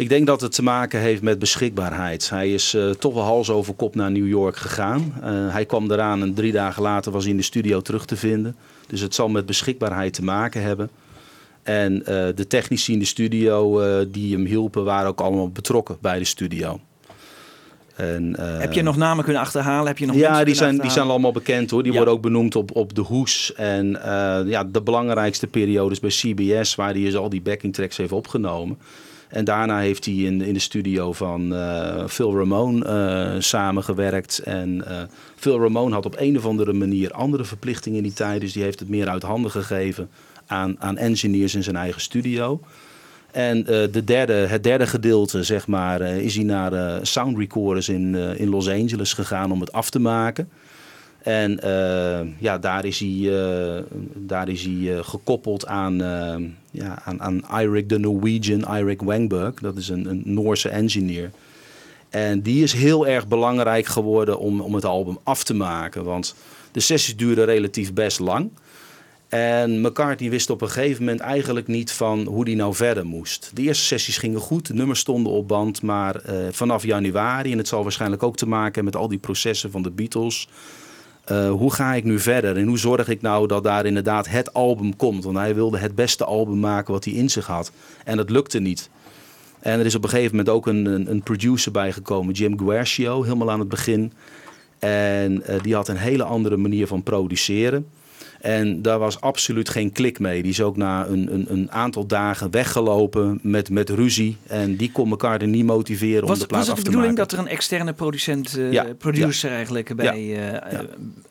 Ik 0.00 0.08
denk 0.08 0.26
dat 0.26 0.40
het 0.40 0.52
te 0.52 0.62
maken 0.62 1.00
heeft 1.00 1.22
met 1.22 1.38
beschikbaarheid. 1.38 2.30
Hij 2.30 2.52
is 2.52 2.74
eh, 2.74 2.90
toch 2.90 3.14
wel 3.14 3.22
hals 3.22 3.50
over 3.50 3.74
kop 3.74 3.94
naar 3.94 4.10
New 4.10 4.28
York 4.28 4.56
gegaan. 4.56 5.14
Eh, 5.22 5.30
hij 5.52 5.64
kwam 5.64 5.90
eraan 5.90 6.22
en 6.22 6.34
drie 6.34 6.52
dagen 6.52 6.82
later 6.82 7.12
was 7.12 7.22
hij 7.22 7.32
in 7.32 7.36
de 7.38 7.44
studio 7.44 7.80
terug 7.80 8.04
te 8.04 8.16
vinden. 8.16 8.56
Dus 8.86 9.00
het 9.00 9.14
zal 9.14 9.28
met 9.28 9.46
beschikbaarheid 9.46 10.12
te 10.12 10.24
maken 10.24 10.62
hebben. 10.62 10.90
En 11.62 12.06
eh, 12.06 12.26
de 12.34 12.46
technici 12.46 12.92
in 12.92 12.98
de 12.98 13.04
studio 13.04 13.80
die 14.10 14.34
hem 14.34 14.44
hielpen 14.44 14.84
waren 14.84 15.08
ook 15.08 15.20
allemaal 15.20 15.48
betrokken 15.48 15.96
bij 16.00 16.18
de 16.18 16.24
studio. 16.24 16.80
En, 17.96 18.40
heb 18.40 18.72
je 18.72 18.82
nog 18.82 18.96
namen 18.96 19.24
kunnen 19.24 19.42
achterhalen? 19.42 19.86
Heb 19.86 19.98
je 19.98 20.06
nog 20.06 20.16
ja, 20.16 20.44
die 20.44 20.54
zijn, 20.54 20.78
die 20.78 20.90
zijn 20.90 21.08
allemaal 21.08 21.32
bekend 21.32 21.70
hoor. 21.70 21.82
Die 21.82 21.92
Ja. 21.92 21.96
worden 21.96 22.14
ook 22.14 22.22
benoemd 22.22 22.56
op, 22.56 22.76
op 22.76 22.94
de 22.94 23.00
hoes. 23.00 23.54
En 23.54 23.98
ja, 24.46 24.64
de 24.64 24.82
belangrijkste 24.82 25.46
periodes 25.46 26.00
bij 26.00 26.10
CBS, 26.10 26.74
waar 26.74 26.92
hij 26.92 27.02
dus 27.02 27.16
al 27.16 27.28
die 27.28 27.42
backing 27.42 27.74
tracks 27.74 27.96
heeft 27.96 28.12
opgenomen. 28.12 28.78
En 29.30 29.44
daarna 29.44 29.78
heeft 29.78 30.04
hij 30.04 30.14
in, 30.14 30.42
in 30.42 30.54
de 30.54 30.60
studio 30.60 31.12
van 31.12 31.54
eh, 31.54 32.06
Phil 32.06 32.36
Ramone 32.36 32.84
eh, 32.84 33.40
samengewerkt. 33.40 34.38
En 34.38 34.86
eh, 34.86 35.02
Phil 35.36 35.60
Ramone 35.60 35.94
had 35.94 36.06
op 36.06 36.14
een 36.18 36.36
of 36.36 36.46
andere 36.46 36.72
manier 36.72 37.12
andere 37.12 37.44
verplichtingen 37.44 37.98
in 37.98 38.04
die 38.04 38.12
tijd. 38.12 38.40
Dus 38.40 38.52
die 38.52 38.62
heeft 38.62 38.78
het 38.78 38.88
meer 38.88 39.08
uit 39.08 39.22
handen 39.22 39.50
gegeven 39.50 40.08
aan, 40.46 40.76
aan 40.78 40.96
engineers 40.96 41.54
in 41.54 41.62
zijn 41.62 41.76
eigen 41.76 42.00
studio. 42.00 42.60
En 43.30 43.64
de 43.64 44.04
derde, 44.04 44.32
het 44.32 44.62
derde 44.62 44.86
gedeelte, 44.86 45.42
zeg 45.42 45.66
maar, 45.66 46.00
is 46.00 46.34
hij 46.34 46.44
naar 46.44 46.98
sound 47.06 47.38
recorders 47.38 47.88
in, 47.88 48.14
in 48.14 48.48
Los 48.48 48.68
Angeles 48.68 49.12
gegaan 49.12 49.52
om 49.52 49.60
het 49.60 49.72
af 49.72 49.90
te 49.90 49.98
maken. 49.98 50.48
En 51.22 51.60
eh, 51.60 52.26
ja, 52.38 52.58
daar 52.58 52.84
is 52.84 52.98
hij, 52.98 53.08
eh, 53.08 53.82
daar 54.14 54.48
is 54.48 54.62
hij 54.62 54.96
eh, 54.96 55.04
gekoppeld 55.04 55.66
aan, 55.66 55.96
ja, 56.70 57.02
aan, 57.04 57.22
aan 57.22 57.44
Eirik 57.48 57.88
de 57.88 57.98
Norwegian, 57.98 58.64
Eirik 58.64 59.02
Wangberg. 59.02 59.54
Dat 59.54 59.76
is 59.76 59.88
een, 59.88 60.06
een 60.06 60.22
Noorse 60.24 60.68
engineer. 60.68 61.30
En 62.08 62.40
die 62.40 62.62
is 62.62 62.72
heel 62.72 63.06
erg 63.06 63.28
belangrijk 63.28 63.86
geworden 63.86 64.38
om, 64.38 64.60
om 64.60 64.74
het 64.74 64.84
album 64.84 65.18
af 65.22 65.44
te 65.44 65.54
maken. 65.54 66.04
Want 66.04 66.34
de 66.72 66.80
sessies 66.80 67.16
duurden 67.16 67.44
relatief 67.44 67.92
best 67.92 68.18
lang. 68.18 68.50
En 69.28 69.80
McCartney 69.80 70.30
wist 70.30 70.50
op 70.50 70.62
een 70.62 70.70
gegeven 70.70 71.04
moment 71.04 71.20
eigenlijk 71.20 71.66
niet 71.66 71.92
van 71.92 72.26
hoe 72.26 72.44
die 72.44 72.56
nou 72.56 72.74
verder 72.74 73.06
moest. 73.06 73.50
De 73.54 73.62
eerste 73.62 73.84
sessies 73.84 74.18
gingen 74.18 74.40
goed, 74.40 74.66
de 74.66 74.74
nummers 74.74 75.00
stonden 75.00 75.32
op 75.32 75.48
band. 75.48 75.82
Maar 75.82 76.20
vanaf 76.50 76.84
januari, 76.84 77.52
en 77.52 77.58
het 77.58 77.68
zal 77.68 77.82
waarschijnlijk 77.82 78.22
ook 78.22 78.36
te 78.36 78.46
maken 78.46 78.74
hebben 78.74 78.84
met 78.84 78.96
al 78.96 79.08
die 79.08 79.18
processen 79.18 79.70
van 79.70 79.82
de 79.82 79.90
Beatles. 79.90 80.48
Eh, 81.24 81.50
hoe 81.50 81.72
ga 81.72 81.94
ik 81.94 82.04
nu 82.04 82.18
verder 82.18 82.56
en 82.56 82.66
hoe 82.66 82.78
zorg 82.78 83.08
ik 83.08 83.22
nou 83.22 83.46
dat 83.46 83.64
daar 83.64 83.86
inderdaad 83.86 84.28
het 84.28 84.52
album 84.52 84.96
komt? 84.96 85.24
Want 85.24 85.36
hij 85.36 85.54
wilde 85.54 85.78
het 85.78 85.94
beste 85.94 86.24
album 86.24 86.60
maken 86.60 86.92
wat 86.92 87.04
hij 87.04 87.14
in 87.14 87.30
zich 87.30 87.46
had. 87.46 87.72
En 88.04 88.16
dat 88.16 88.30
lukte 88.30 88.58
niet. 88.58 88.90
En 89.60 89.78
er 89.78 89.86
is 89.86 89.94
op 89.94 90.02
een 90.02 90.08
gegeven 90.08 90.36
moment 90.36 90.54
ook 90.54 90.66
een, 90.66 91.10
een, 91.10 91.22
producer 91.22 91.72
bijgekomen, 91.72 92.34
Jim 92.34 92.58
Guercio, 92.58 93.22
helemaal 93.22 93.50
aan 93.50 93.58
het 93.58 93.68
begin. 93.68 94.12
En 94.78 95.42
eh, 95.42 95.62
die 95.62 95.74
had 95.74 95.88
een 95.88 95.96
hele 95.96 96.24
andere 96.24 96.56
manier 96.56 96.86
van 96.86 97.02
produceren. 97.02 97.86
En 98.40 98.82
daar 98.82 98.98
was 98.98 99.20
absoluut 99.20 99.68
geen 99.68 99.92
klik 99.92 100.18
mee. 100.18 100.42
Die 100.42 100.50
is 100.50 100.62
ook 100.62 100.76
na 100.76 101.06
een, 101.06 101.34
een, 101.34 101.46
een 101.48 101.70
aantal 101.70 102.06
dagen 102.06 102.50
weggelopen 102.50 103.38
met, 103.42 103.70
met 103.70 103.88
ruzie. 103.88 104.36
En 104.46 104.76
die 104.76 104.92
kon 104.92 105.10
elkaar 105.10 105.40
er 105.40 105.46
niet 105.46 105.64
motiveren 105.64 106.28
om 106.28 106.38
de 106.38 106.46
plaat 106.46 106.50
was 106.50 106.60
het 106.60 106.70
af 106.70 106.76
de 106.76 106.82
te 106.82 106.90
bedoeling 106.90 107.16
maken. 107.16 107.28
dat 107.28 107.38
er 107.38 107.44
een 107.44 107.56
externe 107.56 107.92
producent, 107.92 108.56
eh, 108.56 108.72
Ja, 108.72 108.86
producer 108.98 109.50
eigenlijk 109.50 109.96
bij... 109.96 110.06
eh, 110.06 110.54
eh, 110.54 110.80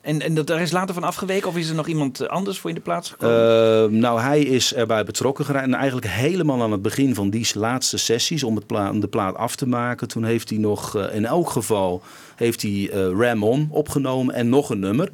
En, 0.00 0.20
en 0.20 0.34
dat 0.34 0.46
daar 0.46 0.60
is 0.60 0.70
later 0.70 0.94
van 0.94 1.04
afgeweken? 1.04 1.48
Of 1.48 1.56
is 1.56 1.68
er 1.68 1.74
nog 1.74 1.86
iemand 1.86 2.28
anders 2.28 2.58
voor 2.58 2.70
in 2.70 2.76
de 2.76 2.82
plaats 2.82 3.10
gekomen? 3.10 3.92
Uh, 3.92 4.00
nou, 4.00 4.20
hij 4.20 4.40
is 4.40 4.74
erbij 4.74 5.04
betrokken 5.04 5.44
geraakt. 5.44 5.66
En 5.66 5.74
eigenlijk 5.74 6.06
helemaal 6.06 6.62
aan 6.62 6.72
het 6.72 6.82
begin 6.82 7.14
van 7.14 7.30
die 7.30 7.48
laatste 7.54 7.98
sessies 7.98 8.42
om, 8.42 8.56
het 8.56 8.66
pla 8.66 8.92
de 8.92 9.08
plaat 9.08 9.36
af 9.36 9.56
te 9.56 9.68
maken. 9.68 10.08
Toen 10.08 10.24
heeft 10.24 10.50
hij 10.50 10.58
nog, 10.58 10.96
in 11.12 11.26
elk 11.26 11.50
geval, 11.50 12.02
heeft 12.36 12.62
hij 12.62 12.90
Ram 12.92 13.42
On 13.42 13.68
opgenomen 13.70 14.34
en 14.34 14.48
nog 14.48 14.70
een 14.70 14.78
nummer. 14.78 15.10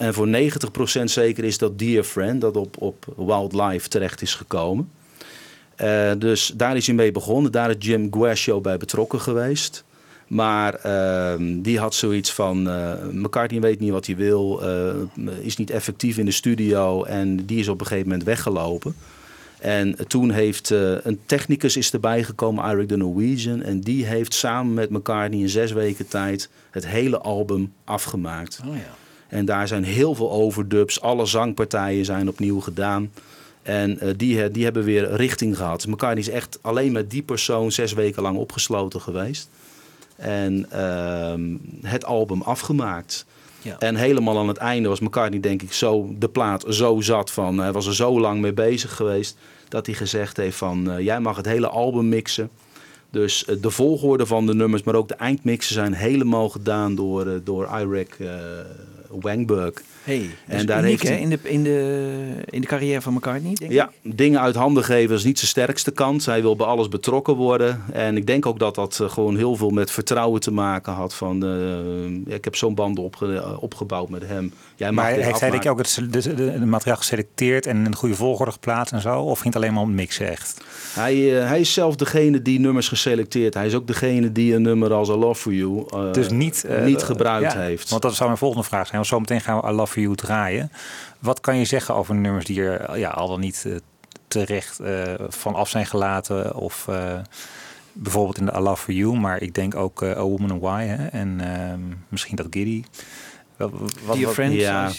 En 0.00 0.14
voor 0.14 0.28
90% 1.00 1.04
zeker 1.04 1.44
is 1.44 1.58
dat 1.58 1.78
Dear 1.78 2.04
Friend, 2.04 2.40
dat 2.40 2.56
op, 2.56 2.76
op 2.78 3.06
Wildlife 3.16 3.88
terecht 3.88 4.22
is 4.22 4.34
gekomen. 4.34 4.90
Uh, 5.82 6.10
dus 6.18 6.52
daar 6.54 6.76
is 6.76 6.86
hij 6.86 6.96
mee 6.96 7.12
begonnen. 7.12 7.52
Daar 7.52 7.70
is 7.70 7.76
Jim 7.78 8.08
Guercio 8.10 8.60
bij 8.60 8.76
betrokken 8.76 9.20
geweest. 9.20 9.84
Maar 10.26 10.80
uh, 10.86 11.34
die 11.62 11.78
had 11.78 11.94
zoiets 11.94 12.32
van, 12.32 12.68
uh, 12.68 12.92
McCartney 13.12 13.60
weet 13.60 13.80
niet 13.80 13.90
wat 13.90 14.06
hij 14.06 14.16
wil, 14.16 14.62
uh, 14.62 15.32
is 15.40 15.56
niet 15.56 15.70
effectief 15.70 16.18
in 16.18 16.24
de 16.24 16.30
studio 16.30 17.04
en 17.04 17.46
die 17.46 17.58
is 17.58 17.68
op 17.68 17.80
een 17.80 17.86
gegeven 17.86 18.08
moment 18.08 18.26
weggelopen. 18.26 18.94
En 19.58 19.96
toen 20.06 20.30
heeft 20.30 20.70
een 20.70 21.20
technicus 21.26 21.76
is 21.76 21.92
erbij 21.92 22.22
gekomen, 22.24 22.64
Eric 22.64 22.88
de 22.88 22.96
Norwegian, 22.96 23.62
en 23.62 23.80
die 23.80 24.06
heeft 24.06 24.34
samen 24.34 24.74
met 24.74 24.90
McCartney 24.90 25.40
in 25.40 25.48
zes 25.48 25.72
weken 25.72 26.08
tijd 26.08 26.48
het 26.70 26.86
hele 26.86 27.18
album 27.18 27.72
afgemaakt. 27.84 28.60
Oh 28.68 28.76
ja. 28.76 28.98
En 29.30 29.44
daar 29.44 29.68
zijn 29.68 29.84
heel 29.84 30.14
veel 30.14 30.30
overdubs, 30.30 31.00
alle 31.00 31.26
zangpartijen 31.26 32.04
zijn 32.04 32.28
opnieuw 32.28 32.60
gedaan. 32.60 33.10
En 33.62 33.98
uh, 34.02 34.10
die, 34.16 34.50
die 34.50 34.64
hebben 34.64 34.84
weer 34.84 35.12
richting 35.12 35.56
gehad. 35.56 35.86
McCartney 35.86 36.22
is 36.22 36.28
echt 36.28 36.58
alleen 36.60 36.92
met 36.92 37.10
die 37.10 37.22
persoon 37.22 37.72
zes 37.72 37.92
weken 37.92 38.22
lang 38.22 38.36
opgesloten 38.36 39.00
geweest. 39.00 39.48
En 40.16 40.66
uh, 40.72 41.88
het 41.90 42.04
album 42.04 42.42
afgemaakt. 42.42 43.26
Ja. 43.62 43.78
En 43.78 43.96
helemaal 43.96 44.38
aan 44.38 44.48
het 44.48 44.56
einde 44.56 44.88
was 44.88 45.00
McCartney 45.00 45.40
denk 45.40 45.62
ik 45.62 45.72
zo 45.72 46.14
de 46.18 46.28
plaat 46.28 46.64
zo 46.68 47.00
zat 47.00 47.30
van... 47.30 47.58
Hij 47.58 47.72
was 47.72 47.86
er 47.86 47.94
zo 47.94 48.20
lang 48.20 48.40
mee 48.40 48.52
bezig 48.52 48.96
geweest 48.96 49.36
dat 49.68 49.86
hij 49.86 49.94
gezegd 49.94 50.36
heeft 50.36 50.56
van... 50.56 50.90
Uh, 50.90 51.00
jij 51.00 51.20
mag 51.20 51.36
het 51.36 51.46
hele 51.46 51.68
album 51.68 52.08
mixen. 52.08 52.50
Dus 53.10 53.44
uh, 53.48 53.56
de 53.62 53.70
volgorde 53.70 54.26
van 54.26 54.46
de 54.46 54.54
nummers, 54.54 54.82
maar 54.82 54.94
ook 54.94 55.08
de 55.08 55.14
eindmixen 55.14 55.74
zijn 55.74 55.92
helemaal 55.92 56.48
gedaan 56.48 56.94
door, 56.94 57.26
uh, 57.26 57.32
door 57.44 57.66
Eirik 57.66 58.16
Wangberg. 59.10 59.82
Hey, 60.02 60.30
en 60.46 60.66
daar 60.66 60.78
uniek, 60.84 60.90
heeft 60.90 61.08
hij... 61.08 61.20
in, 61.20 61.28
de, 61.28 61.38
in, 61.42 61.62
de, 61.62 62.30
in 62.44 62.60
de 62.60 62.66
carrière 62.66 63.00
van 63.00 63.12
McCartney, 63.12 63.54
denk 63.54 63.72
ja, 63.72 63.90
ik? 64.02 64.16
dingen 64.16 64.40
uit 64.40 64.54
handen 64.54 64.84
geven 64.84 65.16
is 65.16 65.24
niet 65.24 65.38
zijn 65.38 65.50
sterkste 65.50 65.90
kant. 65.90 66.24
Hij 66.24 66.42
wil 66.42 66.56
bij 66.56 66.66
alles 66.66 66.88
betrokken 66.88 67.34
worden. 67.34 67.82
En 67.92 68.16
ik 68.16 68.26
denk 68.26 68.46
ook 68.46 68.58
dat 68.58 68.74
dat 68.74 68.98
uh, 69.02 69.10
gewoon 69.10 69.36
heel 69.36 69.56
veel 69.56 69.70
met 69.70 69.90
vertrouwen 69.90 70.40
te 70.40 70.52
maken 70.52 70.92
had. 70.92 71.14
Van, 71.14 71.44
uh, 71.44 72.34
ik 72.34 72.44
heb 72.44 72.56
zo'n 72.56 72.74
band 72.74 72.98
opge 72.98 73.58
opgebouwd 73.60 74.08
met 74.08 74.26
hem. 74.26 74.52
Jij 74.80 74.92
maar 74.92 75.12
heeft 75.12 75.40
hij 75.40 75.50
denk 75.50 75.62
ik 75.62 75.70
ook 75.70 75.78
het 75.78 76.00
de, 76.10 76.34
de, 76.34 76.34
de, 76.34 76.66
materiaal 76.66 76.96
geselecteerd 76.96 77.66
en 77.66 77.76
in 77.76 77.86
een 77.86 77.94
goede 77.94 78.14
volgorde 78.14 78.52
geplaatst 78.52 78.92
en 78.92 79.00
zo? 79.00 79.20
Of 79.20 79.40
ging 79.40 79.54
het 79.54 79.62
alleen 79.62 79.74
maar 79.74 79.82
om 79.82 79.94
mixen 79.94 80.28
echt? 80.28 80.60
Hij, 80.94 81.16
uh, 81.16 81.48
hij 81.48 81.60
is 81.60 81.72
zelf 81.72 81.96
degene 81.96 82.42
die 82.42 82.60
nummers 82.60 82.88
geselecteerd. 82.88 83.54
Hij 83.54 83.66
is 83.66 83.74
ook 83.74 83.86
degene 83.86 84.32
die 84.32 84.54
een 84.54 84.62
nummer 84.62 84.92
als 84.92 85.08
I 85.08 85.12
Love 85.12 85.40
For 85.40 85.52
You 85.52 86.12
dus 86.12 86.28
niet, 86.28 86.66
niet 86.84 87.02
gebruikt 87.02 87.52
ja, 87.52 87.58
heeft. 87.58 87.90
Want 87.90 88.02
dat 88.02 88.14
zou 88.14 88.26
mijn 88.28 88.40
volgende 88.40 88.66
vraag 88.66 88.82
zijn. 88.82 88.96
Want 88.96 89.06
zometeen 89.06 89.40
gaan 89.40 89.60
we 89.60 89.68
I 89.68 89.72
Love 89.72 89.92
For 89.92 90.02
You 90.02 90.14
draaien. 90.14 90.72
Wat 91.18 91.40
kan 91.40 91.56
je 91.56 91.64
zeggen 91.64 91.94
over 91.94 92.14
nummers 92.14 92.44
die 92.44 92.62
er 92.62 92.98
ja, 92.98 93.10
al 93.10 93.28
dan 93.28 93.40
niet 93.40 93.64
uh, 93.66 93.76
terecht 94.28 94.80
uh, 94.80 95.02
van 95.28 95.54
af 95.54 95.68
zijn 95.68 95.86
gelaten? 95.86 96.54
Of 96.54 96.86
uh, 96.90 97.18
bijvoorbeeld 97.92 98.38
in 98.38 98.46
de 98.46 98.52
I 98.56 98.60
Love 98.60 98.82
For 98.82 98.94
You, 98.94 99.18
maar 99.18 99.42
ik 99.42 99.54
denk 99.54 99.74
ook 99.74 100.02
A 100.02 100.22
Woman 100.22 100.50
and 100.50 100.60
Why 100.60 100.84
hè? 100.84 101.06
en 101.06 101.40
misschien 102.08 102.36
dat 102.36 102.46
Giddy. 102.50 102.82
Wat, 103.60 103.70
wat, 104.06 104.18
wat, 104.18 104.32
friends, 104.32 104.56
ja, 104.56 104.90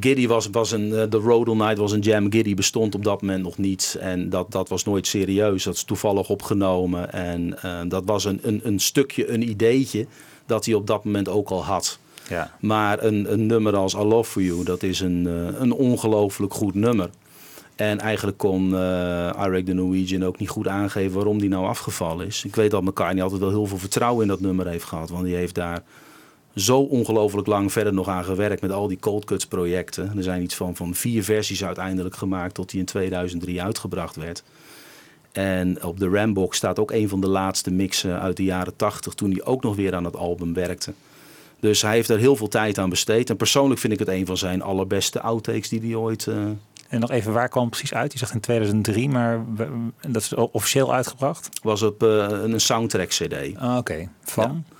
Giddy 0.00 0.26
was, 0.26 0.48
was 0.52 0.70
een, 0.70 0.88
uh, 0.88 1.02
de 1.08 1.16
Road 1.16 1.48
All 1.48 1.54
Night 1.54 1.78
was 1.78 1.92
een 1.92 2.00
jam. 2.00 2.32
Giddy 2.32 2.54
bestond 2.54 2.94
op 2.94 3.04
dat 3.04 3.22
moment 3.22 3.42
nog 3.42 3.58
niet. 3.58 3.96
En 4.00 4.30
dat, 4.30 4.50
dat 4.50 4.68
was 4.68 4.84
nooit 4.84 5.06
serieus. 5.06 5.64
Dat 5.64 5.74
is 5.74 5.84
toevallig 5.84 6.28
opgenomen. 6.28 7.12
En 7.12 7.56
uh, 7.64 7.80
dat 7.88 8.02
was 8.04 8.24
een, 8.24 8.38
een, 8.42 8.60
een 8.64 8.78
stukje, 8.78 9.30
een 9.30 9.48
ideetje 9.48 10.06
dat 10.46 10.64
hij 10.64 10.74
op 10.74 10.86
dat 10.86 11.04
moment 11.04 11.28
ook 11.28 11.50
al 11.50 11.64
had. 11.64 11.98
Ja. 12.28 12.50
Maar 12.60 13.02
een, 13.02 13.32
een 13.32 13.46
nummer 13.46 13.76
als 13.76 13.94
I 13.94 13.98
Love 14.02 14.30
For 14.30 14.42
You, 14.42 14.64
dat 14.64 14.82
is 14.82 15.00
een, 15.00 15.24
uh, 15.26 15.60
een 15.60 15.72
ongelooflijk 15.72 16.54
goed 16.54 16.74
nummer. 16.74 17.10
En 17.76 17.98
eigenlijk 17.98 18.38
kon 18.38 18.70
uh, 18.70 19.38
Eric 19.38 19.66
de 19.66 19.72
Norwegian 19.72 20.24
ook 20.24 20.38
niet 20.38 20.48
goed 20.48 20.68
aangeven 20.68 21.14
waarom 21.14 21.38
die 21.38 21.48
nou 21.48 21.66
afgevallen 21.66 22.26
is. 22.26 22.44
Ik 22.44 22.54
weet 22.54 22.70
dat 22.70 22.82
McCartney 22.82 23.22
altijd 23.22 23.40
wel 23.40 23.50
heel 23.50 23.66
veel 23.66 23.78
vertrouwen 23.78 24.22
in 24.22 24.28
dat 24.28 24.40
nummer 24.40 24.66
heeft 24.66 24.84
gehad. 24.84 25.10
Want 25.10 25.24
die 25.24 25.34
heeft 25.34 25.54
daar 25.54 25.82
zo 26.54 26.80
ongelooflijk 26.80 27.46
lang 27.46 27.72
verder 27.72 27.94
nog 27.94 28.08
aan 28.08 28.24
gewerkt 28.24 28.60
met 28.62 28.72
al 28.72 28.88
die 28.88 28.98
cold 28.98 29.24
cuts 29.24 29.46
projecten. 29.46 30.12
Er 30.16 30.22
zijn 30.22 30.42
iets 30.42 30.54
van, 30.54 30.76
van 30.76 30.94
vier 30.94 31.24
versies 31.24 31.64
uiteindelijk 31.64 32.16
gemaakt 32.16 32.54
tot 32.54 32.70
die 32.70 32.80
in 32.80 32.86
2003 32.86 33.62
uitgebracht 33.62 34.16
werd. 34.16 34.42
En 35.32 35.84
op 35.84 35.98
de 35.98 36.08
Rambox 36.08 36.56
staat 36.56 36.78
ook 36.78 36.90
een 36.90 37.08
van 37.08 37.20
de 37.20 37.28
laatste 37.28 37.70
mixen 37.70 38.20
uit 38.20 38.36
de 38.36 38.44
jaren 38.44 38.76
80 38.76 39.14
toen 39.14 39.30
hij 39.30 39.44
ook 39.44 39.62
nog 39.62 39.76
weer 39.76 39.94
aan 39.94 40.04
het 40.04 40.16
album 40.16 40.54
werkte. 40.54 40.92
Dus 41.60 41.82
hij 41.82 41.92
heeft 41.92 42.08
er 42.08 42.18
heel 42.18 42.36
veel 42.36 42.48
tijd 42.48 42.78
aan 42.78 42.90
besteed. 42.90 43.30
En 43.30 43.36
persoonlijk 43.36 43.80
vind 43.80 43.92
ik 43.92 43.98
het 43.98 44.08
een 44.08 44.26
van 44.26 44.36
zijn 44.36 44.62
allerbeste 44.62 45.20
outtakes 45.20 45.68
die 45.68 45.80
hij 45.80 45.94
ooit... 45.94 46.26
Uh... 46.26 46.36
En 46.88 47.00
nog 47.00 47.10
even, 47.10 47.32
waar 47.32 47.48
kwam 47.48 47.62
het 47.62 47.70
precies 47.70 47.94
uit? 47.94 48.12
Je 48.12 48.18
zegt 48.18 48.34
in 48.34 48.40
2003, 48.40 49.08
maar 49.08 49.44
dat 50.08 50.22
is 50.22 50.34
officieel 50.34 50.94
uitgebracht? 50.94 51.48
Was 51.62 51.82
op 51.82 52.02
uh, 52.02 52.26
een 52.28 52.60
soundtrack 52.60 53.08
cd. 53.08 53.32
Ah, 53.32 53.68
Oké, 53.68 53.78
okay. 53.78 54.08
van? 54.22 54.64
Ja. 54.68 54.71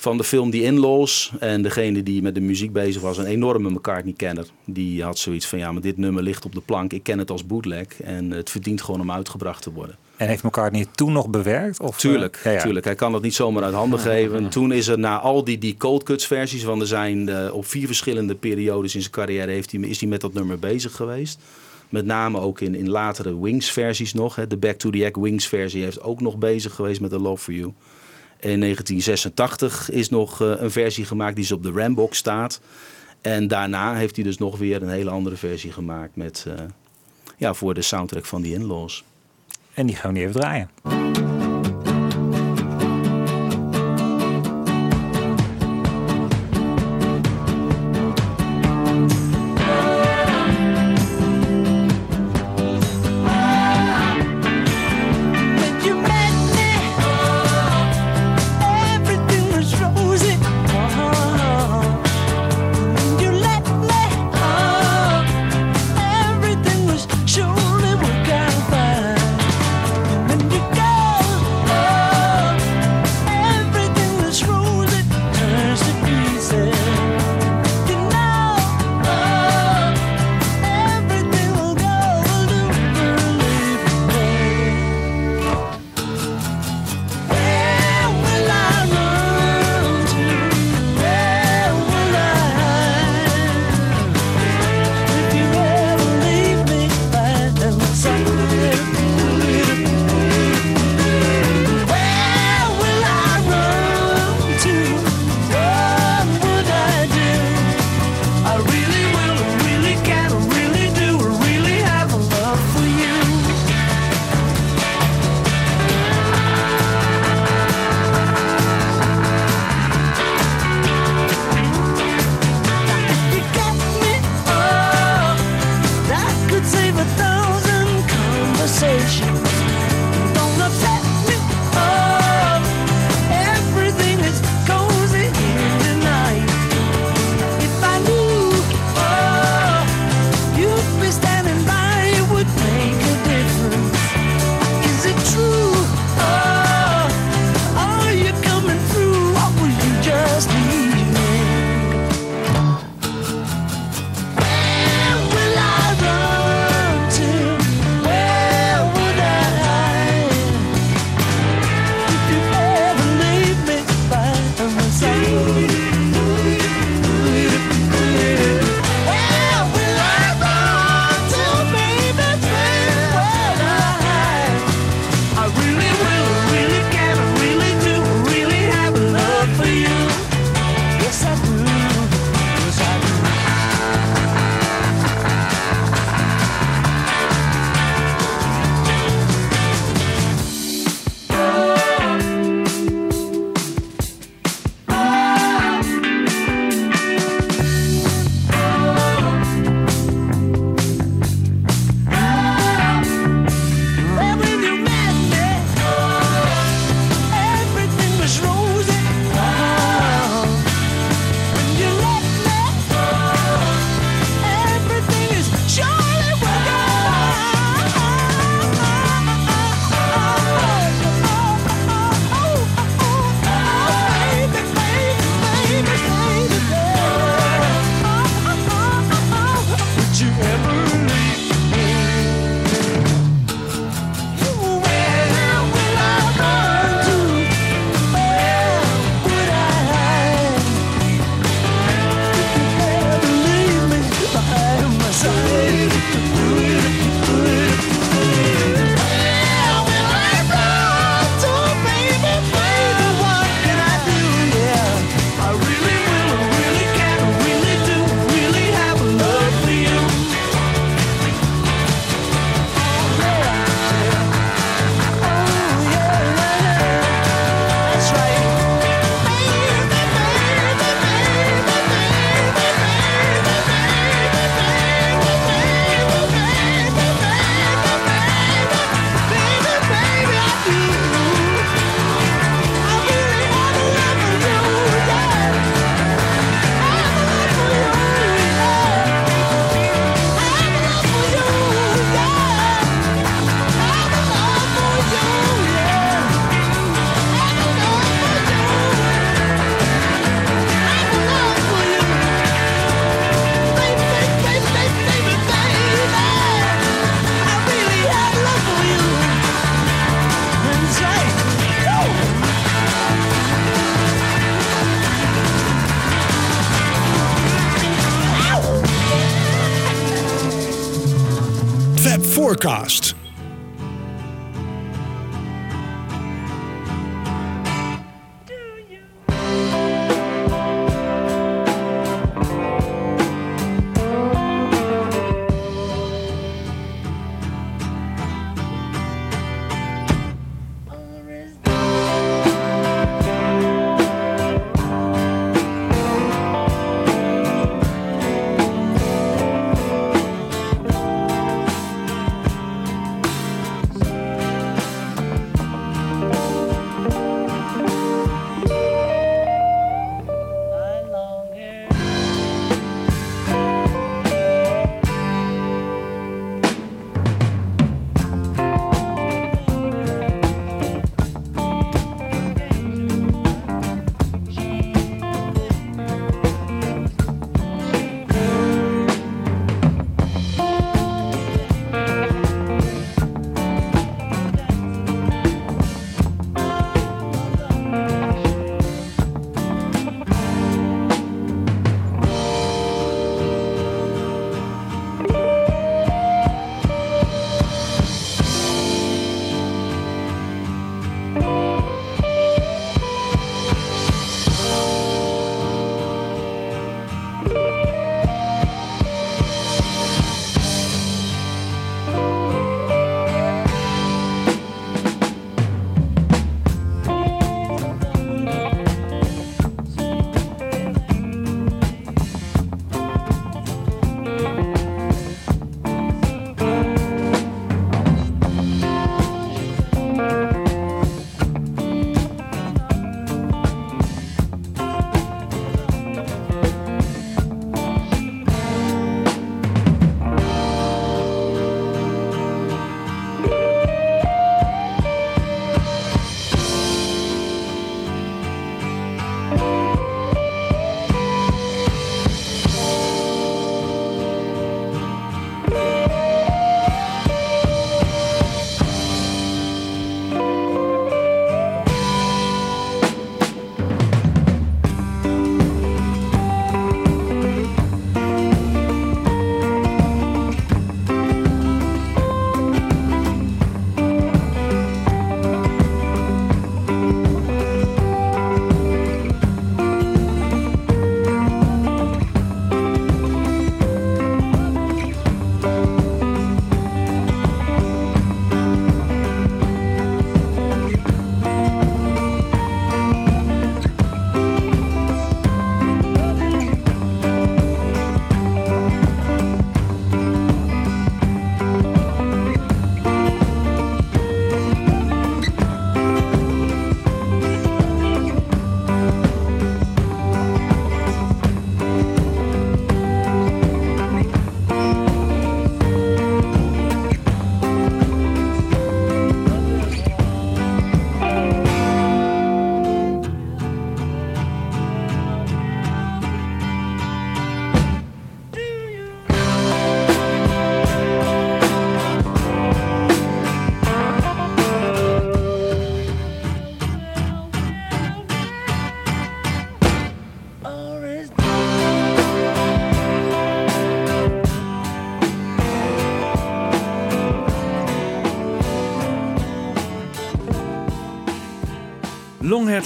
Van 0.00 0.16
de 0.16 0.24
film 0.24 0.50
The 0.50 0.62
In-Laws. 0.62 1.32
En 1.38 1.62
degene 1.62 2.02
die 2.02 2.22
met 2.22 2.34
de 2.34 2.40
muziek 2.40 2.72
bezig 2.72 3.02
was, 3.02 3.18
een 3.18 3.26
enorme 3.26 3.70
McCartney-kenner. 3.70 4.46
Die 4.64 5.02
had 5.02 5.18
zoiets 5.18 5.46
van, 5.46 5.58
ja, 5.58 5.72
maar 5.72 5.82
dit 5.82 5.96
nummer 5.96 6.22
ligt 6.22 6.44
op 6.44 6.54
de 6.54 6.60
plank. 6.60 6.92
Ik 6.92 7.02
ken 7.02 7.18
het 7.18 7.30
als 7.30 7.46
bootleg 7.46 8.02
en 8.02 8.30
het 8.30 8.50
verdient 8.50 8.82
gewoon 8.82 9.00
om 9.00 9.12
uitgebracht 9.12 9.62
te 9.62 9.72
worden. 9.72 9.96
En 10.16 10.28
heeft 10.28 10.42
McCartney 10.42 10.80
het 10.80 10.96
toen 10.96 11.12
nog 11.12 11.28
bewerkt? 11.28 11.80
Of, 11.80 11.98
Tuurlijk, 11.98 12.36
eh, 12.36 12.44
ja, 12.44 12.50
ja. 12.50 12.62
tuurlijk. 12.62 12.84
Hij 12.84 12.94
kan 12.94 13.12
dat 13.12 13.22
niet 13.22 13.34
zomaar 13.34 13.62
uit 13.62 13.74
handen 13.74 13.98
geven. 13.98 14.48
Toen 14.48 14.72
is 14.72 14.88
er 14.88 14.98
na 14.98 15.18
al 15.18 15.44
die, 15.44 15.58
die 15.58 15.76
cold 15.76 16.02
cuts 16.02 16.26
versies, 16.26 16.64
want 16.64 16.80
er 16.80 16.86
zijn 16.86 17.28
eh, 17.28 17.54
op 17.54 17.66
vier 17.66 17.86
verschillende 17.86 18.34
periodes 18.34 18.94
in 18.94 19.00
zijn 19.00 19.12
carrière 19.12 19.50
heeft 19.50 19.72
hij, 19.72 19.80
is 19.80 20.00
hij 20.00 20.08
met 20.08 20.20
dat 20.20 20.32
nummer 20.32 20.58
bezig 20.58 20.96
geweest. 20.96 21.38
Met 21.88 22.06
name 22.06 22.40
ook 22.40 22.60
in, 22.60 22.74
in 22.74 22.88
latere 22.88 23.40
Wings 23.40 23.70
versies 23.70 24.12
nog. 24.12 24.36
Hè. 24.36 24.46
De 24.46 24.56
Back 24.56 24.78
to 24.78 24.90
the 24.90 25.04
Egg 25.04 25.16
Wings 25.16 25.46
versie 25.46 25.82
heeft 25.82 26.02
ook 26.02 26.20
nog 26.20 26.36
bezig 26.36 26.74
geweest 26.74 27.00
met 27.00 27.10
The 27.10 27.18
Love 27.18 27.42
for 27.42 27.54
You. 27.54 27.72
In 28.40 28.60
1986 28.60 29.90
is 29.90 30.08
nog 30.08 30.42
eh, 30.42 30.52
een 30.56 30.70
versie 30.70 31.04
gemaakt 31.04 31.34
die 31.34 31.44
dus 31.44 31.52
op 31.52 31.62
de 31.62 31.72
Rambox 31.72 32.18
staat. 32.18 32.60
En 33.20 33.48
daarna 33.48 33.94
heeft 33.94 34.14
hij 34.14 34.24
dus 34.24 34.38
nog 34.38 34.58
weer 34.58 34.82
een 34.82 34.88
hele 34.88 35.10
andere 35.10 35.36
versie 35.36 35.72
gemaakt 35.72 36.16
met, 36.16 36.44
eh, 36.48 36.54
ja, 37.36 37.54
voor 37.54 37.74
de 37.74 37.82
soundtrack 37.82 38.24
van 38.24 38.42
The 38.42 38.52
In-Laws. 38.52 39.04
En 39.74 39.86
die 39.86 39.96
gaan 39.96 40.12
we 40.12 40.18
nu 40.18 40.24
even 40.24 40.40
draaien. 40.40 41.47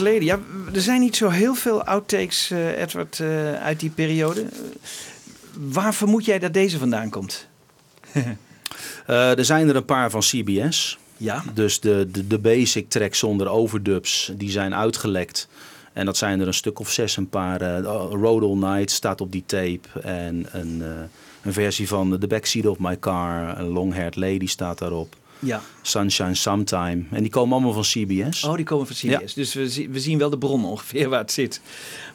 Lady. 0.00 0.24
Ja, 0.24 0.38
er 0.74 0.80
zijn 0.80 1.00
niet 1.00 1.16
zo 1.16 1.28
heel 1.28 1.54
veel 1.54 1.84
outtakes, 1.84 2.50
eh, 2.50 2.80
Edward, 2.80 3.20
eh, 3.20 3.52
uit 3.52 3.80
die 3.80 3.90
periode. 3.90 4.44
Waar 5.52 5.94
vermoed 5.94 6.24
jij 6.24 6.38
dat 6.38 6.52
deze 6.52 6.78
vandaan 6.78 7.10
komt? 7.10 7.46
Eh, 9.06 9.38
er 9.38 9.44
zijn 9.44 9.68
er 9.68 9.76
een 9.76 9.84
paar 9.84 10.10
van 10.10 10.20
CBS. 10.20 10.98
Ja. 11.16 11.42
Dus 11.54 11.80
de, 11.80 12.08
de, 12.12 12.26
de 12.26 12.38
basic 12.38 12.90
tracks 12.90 13.18
zonder 13.18 13.48
overdubs, 13.48 14.32
die 14.36 14.50
zijn 14.50 14.74
uitgelekt. 14.74 15.48
En 15.92 16.06
dat 16.06 16.16
zijn 16.16 16.40
er 16.40 16.46
een 16.46 16.54
stuk 16.54 16.78
of 16.78 16.90
zes, 16.90 17.16
een 17.16 17.28
paar. 17.28 17.60
eh 17.60 17.82
Road 18.10 18.42
All 18.42 18.74
Night 18.74 18.90
staat 18.90 19.20
op 19.20 19.32
die 19.32 19.42
tape. 19.46 20.00
En 20.02 20.46
een, 20.52 20.82
een 21.42 21.52
versie 21.52 21.88
van 21.88 22.18
The 22.18 22.26
Backseat 22.26 22.66
of 22.66 22.78
My 22.78 22.98
Car, 22.98 23.58
een 23.58 23.68
Long 23.68 23.92
Haired 23.92 24.16
Lady 24.16 24.46
staat 24.46 24.78
daarop. 24.78 25.16
Ja. 25.44 25.62
Sunshine 25.82 26.34
Sometime. 26.34 27.02
En 27.10 27.22
die 27.22 27.30
komen 27.30 27.52
allemaal 27.52 27.72
van 27.72 27.82
CBS. 27.82 28.44
Oh, 28.44 28.54
die 28.54 28.64
komen 28.64 28.86
van 28.86 28.96
CBS. 28.96 29.34
Dus 29.34 29.54
we, 29.54 29.88
we 29.90 30.00
zien 30.00 30.18
wel 30.18 30.30
de 30.30 30.38
bron 30.38 30.64
ongeveer 30.64 31.08
waar 31.08 31.20
het 31.20 31.32
zit. 31.32 31.60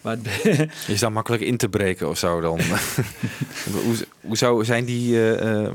Waar 0.02 0.18
het 0.22 0.70
Is 0.88 1.00
dat 1.00 1.12
makkelijk 1.12 1.44
in 1.44 1.58
te 1.58 1.70
breken 1.70 2.10
of 2.10 2.18
zo 2.18 2.42
dan? 2.42 2.60
hoe, 3.86 3.96
hoe 4.22 4.38
zou, 4.38 4.66
zijn 4.66 4.86
die 4.86 5.16
eh, 5.16 5.66
eh, 5.66 5.74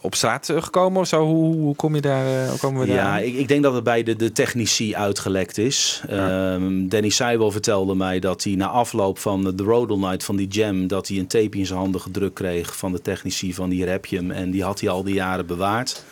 op 0.00 0.14
straat 0.14 0.52
gekomen 0.56 1.00
of 1.00 1.08
zo? 1.08 1.24
Hoe, 1.24 1.54
hoe 1.54 1.76
kom 1.76 1.94
je 1.94 2.00
daar? 2.00 2.42
eh, 2.42 2.48
hoe 2.48 2.58
komen 2.58 2.80
we 2.80 2.86
daar? 2.86 2.96
Ja, 2.96 3.18
ik, 3.18 3.34
ik 3.34 3.48
denk 3.48 3.62
dat 3.62 3.74
het 3.74 3.84
bij 3.84 4.02
de, 4.02 4.16
de 4.16 4.32
technici 4.32 4.94
uitgelekt 4.94 5.58
is. 5.58 6.02
Ehm, 6.08 6.88
Danny 6.88 7.08
Seibel 7.08 7.50
vertelde 7.50 7.94
mij 7.94 8.18
dat 8.18 8.44
hij 8.44 8.54
na 8.54 8.66
afloop 8.66 9.18
van 9.18 9.56
de 9.56 9.62
Road 9.62 9.90
All 9.90 9.98
Night 9.98 10.24
van 10.24 10.36
die 10.36 10.48
jam... 10.48 10.86
dat 10.86 11.08
hij 11.08 11.18
een 11.18 11.26
tape 11.26 11.58
in 11.58 11.66
zijn 11.66 11.78
handen 11.78 12.00
gedrukt 12.00 12.34
kreeg 12.34 12.76
van 12.76 12.92
de 12.92 13.02
technici 13.02 13.54
van 13.54 13.68
die 13.68 13.84
Rapium. 13.84 14.30
En 14.30 14.50
die 14.50 14.64
had 14.64 14.80
hij 14.80 14.90
al 14.90 15.02
die 15.02 15.14
jaren 15.14 15.46
bewaard. 15.46 16.04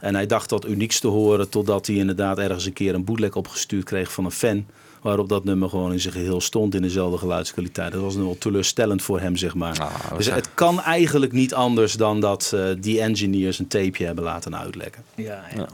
En 0.00 0.14
hij 0.14 0.26
dacht 0.26 0.48
dat 0.48 0.66
unieks 0.66 1.00
te 1.00 1.08
horen 1.08 1.48
totdat 1.48 1.86
hij 1.86 1.96
inderdaad 1.96 2.38
ergens 2.38 2.66
een 2.66 2.72
keer 2.72 2.94
een 2.94 3.04
bootleg 3.04 3.34
opgestuurd 3.34 3.84
kreeg 3.84 4.12
van 4.12 4.24
een 4.24 4.30
fan... 4.30 4.66
Waarop 5.00 5.28
dat 5.28 5.44
nummer 5.44 5.68
gewoon 5.68 5.92
in 5.92 6.00
zijn 6.00 6.14
geheel 6.14 6.40
stond 6.40 6.74
in 6.74 6.82
dezelfde 6.82 7.18
geluidskwaliteit. 7.18 7.92
Dat 7.92 8.00
was 8.00 8.14
nog 8.14 8.24
wel 8.24 8.38
teleurstellend 8.38 9.02
voor 9.02 9.20
hem, 9.20 9.36
zeg 9.36 9.54
maar. 9.54 9.78
Ah, 9.80 10.16
dus 10.16 10.30
het 10.30 10.48
kan 10.54 10.80
eigenlijk 10.80 11.32
niet 11.32 11.54
anders 11.54 11.92
dan 11.92 12.20
dat 12.20 12.52
eh, 12.54 12.64
die 12.78 13.00
engineers 13.00 13.58
een 13.58 13.66
tapeje 13.66 14.06
hebben 14.06 14.24
laten 14.24 14.56
uitlekken. 14.56 15.02
Ja, 15.14 15.44
ja. 15.54 15.66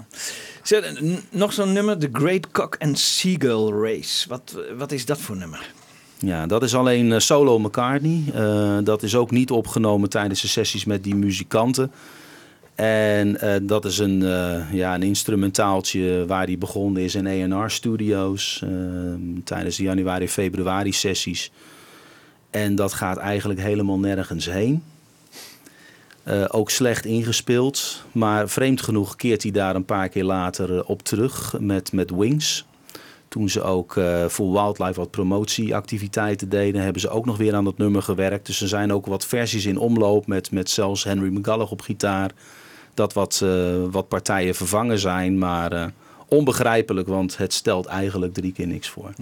Zo, 0.62 0.80
nog 1.30 1.52
zo'n 1.52 1.72
nummer, 1.72 1.98
The 1.98 2.08
Great 2.12 2.50
Cock 2.50 2.76
and 2.78 2.98
Seagull 2.98 3.72
Race. 3.82 4.28
Wat, 4.28 4.56
wat 4.78 4.92
is 4.92 5.04
dat 5.04 5.20
voor 5.20 5.36
nummer? 5.36 5.70
Ja, 6.18 6.46
dat 6.46 6.62
is 6.62 6.74
alleen 6.74 7.12
eh, 7.12 7.18
solo 7.18 7.58
McCartney. 7.58 8.22
Eh, 8.34 8.78
dat 8.82 9.02
is 9.02 9.16
ook 9.16 9.30
niet 9.30 9.50
opgenomen 9.50 10.08
tijdens 10.08 10.40
de 10.40 10.48
sessies 10.48 10.84
met 10.84 11.04
die 11.04 11.14
muzikanten. 11.14 11.92
En 12.76 13.40
eh, 13.40 13.54
dat 13.62 13.84
is 13.84 13.98
een, 13.98 14.22
eh, 14.22 14.72
ja, 14.72 14.94
een 14.94 15.02
instrumentaaltje 15.02 16.24
waar 16.26 16.46
hij 16.46 16.58
begonnen 16.58 17.02
is 17.02 17.14
in 17.14 17.52
A&R 17.52 17.70
Studios. 17.70 18.60
eh, 18.64 18.70
tijdens 19.44 19.76
de 19.76 19.82
januari-februari 19.82 20.92
sessies. 20.92 21.50
En 22.50 22.74
dat 22.74 22.92
gaat 22.92 23.16
eigenlijk 23.16 23.60
helemaal 23.60 23.98
nergens 23.98 24.46
heen. 24.50 24.82
Eh, 26.22 26.44
ook 26.48 26.70
slecht 26.70 27.04
ingespeeld. 27.04 28.04
Maar 28.12 28.48
vreemd 28.48 28.82
genoeg 28.82 29.16
keert 29.16 29.42
hij 29.42 29.52
daar 29.52 29.74
een 29.74 29.84
paar 29.84 30.08
keer 30.08 30.24
later 30.24 30.84
op 30.84 31.02
terug 31.02 31.54
met, 31.60 31.92
met 31.92 32.10
Wings. 32.10 32.64
Toen 33.28 33.48
ze 33.48 33.62
ook 33.62 33.92
voor 34.26 34.52
Wildlife 34.52 35.00
wat 35.00 35.10
promotieactiviteiten 35.10 36.48
deden, 36.48 36.82
hebben 36.82 37.00
ze 37.00 37.08
ook 37.08 37.26
nog 37.26 37.36
weer 37.36 37.54
aan 37.54 37.64
dat 37.64 37.78
nummer 37.78 38.02
gewerkt. 38.02 38.46
Dus 38.46 38.60
er 38.60 38.68
zijn 38.68 38.92
ook 38.92 39.06
wat 39.06 39.26
versies 39.26 39.66
in 39.66 39.78
omloop 39.78 40.26
met, 40.26 40.50
met 40.50 40.70
zelfs 40.70 41.04
Henry 41.04 41.28
McGullough 41.36 41.72
op 41.72 41.80
gitaar. 41.80 42.30
Dat 42.96 43.12
wat, 43.12 43.40
eh, 43.42 43.50
wat 43.90 44.08
partijen 44.08 44.54
vervangen 44.54 44.98
zijn, 44.98 45.38
maar 45.38 45.72
eh, 45.72 45.86
onbegrijpelijk, 46.28 47.08
want 47.08 47.36
het 47.36 47.52
stelt 47.52 47.86
eigenlijk 47.86 48.34
drie 48.34 48.52
keer 48.52 48.66
niks 48.66 48.88
voor. 48.88 49.12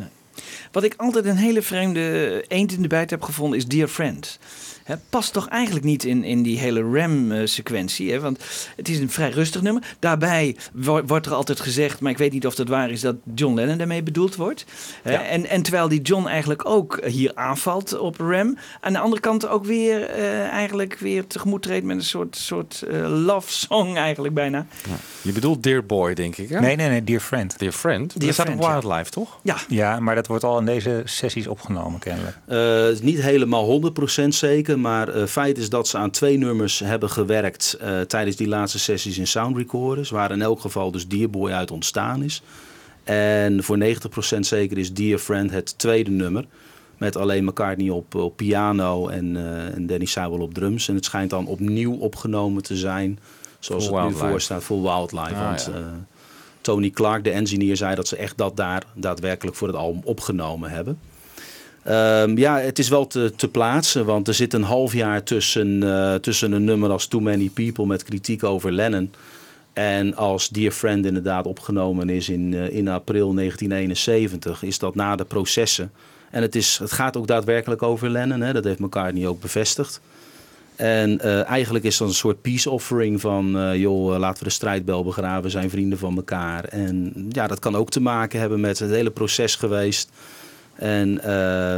Wat 0.72 0.82
ik 0.82 0.94
altijd 0.96 1.24
een 1.24 1.36
hele 1.36 1.62
vreemde 1.62 2.44
eend 2.48 2.72
in 2.72 2.82
de 2.82 2.88
bijt 2.88 3.10
heb 3.10 3.22
gevonden 3.22 3.58
is 3.58 3.66
Dear 3.66 3.88
Friend. 3.88 4.38
Hè, 4.84 4.94
past 5.10 5.32
toch 5.32 5.48
eigenlijk 5.48 5.84
niet 5.84 6.04
in, 6.04 6.24
in 6.24 6.42
die 6.42 6.58
hele 6.58 6.82
RAM-sequentie. 6.82 8.10
hè? 8.12 8.20
Want 8.20 8.38
het 8.76 8.88
is 8.88 8.98
een 8.98 9.10
vrij 9.10 9.30
rustig 9.30 9.62
nummer. 9.62 9.82
Daarbij 9.98 10.56
wo- 10.72 11.02
wordt 11.04 11.26
er 11.26 11.32
altijd 11.34 11.60
gezegd, 11.60 12.00
maar 12.00 12.10
ik 12.10 12.18
weet 12.18 12.32
niet 12.32 12.46
of 12.46 12.54
dat 12.54 12.68
waar 12.68 12.90
is, 12.90 13.00
dat 13.00 13.16
John 13.34 13.54
Lennon 13.54 13.78
daarmee 13.78 14.02
bedoeld 14.02 14.36
wordt. 14.36 14.64
Hè, 15.02 15.12
Ja. 15.12 15.22
en, 15.24 15.46
en 15.48 15.62
terwijl 15.62 15.88
die 15.88 16.00
John 16.02 16.26
eigenlijk 16.26 16.68
ook 16.68 17.00
hier 17.06 17.32
aanvalt 17.34 17.98
op 17.98 18.16
RAM. 18.20 18.56
Aan 18.80 18.92
de 18.92 18.98
andere 18.98 19.20
kant 19.22 19.46
ook 19.48 19.64
weer 19.64 20.02
eh, 20.08 20.40
eigenlijk 20.48 20.98
weer 20.98 21.26
tegemoet 21.26 21.62
treedt 21.62 21.84
met 21.84 21.96
een 21.96 22.02
soort, 22.04 22.36
soort 22.36 22.82
eh, 22.82 23.24
love 23.24 23.52
song 23.52 23.96
eigenlijk 23.96 24.34
bijna. 24.34 24.66
Je 25.22 25.32
bedoelt 25.32 25.62
Dear 25.62 25.84
Boy, 25.86 26.14
denk 26.14 26.36
ik, 26.36 26.48
hè? 26.48 26.60
Nee, 26.60 26.76
nee, 26.76 26.88
nee, 26.88 27.04
Dear 27.04 27.20
Friend. 27.20 27.58
Dear 27.58 27.72
Friend? 27.72 28.08
Dear 28.20 28.24
dat 28.26 28.34
staat 28.46 28.56
op 28.56 28.62
ja. 28.62 28.72
Wildlife, 28.80 29.10
toch? 29.10 29.38
Ja, 29.42 29.56
Ja, 29.68 30.00
maar 30.00 30.14
dat 30.14 30.26
wordt 30.26 30.44
al 30.44 30.58
in 30.58 30.64
deze 30.64 31.02
sessies 31.04 31.46
opgenomen 31.46 31.98
kennelijk. 32.00 32.36
Eh, 32.46 32.58
het 32.84 32.92
is 32.92 33.00
niet 33.02 33.22
helemaal 33.22 33.64
100% 34.24 34.34
zeker, 34.34 34.73
maar 34.80 35.08
eh 35.08 35.26
feit 35.26 35.58
is 35.58 35.68
dat 35.68 35.88
ze 35.88 35.98
aan 35.98 36.10
twee 36.10 36.38
nummers 36.38 36.78
hebben 36.78 37.10
gewerkt 37.10 37.76
eh, 37.80 38.00
tijdens 38.00 38.36
die 38.36 38.48
laatste 38.48 38.78
sessies 38.78 39.18
in 39.18 39.26
Sound 39.26 39.56
Recorders, 39.56 40.10
waar 40.10 40.30
in 40.30 40.42
elk 40.42 40.60
geval 40.60 40.90
dus 40.90 41.08
Dear 41.08 41.30
Boy 41.30 41.50
uit 41.50 41.70
ontstaan 41.70 42.22
is. 42.22 42.42
En 43.04 43.62
voor 43.62 43.78
90% 43.78 44.38
zeker 44.40 44.78
is 44.78 44.92
Dear 44.92 45.18
Friend 45.18 45.50
het 45.50 45.78
tweede 45.78 46.10
nummer. 46.10 46.44
Met 46.98 47.16
alleen 47.16 47.44
McCartney 47.44 47.90
op, 47.90 48.14
op 48.14 48.36
piano 48.36 49.08
en, 49.08 49.36
eh, 49.36 49.74
en 49.74 49.86
Danny 49.86 50.04
Sowell 50.04 50.40
op 50.40 50.54
drums. 50.54 50.88
En 50.88 50.94
het 50.94 51.04
schijnt 51.04 51.30
dan 51.30 51.46
opnieuw 51.46 51.94
opgenomen 51.94 52.62
te 52.62 52.76
zijn, 52.76 53.18
zoals 53.58 53.88
Voor 53.88 54.00
het 54.00 54.08
nu 54.08 54.14
voor 54.14 54.40
staat, 54.40 54.64
voor 54.64 54.82
Wildlife. 54.82 55.34
Ah, 55.34 55.46
want 55.46 55.70
ja. 55.72 56.06
Tony 56.60 56.90
Clark, 56.90 57.24
de 57.24 57.30
engineer, 57.30 57.76
zei 57.76 57.94
dat 57.94 58.08
ze 58.08 58.16
echt 58.16 58.38
dat 58.38 58.56
daar 58.56 58.84
daadwerkelijk 58.94 59.56
voor 59.56 59.68
het 59.68 59.76
album 59.76 60.00
opgenomen 60.04 60.70
hebben. 60.70 60.98
Ehm, 61.84 62.38
ja, 62.38 62.58
het 62.58 62.78
is 62.78 62.88
wel 62.88 63.06
te, 63.06 63.32
te 63.36 63.48
plaatsen, 63.48 64.04
want 64.04 64.28
er 64.28 64.34
zit 64.34 64.52
een 64.52 64.62
half 64.62 64.92
jaar 64.92 65.22
tussen, 65.22 65.82
eh, 65.82 66.14
tussen 66.14 66.52
een 66.52 66.64
nummer 66.64 66.90
als 66.90 67.06
Too 67.06 67.20
Many 67.20 67.48
People 67.48 67.86
met 67.86 68.02
kritiek 68.02 68.44
over 68.44 68.72
Lennon. 68.72 69.12
En 69.72 70.16
als 70.16 70.48
Dear 70.48 70.72
Friend 70.72 71.06
inderdaad 71.06 71.46
opgenomen 71.46 72.08
is 72.10 72.28
in, 72.28 72.54
eh, 72.54 72.76
in 72.76 72.88
april 72.88 73.32
1971, 73.32 74.62
is 74.62 74.78
dat 74.78 74.94
na 74.94 75.16
de 75.16 75.24
processen. 75.24 75.92
En 76.30 76.42
het, 76.42 76.54
is, 76.54 76.78
het 76.78 76.92
gaat 76.92 77.16
ook 77.16 77.26
daadwerkelijk 77.26 77.82
over 77.82 78.10
Lennon, 78.10 78.40
hè? 78.40 78.52
dat 78.52 78.64
heeft 78.64 78.78
McCartney 78.78 79.26
ook 79.26 79.40
bevestigd. 79.40 80.00
En 80.76 81.20
eh, 81.20 81.48
eigenlijk 81.48 81.84
is 81.84 81.96
dat 81.96 82.08
een 82.08 82.14
soort 82.14 82.42
peace 82.42 82.70
offering 82.70 83.20
van, 83.20 83.78
joh, 83.78 84.18
laten 84.18 84.38
we 84.38 84.44
de 84.44 84.54
strijdbel 84.54 85.04
begraven, 85.04 85.50
zijn 85.50 85.70
vrienden 85.70 85.98
van 85.98 86.16
elkaar. 86.16 86.64
En 86.64 87.12
ja, 87.28 87.46
dat 87.46 87.58
kan 87.58 87.76
ook 87.76 87.90
te 87.90 88.00
maken 88.00 88.40
hebben 88.40 88.60
met 88.60 88.78
het 88.78 88.90
hele 88.90 89.10
proces 89.10 89.56
geweest. 89.56 90.10
En 90.74 91.20
eh, 91.22 91.76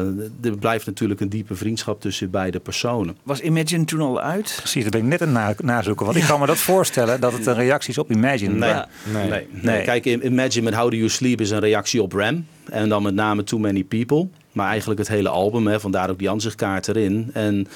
er 0.51 0.59
blijft 0.61 0.87
natuurlijk 0.87 1.21
een 1.21 1.29
diepe 1.29 1.55
vriendschap 1.55 2.01
tussen 2.01 2.31
beide 2.31 2.61
personen. 2.61 3.17
was 3.23 3.41
Imagine 3.41 3.85
toen 3.85 4.01
al 4.01 4.21
uit? 4.21 4.55
Precies, 4.57 4.83
dat 4.83 4.93
ben 4.93 5.01
ik 5.01 5.07
net 5.07 5.23
aan 5.23 5.37
het 5.37 5.63
na- 5.63 5.75
nazoeken. 5.75 6.07
Want 6.07 6.19
ik 6.19 6.25
kan 6.25 6.41
me 6.41 6.47
dat 6.47 6.59
voorstellen 6.59 7.21
dat 7.21 7.33
het 7.33 7.47
een 7.47 7.55
reactie 7.55 7.91
is 7.91 7.99
op 7.99 8.11
Imagine. 8.11 8.55
Nee, 8.55 8.73
nee. 9.13 9.29
Nee. 9.29 9.47
nee. 9.51 9.83
Kijk, 9.83 10.05
in- 10.05 10.27
Imagine 10.27 10.65
met 10.65 10.75
How 10.75 10.91
Do 10.91 10.97
You 10.97 11.09
Sleep 11.09 11.41
is 11.41 11.51
een 11.51 11.59
reactie 11.61 12.03
op 12.03 12.13
Ram. 12.13 12.47
En 12.71 12.89
dan 12.89 13.03
met 13.03 13.15
name 13.15 13.45
Too 13.45 13.59
Many 13.59 13.85
People. 13.85 14.29
Maar 14.53 14.69
eigenlijk 14.69 14.99
het 15.01 15.09
hele 15.09 15.29
album, 15.29 15.67
hè, 15.67 15.81
vandaar 15.81 16.11
ook 16.11 16.19
die 16.19 16.29
ansichtkaart 16.31 16.89
erin. 16.89 17.31
En 17.33 17.67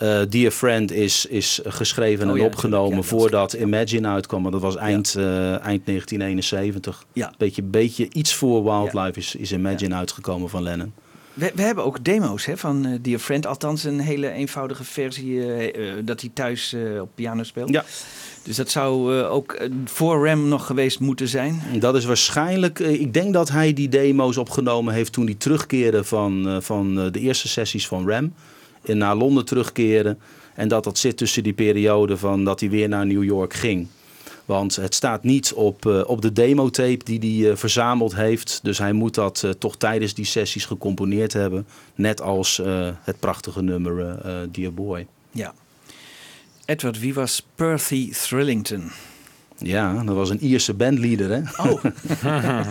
eh, 0.00 0.20
Dear 0.28 0.50
Friend 0.50 0.92
is, 0.92 1.26
is 1.26 1.60
geschreven 1.64 2.26
Oh 2.26 2.32
en 2.32 2.40
ja, 2.40 2.46
opgenomen 2.46 2.96
ja, 2.96 3.02
voordat 3.02 3.52
Imagine 3.52 4.08
uitkwam. 4.08 4.50
Dat 4.50 4.60
was 4.60 4.76
eind, 4.76 5.14
eh, 5.14 5.50
eind 5.50 5.86
1971. 5.86 7.04
Ja. 7.12 7.32
Beetje, 7.38 7.62
beetje 7.62 8.08
iets 8.12 8.34
voor 8.34 8.64
Wildlife 8.64 9.18
is, 9.18 9.34
is 9.34 9.52
Imagine 9.52 9.94
uitgekomen 9.94 10.48
van 10.48 10.62
Lennon. 10.62 10.92
We, 11.34 11.52
we 11.54 11.62
hebben 11.62 11.84
ook 11.84 12.04
demo's 12.04 12.44
hè, 12.44 12.56
van 12.56 12.86
eh, 12.86 12.92
Dear 13.02 13.18
Friend. 13.18 13.46
Althans, 13.46 13.84
een 13.84 14.00
hele 14.00 14.30
eenvoudige 14.30 14.84
versie 14.84 15.42
dat 16.04 16.20
hij 16.20 16.30
thuis 16.34 16.76
op 17.00 17.08
piano 17.14 17.42
speelt. 17.42 17.70
Ja. 17.70 17.84
Dus 18.42 18.56
dat 18.56 18.70
zou 18.70 19.22
ook 19.22 19.68
voor 19.84 20.26
Ram 20.26 20.48
nog 20.48 20.66
geweest 20.66 21.00
moeten 21.00 21.28
zijn. 21.28 21.62
Dat 21.78 21.96
is 21.96 22.04
waarschijnlijk. 22.04 22.78
Ik 22.78 23.14
denk 23.14 23.32
dat 23.32 23.50
hij 23.50 23.72
die 23.72 23.88
demo's 23.88 24.36
opgenomen 24.36 24.94
heeft 24.94 25.12
toen 25.12 25.24
hij 25.24 25.34
terugkeerde 25.34 26.04
van, 26.04 26.58
van 26.62 26.94
de 26.94 27.20
eerste 27.20 27.48
sessies 27.48 27.86
van 27.86 28.08
Ram. 28.08 28.32
En 28.82 28.98
naar 28.98 29.16
Londen 29.16 29.44
terugkeerde. 29.44 30.16
En 30.54 30.68
dat 30.68 30.84
dat 30.84 30.98
zit 30.98 31.16
tussen 31.16 31.42
die 31.42 31.52
periode 31.52 32.16
van 32.16 32.44
dat 32.44 32.60
hij 32.60 32.70
weer 32.70 32.88
naar 32.88 33.06
New 33.06 33.24
York 33.24 33.54
ging. 33.54 33.88
Want 34.50 34.76
het 34.76 34.94
staat 34.94 35.22
niet 35.22 35.52
op, 35.52 35.86
eh, 35.86 36.00
op 36.06 36.22
de 36.22 36.32
demotape 36.32 37.04
die 37.04 37.42
hij 37.42 37.50
eh, 37.50 37.56
verzameld 37.56 38.14
heeft. 38.14 38.60
Dus 38.62 38.78
hij 38.78 38.92
moet 38.92 39.14
dat 39.14 39.42
eh, 39.44 39.50
toch 39.50 39.76
tijdens 39.76 40.14
die 40.14 40.24
sessies 40.24 40.64
gecomponeerd 40.64 41.32
hebben. 41.32 41.66
Net 41.94 42.20
als 42.20 42.60
het 43.02 43.20
prachtige 43.20 43.62
nummer 43.62 44.18
Dear 44.50 44.72
Boy. 44.72 45.06
Ja. 45.30 45.54
Edward, 46.64 47.00
wie 47.00 47.14
was 47.14 47.46
Percy 47.54 48.12
Thrillington? 48.12 48.90
Ja, 49.58 50.02
dat 50.04 50.14
was 50.14 50.30
een 50.30 50.44
Ierse 50.44 50.74
bandleader, 50.74 51.30
hè? 51.30 51.68
Oh, 51.70 51.84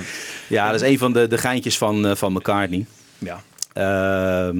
Ja, 0.47 0.71
dat 0.71 0.81
is 0.81 0.87
een 0.87 0.97
van 0.97 1.13
de, 1.13 1.27
de 1.27 1.37
geintjes 1.37 1.77
van, 1.77 2.17
van 2.17 2.33
McCartney. 2.33 2.85
ja. 3.17 3.43
Ehm, 3.73 4.57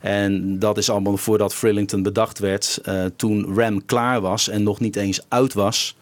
en 0.00 0.58
dat 0.58 0.78
is 0.78 0.90
allemaal 0.90 1.16
voordat 1.16 1.54
Frillington 1.54 2.02
bedacht 2.02 2.38
werd. 2.38 2.78
eh, 2.82 3.04
toen 3.16 3.54
Ram 3.54 3.84
klaar 3.84 4.20
was 4.20 4.48
en 4.48 4.62
nog 4.62 4.80
niet 4.80 4.96
eens 4.96 5.20
uit 5.28 5.52
was. 5.52 5.96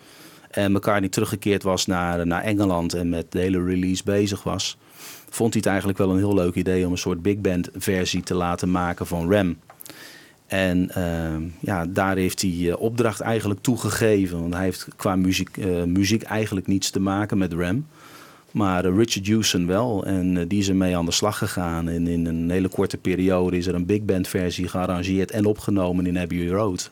En 0.50 0.72
McCartney 0.72 1.08
teruggekeerd 1.08 1.62
was 1.62 1.86
naar, 1.86 2.26
naar 2.26 2.42
Engeland 2.42 2.94
en 2.94 3.08
met 3.08 3.32
de 3.32 3.38
hele 3.38 3.64
release 3.64 4.02
bezig 4.04 4.42
was. 4.42 4.76
Vond 5.30 5.52
hij 5.52 5.60
het 5.62 5.68
eigenlijk 5.68 5.98
wel 5.98 6.10
een 6.10 6.16
heel 6.16 6.34
leuk 6.34 6.54
idee 6.54 6.86
om 6.86 6.92
een 6.92 6.98
soort 6.98 7.22
big 7.22 7.38
band 7.38 7.68
versie 7.76 8.22
te 8.22 8.34
laten 8.34 8.70
maken 8.70 9.06
van 9.06 9.32
Ram. 9.32 9.56
En 10.46 10.90
ehm, 10.94 11.42
ja, 11.60 11.86
daar 11.86 12.16
heeft 12.16 12.42
hij 12.42 12.70
eh, 12.70 12.80
opdracht 12.80 13.20
eigenlijk 13.20 13.60
toegegeven. 13.60 14.40
Want 14.40 14.54
hij 14.54 14.64
heeft 14.64 14.88
qua 14.96 15.16
muziek, 15.16 15.56
eh, 15.56 15.82
muziek 15.82 16.22
eigenlijk 16.22 16.66
niets 16.66 16.90
te 16.90 17.00
maken 17.00 17.38
met 17.38 17.52
Ram. 17.52 17.86
Maar 18.52 18.84
eh, 18.84 18.96
Richard 18.96 19.26
Hewson 19.26 19.66
wel. 19.66 20.04
En 20.04 20.36
eh, 20.36 20.44
die 20.48 20.58
is 20.58 20.68
ermee 20.68 20.96
aan 20.96 21.04
de 21.04 21.12
slag 21.12 21.38
gegaan. 21.38 21.88
En 21.88 22.06
in 22.06 22.26
een 22.26 22.50
hele 22.50 22.68
korte 22.68 22.96
periode 22.96 23.56
is 23.56 23.66
er 23.66 23.74
een 23.74 23.86
big 23.86 24.02
band 24.02 24.28
versie 24.28 24.68
gearrangeerd 24.68 25.30
en 25.30 25.44
opgenomen 25.44 26.06
in 26.06 26.18
Abbey 26.18 26.46
Road. 26.48 26.90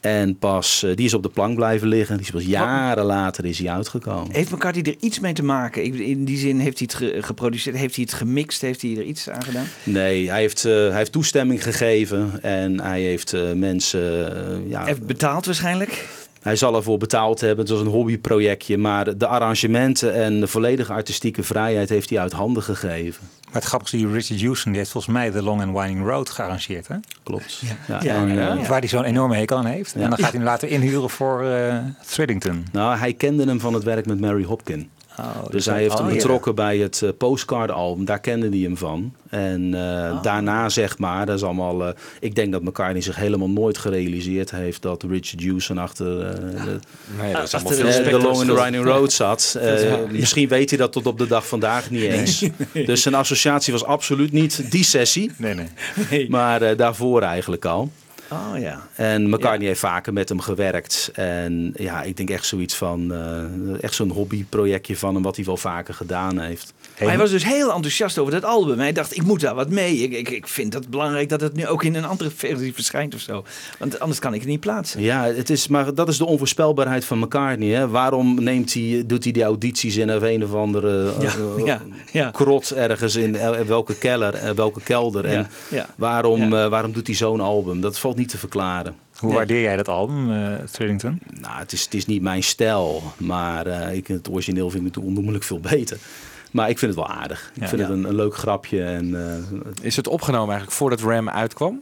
En 0.00 0.38
pas, 0.38 0.82
eh, 0.82 0.96
die 0.96 1.04
is 1.06 1.14
op 1.14 1.22
de 1.22 1.28
plank 1.28 1.54
blijven 1.56 1.88
liggen. 1.88 2.16
Die 2.16 2.26
is 2.26 2.32
pas 2.32 2.44
jaren 2.44 3.04
later 3.04 3.44
is 3.44 3.58
hij 3.58 3.70
uitgekomen. 3.70 4.32
Heeft 4.32 4.50
McCartney 4.50 4.84
er 4.84 4.96
iets 5.00 5.20
mee 5.20 5.32
te 5.32 5.42
maken? 5.44 5.82
In 6.00 6.24
die 6.24 6.38
zin, 6.38 6.58
heeft 6.58 6.78
hij 6.78 6.88
het 6.92 6.96
ge- 6.96 7.22
geproduceerd? 7.22 7.76
Heeft 7.76 7.94
hij 7.96 8.04
het 8.04 8.14
gemixt? 8.14 8.60
Heeft 8.60 8.82
hij 8.82 8.96
er 8.96 9.02
iets 9.02 9.28
aan 9.30 9.42
gedaan? 9.44 9.64
Nee, 9.84 10.28
hij 10.30 10.40
heeft, 10.40 10.62
hij 10.62 10.96
heeft 10.96 11.12
toestemming 11.12 11.62
gegeven. 11.62 12.42
En 12.42 12.80
hij 12.80 13.00
heeft 13.02 13.34
mensen... 13.54 14.36
eh, 14.64 14.70
ja, 14.70 14.84
heeft 14.84 15.06
betaald 15.06 15.46
waarschijnlijk. 15.46 16.08
Hij 16.44 16.56
zal 16.56 16.76
ervoor 16.76 16.98
betaald 16.98 17.40
hebben. 17.40 17.58
Het 17.58 17.68
was 17.68 17.80
een 17.80 17.86
hobbyprojectje. 17.86 18.78
Maar 18.78 19.18
de 19.18 19.26
arrangementen 19.26 20.14
en 20.14 20.40
de 20.40 20.46
volledige 20.46 20.92
artistieke 20.92 21.42
vrijheid 21.42 21.88
heeft 21.88 22.10
hij 22.10 22.18
uit 22.18 22.32
handen 22.32 22.62
gegeven. 22.62 23.24
Maar 23.44 23.54
het 23.54 23.64
grappige 23.64 23.96
is, 23.96 24.02
die 24.02 24.12
Richard 24.12 24.40
Houston 24.40 24.70
die 24.70 24.80
heeft 24.80 24.92
volgens 24.92 25.14
mij 25.14 25.30
de 25.30 25.42
Long 25.42 25.62
and 25.62 25.78
Winding 25.78 26.06
Road 26.06 26.30
gearrangeerd. 26.30 26.88
Hè? 26.88 26.96
Klopt. 27.22 27.62
Ja. 27.86 27.98
en, 27.98 28.04
Ja, 28.04 28.26
eh, 28.26 28.34
ja. 28.34 28.68
Waar 28.68 28.78
hij 28.78 28.88
zo'n 28.88 29.04
enorme 29.04 29.36
hekel 29.36 29.56
aan 29.56 29.66
heeft. 29.66 29.94
En 29.94 30.00
dan 30.00 30.10
gaat 30.10 30.20
hij 30.20 30.30
hem 30.30 30.42
later 30.42 30.68
inhuren 30.68 31.10
voor 31.10 31.44
eh 31.44 31.76
Thrillington. 32.06 32.66
Nou, 32.72 32.96
hij 32.96 33.12
kende 33.12 33.44
hem 33.44 33.60
van 33.60 33.74
het 33.74 33.82
werk 33.82 34.06
met 34.06 34.20
Mary 34.20 34.44
Hopkin. 34.44 34.90
Oh, 35.18 35.44
Dus 35.50 35.66
hij 35.66 35.80
heeft 35.80 35.92
oh, 35.94 35.98
hem 35.98 36.08
ja. 36.08 36.14
betrokken 36.14 36.54
bij 36.54 36.78
het 36.78 37.02
eh, 37.02 37.08
postcard 37.18 37.70
album. 37.70 38.04
Daar 38.04 38.20
kende 38.20 38.48
hij 38.48 38.58
hem 38.58 38.76
van. 38.76 39.12
En 39.30 39.74
eh, 39.74 40.22
daarna 40.22 40.68
zeg 40.68 40.98
maar, 40.98 41.26
dat 41.26 41.36
is 41.36 41.42
allemaal. 41.42 41.86
eh, 41.86 41.92
ik 42.20 42.34
denk 42.34 42.52
dat 42.52 42.62
McCartney 42.62 43.00
zich 43.02 43.16
helemaal 43.16 43.48
nooit 43.50 43.78
gerealiseerd 43.78 44.50
heeft 44.50 44.82
dat 44.82 45.02
Richard 45.02 45.44
Houston 45.44 45.78
achter 45.78 46.20
eh, 46.26 46.34
de, 46.64 46.78
Nee, 47.20 47.32
dat 47.32 47.42
is 47.42 47.54
allemaal 47.54 47.72
Achter 47.72 47.92
veel 47.92 48.02
de- 48.04 48.16
eh, 48.16 48.22
Long 48.22 48.40
in 48.40 48.46
the. 48.46 48.62
Winding 48.62 48.84
Road 48.84 49.12
zat. 49.12 49.56
Eh, 49.60 49.88
Ja. 49.90 49.98
Misschien 50.10 50.48
weet 50.48 50.68
hij 50.70 50.78
dat 50.78 50.92
tot 50.92 51.06
op 51.06 51.18
de 51.18 51.26
dag 51.26 51.46
vandaag 51.46 51.90
niet 51.90 52.02
eens. 52.02 52.44
Dus 52.72 53.02
zijn 53.02 53.14
associatie 53.14 53.72
was 53.72 53.84
absoluut 53.84 54.32
niet 54.32 54.70
die 54.70 54.84
sessie. 54.84 55.30
Nee, 55.36 55.54
nee. 55.54 55.66
Nee. 56.10 56.30
Maar 56.30 56.62
eh, 56.62 56.76
daarvoor 56.76 57.22
eigenlijk 57.22 57.64
al. 57.64 57.90
Oh 58.34 58.58
ja. 58.58 58.86
En 58.94 59.28
McCartney 59.28 59.66
heeft 59.66 59.80
vaker 59.80 60.12
met 60.12 60.28
hem 60.28 60.40
gewerkt. 60.40 61.10
En 61.14 61.72
ja, 61.76 62.02
ik 62.02 62.16
denk 62.16 62.30
echt 62.30 62.46
zoiets 62.46 62.74
van, 62.74 63.12
eh, 63.12 63.82
echt 63.82 63.94
zo'n 63.94 64.10
hobbyprojectje 64.10 64.96
van 64.96 65.14
hem, 65.14 65.22
wat 65.22 65.36
hij 65.36 65.44
wel 65.44 65.56
vaker 65.56 65.94
gedaan 65.94 66.38
heeft. 66.38 66.72
Hij 66.94 67.18
was 67.18 67.30
dus 67.30 67.44
heel 67.44 67.72
enthousiast 67.72 68.18
over 68.18 68.32
dat 68.32 68.44
album. 68.44 68.78
Hij 68.78 68.92
dacht, 68.92 69.16
ik 69.16 69.22
moet 69.22 69.40
daar 69.40 69.54
wat 69.54 69.70
mee. 69.70 69.96
Ik, 69.96 70.12
ik, 70.12 70.28
ik 70.28 70.48
vind 70.48 70.74
het 70.74 70.88
belangrijk 70.90 71.28
dat 71.28 71.40
het 71.40 71.54
nu 71.56 71.66
ook 71.66 71.84
in 71.84 71.94
een 71.94 72.04
andere 72.04 72.30
versie 72.30 72.74
verschijnt 72.74 73.14
of 73.14 73.20
zo. 73.20 73.44
Want 73.78 74.00
anders 74.00 74.18
kan 74.20 74.34
ik 74.34 74.40
het 74.40 74.48
niet 74.48 74.60
plaatsen. 74.60 75.00
Ja, 75.02 75.24
het 75.24 75.50
is, 75.50 75.68
maar 75.68 75.94
dat 75.94 76.08
is 76.08 76.16
de 76.18 76.24
onvoorspelbaarheid 76.26 77.04
van 77.04 77.18
McCartney. 77.18 77.68
Hè? 77.68 77.88
Waarom 77.88 78.42
neemt 78.42 78.72
hij, 78.74 79.02
doet 79.06 79.24
hij 79.24 79.32
die 79.32 79.42
audities 79.42 79.96
in 79.96 80.08
een 80.08 80.44
of 80.44 80.54
andere 80.54 81.12
eh, 81.18 81.22
Ja, 81.22 81.28
eh, 81.58 81.64
ja, 81.70 81.80
ja. 82.12 82.30
krot 82.30 82.70
ergens 82.70 83.14
in 83.16 83.36
eh, 83.36 83.60
welke 83.60 83.94
keller, 83.94 84.54
welke 84.54 84.80
kelder? 84.80 85.24
En 85.24 85.32
Ja, 85.32 85.48
ja. 85.70 85.86
Waarom, 85.96 86.40
Ja. 86.50 86.64
eh, 86.64 86.70
waarom 86.70 86.92
doet 86.92 87.06
hij 87.06 87.16
zo'n 87.16 87.40
album? 87.40 87.80
Dat 87.80 87.98
valt 87.98 88.16
niet 88.16 88.28
te 88.28 88.38
verklaren. 88.38 88.94
Hoe 89.14 89.28
Nee. 89.28 89.38
waardeer 89.38 89.60
jij 89.62 89.76
dat 89.76 89.88
album, 89.88 90.32
eh 90.32 90.54
Trillington? 90.70 91.18
Nou, 91.40 91.58
het 91.58 91.72
is, 91.72 91.84
het 91.84 91.94
is 91.94 92.06
niet 92.06 92.22
mijn 92.22 92.42
stijl, 92.42 93.02
maar 93.16 93.66
eh, 93.66 93.96
ik, 93.96 94.06
het 94.06 94.28
origineel 94.30 94.70
vind 94.70 94.76
ik 94.80 94.82
natuurlijk 94.82 95.08
onnoemelijk 95.08 95.44
veel 95.44 95.60
beter. 95.60 95.98
Maar 96.54 96.68
ik 96.70 96.78
vind 96.78 96.94
het 96.96 97.06
wel 97.06 97.10
aardig. 97.16 97.50
Ik 97.54 97.60
Ja. 97.62 97.68
vind 97.68 97.80
Ja. 97.80 97.86
het 97.88 97.96
een, 97.96 98.04
een 98.04 98.14
leuk 98.14 98.36
grapje. 98.36 98.84
En, 98.84 99.26
eh, 99.26 99.84
Is 99.86 99.96
het 99.96 100.08
opgenomen 100.08 100.48
eigenlijk 100.48 100.76
voordat 100.76 101.00
Ram 101.00 101.28
uitkwam? 101.28 101.80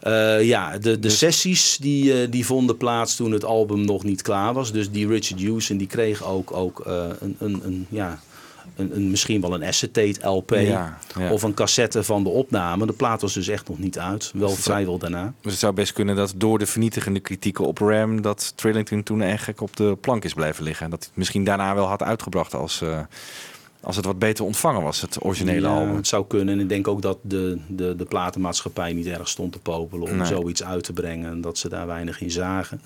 Eh, 0.00 0.42
ja, 0.44 0.72
de, 0.72 0.80
de 0.80 0.98
Dus- 0.98 1.18
sessies 1.18 1.76
die, 1.80 2.22
eh, 2.22 2.30
die 2.30 2.46
vonden 2.46 2.76
plaats 2.76 3.16
toen 3.16 3.32
het 3.32 3.44
album 3.44 3.84
nog 3.84 4.04
niet 4.04 4.22
klaar 4.22 4.52
was. 4.52 4.72
Dus 4.72 4.90
die 4.90 5.08
Richard 5.08 5.42
Houston 5.42 5.76
die 5.76 5.86
kreeg 5.86 6.24
ook, 6.24 6.52
ook 6.52 6.82
een, 6.86 7.36
een, 7.38 7.60
een, 7.64 7.86
ja, 7.88 8.18
een, 8.76 8.96
een, 8.96 9.10
misschien 9.10 9.40
wel 9.40 9.54
een 9.54 9.64
acetate 9.64 10.26
LP. 10.28 10.50
Ja, 10.50 10.98
ja. 11.18 11.32
Of 11.32 11.42
een 11.42 11.54
cassette 11.54 12.02
van 12.02 12.22
de 12.22 12.28
opname. 12.28 12.86
De 12.86 12.92
plaat 12.92 13.20
was 13.20 13.32
dus 13.34 13.48
echt 13.48 13.68
nog 13.68 13.78
niet 13.78 13.98
uit. 13.98 14.30
Wel 14.34 14.48
Dus 14.48 14.58
vrijwel 14.58 14.98
daarna. 14.98 15.32
Dus 15.40 15.52
het 15.52 15.60
zou 15.60 15.72
best 15.74 15.92
kunnen 15.92 16.16
dat 16.16 16.32
door 16.36 16.58
de 16.58 16.66
vernietigende 16.66 17.20
kritieken 17.20 17.64
op 17.66 17.78
Ram... 17.78 18.22
dat 18.22 18.52
Trillington 18.56 19.02
toen 19.02 19.22
eigenlijk 19.22 19.60
op 19.60 19.76
de 19.76 19.96
plank 20.00 20.24
is 20.24 20.32
blijven 20.34 20.64
liggen. 20.64 20.84
En 20.84 20.90
dat 20.90 20.98
hij 20.98 21.08
het 21.08 21.18
misschien 21.18 21.44
daarna 21.44 21.74
wel 21.74 21.86
had 21.86 22.02
uitgebracht 22.02 22.54
als, 22.54 22.82
als 23.80 23.96
het 23.96 24.04
wat 24.04 24.18
beter 24.18 24.44
ontvangen 24.44 24.82
was, 24.82 25.00
het 25.00 25.24
originele 25.24 25.68
Ja, 25.68 25.74
album. 25.74 25.96
Het 25.96 26.06
zou 26.06 26.26
kunnen. 26.26 26.54
En 26.54 26.60
ik 26.60 26.68
denk 26.68 26.88
ook 26.88 27.02
dat 27.02 27.18
de, 27.22 27.58
de, 27.68 27.96
de 27.96 28.04
platenmaatschappij 28.04 28.92
niet 28.92 29.06
erg 29.06 29.28
stond 29.28 29.52
te 29.52 29.58
popelen 29.58 30.08
om 30.10 30.16
Nee. 30.16 30.26
zoiets 30.26 30.64
uit 30.64 30.84
te 30.84 30.92
brengen. 30.92 31.30
En 31.30 31.40
dat 31.40 31.58
ze 31.58 31.68
daar 31.68 31.86
weinig 31.86 32.20
in 32.20 32.30
zagen. 32.30 32.80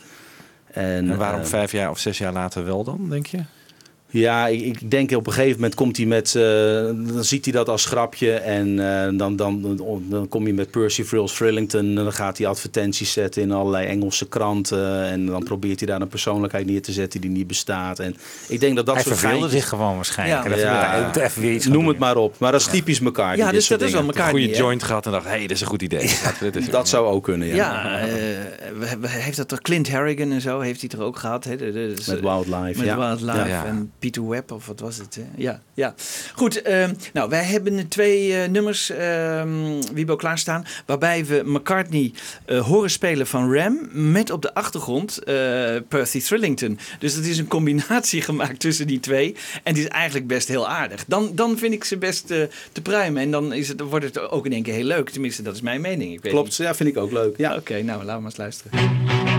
En, 0.67 1.11
En 1.11 1.17
waarom 1.19 1.41
eh, 1.41 1.47
vijf 1.47 1.73
jaar 1.73 1.91
of 1.91 1.99
zes 1.99 2.19
jaar 2.19 2.33
later 2.33 2.65
wel 2.65 2.85
dan, 2.85 3.07
denk 3.09 3.27
je? 3.27 3.39
Ja, 4.13 4.47
ik, 4.47 4.61
ik 4.61 4.91
denk 4.91 5.11
op 5.13 5.27
een 5.27 5.33
gegeven 5.33 5.55
moment 5.55 5.75
komt 5.75 5.97
hij 5.97 6.07
met, 6.07 6.35
eh, 6.35 6.43
dan 7.13 7.25
ziet 7.25 7.45
hij 7.45 7.53
dat 7.55 7.69
als 7.69 7.85
grapje 7.87 8.33
en 8.33 8.93
eh, 9.09 9.19
dan, 9.19 9.37
dan, 9.37 9.81
dan 10.09 10.29
kom 10.29 10.47
je 10.47 10.53
met 10.55 10.71
Percy 10.71 11.05
Frills 11.05 11.33
Frillington 11.33 11.81
en 11.87 11.95
dan 11.95 12.13
gaat 12.13 12.39
hij 12.39 12.47
advertenties 12.47 13.13
zetten 13.13 13.43
in 13.43 13.53
allerlei 13.53 13.87
Engelse 13.87 14.29
kranten 14.29 15.05
en 15.05 15.27
dan 15.27 15.43
probeert 15.45 15.79
hij 15.81 15.89
daar 15.89 16.01
een 16.01 16.09
persoonlijkheid 16.09 16.67
neer 16.67 16.83
te 16.83 16.93
zetten 16.93 17.21
die 17.21 17.31
niet 17.31 17.47
bestaat. 17.47 17.99
En 17.99 18.17
ik 18.49 18.61
denk 18.61 18.77
dat 18.77 18.87
dat 18.87 18.95
hij 18.95 19.05
soort 19.05 19.19
verveelde 19.19 19.49
zich 19.49 19.69
gewoon 19.69 19.95
waarschijnlijk. 19.97 20.43
Ja. 20.45 20.49
Dat 20.51 21.15
Ja. 21.15 21.25
even 21.25 21.43
weer 21.43 21.53
iets 21.53 21.67
Noem 21.67 21.89
het 21.89 21.99
maar 21.99 22.17
op, 22.17 22.39
maar 22.39 22.53
dat 22.53 22.61
is 22.61 22.67
typisch 22.67 23.01
elkaar. 23.01 23.37
Ja, 23.37 23.51
dus 23.53 23.67
dat 23.69 23.81
is 23.83 23.93
wel 23.93 24.01
Een 24.01 24.07
elkaar 24.07 24.31
goede 24.31 24.47
niet, 24.47 24.57
hè? 24.57 24.63
joint 24.63 24.83
gehad 24.83 25.07
en 25.07 25.13
dacht, 25.13 25.25
hé, 25.25 25.31
hey, 25.31 25.41
dit 25.41 25.51
is 25.51 25.61
een 25.61 25.67
goed 25.67 25.83
idee. 25.83 26.11
Eens 26.53 26.69
Dat 26.71 26.89
zou 26.89 27.07
ook 27.07 27.25
kunnen, 27.25 27.49
ja. 27.49 27.55
Ja, 27.55 27.99
eh, 27.99 29.11
heeft 29.11 29.37
dat 29.37 29.49
toch 29.49 29.61
Clint 29.61 29.91
Harrigan 29.91 30.33
en 30.33 30.41
zo 30.41 30.61
heeft 30.61 30.81
hij 30.81 30.91
er 30.91 31.03
ook 31.05 31.19
gehad. 31.19 31.45
Hè? 31.45 31.57
De- 31.57 31.73
de- 31.73 31.95
Met 32.07 32.21
Wildlife. 32.21 32.79
Met 32.79 32.87
ja. 32.87 32.97
Wildlife 32.99 33.39
Ja. 33.39 33.47
Ja. 33.47 33.65
en 33.65 33.91
Peter 34.01 34.29
Webb 34.29 34.53
of 34.53 34.67
wat 34.67 34.81
was 34.81 34.97
het? 34.97 35.15
hè? 35.15 35.23
Ja, 35.37 35.63
ja. 35.75 35.95
Goed, 36.35 36.63
ehm, 36.63 36.95
nou 37.13 37.29
wij 37.29 37.45
hebben 37.45 37.89
twee 37.89 38.35
eh, 38.37 38.49
nummers, 38.49 38.91
ehm 38.91 39.49
Wiebo, 39.93 40.17
klaarstaan. 40.17 40.65
Waarbij 40.87 41.27
we 41.27 41.43
McCartney 41.45 42.13
eh, 42.45 42.67
horen 42.67 42.91
spelen 42.91 43.27
van 43.27 43.55
Ram 43.55 43.89
met 43.93 44.31
op 44.31 44.43
de 44.43 44.55
achtergrond 44.55 45.19
eh, 45.19 45.35
Percy 45.89 46.21
Thrillington. 46.21 46.79
Dus 46.99 47.15
het 47.15 47.27
is 47.27 47.39
een 47.39 47.49
combinatie 47.49 48.23
gemaakt 48.31 48.61
tussen 48.61 48.87
die 48.87 49.01
twee. 49.01 49.37
En 49.63 49.75
die 49.75 49.83
is 49.83 49.89
eigenlijk 49.89 50.27
best 50.27 50.49
heel 50.49 50.69
aardig. 50.69 51.05
Dan, 51.07 51.31
dan 51.35 51.59
vind 51.59 51.73
ik 51.75 51.85
ze 51.85 51.97
best 51.99 52.27
te 52.27 52.83
pruimen. 52.83 53.23
En 53.23 53.31
dan 53.31 53.53
is 53.53 53.69
het, 53.69 53.81
wordt 53.81 54.05
het 54.05 54.19
ook 54.31 54.47
in 54.47 54.53
één 54.53 54.63
keer 54.63 54.75
heel 54.75 54.85
leuk. 54.85 55.11
Tenminste, 55.11 55.43
dat 55.43 55.55
is 55.55 55.61
mijn 55.61 55.81
mening. 55.81 56.13
Ik 56.13 56.23
weet 56.23 56.33
Klopt, 56.33 56.49
niet. 56.49 56.57
ja, 56.57 56.75
vind 56.75 56.89
ik 56.89 56.97
ook 56.97 57.13
leuk. 57.13 57.37
Ja. 57.37 57.57
Oké, 57.57 57.83
nou 57.83 58.05
laten 58.05 58.07
we 58.07 58.13
maar 58.13 58.23
eens 58.25 58.37
luisteren. 58.37 59.30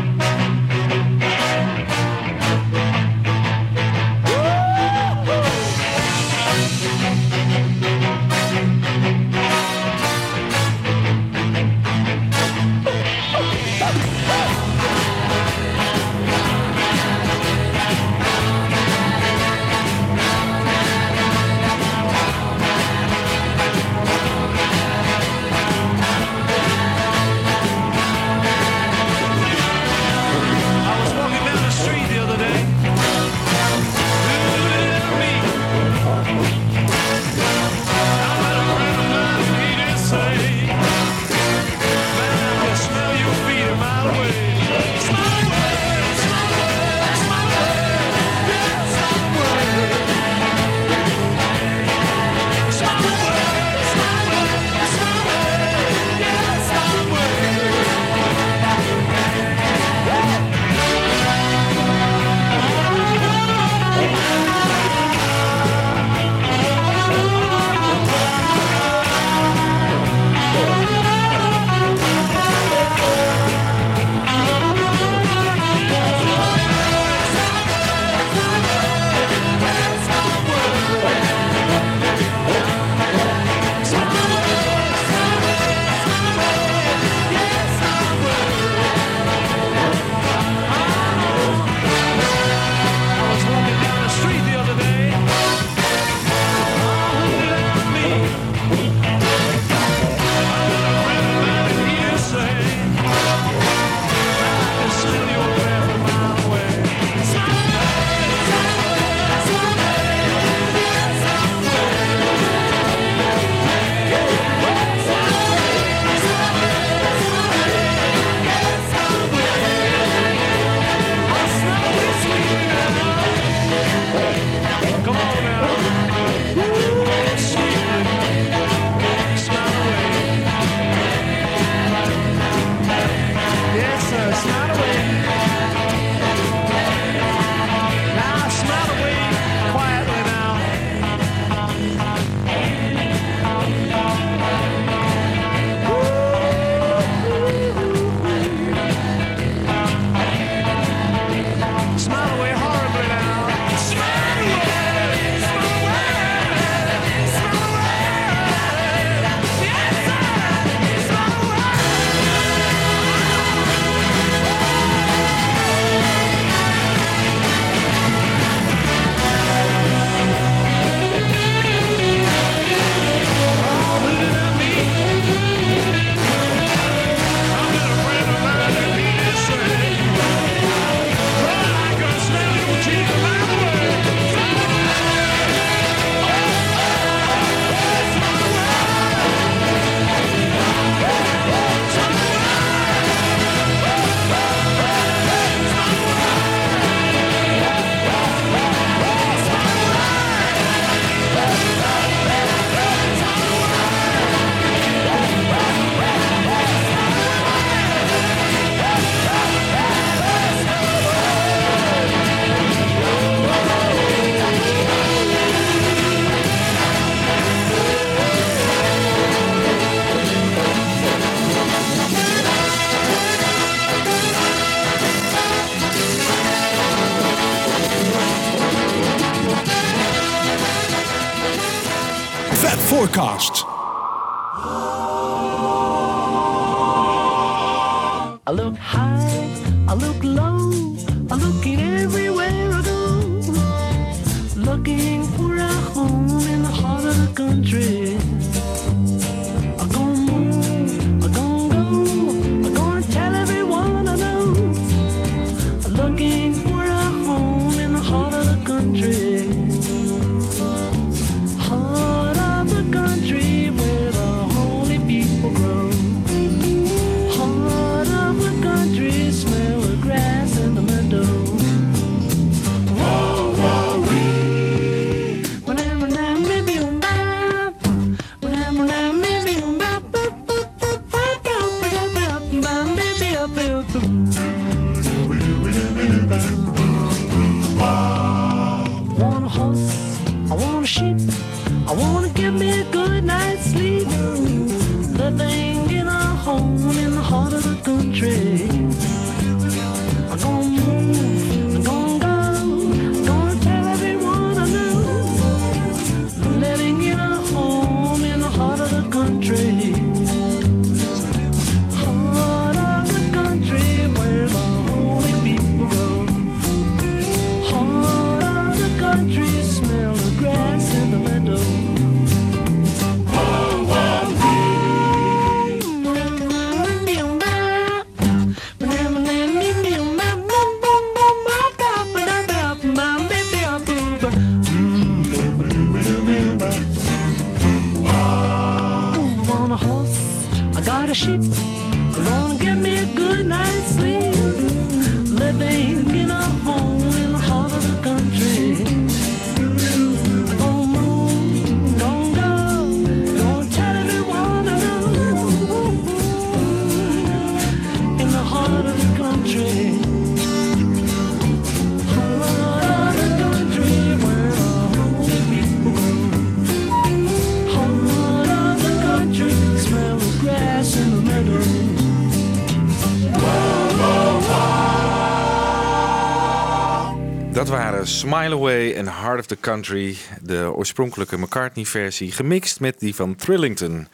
Smile 378.31 378.55
Away 378.55 378.93
en 378.93 379.07
Heart 379.07 379.39
of 379.39 379.45
the 379.45 379.57
Country, 379.59 380.17
de 380.41 380.71
oorspronkelijke 380.73 381.37
McCartney-versie, 381.37 382.31
gemixt 382.31 382.79
met 382.79 382.99
die 382.99 383.15
van 383.15 383.35
Trillington. 383.35 384.07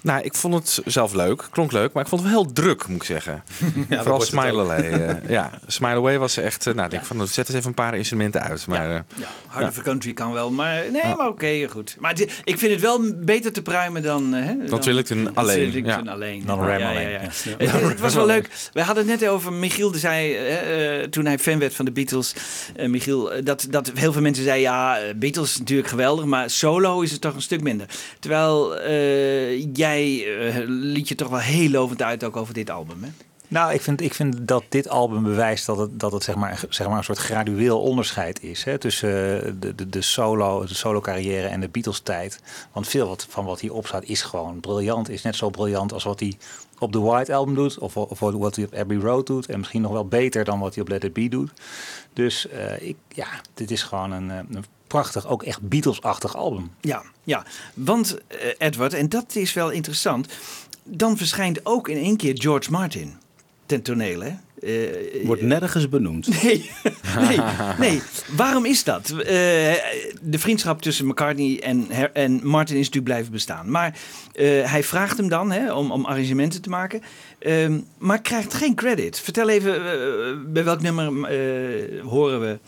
Nou, 0.00 0.22
ik 0.22 0.34
vond 0.34 0.54
het 0.54 0.80
zelf 0.84 1.12
leuk, 1.12 1.48
klonk 1.50 1.72
leuk, 1.72 1.92
maar 1.92 2.02
ik 2.02 2.08
vond 2.08 2.22
het 2.22 2.30
wel 2.30 2.42
heel 2.42 2.52
druk, 2.52 2.86
moet 2.86 2.96
ik 2.96 3.06
zeggen. 3.06 3.44
dat 3.88 4.02
Vooral 4.02 4.20
Smile. 4.20 4.60
Away. 4.62 4.90
eh, 4.90 5.28
ja, 5.28 5.50
Smile 5.66 5.94
Away 5.94 6.18
was 6.18 6.36
echt, 6.36 6.66
eh, 6.66 6.72
nou, 6.74 6.84
ik 6.84 6.90
denk 6.90 7.04
van, 7.04 7.28
zet 7.28 7.48
eens 7.48 7.56
even 7.56 7.68
een 7.68 7.74
paar 7.74 7.96
instrumenten 7.96 8.42
uit. 8.42 8.66
Maar, 8.66 8.90
eh, 8.90 9.00
Ja, 9.14 9.26
of 9.62 9.74
the 9.74 9.82
Country 9.82 10.12
kan 10.12 10.32
wel, 10.32 10.50
maar 10.50 10.82
nee, 10.92 11.14
maar 11.16 11.28
oké, 11.28 11.68
goed. 11.68 11.96
Maar 11.98 12.10
het- 12.10 12.40
ik 12.44 12.58
vind 12.58 12.72
het 12.72 12.80
wel 12.80 13.00
beter 13.14 13.52
te 13.52 13.62
pruimen 13.62 14.02
dan... 14.02 14.32
hè, 14.32 14.64
dan 14.66 14.80
Trillington 14.80 15.34
alleen, 15.34 15.70
Trillington 15.70 16.04
ja. 16.04 16.12
alleen. 16.12 16.42
Dan 16.46 16.58
Ram 16.58 16.68
Ja, 16.68 16.78
ja, 16.78 16.90
alleen, 16.90 17.10
ja. 17.10 17.20
ja. 17.20 17.66
Het, 17.66 17.88
het 17.88 18.00
was 18.00 18.14
wel 18.14 18.26
leuk. 18.26 18.48
We 18.72 18.82
hadden 18.82 19.08
het 19.08 19.20
net 19.20 19.28
over, 19.30 19.52
Michiel 19.52 19.90
die 19.90 20.00
zei, 20.00 20.34
eh, 20.34 21.02
eh, 21.02 21.08
toen 21.10 21.24
hij 21.26 21.38
fan 21.38 21.58
werd 21.58 21.74
van 21.74 21.84
de 21.84 21.92
Beatles, 21.92 22.34
eh, 22.76 22.88
Michiel, 22.88 23.30
dat, 23.44 23.66
dat 23.70 23.90
heel 23.94 24.12
veel 24.12 24.22
mensen 24.22 24.44
zeiden, 24.44 24.62
ja, 24.70 24.98
Beatles 25.16 25.50
is 25.50 25.58
natuurlijk 25.58 25.88
geweldig, 25.88 26.24
maar 26.24 26.50
solo 26.50 27.00
is 27.00 27.10
het 27.10 27.20
toch 27.20 27.34
een 27.34 27.42
stuk 27.42 27.60
minder. 27.62 27.86
Terwijl 28.20 28.76
eh, 28.78 29.62
jij 29.76 30.24
eh, 30.38 30.54
liet 30.66 31.08
je 31.08 31.14
toch 31.14 31.28
wel 31.28 31.38
heel 31.38 31.70
lovend 31.70 32.02
uit 32.02 32.24
ook 32.24 32.36
over 32.36 32.54
dit 32.54 32.70
album, 32.70 33.02
hè? 33.02 33.08
Nou, 33.54 33.72
ik 33.72 33.80
vind, 33.80 34.00
ik 34.00 34.14
vind 34.14 34.48
dat 34.48 34.64
dit 34.68 34.88
album 34.88 35.22
bewijst 35.22 35.66
dat 35.66 35.78
het, 35.78 36.00
dat 36.00 36.12
het 36.12 36.22
zeg, 36.22 36.34
maar, 36.34 36.64
zeg 36.68 36.88
maar 36.88 36.96
een 36.96 37.04
soort 37.04 37.18
gradueel 37.18 37.80
onderscheid 37.80 38.42
is 38.42 38.64
hè, 38.64 38.78
tussen 38.78 39.44
eh, 39.44 39.52
de, 39.58 39.74
de, 39.74 39.88
de 39.88 40.02
solo, 40.02 40.66
de 40.66 40.74
solo 40.74 41.00
carrière 41.00 41.46
en 41.46 41.60
de 41.60 41.68
Beatles 41.68 42.00
tijd. 42.00 42.40
Want 42.72 42.88
veel 42.88 43.08
wat, 43.08 43.26
van 43.28 43.44
wat 43.44 43.60
hierop 43.60 43.86
staat 43.86 44.04
is 44.04 44.22
gewoon 44.22 44.60
briljant. 44.60 45.08
Is 45.08 45.22
net 45.22 45.36
zo 45.36 45.50
briljant 45.50 45.92
als 45.92 46.04
wat 46.04 46.20
hij 46.20 46.36
op 46.78 46.92
de 46.92 46.98
White 46.98 47.34
Album 47.34 47.54
doet. 47.54 47.78
Of, 47.78 47.96
of 47.96 48.20
wat 48.20 48.56
hij 48.56 48.64
op 48.64 48.74
Abbey 48.74 48.96
Road 48.96 49.26
doet. 49.26 49.46
En 49.46 49.58
misschien 49.58 49.82
nog 49.82 49.92
wel 49.92 50.06
beter 50.06 50.44
dan 50.44 50.58
wat 50.58 50.74
hij 50.74 50.82
op 50.82 50.88
Let 50.88 51.04
It 51.04 51.12
Be 51.12 51.28
doet. 51.28 51.50
Dus 52.12 52.48
eh, 52.48 52.88
ik, 52.88 52.96
ja, 53.08 53.28
dit 53.54 53.70
is 53.70 53.82
gewoon 53.82 54.12
een, 54.12 54.30
eh, 54.30 54.36
een 54.36 54.64
prachtig, 54.86 55.26
ook 55.26 55.42
echt 55.42 55.68
Beatles-achtig 55.68 56.36
album. 56.36 56.70
Ja, 56.80 57.02
ja. 57.24 57.44
want 57.74 58.18
Edward, 58.58 58.94
en 58.94 59.08
dat 59.08 59.34
is 59.34 59.52
wel 59.52 59.70
interessant, 59.70 60.32
dan 60.82 61.16
verschijnt 61.16 61.66
ook 61.66 61.88
in 61.88 61.96
één 61.96 62.16
keer 62.16 62.40
George 62.40 62.70
Martin 62.70 63.22
ten 63.66 63.82
toneel, 63.82 64.20
hè? 64.20 64.30
Eh, 64.62 65.26
Wordt 65.26 65.42
nergens 65.42 65.88
benoemd. 65.88 66.28
Nee, 66.42 66.70
nee, 67.28 67.38
nee. 67.78 68.00
Waarom 68.36 68.64
is 68.64 68.84
dat? 68.84 69.10
Eh, 69.10 69.16
de 70.22 70.38
vriendschap 70.38 70.82
tussen 70.82 71.06
McCartney 71.06 71.60
en, 71.62 71.86
Her- 71.88 72.10
en 72.12 72.40
Martin 72.46 72.74
is 72.76 72.80
natuurlijk 72.86 73.04
blijven 73.12 73.32
bestaan. 73.32 73.70
Maar 73.70 73.98
eh, 74.32 74.70
hij 74.70 74.82
vraagt 74.84 75.16
hem 75.16 75.28
dan 75.28 75.52
hè, 75.52 75.72
om, 75.72 75.90
om 75.92 76.04
arrangementen 76.04 76.62
te 76.62 76.68
maken. 76.68 77.02
Ehm, 77.38 77.78
maar 77.98 78.20
krijgt 78.20 78.54
geen 78.54 78.74
credit. 78.74 79.20
Vertel 79.20 79.48
even, 79.48 79.74
eh, 79.74 80.36
bij 80.46 80.64
welk 80.64 80.82
nummer 80.82 81.06
eh, 81.24 82.02
horen 82.02 82.40
we? 82.40 82.58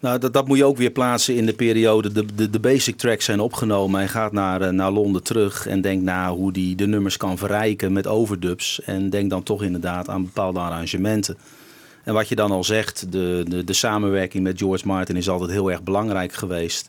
Nou, 0.00 0.18
dat, 0.18 0.32
dat 0.32 0.46
moet 0.46 0.56
je 0.56 0.64
ook 0.64 0.76
weer 0.76 0.90
plaatsen 0.90 1.36
in 1.36 1.46
de 1.46 1.52
periode. 1.52 2.12
De, 2.12 2.34
de, 2.34 2.50
de 2.50 2.60
basic 2.60 2.96
tracks 2.96 3.24
zijn 3.24 3.40
opgenomen. 3.40 3.98
Hij 3.98 4.08
gaat 4.08 4.32
naar, 4.32 4.60
eh, 4.60 4.70
naar 4.70 4.90
Londen 4.90 5.22
terug 5.22 5.66
en 5.66 5.80
denkt 5.80 6.04
na 6.04 6.30
hoe 6.30 6.50
hij 6.52 6.72
de 6.76 6.86
nummers 6.86 7.16
kan 7.16 7.38
verrijken 7.38 7.92
met 7.92 8.06
overdubs. 8.06 8.82
En 8.82 9.10
denkt 9.10 9.30
dan 9.30 9.42
toch 9.42 9.62
inderdaad 9.62 10.08
aan 10.08 10.24
bepaalde 10.24 10.58
arrangementen. 10.58 11.36
En 12.04 12.14
wat 12.14 12.28
je 12.28 12.34
dan 12.34 12.50
al 12.50 12.64
zegt, 12.64 13.12
de, 13.12 13.44
de, 13.48 13.64
de 13.64 13.72
samenwerking 13.72 14.42
met 14.42 14.58
George 14.58 14.86
Martin 14.86 15.16
is 15.16 15.28
altijd 15.28 15.50
heel 15.50 15.70
erg 15.70 15.82
belangrijk 15.82 16.32
geweest. 16.32 16.88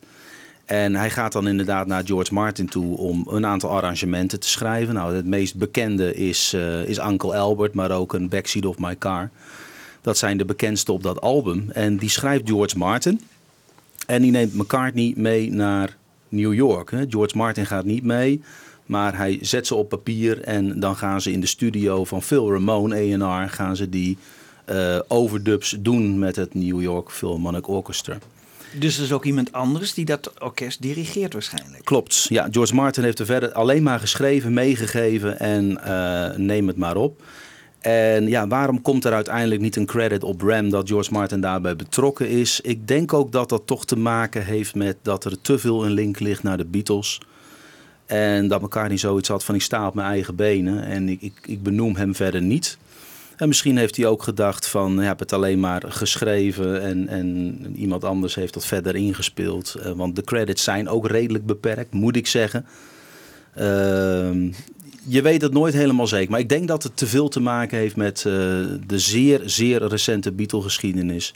En 0.66 0.96
hij 0.96 1.10
gaat 1.10 1.32
dan 1.32 1.48
inderdaad 1.48 1.88
naar 1.88 2.06
George 2.06 2.34
Martin 2.34 2.70
toe 2.70 2.98
om 2.98 3.28
een 3.30 3.46
aantal 3.46 3.70
arrangementen 3.70 4.40
te 4.40 4.50
schrijven. 4.50 4.94
Nou, 4.94 5.16
het 5.16 5.26
meest 5.26 5.56
bekende 5.56 6.14
is, 6.16 6.54
eh, 6.54 6.84
is 6.84 6.98
Uncle 6.98 7.36
Albert, 7.36 7.74
maar 7.74 7.92
ook 7.92 8.14
een 8.14 8.30
Backseat 8.30 8.66
of 8.66 8.78
My 8.78 8.98
Car. 8.98 9.30
Dat 10.08 10.18
zijn 10.18 10.38
de 10.38 10.46
bekendste 10.46 10.92
op 10.92 11.04
dat 11.04 11.22
album. 11.22 11.70
En 11.72 11.98
die 11.98 12.10
schrijft 12.10 12.50
George 12.50 12.78
Martin. 12.78 13.22
En 14.06 14.22
die 14.22 14.32
neemt 14.32 14.54
McCartney 14.54 15.14
mee 15.16 15.52
naar 15.52 15.98
New 16.30 16.54
York. 16.54 16.92
George 17.10 17.38
Martin 17.38 17.66
gaat 17.66 17.86
niet 17.86 18.04
mee. 18.04 18.42
Maar 18.86 19.18
hij 19.18 19.38
zet 19.42 19.68
ze 19.68 19.76
op 19.76 19.90
papier. 19.90 20.42
En 20.42 20.80
dan 20.80 20.96
gaan 20.96 21.22
ze 21.22 21.32
in 21.32 21.40
de 21.40 21.48
studio 21.48 22.06
van 22.06 22.24
Phil 22.24 22.52
Ramone, 22.52 23.24
A&R... 23.24 23.50
gaan 23.50 23.76
ze 23.76 23.90
die 23.90 24.18
eh, 24.66 25.00
overdubs 25.08 25.76
doen 25.80 26.20
met 26.20 26.36
het 26.36 26.54
New 26.54 26.82
York 26.82 27.12
Philharmonic 27.12 27.68
Orchestra. 27.68 28.18
Dus 28.80 28.98
er 28.98 29.04
is 29.04 29.12
ook 29.12 29.26
iemand 29.26 29.52
anders 29.52 29.94
die 29.94 30.06
dat 30.06 30.34
orkest 30.40 30.82
dirigeert 30.82 31.34
waarschijnlijk. 31.34 31.86
Klopt. 31.86 32.26
Ja, 32.30 32.48
George 32.52 32.76
Martin 32.76 33.04
heeft 33.04 33.20
er 33.20 33.26
verder 33.26 33.52
alleen 33.52 33.84
maar 33.84 34.00
geschreven, 34.00 34.54
meegegeven 34.54 35.40
en 35.40 35.84
eh, 35.84 36.38
neem 36.38 36.68
het 36.68 36.78
maar 36.78 36.96
op. 36.96 37.22
En 37.80 38.28
ja, 38.28 38.48
waarom 38.48 38.82
komt 38.82 39.06
er 39.06 39.14
uiteindelijk 39.14 39.62
niet 39.62 39.76
een 39.76 39.86
credit 39.86 40.24
op 40.24 40.42
Ram 40.42 40.70
dat 40.70 40.88
George 40.88 41.12
Martin 41.12 41.42
daarbij 41.42 41.76
betrokken 41.76 42.30
is? 42.30 42.62
Ik 42.62 42.88
denk 42.88 43.14
ook 43.14 43.32
dat 43.32 43.50
dat 43.50 43.62
toch 43.66 43.86
te 43.86 43.98
maken 43.98 44.46
heeft 44.46 44.76
met 44.76 44.98
dat 45.02 45.26
er 45.26 45.42
te 45.42 45.60
veel 45.60 45.86
een 45.86 45.92
link 45.92 46.20
ligt 46.20 46.44
naar 46.44 46.58
de 46.58 46.66
Beatles. 46.66 47.20
En 48.06 48.48
dat 48.48 48.62
McCartney 48.62 48.98
zoiets 48.98 49.30
had 49.30 49.44
van 49.44 49.56
ik 49.56 49.62
sta 49.62 49.88
op 49.88 49.94
mijn 49.94 50.08
eigen 50.08 50.36
benen 50.36 50.84
en 50.84 51.10
ik, 51.10 51.22
ik, 51.22 51.34
ik 51.46 51.64
benoem 51.64 51.96
hem 51.96 52.16
verder 52.16 52.42
niet. 52.42 52.78
En 53.38 53.48
misschien 53.48 53.78
heeft 53.78 53.96
hij 53.96 54.06
ook 54.06 54.24
gedacht 54.24 54.68
van 54.68 54.94
ja, 54.94 55.02
ik 55.02 55.08
heb 55.08 55.20
het 55.20 55.34
alleen 55.34 55.60
maar 55.60 55.84
geschreven 55.88 56.82
en, 56.82 57.08
en 57.08 57.58
iemand 57.76 58.04
anders 58.04 58.36
heeft 58.36 58.54
dat 58.54 58.66
verder 58.66 58.96
ingespeeld. 58.96 59.76
Eh, 59.76 59.92
want 59.92 60.16
de 60.16 60.24
credits 60.24 60.64
zijn 60.64 60.90
ook 60.90 61.08
redelijk 61.08 61.46
beperkt, 61.46 61.94
moet 61.94 62.16
ik 62.16 62.28
zeggen. 62.28 62.66
Ehm, 63.54 64.52
je 65.08 65.22
weet 65.22 65.42
het 65.42 65.54
nooit 65.54 65.74
helemaal 65.74 66.08
zeker. 66.08 66.32
Maar 66.32 66.40
ik 66.40 66.50
denk 66.50 66.68
dat 66.68 66.84
het 66.84 66.98
te 66.98 67.08
veel 67.08 67.28
te 67.28 67.40
maken 67.40 67.78
heeft 67.78 67.96
met 67.96 68.18
eh, 68.18 68.34
de 68.88 69.00
zeer, 69.00 69.42
zeer 69.46 69.88
recente 69.88 70.32
Beatle-geschiedenis. 70.32 71.34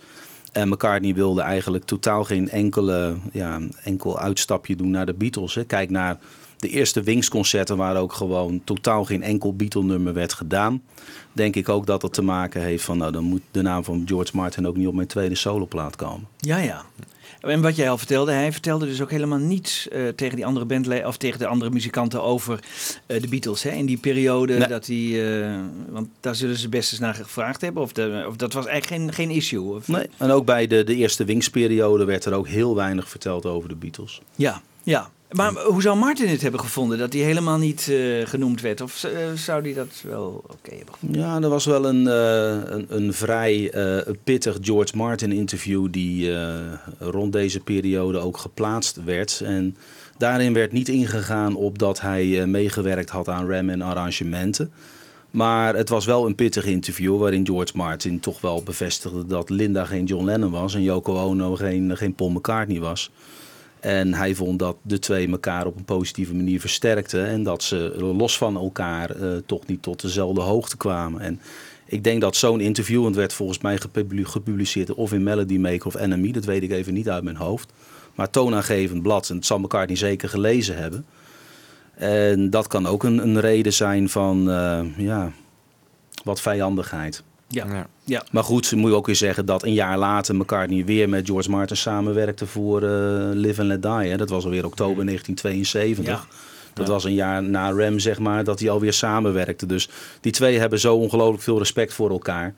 En 0.51 0.69
McCartney 0.69 1.13
wilde 1.13 1.41
eigenlijk 1.41 1.85
totaal 1.85 2.23
geen 2.23 2.49
enkele, 2.49 3.15
ja, 3.31 3.59
enkel 3.83 4.19
uitstapje 4.19 4.75
doen 4.75 4.91
naar 4.91 5.05
de 5.05 5.13
Beatles. 5.13 5.55
Hè. 5.55 5.63
Kijk 5.63 5.89
naar 5.89 6.19
de 6.57 6.69
eerste 6.69 7.03
Wings-concerten 7.03 7.77
waar 7.77 7.97
ook 7.97 8.13
gewoon 8.13 8.61
totaal 8.63 9.05
geen 9.05 9.23
enkel 9.23 9.55
Beatle-nummer 9.55 10.13
werd 10.13 10.33
gedaan. 10.33 10.81
Denk 11.31 11.55
ik 11.55 11.69
ook 11.69 11.85
dat 11.85 12.01
het 12.01 12.13
te 12.13 12.21
maken 12.21 12.61
heeft 12.61 12.83
van, 12.83 12.97
nou 12.97 13.11
dan 13.11 13.23
moet 13.23 13.41
de 13.51 13.61
naam 13.61 13.83
van 13.83 14.03
George 14.05 14.35
Martin 14.35 14.67
ook 14.67 14.75
niet 14.75 14.87
op 14.87 14.93
mijn 14.93 15.07
tweede 15.07 15.35
soloplaat 15.35 15.95
komen. 15.95 16.27
Ja, 16.37 16.57
ja. 16.57 16.85
En 17.41 17.61
wat 17.61 17.75
jij 17.75 17.89
al 17.89 17.97
vertelde, 17.97 18.31
hij 18.31 18.51
vertelde 18.51 18.85
dus 18.85 19.01
ook 19.01 19.11
helemaal 19.11 19.37
niets 19.37 19.87
eh, 19.87 20.07
tegen 20.07 20.35
die 20.35 20.45
andere 20.45 20.65
bandleden 20.65 21.07
of 21.07 21.17
tegen 21.17 21.39
de 21.39 21.47
andere 21.47 21.71
muzikanten 21.71 22.23
over 22.23 22.59
eh, 23.05 23.21
de 23.21 23.27
Beatles. 23.27 23.63
Hè? 23.63 23.69
In 23.69 23.85
die 23.85 23.97
periode 23.97 24.57
Nee. 24.57 24.67
dat 24.67 24.87
hij, 24.87 25.41
eh, 25.43 25.59
want 25.89 26.07
daar 26.19 26.35
zullen 26.35 26.57
ze 26.57 26.69
best 26.69 26.91
eens 26.91 27.01
naar 27.01 27.13
gevraagd 27.13 27.61
hebben. 27.61 27.83
Of, 27.83 27.91
de, 27.91 28.25
of 28.27 28.35
dat 28.35 28.53
was 28.53 28.65
eigenlijk 28.65 29.01
geen, 29.01 29.13
geen 29.13 29.35
issue. 29.35 29.61
Of, 29.75 29.87
Nee. 29.87 30.09
En 30.17 30.31
ook 30.31 30.45
bij 30.45 30.67
de, 30.67 30.83
de 30.83 30.95
eerste 30.95 31.25
Wings-periode 31.25 32.05
werd 32.05 32.25
er 32.25 32.33
ook 32.33 32.47
heel 32.47 32.75
weinig 32.75 33.09
verteld 33.09 33.45
over 33.45 33.69
de 33.69 33.75
Beatles. 33.75 34.21
Ja, 34.35 34.61
ja. 34.83 35.09
Maar 35.31 35.53
hoe 35.53 35.81
zou 35.81 35.97
Martin 35.97 36.27
het 36.27 36.41
hebben 36.41 36.59
gevonden 36.59 36.97
dat 36.97 37.13
hij 37.13 37.21
helemaal 37.21 37.57
niet 37.57 37.87
eh, 37.89 38.27
genoemd 38.27 38.61
werd? 38.61 38.81
Of 38.81 39.03
eh, 39.03 39.11
zou 39.35 39.61
hij 39.61 39.73
dat 39.73 40.01
wel 40.03 40.43
oké 40.47 40.75
hebben 40.75 40.93
gevonden? 40.93 41.21
Ja, 41.21 41.41
er 41.41 41.49
was 41.49 41.65
wel 41.65 41.85
een, 41.85 42.07
eh, 42.07 42.71
een, 42.71 42.85
een 42.89 43.13
vrij 43.13 43.73
pittig 44.23 44.57
George 44.61 44.97
Martin 44.97 45.31
interview 45.31 45.87
die 45.91 46.35
rond 46.99 47.33
deze 47.33 47.59
periode 47.59 48.17
ook 48.17 48.37
geplaatst 48.37 49.03
werd. 49.03 49.41
En 49.45 49.77
daarin 50.17 50.53
werd 50.53 50.71
niet 50.71 50.89
ingegaan 50.89 51.55
op 51.55 51.79
dat 51.79 52.01
hij 52.01 52.47
meegewerkt 52.47 53.09
had 53.09 53.27
aan 53.27 53.47
rem 53.47 53.69
en 53.69 53.81
arrangementen. 53.81 54.71
Maar 55.31 55.75
het 55.75 55.89
was 55.89 56.05
wel 56.05 56.25
een 56.25 56.35
pittig 56.35 56.65
interview 56.65 57.19
waarin 57.19 57.45
George 57.45 57.77
Martin 57.77 58.19
toch 58.19 58.41
wel 58.41 58.63
bevestigde 58.63 59.25
dat 59.25 59.49
Linda 59.49 59.85
geen 59.85 60.05
John 60.05 60.25
Lennon 60.25 60.51
was 60.51 60.75
en 60.75 60.83
Yoko 60.83 61.17
Ono 61.17 61.55
geen, 61.55 61.97
geen 61.97 62.13
Paul 62.13 62.29
McCartney 62.29 62.79
was. 62.79 63.11
En 63.81 64.13
hij 64.13 64.35
vond 64.35 64.59
dat 64.59 64.75
de 64.81 64.99
twee 64.99 65.29
elkaar 65.29 65.65
op 65.65 65.77
een 65.77 65.85
positieve 65.85 66.35
manier 66.35 66.59
versterkten. 66.59 67.25
En 67.25 67.43
dat 67.43 67.63
ze 67.63 67.93
los 67.97 68.37
van 68.37 68.55
elkaar 68.55 69.09
eh, 69.09 69.29
toch 69.45 69.65
niet 69.65 69.81
tot 69.81 70.01
dezelfde 70.01 70.41
hoogte 70.41 70.77
kwamen. 70.77 71.21
En 71.21 71.39
ik 71.85 72.03
denk 72.03 72.21
dat 72.21 72.35
zo'n 72.35 72.59
interview, 72.59 73.13
werd 73.13 73.33
volgens 73.33 73.59
mij 73.59 73.77
gepubli- 73.77 74.25
gepubliceerd 74.25 74.93
of 74.93 75.13
in 75.13 75.23
Melody 75.23 75.57
Maker 75.57 75.85
of 75.85 76.05
NME, 76.05 76.31
dat 76.31 76.45
weet 76.45 76.63
ik 76.63 76.71
even 76.71 76.93
niet 76.93 77.09
uit 77.09 77.23
mijn 77.23 77.35
hoofd. 77.35 77.71
Maar 78.15 78.29
toonaangevend 78.29 79.01
blad, 79.01 79.29
en 79.29 79.35
het 79.35 79.45
zal 79.45 79.61
elkaar 79.61 79.87
niet 79.87 79.97
zeker 79.97 80.29
gelezen 80.29 80.77
hebben. 80.77 81.05
En 81.93 82.49
dat 82.49 82.67
kan 82.67 82.85
ook 82.85 83.03
een, 83.03 83.17
een 83.17 83.39
reden 83.39 83.73
zijn 83.73 84.09
van 84.09 84.49
eh, 84.49 84.81
ja, 84.97 85.31
wat 86.23 86.41
vijandigheid. 86.41 87.23
Ja. 87.51 87.65
Ja. 87.65 87.87
ja. 88.03 88.23
Maar 88.31 88.43
goed, 88.43 88.71
moet 88.71 88.89
je 88.89 88.95
ook 88.95 89.05
weer 89.05 89.15
zeggen 89.15 89.45
dat 89.45 89.63
een 89.63 89.73
jaar 89.73 89.97
later 89.97 90.35
McCartney 90.35 90.85
weer 90.85 91.09
met 91.09 91.27
George 91.27 91.49
Martin 91.49 91.77
samenwerkte 91.77 92.45
voor 92.45 92.83
eh, 92.83 93.29
Live 93.33 93.61
and 93.61 93.69
Let 93.69 93.81
Die. 93.81 94.11
Hè. 94.11 94.17
Dat 94.17 94.29
was 94.29 94.43
alweer 94.43 94.65
oktober 94.65 95.05
1972. 95.05 96.05
Ja. 96.05 96.49
Dat 96.73 96.87
was 96.87 97.03
een 97.03 97.13
jaar 97.13 97.43
na 97.43 97.69
Rem, 97.69 97.99
zeg 97.99 98.19
maar, 98.19 98.43
dat 98.43 98.57
die 98.57 98.71
alweer 98.71 98.93
samenwerkten. 98.93 99.67
Dus 99.67 99.89
die 100.21 100.31
twee 100.31 100.59
hebben 100.59 100.79
zo 100.79 100.95
ongelooflijk 100.95 101.43
veel 101.43 101.57
respect 101.57 101.93
voor 101.93 102.09
elkaar. 102.09 102.53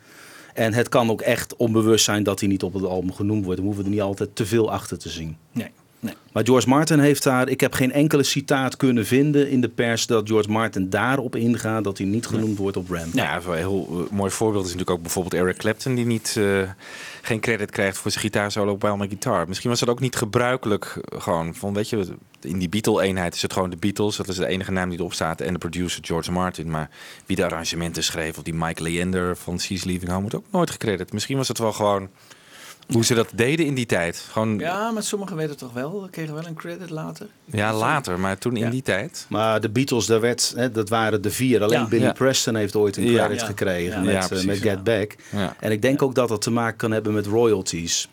En 0.54 0.74
het 0.74 0.90
kan 0.90 1.10
ook 1.10 1.22
echt 1.22 1.56
onbewust 1.56 2.06
zijn 2.06 2.24
dat 2.24 2.40
hij 2.40 2.50
niet 2.50 2.64
op 2.64 2.74
het 2.74 2.84
album 2.84 3.14
genoemd 3.14 3.46
wordt. 3.46 3.60
We 3.60 3.66
hoeven 3.66 3.84
er 3.84 3.90
niet 3.90 4.02
altijd 4.02 4.36
te 4.36 4.46
veel 4.46 4.72
achter 4.72 4.98
te 4.98 5.10
zien. 5.10 5.38
Nee, 5.52 5.72
nee. 6.04 6.14
Maar 6.34 6.46
George 6.46 6.70
Martin 6.70 7.00
heeft 7.00 7.24
daar, 7.24 7.50
ik 7.50 7.60
heb 7.60 7.74
geen 7.74 7.92
enkele 7.92 8.24
citaat 8.24 8.78
kunnen 8.78 9.06
vinden 9.06 9.50
in 9.50 9.62
de 9.62 9.70
pers 9.70 10.08
dat 10.08 10.28
George 10.28 10.50
Martin 10.50 10.90
daarop 10.90 11.36
ingaat 11.36 11.84
dat 11.84 11.98
hij 11.98 12.08
niet 12.08 12.28
genoemd 12.28 12.58
wordt 12.58 12.78
op 12.78 12.90
Ram. 12.90 13.10
Ja, 13.14 13.36
een 13.36 13.54
heel 13.54 13.88
eh, 13.90 14.18
mooi 14.18 14.32
voorbeeld 14.32 14.66
is 14.66 14.72
natuurlijk 14.72 14.98
ook 14.98 15.02
bijvoorbeeld 15.02 15.34
Eric 15.34 15.58
Clapton, 15.58 15.96
die 15.96 16.06
niet, 16.06 16.36
eh, 16.38 16.70
geen 17.22 17.40
credit 17.40 17.72
krijgt 17.72 17.98
voor 17.98 18.12
zijn 18.12 18.24
gitaarsolo 18.24 18.72
op 18.72 18.82
Wild 18.82 18.98
My 18.98 19.08
Guitar. 19.08 19.48
Misschien 19.48 19.70
was 19.70 19.80
dat 19.80 19.90
ook 19.90 20.00
niet 20.00 20.16
gebruikelijk, 20.16 21.00
eh, 21.04 21.22
gewoon 21.22 21.56
van, 21.56 21.74
weet 21.74 21.90
je, 21.90 22.08
in 22.42 22.60
die 22.60 22.70
Beatle-eenheid 22.70 23.36
is 23.36 23.42
het 23.42 23.54
gewoon 23.54 23.70
de 23.70 23.78
Beatles, 23.78 24.16
dat 24.16 24.28
is 24.28 24.36
de 24.36 24.48
enige 24.48 24.72
naam 24.72 24.90
die 24.90 25.00
erop 25.00 25.14
staat, 25.14 25.42
en 25.42 25.54
de 25.54 25.60
producer 25.60 26.06
George 26.06 26.32
Martin. 26.32 26.70
Maar 26.70 26.90
wie 27.26 27.36
de 27.36 27.46
arrangementen 27.46 28.04
schreef, 28.04 28.38
of 28.38 28.44
die 28.44 28.54
Mike 28.54 28.84
Leander 28.84 29.38
van 29.38 29.60
She's 29.60 29.84
Leaving 29.84 30.10
Home, 30.10 30.22
wordt 30.22 30.36
ook 30.36 30.52
nooit 30.52 30.72
gecredit. 30.72 31.14
Misschien 31.14 31.38
was 31.38 31.48
het 31.48 31.58
wel 31.58 31.74
gewoon 31.74 32.10
hoe 32.88 33.06
ze 33.06 33.14
dat 33.14 33.30
deden 33.36 33.66
in 33.66 33.74
die 33.74 33.86
tijd. 33.86 34.26
Gewoon, 34.32 34.60
ja, 34.60 34.66
Ja, 34.66 34.92
maar 34.92 35.04
sommigen 35.04 35.36
weten 35.36 35.58
toch 35.58 35.74
wel, 35.74 36.08
kregen 36.12 36.34
wel 36.34 36.46
een 36.46 36.54
credit 36.54 36.90
later. 36.90 37.28
later, 37.52 38.20
maar 38.20 38.38
toen 38.38 38.56
in 38.56 38.64
Ja. 38.64 38.70
die 38.70 38.82
tijd. 38.82 39.26
Maar 39.30 39.62
de 39.62 39.70
Beatles, 39.70 40.06
daar 40.06 40.20
werd, 40.22 40.54
hè, 40.56 40.72
dat 40.72 40.90
waren 40.90 41.22
de 41.22 41.32
vier. 41.32 41.64
Alleen 41.64 41.80
Ja. 41.80 41.88
Billy 41.88 42.04
Ja. 42.04 42.12
Preston 42.12 42.56
heeft 42.56 42.76
ooit 42.76 42.98
een 42.98 43.04
Ja. 43.12 43.18
credit 43.24 43.40
Ja. 43.40 43.46
gekregen 43.46 43.92
Ja. 44.00 44.00
met, 44.06 44.14
Ja, 44.14 44.22
eh, 44.22 44.28
precies, 44.28 44.46
met 44.46 44.62
ja. 44.62 44.70
Get 44.72 44.84
Back. 44.84 45.16
Ja. 45.32 45.56
En 45.60 45.72
ik 45.72 45.82
denk 45.82 46.02
ook 46.02 46.16
dat 46.16 46.28
dat 46.30 46.42
te 46.42 46.52
maken 46.52 46.78
kan 46.78 46.92
hebben 46.92 47.14
met 47.14 47.26
royalties. 47.26 48.10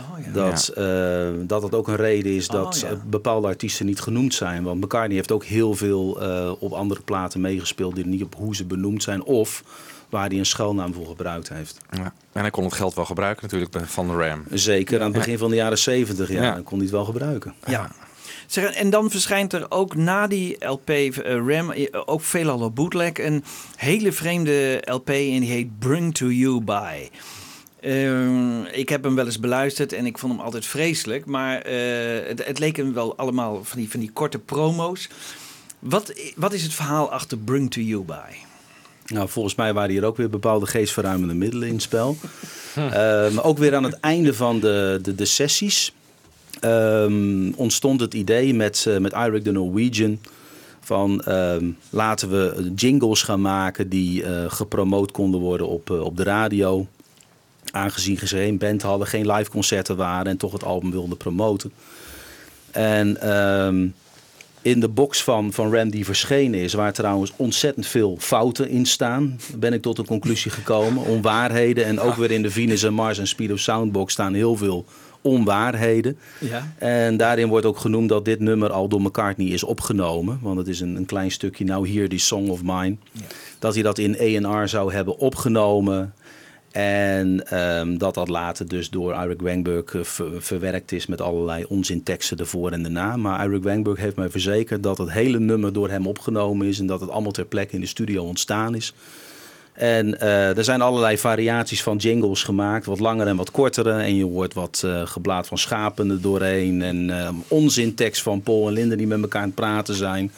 Oh 0.00 0.24
ja. 0.24 0.32
Dat, 0.32 0.68
eh, 0.68 1.28
dat 1.46 1.62
het 1.62 1.74
ook 1.74 1.88
een 1.88 1.96
reden 1.96 2.32
is 2.32 2.48
dat 2.48 2.74
Oh, 2.76 2.80
ja. 2.80 2.88
eh, 2.88 2.96
bepaalde 3.06 3.46
artiesten 3.46 3.86
niet 3.86 4.00
genoemd 4.00 4.34
zijn. 4.34 4.62
Want 4.62 4.80
McCartney 4.80 5.16
heeft 5.16 5.32
ook 5.32 5.44
heel 5.44 5.74
veel 5.74 6.20
eh, 6.22 6.52
op 6.58 6.72
andere 6.72 7.00
platen 7.02 7.40
meegespeeld... 7.40 7.94
die 7.94 8.06
niet 8.06 8.22
op 8.22 8.34
hoe 8.34 8.56
ze 8.56 8.64
benoemd 8.64 9.02
zijn 9.02 9.22
of 9.24 9.64
waar 10.12 10.28
hij 10.28 10.38
een 10.38 10.46
schuilnaam 10.46 10.94
voor 10.94 11.06
gebruikt 11.06 11.48
heeft. 11.48 11.76
Ja. 11.90 12.12
En 12.32 12.40
hij 12.40 12.50
kon 12.50 12.64
het 12.64 12.72
geld 12.72 12.94
wel 12.94 13.04
gebruiken 13.04 13.42
natuurlijk 13.42 13.86
van 13.90 14.06
de 14.06 14.14
Ram. 14.14 14.44
Zeker 14.50 14.98
aan 14.98 15.04
het 15.06 15.16
begin 15.16 15.38
van 15.38 15.50
de 15.50 15.56
jaren 15.56 15.78
70 15.78 16.28
ja, 16.28 16.42
Ja. 16.42 16.54
dan 16.54 16.62
kon 16.62 16.74
hij 16.74 16.86
het 16.86 16.94
wel 16.94 17.04
gebruiken. 17.04 17.54
Ja. 17.66 17.90
Zeg, 18.46 18.72
en 18.72 18.90
dan 18.90 19.10
verschijnt 19.10 19.52
er 19.52 19.66
ook 19.68 19.96
na 19.96 20.26
die 20.26 20.64
LP 20.64 20.90
eh, 20.90 21.12
Ram, 21.46 21.70
eh, 21.70 21.86
ook 22.04 22.20
veelal 22.22 22.60
op 22.60 22.74
bootleg, 22.74 23.12
een 23.18 23.44
hele 23.76 24.12
vreemde 24.12 24.82
LP 24.84 25.08
en 25.08 25.40
die 25.40 25.50
heet 25.50 25.78
Bring 25.78 26.14
to 26.14 26.26
You 26.26 26.60
By. 26.60 27.08
Ehm, 27.80 28.62
ik 28.64 28.88
heb 28.88 29.04
hem 29.04 29.14
wel 29.14 29.24
eens 29.26 29.40
beluisterd 29.40 29.92
en 29.92 30.06
ik 30.06 30.18
vond 30.18 30.32
hem 30.32 30.42
altijd 30.42 30.66
vreselijk, 30.66 31.26
maar 31.26 31.60
eh, 31.60 32.28
het, 32.28 32.44
het 32.46 32.58
leek 32.58 32.76
hem 32.76 32.92
wel 32.92 33.16
allemaal 33.16 33.64
van 33.64 33.78
die, 33.78 33.90
van 33.90 34.00
die 34.00 34.10
korte 34.12 34.38
promo's. 34.38 35.08
Wat, 35.78 36.12
wat 36.36 36.52
is 36.52 36.62
het 36.62 36.74
verhaal 36.74 37.10
achter 37.12 37.38
Bring 37.38 37.70
to 37.70 37.80
You 37.80 38.02
By? 38.02 38.50
Nou, 39.12 39.28
volgens 39.28 39.54
mij 39.54 39.72
waren 39.72 39.90
hier 39.90 40.04
ook 40.04 40.16
weer 40.16 40.30
bepaalde 40.30 40.66
geestverruimende 40.66 41.34
middelen 41.34 41.68
in 41.68 41.74
het 41.74 41.82
spel. 41.82 42.16
Maar 43.34 43.44
ook 43.44 43.58
weer 43.58 43.74
aan 43.74 43.84
het 43.84 44.00
einde 44.00 44.34
van 44.34 44.60
de, 44.60 44.98
de, 45.02 45.14
de 45.14 45.24
sessies 45.24 45.92
ehm, 46.60 47.52
ontstond 47.56 48.00
het 48.00 48.14
idee 48.14 48.54
met, 48.54 48.86
eh 48.88 48.98
met 48.98 49.12
Eric 49.12 49.44
de 49.44 49.52
Norwegian... 49.52 50.18
van 50.80 51.22
ehm, 51.22 51.70
laten 51.90 52.30
we 52.30 52.72
jingles 52.76 53.22
gaan 53.22 53.40
maken 53.40 53.88
die 53.88 54.24
eh, 54.24 54.44
gepromoot 54.48 55.10
konden 55.10 55.40
worden 55.40 55.66
op, 55.66 55.90
op 55.90 56.16
de 56.16 56.22
radio. 56.22 56.86
Aangezien 57.70 58.18
ze 58.18 58.26
geen 58.26 58.58
band 58.58 58.82
hadden, 58.82 59.06
geen 59.06 59.32
live 59.32 59.50
concerten 59.50 59.96
waren 59.96 60.26
en 60.26 60.36
toch 60.36 60.52
het 60.52 60.64
album 60.64 60.90
wilden 60.90 61.16
promoten. 61.16 61.72
En 62.70 63.20
ehm, 63.20 63.86
in 64.62 64.80
de 64.80 64.88
box 64.88 65.22
van, 65.22 65.52
van 65.52 65.74
Ram 65.74 65.90
die 65.90 66.04
verschenen 66.04 66.60
is, 66.60 66.72
waar 66.72 66.92
trouwens 66.92 67.32
ontzettend 67.36 67.86
veel 67.86 68.16
fouten 68.20 68.68
in 68.68 68.86
staan, 68.86 69.38
ben 69.56 69.72
ik 69.72 69.82
tot 69.82 69.98
een 69.98 70.06
conclusie 70.06 70.50
gekomen. 70.50 71.04
Onwaarheden. 71.04 71.84
En 71.84 72.00
ook 72.00 72.14
weer 72.14 72.30
in 72.30 72.42
de 72.42 72.50
Venus 72.50 72.82
en 72.82 72.94
Mars 72.94 73.18
en 73.18 73.26
Speed 73.26 73.52
of 73.52 73.58
Soundbox 73.58 74.12
staan 74.12 74.34
heel 74.34 74.56
veel 74.56 74.84
onwaarheden. 75.20 76.18
Ja. 76.38 76.72
En 76.78 77.16
daarin 77.16 77.48
wordt 77.48 77.66
ook 77.66 77.78
genoemd 77.78 78.08
dat 78.08 78.24
dit 78.24 78.40
nummer 78.40 78.70
al 78.70 78.88
door 78.88 79.02
McCartney 79.02 79.46
is 79.46 79.64
opgenomen. 79.64 80.38
Want 80.42 80.58
het 80.58 80.68
is 80.68 80.80
een, 80.80 80.96
een 80.96 81.06
klein 81.06 81.30
stukje, 81.30 81.64
nou 81.64 81.88
hier, 81.88 82.08
die 82.08 82.18
Song 82.18 82.48
of 82.48 82.60
Mine. 82.62 82.96
Dat 83.58 83.74
hij 83.74 83.82
dat 83.82 83.98
in 83.98 84.44
A&R 84.44 84.68
zou 84.68 84.92
hebben 84.92 85.18
opgenomen. 85.18 86.14
En 86.72 87.46
ehm, 87.46 87.96
dat 87.96 88.14
dat 88.14 88.28
later 88.28 88.68
dus 88.68 88.90
door 88.90 89.12
Eric 89.12 89.40
Wangberg 89.40 89.94
eh, 89.94 90.02
ver- 90.02 90.42
verwerkt 90.42 90.92
is 90.92 91.06
met 91.06 91.20
allerlei 91.20 91.64
onzinteksten 91.68 92.38
ervoor 92.38 92.70
en 92.70 92.84
erna. 92.84 93.16
Maar 93.16 93.40
Eric 93.40 93.62
Wangberg 93.62 93.98
heeft 93.98 94.16
mij 94.16 94.30
verzekerd 94.30 94.82
dat 94.82 94.98
het 94.98 95.10
hele 95.10 95.38
nummer 95.38 95.72
door 95.72 95.90
hem 95.90 96.06
opgenomen 96.06 96.66
is. 96.66 96.78
En 96.78 96.86
dat 96.86 97.00
het 97.00 97.10
allemaal 97.10 97.32
ter 97.32 97.44
plekke 97.44 97.74
in 97.74 97.80
de 97.80 97.86
studio 97.86 98.24
ontstaan 98.24 98.74
is. 98.74 98.94
En 99.72 100.20
eh, 100.20 100.56
er 100.56 100.64
zijn 100.64 100.80
allerlei 100.80 101.18
variaties 101.18 101.82
van 101.82 101.96
jingles 101.96 102.42
gemaakt, 102.42 102.86
wat 102.86 103.00
langer 103.00 103.26
en 103.26 103.36
wat 103.36 103.50
kortere. 103.50 103.92
En 103.92 104.16
je 104.16 104.24
hoort 104.24 104.54
wat 104.54 104.86
geblaad 105.04 105.46
van 105.46 105.58
schapen 105.58 106.10
er 106.10 106.20
doorheen. 106.20 106.82
En 106.82 107.10
eh, 107.10 107.28
onzintekst 107.48 108.22
van 108.22 108.42
Paul 108.42 108.66
en 108.66 108.72
Linda 108.72 108.96
die 108.96 109.06
met 109.06 109.22
elkaar 109.22 109.40
aan 109.42 109.46
het 109.46 109.56
praten 109.56 109.94
zijn. 109.94 110.32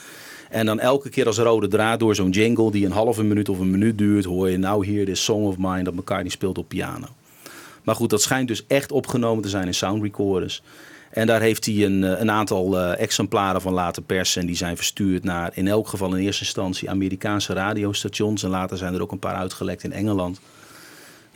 En 0.55 0.67
dan 0.67 0.81
elke 0.81 1.09
keer 1.09 1.27
als 1.27 1.39
rode 1.39 1.69
draad 1.69 1.99
door 1.99 2.15
zo'n 2.15 2.31
jingle 2.31 2.71
die 2.71 2.87
een 2.87 2.93
halve 2.93 3.23
minuut 3.23 3.49
of 3.49 3.59
een 3.59 3.71
minuut 3.71 3.99
duurt, 3.99 4.25
hoor 4.25 4.51
je 4.51 4.57
nou 4.57 4.87
hier 4.87 5.07
de 5.07 5.15
Song 5.15 5.45
of 5.45 5.57
Mine 5.59 5.83
dat 5.83 5.95
McCartney 5.95 6.31
speelt 6.31 6.59
op 6.59 6.69
piano. 6.69 7.07
Maar 7.83 7.95
goed, 7.95 8.11
dat 8.11 8.23
schijnt 8.23 8.49
dus 8.49 8.67
echt 8.67 8.93
opgenomen 8.93 9.43
te 9.43 9.49
zijn 9.49 9.67
in 9.67 9.75
sound 9.75 10.03
recorders. 10.03 10.63
En 11.11 11.27
daar 11.27 11.41
heeft 11.41 11.65
hij 11.65 11.85
een, 11.85 12.05
eh, 12.05 12.21
een 12.21 12.31
aantal 12.31 12.79
eh, 12.79 13.01
exemplaren 13.01 13.61
van 13.61 13.73
laten 13.73 14.05
persen. 14.05 14.41
En 14.41 14.47
die 14.47 14.57
zijn 14.57 14.77
verstuurd 14.77 15.25
naar 15.25 15.51
in 15.55 15.69
elk 15.69 15.89
geval 15.89 16.15
in 16.15 16.23
eerste 16.23 16.45
instantie 16.45 16.91
Amerikaanse 16.91 17.53
radiostations. 17.53 18.43
En 18.43 18.51
later 18.51 18.77
zijn 18.77 18.95
er 18.95 19.03
ook 19.03 19.13
een 19.13 19.19
paar 19.19 19.37
uitgelekt 19.37 19.83
in 19.83 19.93
Engeland. 19.93 20.41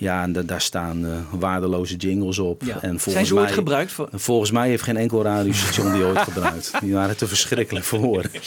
Ja, 0.01 0.23
en 0.23 0.33
da- 0.33 0.43
daar 0.43 0.61
staan 0.61 1.05
eh, 1.07 1.11
waardeloze 1.31 1.97
jingles 1.97 2.39
op. 2.39 2.63
Ja. 2.63 2.75
En 2.75 2.81
Zijn 2.81 3.01
volgens 3.01 3.29
ze 3.29 3.35
ooit 3.35 3.45
mij, 3.45 3.53
gebruikt 3.53 3.93
voor... 3.93 4.09
Volgens 4.13 4.51
mij 4.51 4.69
heeft 4.69 4.83
geen 4.83 4.97
enkel 4.97 5.23
radiostation 5.23 5.93
die 5.93 6.03
ooit 6.05 6.19
gebruikt. 6.19 6.73
Die 6.81 6.93
waren 6.95 7.17
te 7.17 7.27
verschrikkelijk 7.27 7.85
voor 7.85 7.99
woorden. 7.99 8.31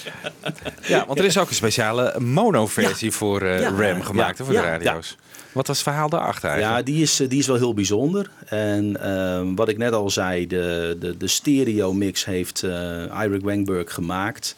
Ja, 0.87 1.05
want 1.07 1.19
er 1.19 1.25
is 1.25 1.37
ook 1.37 1.49
een 1.49 1.55
speciale 1.55 2.19
mono-versie 2.19 3.11
voor 3.11 3.41
eh, 3.41 3.59
Ja. 3.61 3.69
RAM 3.69 4.01
gemaakt 4.01 4.37
hè, 4.37 4.45
voor 4.45 4.53
Ja, 4.53 4.61
de 4.61 4.67
radio's. 4.67 5.17
Wat 5.51 5.67
was 5.67 5.77
het 5.77 5.87
verhaal 5.87 6.09
daarachter 6.09 6.49
eigenlijk? 6.49 6.87
Ja, 6.87 6.93
die 6.93 7.01
is, 7.01 7.19
eh, 7.19 7.29
die 7.29 7.39
is 7.39 7.47
wel 7.47 7.55
heel 7.55 7.73
bijzonder. 7.73 8.29
En 8.45 9.01
ehm, 9.03 9.55
wat 9.55 9.69
ik 9.69 9.77
net 9.77 9.93
al 9.93 10.09
zei, 10.09 10.47
de, 10.47 10.97
de, 10.99 11.17
de 11.17 11.27
stereo 11.27 11.93
mix 11.93 12.25
heeft 12.25 12.63
eh 12.63 12.71
Ira 13.23 13.39
Wangberg 13.41 13.93
gemaakt. 13.93 14.55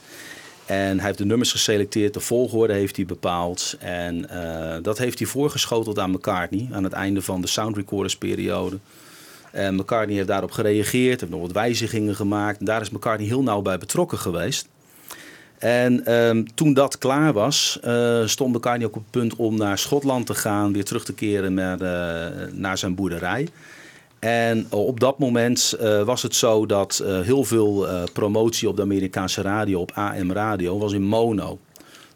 En 0.66 0.98
hij 0.98 1.06
heeft 1.06 1.18
de 1.18 1.26
nummers 1.26 1.52
geselecteerd, 1.52 2.14
de 2.14 2.20
volgorde 2.20 2.74
heeft 2.74 2.96
hij 2.96 3.06
bepaald. 3.06 3.76
En 3.80 4.30
eh, 4.30 4.78
dat 4.82 4.98
heeft 4.98 5.20
hij 5.20 5.28
voorgeschoteld 5.28 6.00
aan 6.00 6.12
McCartney 6.12 6.68
aan 6.72 6.84
het 6.84 6.94
einde 6.94 7.22
van 7.22 7.42
de 7.42 7.48
Sound 7.48 7.76
Recorders 7.76 8.18
periode. 8.18 8.78
En 9.52 9.76
McCartney 9.76 10.16
heeft 10.16 10.28
daarop 10.28 10.52
gereageerd, 10.52 11.20
heeft 11.20 11.32
nog 11.32 11.42
wat 11.42 11.52
wijzigingen 11.52 12.16
gemaakt. 12.16 12.66
Daar 12.66 12.82
is 12.82 12.90
McCartney 12.90 13.28
heel 13.28 13.44
nauw 13.44 13.62
bij 13.62 13.78
betrokken 13.78 14.18
geweest. 14.18 14.68
En 15.58 16.06
ehm, 16.06 16.44
toen 16.56 16.74
dat 16.74 16.98
klaar 16.98 17.34
was, 17.34 17.80
eh, 17.82 18.26
stond 18.26 18.56
McCartney 18.56 18.88
ook 18.88 18.96
op 18.96 19.02
het 19.02 19.12
punt 19.12 19.36
om 19.36 19.58
naar 19.58 19.78
Schotland 19.78 20.26
te 20.26 20.34
gaan, 20.34 20.74
weer 20.74 20.84
terug 20.84 21.06
te 21.06 21.14
keren 21.14 21.54
naar, 21.54 21.82
eh, 21.82 22.48
naar 22.52 22.78
zijn 22.78 22.96
boerderij. 22.96 23.48
En 24.24 24.66
op 24.70 25.00
dat 25.00 25.20
moment 25.20 25.76
eh, 25.80 26.04
was 26.04 26.22
het 26.22 26.36
zo 26.36 26.66
dat 26.66 27.00
eh, 27.00 27.20
heel 27.20 27.44
veel 27.44 27.88
eh, 27.88 28.04
promotie 28.14 28.68
op 28.68 28.76
de 28.76 28.82
Amerikaanse 28.82 29.42
radio, 29.42 29.80
op 29.80 29.92
AM 29.92 30.32
radio, 30.32 30.78
was 30.78 30.94
in 30.94 31.04
mono. 31.04 31.60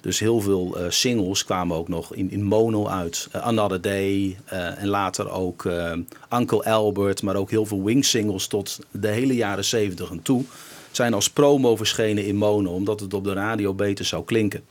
Dus 0.02 0.20
heel 0.20 0.42
veel 0.42 0.78
eh, 0.78 0.86
singles 0.90 1.46
kwamen 1.46 1.78
ook 1.78 1.88
nog 1.88 2.14
in, 2.14 2.32
in 2.32 2.44
mono 2.44 2.88
uit. 2.88 3.28
Eh, 3.32 3.42
Another 3.42 3.82
Day 3.82 4.38
eh, 4.46 4.82
en 4.82 4.88
later 4.88 5.32
ook 5.32 5.66
eh, 5.66 5.92
Uncle 6.34 6.64
Albert, 6.64 7.22
maar 7.24 7.36
ook 7.36 7.50
heel 7.50 7.66
veel 7.66 7.84
Wing 7.84 8.06
singles 8.06 8.48
tot 8.48 8.80
de 8.92 9.08
hele 9.08 9.36
jaren 9.36 9.66
70 9.66 10.10
en 10.10 10.22
toe. 10.22 10.44
Zijn 10.92 11.14
als 11.14 11.30
promo 11.30 11.76
verschenen 11.76 12.26
in 12.26 12.36
mono, 12.36 12.72
omdat 12.72 13.00
het 13.00 13.14
op 13.14 13.24
de 13.24 13.34
radio 13.34 13.74
beter 13.74 14.06
zou 14.06 14.24
klinken. 14.26 14.64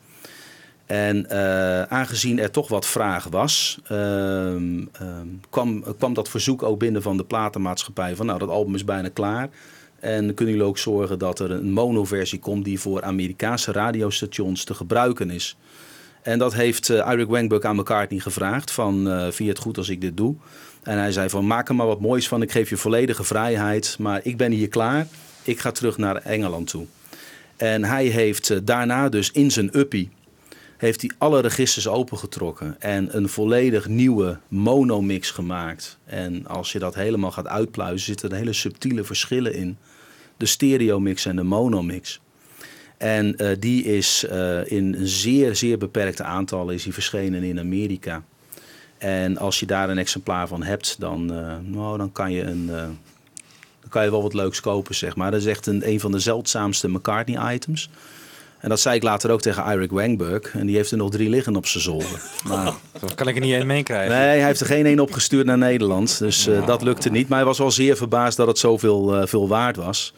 En 0.86 1.30
eh, 1.30 1.82
aangezien 1.82 2.38
er 2.38 2.50
toch 2.50 2.68
wat 2.68 2.86
vraag 2.86 3.24
was, 3.24 3.78
ehm, 3.84 4.84
ehm, 4.92 5.26
kwam, 5.50 5.84
kwam 5.98 6.14
dat 6.14 6.28
verzoek 6.28 6.62
ook 6.62 6.78
binnen 6.78 7.02
van 7.02 7.16
de 7.16 7.24
platenmaatschappij 7.24 8.16
van 8.16 8.26
nou 8.26 8.38
dat 8.38 8.48
album 8.48 8.74
is 8.74 8.84
bijna 8.84 9.08
klaar. 9.08 9.48
En 10.00 10.34
kunnen 10.34 10.54
jullie 10.54 10.68
ook 10.68 10.78
zorgen 10.78 11.18
dat 11.18 11.38
er 11.38 11.50
een 11.50 11.72
monoversie 11.72 12.38
komt 12.38 12.64
die 12.64 12.80
voor 12.80 13.02
Amerikaanse 13.02 13.72
radiostations 13.72 14.64
te 14.64 14.74
gebruiken 14.74 15.30
is. 15.30 15.56
En 16.22 16.38
dat 16.38 16.54
heeft 16.54 16.88
uh, 16.88 17.08
Eric 17.10 17.28
Wangbuck 17.28 17.64
aan 17.64 17.76
McCartney 17.76 18.20
gevraagd 18.20 18.70
van 18.70 19.08
uh, 19.08 19.20
vind 19.20 19.36
je 19.36 19.48
het 19.48 19.58
goed 19.58 19.78
als 19.78 19.88
ik 19.88 20.00
dit 20.00 20.16
doe? 20.16 20.34
En 20.82 20.98
hij 20.98 21.12
zei 21.12 21.28
van 21.28 21.46
maak 21.46 21.68
er 21.68 21.74
maar 21.74 21.86
wat 21.86 22.00
moois 22.00 22.28
van, 22.28 22.42
ik 22.42 22.50
geef 22.50 22.68
je 22.68 22.76
volledige 22.76 23.24
vrijheid, 23.24 23.96
maar 23.98 24.20
ik 24.22 24.36
ben 24.36 24.52
hier 24.52 24.68
klaar. 24.68 25.06
Ik 25.42 25.60
ga 25.60 25.70
terug 25.70 25.96
naar 25.96 26.16
Engeland 26.16 26.68
toe. 26.68 26.86
En 27.56 27.84
hij 27.84 28.06
heeft 28.06 28.66
daarna 28.66 29.08
dus 29.08 29.30
in 29.30 29.50
zijn 29.50 29.78
uppie 29.78 30.10
heeft 30.76 31.00
hij 31.00 31.10
alle 31.18 31.40
registers 31.40 31.88
opengetrokken 31.88 32.76
en 32.78 33.16
een 33.16 33.28
volledig 33.28 33.88
nieuwe 33.88 34.38
monomix 34.48 35.30
gemaakt. 35.30 35.98
En 36.04 36.46
als 36.46 36.72
je 36.72 36.78
dat 36.78 36.94
helemaal 36.94 37.30
gaat 37.30 37.46
uitpluizen, 37.46 38.06
zitten 38.06 38.30
er 38.30 38.36
hele 38.36 38.52
subtiele 38.52 39.04
verschillen 39.04 39.54
in. 39.54 39.78
De 40.36 40.46
stereomix 40.46 41.26
en 41.26 41.36
de 41.36 41.42
monomix. 41.42 42.20
En 42.96 43.34
uh, 43.42 43.50
die 43.58 43.84
is 43.84 44.24
uh, 44.30 44.70
in 44.70 44.94
een 44.94 45.06
zeer, 45.08 45.56
zeer 45.56 45.78
beperkte 45.78 46.22
aantallen 46.22 46.74
is 46.74 46.82
die 46.82 46.92
verschenen 46.92 47.42
in 47.42 47.58
Amerika. 47.58 48.22
En 48.98 49.38
als 49.38 49.60
je 49.60 49.66
daar 49.66 49.90
een 49.90 49.98
exemplaar 49.98 50.48
van 50.48 50.62
hebt, 50.62 50.96
dan, 50.98 51.32
uh, 51.32 51.56
nou, 51.62 51.98
dan, 51.98 52.12
kan, 52.12 52.32
je 52.32 52.42
een, 52.42 52.66
dan 52.66 53.88
kan 53.88 54.04
je 54.04 54.10
wel 54.10 54.22
wat 54.22 54.34
leuks 54.34 54.60
kopen, 54.60 54.94
zeg 54.94 55.16
maar. 55.16 55.30
Dat 55.30 55.40
is 55.40 55.46
echt 55.46 55.66
een, 55.66 55.88
een 55.88 56.00
van 56.00 56.12
de 56.12 56.18
zeldzaamste 56.18 56.88
McCartney-items. 56.88 57.90
En 58.60 58.68
dat 58.68 58.80
zei 58.80 58.96
ik 58.96 59.02
later 59.02 59.30
ook 59.30 59.40
tegen 59.40 59.64
Eric 59.64 59.90
Wangberg. 59.90 60.54
En 60.54 60.66
die 60.66 60.76
heeft 60.76 60.90
er 60.90 60.96
nog 60.96 61.10
drie 61.10 61.28
liggen 61.28 61.56
op 61.56 61.66
zijn 61.66 61.82
zolder. 61.82 62.22
Maar, 62.48 62.72
dat 63.00 63.14
kan 63.14 63.28
ik 63.28 63.34
er 63.34 63.40
niet 63.40 63.52
één 63.52 63.66
meekrijgen. 63.66 64.16
Nee, 64.16 64.38
hij 64.38 64.44
heeft 64.44 64.60
er 64.60 64.66
geen 64.66 64.86
één 64.86 65.00
opgestuurd 65.00 65.46
naar 65.46 65.58
Nederland. 65.58 66.18
Dus 66.18 66.48
uh, 66.48 66.66
dat 66.66 66.82
lukte 66.82 67.10
niet. 67.10 67.28
Maar 67.28 67.38
hij 67.38 67.46
was 67.46 67.58
wel 67.58 67.70
zeer 67.70 67.96
verbaasd 67.96 68.36
dat 68.36 68.46
het 68.46 68.58
zoveel 68.58 69.20
uh, 69.20 69.26
veel 69.26 69.48
waard 69.48 69.76
was. 69.76 70.14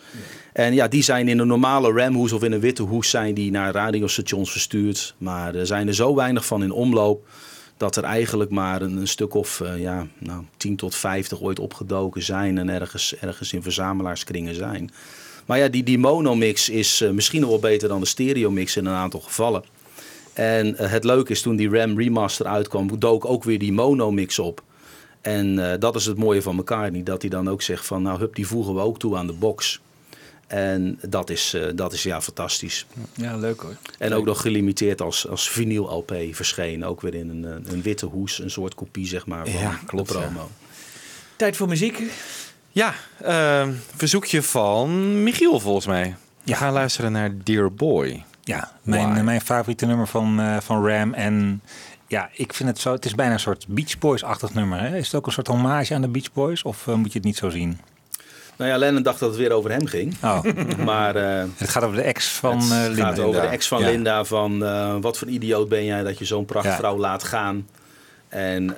En 0.53 0.75
ja, 0.75 0.89
die 0.89 1.03
zijn 1.03 1.29
in 1.29 1.39
een 1.39 1.47
normale 1.47 1.93
ramhoes 1.93 2.33
of 2.33 2.43
in 2.43 2.53
een 2.53 2.61
witte 2.61 2.83
hoes 2.83 3.11
zijn 3.11 3.35
die 3.35 3.51
naar 3.51 3.73
radiostations 3.73 4.51
verstuurd. 4.51 5.15
Maar 5.19 5.55
er 5.55 5.67
zijn 5.67 5.89
er 5.89 5.95
zo 5.95 6.15
weinig 6.15 6.47
van 6.47 6.63
in 6.63 6.71
omloop 6.71 7.27
dat 7.77 7.97
er 7.97 8.05
eigenlijk 8.05 8.51
maar 8.51 8.83
een, 8.83 8.97
een 8.97 9.09
stuk 9.09 9.35
of 9.35 9.61
uh, 9.61 9.81
ja, 9.81 10.07
nou, 10.19 10.45
10 10.57 10.77
tot 10.77 10.95
50 10.95 11.41
ooit 11.41 11.59
opgedoken 11.59 12.23
zijn 12.23 12.59
en 12.59 12.69
ergens, 12.69 13.17
ergens 13.17 13.53
in 13.53 13.63
verzamelaarskringen 13.63 14.55
zijn. 14.55 14.91
Maar 15.49 15.59
ja, 15.59 15.69
die, 15.69 15.83
die 15.83 15.99
monomix 15.99 16.69
is 16.69 17.01
uh, 17.01 17.11
misschien 17.11 17.41
nog 17.41 17.51
wel 17.51 17.59
beter 17.59 17.89
dan 17.89 18.01
de 18.01 18.07
stereomix 18.07 18.77
in 18.77 18.87
een 18.87 18.95
aantal 18.95 19.21
gevallen. 19.21 19.65
En 20.33 20.67
uh, 20.67 20.91
het 20.91 21.05
leuke 21.05 21.33
is, 21.33 21.43
toen 21.43 21.57
die 21.57 21.71
RAM 21.71 21.99
remaster 21.99 22.47
uitkwam, 22.47 22.99
dook 22.99 23.25
ook 23.25 23.45
weer 23.45 23.59
die 23.59 23.73
monomix 23.73 24.39
op. 24.39 24.63
En 25.21 25.59
uh, 25.59 25.73
dat 25.79 25.97
is 25.97 26.07
het 26.07 26.19
mooie 26.19 26.43
van 26.43 26.57
McCartney, 26.57 27.03
dat 27.03 27.23
hij 27.23 27.31
dan 27.31 27.49
ook 27.49 27.63
zegt 27.63 27.87
van, 27.87 28.03
nou 28.03 28.19
hup, 28.19 28.35
die 28.35 28.47
voegen 28.47 28.75
we 28.75 28.81
ook 28.81 28.99
toe 28.99 29.17
aan 29.17 29.27
de 29.27 29.33
box. 29.33 29.81
En 30.47 30.99
dat 31.09 31.31
is, 31.31 31.57
dat 31.75 31.93
is 31.93 32.03
ja 32.03 32.21
fantastisch. 32.21 32.87
Ja, 33.15 33.37
leuk 33.37 33.61
hoor. 33.61 33.77
En 33.99 34.13
ook 34.13 34.25
nog 34.25 34.41
gelimiteerd 34.41 35.01
als, 35.01 35.29
als 35.29 35.51
vinyl 35.51 35.97
LP 35.97 36.15
verschenen. 36.31 36.89
Ook 36.89 37.01
weer 37.01 37.15
in 37.15 37.29
een, 37.29 37.45
een 37.73 37.83
witte 37.83 38.07
hoes, 38.07 38.39
een 38.39 38.51
soort 38.51 38.75
kopie 38.75 39.07
zeg 39.07 39.27
maar 39.27 39.47
van 39.47 39.61
ja, 39.61 39.81
klopt, 39.87 40.09
de 40.09 40.15
promo. 40.15 40.39
Ja. 40.41 40.67
Tijd 41.37 41.57
voor 41.57 41.69
muziek. 41.69 42.03
Ja, 42.79 42.95
uh, 43.27 43.69
verzoekje 43.97 44.43
van 44.43 45.23
Michiel 45.23 45.61
volgens 45.61 45.87
mij. 45.87 46.17
We 46.43 46.55
gaan 46.55 46.73
luisteren 46.73 47.13
naar 47.13 47.31
Dear 47.45 47.73
Boy. 47.73 48.25
Ja, 48.43 48.73
mijn, 48.83 49.25
mijn 49.25 49.41
favoriete 49.41 49.87
nummer 49.87 50.07
van, 50.07 50.41
uh, 50.41 50.57
van 50.61 50.89
Ram. 50.89 51.15
En 51.15 51.63
ja, 52.07 52.29
ik 52.33 52.53
vind 52.53 52.69
het 52.69 52.79
zo. 52.79 52.93
Het 52.93 53.05
is 53.05 53.15
bijna 53.15 53.33
een 53.33 53.41
soort 53.41 53.67
Beach 53.69 53.99
Boys-achtig 53.99 54.55
nummer. 54.55 54.81
Hè? 54.81 54.97
Is 54.97 55.07
het 55.07 55.15
ook 55.15 55.27
een 55.27 55.33
soort 55.33 55.47
hommage 55.47 55.95
aan 55.95 56.01
de 56.01 56.09
Beach 56.09 56.33
Boys? 56.33 56.63
Of 56.63 56.87
uh, 56.87 56.95
moet 56.95 57.13
je 57.13 57.19
het 57.19 57.27
niet 57.27 57.37
zo 57.37 57.49
zien? 57.49 57.81
Nou 58.57 58.71
ja, 58.71 58.77
Lennon 58.77 59.03
dacht 59.03 59.19
dat 59.19 59.29
het 59.29 59.39
weer 59.39 59.53
over 59.53 59.71
hem 59.71 59.87
ging. 59.87 60.17
Oh. 60.23 60.43
maar 60.85 61.17
uh, 61.17 61.45
het 61.57 61.69
gaat 61.69 61.83
over 61.83 61.97
de 61.97 62.03
ex 62.03 62.29
van 62.29 62.59
het 62.59 62.69
Linda. 62.69 62.89
Het 62.89 62.99
gaat 62.99 63.19
over 63.19 63.41
de 63.41 63.47
ex 63.47 63.69
van 63.69 63.81
ja. 63.81 63.87
Linda. 63.87 64.25
Van 64.25 64.59
wat 65.01 65.19
voor 65.19 65.29
idioot 65.29 65.69
ben 65.69 65.85
jij 65.85 66.03
dat 66.03 66.19
je 66.19 66.25
zo'n 66.25 66.45
prachtvrouw 66.45 66.95
ja. 66.95 67.01
laat 67.01 67.25
gaan. 67.25 67.67
En 68.29 68.77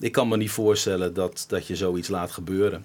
ik 0.00 0.12
kan 0.12 0.28
me 0.28 0.36
niet 0.36 0.50
voorstellen 0.50 1.14
dat, 1.14 1.44
dat 1.48 1.66
je 1.66 1.76
zoiets 1.76 2.08
laat 2.08 2.30
gebeuren. 2.30 2.84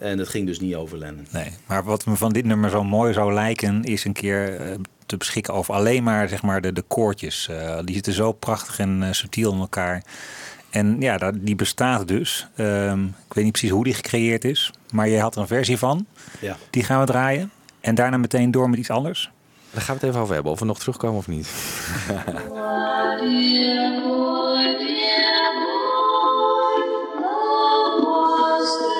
En 0.00 0.18
het 0.18 0.28
ging 0.28 0.46
dus 0.46 0.60
niet 0.60 0.74
over 0.74 0.98
Lennon. 0.98 1.26
Nee, 1.30 1.50
maar 1.66 1.84
wat 1.84 2.06
me 2.06 2.16
van 2.16 2.32
dit 2.32 2.44
nummer 2.44 2.70
zo 2.70 2.84
mooi 2.84 3.12
zou 3.12 3.32
lijken, 3.32 3.84
is 3.84 4.04
een 4.04 4.12
keer 4.12 4.60
uh, 4.60 4.74
te 5.06 5.16
beschikken 5.16 5.54
over 5.54 5.74
alleen 5.74 6.02
maar, 6.02 6.28
zeg 6.28 6.42
maar 6.42 6.60
de, 6.60 6.72
de 6.72 6.82
koortjes. 6.82 7.48
Uh, 7.50 7.78
die 7.84 7.94
zitten 7.94 8.12
zo 8.12 8.32
prachtig 8.32 8.78
en 8.78 9.02
uh, 9.02 9.12
subtiel 9.12 9.52
in 9.52 9.58
elkaar. 9.58 10.02
En 10.70 11.00
ja, 11.00 11.18
dat, 11.18 11.34
die 11.40 11.54
bestaat 11.54 12.08
dus. 12.08 12.46
Um, 12.56 13.06
ik 13.06 13.34
weet 13.34 13.44
niet 13.44 13.52
precies 13.52 13.70
hoe 13.70 13.84
die 13.84 13.94
gecreëerd 13.94 14.44
is, 14.44 14.72
maar 14.92 15.08
je 15.08 15.20
had 15.20 15.34
er 15.34 15.40
een 15.40 15.46
versie 15.46 15.78
van. 15.78 16.06
Ja. 16.40 16.56
Die 16.70 16.84
gaan 16.84 17.00
we 17.00 17.06
draaien. 17.06 17.50
En 17.80 17.94
daarna 17.94 18.16
meteen 18.16 18.50
door 18.50 18.70
met 18.70 18.78
iets 18.78 18.90
anders. 18.90 19.30
Daar 19.70 19.82
gaan 19.82 19.94
we 19.94 20.00
het 20.00 20.10
even 20.10 20.22
over 20.22 20.34
hebben, 20.34 20.52
of 20.52 20.58
we 20.58 20.64
nog 20.64 20.78
terugkomen 20.78 21.18
of 21.18 21.28
niet. 21.28 21.48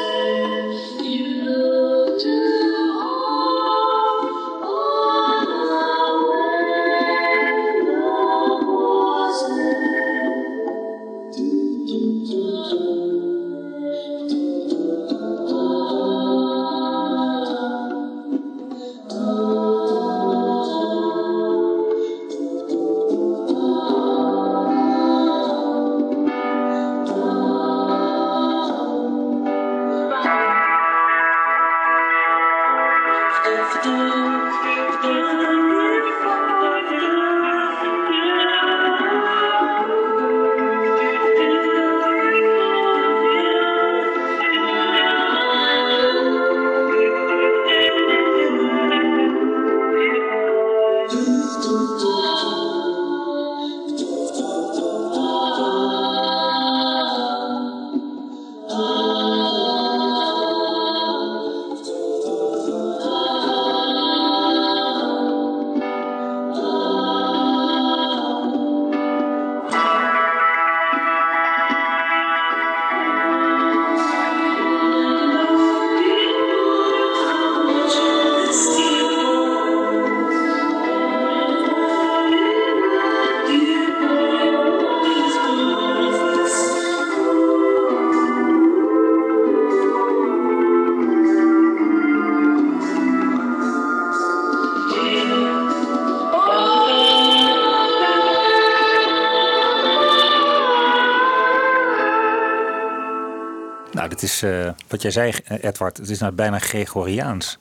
wat 104.91 105.03
jij 105.03 105.11
zei, 105.11 105.33
eh, 105.45 105.65
Edward, 105.65 105.97
het 105.97 106.11
is 106.11 106.19
nou 106.19 106.33
bijna 106.33 106.59
Gregoriaans. 106.59 107.59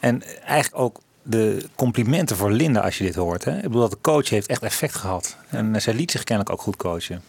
En 0.00 0.22
eigenlijk 0.44 0.82
ook 0.82 1.00
de 1.22 1.64
complimenten 1.74 2.36
voor 2.36 2.50
Linda 2.50 2.80
als 2.80 2.98
je 2.98 3.04
dit 3.04 3.14
hoort. 3.14 3.44
Hè? 3.44 3.56
Ik 3.56 3.62
bedoel, 3.62 3.80
dat 3.80 3.90
de 3.90 3.98
coach 4.00 4.28
heeft 4.28 4.48
echt 4.48 4.62
effect 4.62 4.94
gehad. 4.94 5.36
En 5.48 5.74
eh, 5.74 5.80
zij 5.80 5.94
liet 5.94 6.10
zich 6.10 6.24
kennelijk 6.24 6.54
ook 6.54 6.62
goed 6.62 6.76
coachen. 6.76 7.22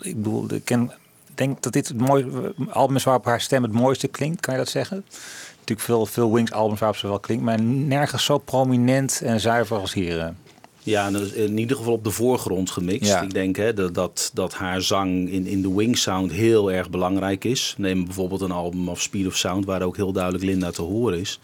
Ik 0.00 0.16
bedoel, 0.16 0.46
ik 0.52 0.66
denk 1.34 1.62
dat 1.62 1.72
dit 1.72 1.88
het 1.88 1.98
mooie 1.98 2.54
album 2.70 2.96
is 2.96 3.04
waarop 3.04 3.24
haar 3.24 3.40
stem 3.40 3.62
het 3.62 3.72
mooiste 3.72 4.08
klinkt. 4.08 4.40
Kan 4.40 4.54
je 4.54 4.60
dat 4.60 4.68
zeggen? 4.68 5.04
Natuurlijk 5.50 5.80
veel, 5.80 6.06
veel 6.06 6.32
Wings 6.32 6.52
albums 6.52 6.80
waarop 6.80 6.98
ze 6.98 7.06
wel 7.06 7.20
klinkt. 7.20 7.44
Maar 7.44 7.62
nergens 7.62 8.24
zo 8.24 8.38
prominent 8.38 9.20
en 9.24 9.40
zuiver 9.40 9.78
als 9.78 9.92
hier. 9.92 10.34
Ja, 10.84 11.08
in 11.34 11.58
ieder 11.58 11.76
geval 11.76 11.92
op 11.92 12.04
de 12.04 12.10
voorgrond 12.10 12.70
gemixt. 12.70 13.10
Ja. 13.10 13.22
Ik 13.22 13.34
denk 13.34 13.56
hè, 13.56 13.74
dat, 13.74 13.94
dat, 13.94 14.30
dat 14.34 14.54
haar 14.54 14.82
zang 14.82 15.30
in, 15.30 15.46
in 15.46 15.62
de 15.62 15.74
Wing 15.74 15.98
Sound 15.98 16.32
heel 16.32 16.72
erg 16.72 16.90
belangrijk 16.90 17.44
is. 17.44 17.74
Neem 17.78 18.04
bijvoorbeeld 18.04 18.40
een 18.40 18.50
album 18.50 18.88
of 18.88 19.00
Speed 19.00 19.26
of 19.26 19.36
Sound, 19.36 19.64
waar 19.64 19.82
ook 19.82 19.96
heel 19.96 20.12
duidelijk 20.12 20.44
Linda 20.44 20.70
te 20.70 20.82
horen 20.82 21.20
is. 21.20 21.40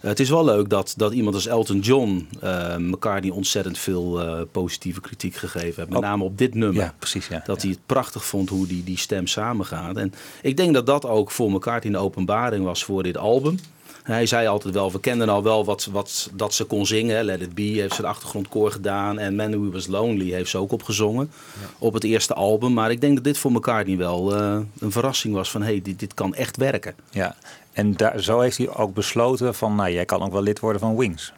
Eh, 0.00 0.10
het 0.10 0.20
is 0.20 0.30
wel 0.30 0.44
leuk 0.44 0.68
dat, 0.68 0.94
dat 0.96 1.12
iemand 1.12 1.34
als 1.34 1.46
Elton 1.46 1.78
John 1.78 2.28
eh 2.40 2.76
McCartney 2.76 3.32
ontzettend 3.32 3.78
veel 3.78 4.20
eh, 4.20 4.40
positieve 4.52 5.00
kritiek 5.00 5.34
gegeven 5.34 5.74
heeft. 5.76 5.88
Met 5.88 6.00
name 6.00 6.24
op 6.24 6.38
dit 6.38 6.54
nummer. 6.54 6.82
Ja, 6.82 6.94
precies. 6.98 7.28
Ja. 7.28 7.42
Dat 7.46 7.62
hij 7.62 7.70
het 7.70 7.86
prachtig 7.86 8.24
vond 8.24 8.48
hoe 8.48 8.66
die, 8.66 8.84
die 8.84 8.98
stem 8.98 9.26
samengaat. 9.26 9.96
En 9.96 10.12
ik 10.42 10.56
denk 10.56 10.74
dat 10.74 10.86
dat 10.86 11.06
ook 11.06 11.30
voor 11.30 11.50
McCartney 11.50 11.92
een 11.92 12.00
openbaring 12.00 12.64
was 12.64 12.84
voor 12.84 13.02
dit 13.02 13.16
album. 13.16 13.58
Hij 14.04 14.26
zei 14.26 14.46
altijd 14.46 14.74
wel, 14.74 14.92
we 14.92 15.00
kenden 15.00 15.28
al 15.28 15.42
wel 15.42 15.64
wat, 15.64 15.88
wat 15.92 16.30
dat 16.34 16.54
ze 16.54 16.64
kon 16.64 16.86
zingen. 16.86 17.24
Let 17.24 17.40
It 17.40 17.54
Be 17.54 17.62
heeft 17.62 17.94
ze 17.94 18.00
de 18.00 18.06
achtergrondkoor 18.08 18.70
gedaan. 18.70 19.18
En 19.18 19.36
Man 19.36 19.50
Who 19.50 19.70
Was 19.70 19.86
Lonely 19.86 20.30
heeft 20.32 20.50
ze 20.50 20.58
ook 20.58 20.72
opgezongen 20.72 21.30
op 21.78 21.94
het 21.94 22.04
eerste 22.04 22.34
album. 22.34 22.72
Maar 22.72 22.90
ik 22.90 23.00
denk 23.00 23.14
dat 23.14 23.24
dit 23.24 23.38
voor 23.38 23.52
McCartney 23.52 23.96
wel 23.96 24.34
eh, 24.36 24.58
een 24.78 24.92
verrassing 24.92 25.34
was 25.34 25.50
van... 25.50 25.62
hé, 25.62 25.70
hey, 25.70 25.82
dit, 25.82 25.98
dit 25.98 26.14
kan 26.14 26.34
echt 26.34 26.56
werken. 26.56 26.94
Ja, 27.10 27.36
en 27.72 27.92
daar, 27.96 28.20
zo 28.20 28.40
heeft 28.40 28.58
hij 28.58 28.68
ook 28.74 28.94
besloten 28.94 29.54
van, 29.54 29.74
nou, 29.74 29.90
jij 29.90 30.04
kan 30.04 30.22
ook 30.22 30.32
wel 30.32 30.42
lid 30.42 30.60
worden 30.60 30.80
van 30.80 30.96
Wings. 30.96 31.32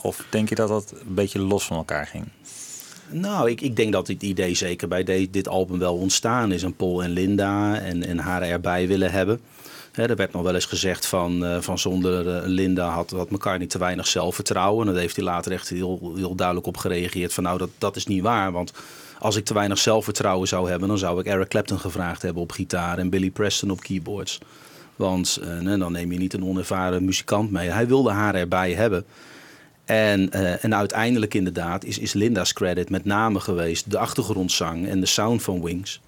Of 0.00 0.24
denk 0.30 0.48
je 0.48 0.54
dat 0.54 0.68
dat 0.68 0.92
een 1.06 1.14
beetje 1.14 1.38
los 1.38 1.64
van 1.64 1.76
elkaar 1.76 2.06
ging? 2.06 2.24
Nou, 3.10 3.50
ik, 3.50 3.60
ik 3.60 3.76
denk 3.76 3.92
dat 3.92 4.06
dit 4.06 4.22
idee 4.22 4.54
zeker 4.54 4.88
bij 4.88 5.04
de- 5.04 5.28
dit 5.30 5.48
album 5.48 5.78
wel 5.78 5.94
ontstaan 5.96 6.52
is. 6.52 6.62
En 6.62 6.74
Paul 6.76 7.02
en 7.02 7.10
Linda 7.10 7.78
en, 7.80 8.06
en 8.06 8.18
haar 8.18 8.42
erbij 8.42 8.86
willen 8.88 9.10
hebben. 9.12 9.40
Er 9.92 10.16
werd 10.16 10.32
nog 10.32 10.42
wel 10.42 10.54
eens 10.54 10.66
gezegd 10.66 11.06
van, 11.06 11.44
eh, 11.44 11.60
van 11.60 11.78
zonder 11.78 12.36
eh, 12.36 12.46
Linda 12.46 12.88
had, 12.88 13.10
had 13.10 13.30
McCartney 13.30 13.66
te 13.66 13.78
weinig 13.78 14.06
zelfvertrouwen. 14.06 14.86
En 14.86 14.92
daar 14.92 15.02
heeft 15.02 15.16
hij 15.16 15.24
later 15.24 15.52
echt 15.52 15.68
heel, 15.68 16.12
heel 16.16 16.34
duidelijk 16.34 16.66
op 16.66 16.76
gereageerd 16.76 17.34
van 17.34 17.44
nou, 17.44 17.58
dat, 17.58 17.70
dat 17.78 17.96
is 17.96 18.06
niet 18.06 18.22
waar. 18.22 18.52
Want 18.52 18.72
als 19.18 19.36
ik 19.36 19.44
te 19.44 19.54
weinig 19.54 19.78
zelfvertrouwen 19.78 20.48
zou 20.48 20.70
hebben, 20.70 20.88
dan 20.88 20.98
zou 20.98 21.20
ik 21.20 21.26
Eric 21.26 21.48
Clapton 21.48 21.78
gevraagd 21.78 22.22
hebben 22.22 22.42
op 22.42 22.52
gitaar 22.52 22.98
en 22.98 23.10
Billy 23.10 23.30
Preston 23.30 23.70
op 23.70 23.80
keyboards. 23.80 24.38
Want 24.96 25.38
eh, 25.42 25.78
dan 25.78 25.92
neem 25.92 26.12
je 26.12 26.18
niet 26.18 26.32
een 26.32 26.44
onervaren 26.44 27.04
muzikant 27.04 27.50
mee. 27.50 27.68
Hij 27.68 27.86
wilde 27.86 28.10
haar 28.10 28.34
erbij 28.34 28.72
hebben. 28.72 29.04
En, 29.84 30.30
eh, 30.30 30.64
en 30.64 30.74
uiteindelijk 30.74 31.34
inderdaad 31.34 31.84
is, 31.84 31.98
is 31.98 32.12
Linda's 32.12 32.52
credit 32.52 32.90
met 32.90 33.04
name 33.04 33.40
geweest 33.40 33.90
de 33.90 33.98
achtergrondzang 33.98 34.88
en 34.88 35.00
de 35.00 35.06
sound 35.06 35.42
van 35.42 35.62
Wings. 35.62 36.00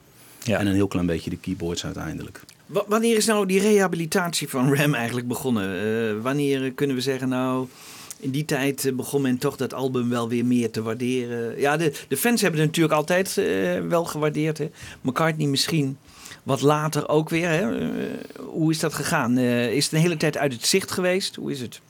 Ja. 0.43 0.59
En 0.59 0.67
een 0.67 0.75
heel 0.75 0.87
klein 0.87 1.07
beetje 1.07 1.31
de 1.31 1.39
keyboards 1.39 1.85
uiteindelijk. 1.85 2.41
Wa- 2.67 2.85
Wanneer 2.89 3.17
is 3.17 3.27
nou 3.27 3.47
die 3.47 3.61
rehabilitatie 3.61 4.49
van 4.49 4.75
Ram 4.75 4.95
eigenlijk 4.95 5.29
begonnen? 5.29 5.79
Eh, 5.79 6.23
wanneer 6.23 6.73
kunnen 6.73 6.97
we 6.97 7.03
zeggen, 7.03 7.29
nou, 7.29 7.67
in 8.19 8.31
die 8.31 8.45
tijd 8.45 8.85
eh, 8.85 8.93
begon 8.93 9.23
men 9.23 9.39
toch 9.39 9.57
dat 9.57 9.75
album 9.75 10.11
wel 10.11 10.29
weer 10.29 10.45
meer 10.45 10.71
te 10.71 10.83
waarderen? 10.83 11.61
Ja, 11.61 11.77
de, 11.77 11.93
de 12.09 12.17
fans 12.17 12.41
hebben 12.41 12.61
het 12.61 12.69
natuurlijk 12.69 12.95
altijd 12.95 13.39
eh, 13.39 13.81
wel 13.89 14.05
gewaardeerd. 14.05 14.59
Hè? 14.59 14.71
McCartney 15.01 15.47
misschien 15.47 15.97
wat 16.43 16.61
later 16.61 17.09
ook 17.09 17.29
weer. 17.29 17.49
Hè? 17.49 17.79
Eh, 17.81 17.89
hoe 18.39 18.71
is 18.71 18.79
dat 18.79 18.95
gegaan? 18.95 19.37
Eh, 19.37 19.73
is 19.73 19.85
het 19.85 19.93
een 19.93 20.01
hele 20.01 20.17
tijd 20.17 20.37
uit 20.37 20.53
het 20.53 20.67
zicht 20.67 20.91
geweest? 20.91 21.35
Hoe 21.37 21.51
is 21.51 21.61
het? 21.61 21.81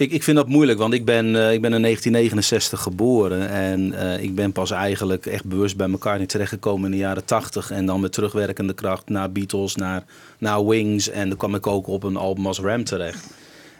Ik, 0.00 0.12
ik 0.12 0.22
vind 0.22 0.36
dat 0.36 0.48
moeilijk, 0.48 0.78
want 0.78 0.94
ik 0.94 1.04
ben, 1.04 1.26
eh, 1.26 1.52
ik 1.52 1.60
ben 1.60 1.72
in 1.72 1.82
1969 1.82 2.82
geboren. 2.82 3.48
En 3.48 3.92
eh, 3.92 4.22
ik 4.22 4.34
ben 4.34 4.52
pas 4.52 4.70
eigenlijk 4.70 5.26
echt 5.26 5.44
bewust 5.44 5.76
bij 5.76 5.86
McCartney 5.86 6.26
terechtgekomen 6.26 6.84
in 6.84 6.90
de 6.90 6.96
jaren 6.96 7.24
80. 7.24 7.70
En 7.70 7.86
dan 7.86 8.00
met 8.00 8.12
terugwerkende 8.12 8.72
kracht 8.72 9.08
naar 9.08 9.32
Beatles, 9.32 9.74
naar, 9.74 10.04
naar 10.38 10.66
Wings. 10.66 11.08
En 11.08 11.28
dan 11.28 11.38
kwam 11.38 11.54
ik 11.54 11.66
ook 11.66 11.86
op 11.86 12.02
een 12.02 12.16
album 12.16 12.46
als 12.46 12.60
Ram 12.60 12.84
terecht. 12.84 13.26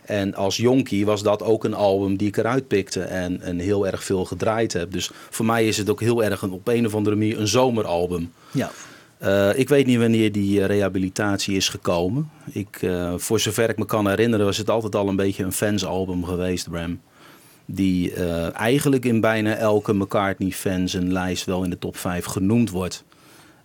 En 0.05 0.35
als 0.35 0.57
jonkie 0.57 1.07
was 1.07 1.23
dat 1.23 1.43
ook 1.43 1.65
een 1.65 1.75
album 1.75 2.17
die 2.17 2.29
ik 2.29 2.37
eruit 2.37 2.69
pikte 2.69 3.03
en, 3.03 3.41
en 3.41 3.59
heel 3.59 3.87
erg 3.87 4.05
veel 4.05 4.25
gedraaid 4.25 4.73
heb. 4.73 4.93
Dus 4.93 5.11
voor 5.31 5.47
mij 5.47 5.67
is 5.67 5.77
het 5.77 5.91
ook 5.91 6.01
heel 6.01 6.25
erg 6.25 6.43
een, 6.43 6.53
op 6.53 6.69
een 6.69 6.87
of 6.87 6.95
andere 6.95 7.17
manier 7.17 7.39
een 7.39 7.49
zomeralbum. 7.49 8.33
Ja. 8.51 8.71
Eh, 9.21 9.59
ik 9.59 9.69
weet 9.69 9.87
niet 9.87 9.99
wanneer 9.99 10.33
die 10.33 10.61
eh, 10.61 10.67
rehabilitatie 10.67 11.57
is 11.57 11.69
gekomen. 11.69 12.31
Ik, 12.53 12.83
eh, 12.83 13.15
voor 13.17 13.41
zover 13.41 13.69
ik 13.69 13.79
me 13.79 13.85
kan 13.85 14.09
herinneren 14.09 14.47
was 14.47 14.57
het 14.57 14.71
altijd 14.71 14.95
al 14.95 15.09
een 15.09 15.17
beetje 15.17 15.45
een 15.45 15.53
fansalbum 15.53 16.25
geweest, 16.25 16.67
Ram. 16.71 17.01
Die 17.65 18.15
eigenlijk 18.53 19.05
in 19.05 19.21
bijna 19.21 19.55
elke 19.55 19.95
McCartney-fan 19.95 20.89
zijn 20.89 21.13
lijst 21.13 21.45
wel 21.45 21.65
in 21.65 21.71
de 21.71 21.79
top 21.79 21.97
5 21.97 22.25
genoemd 22.25 22.71
wordt. 22.71 23.05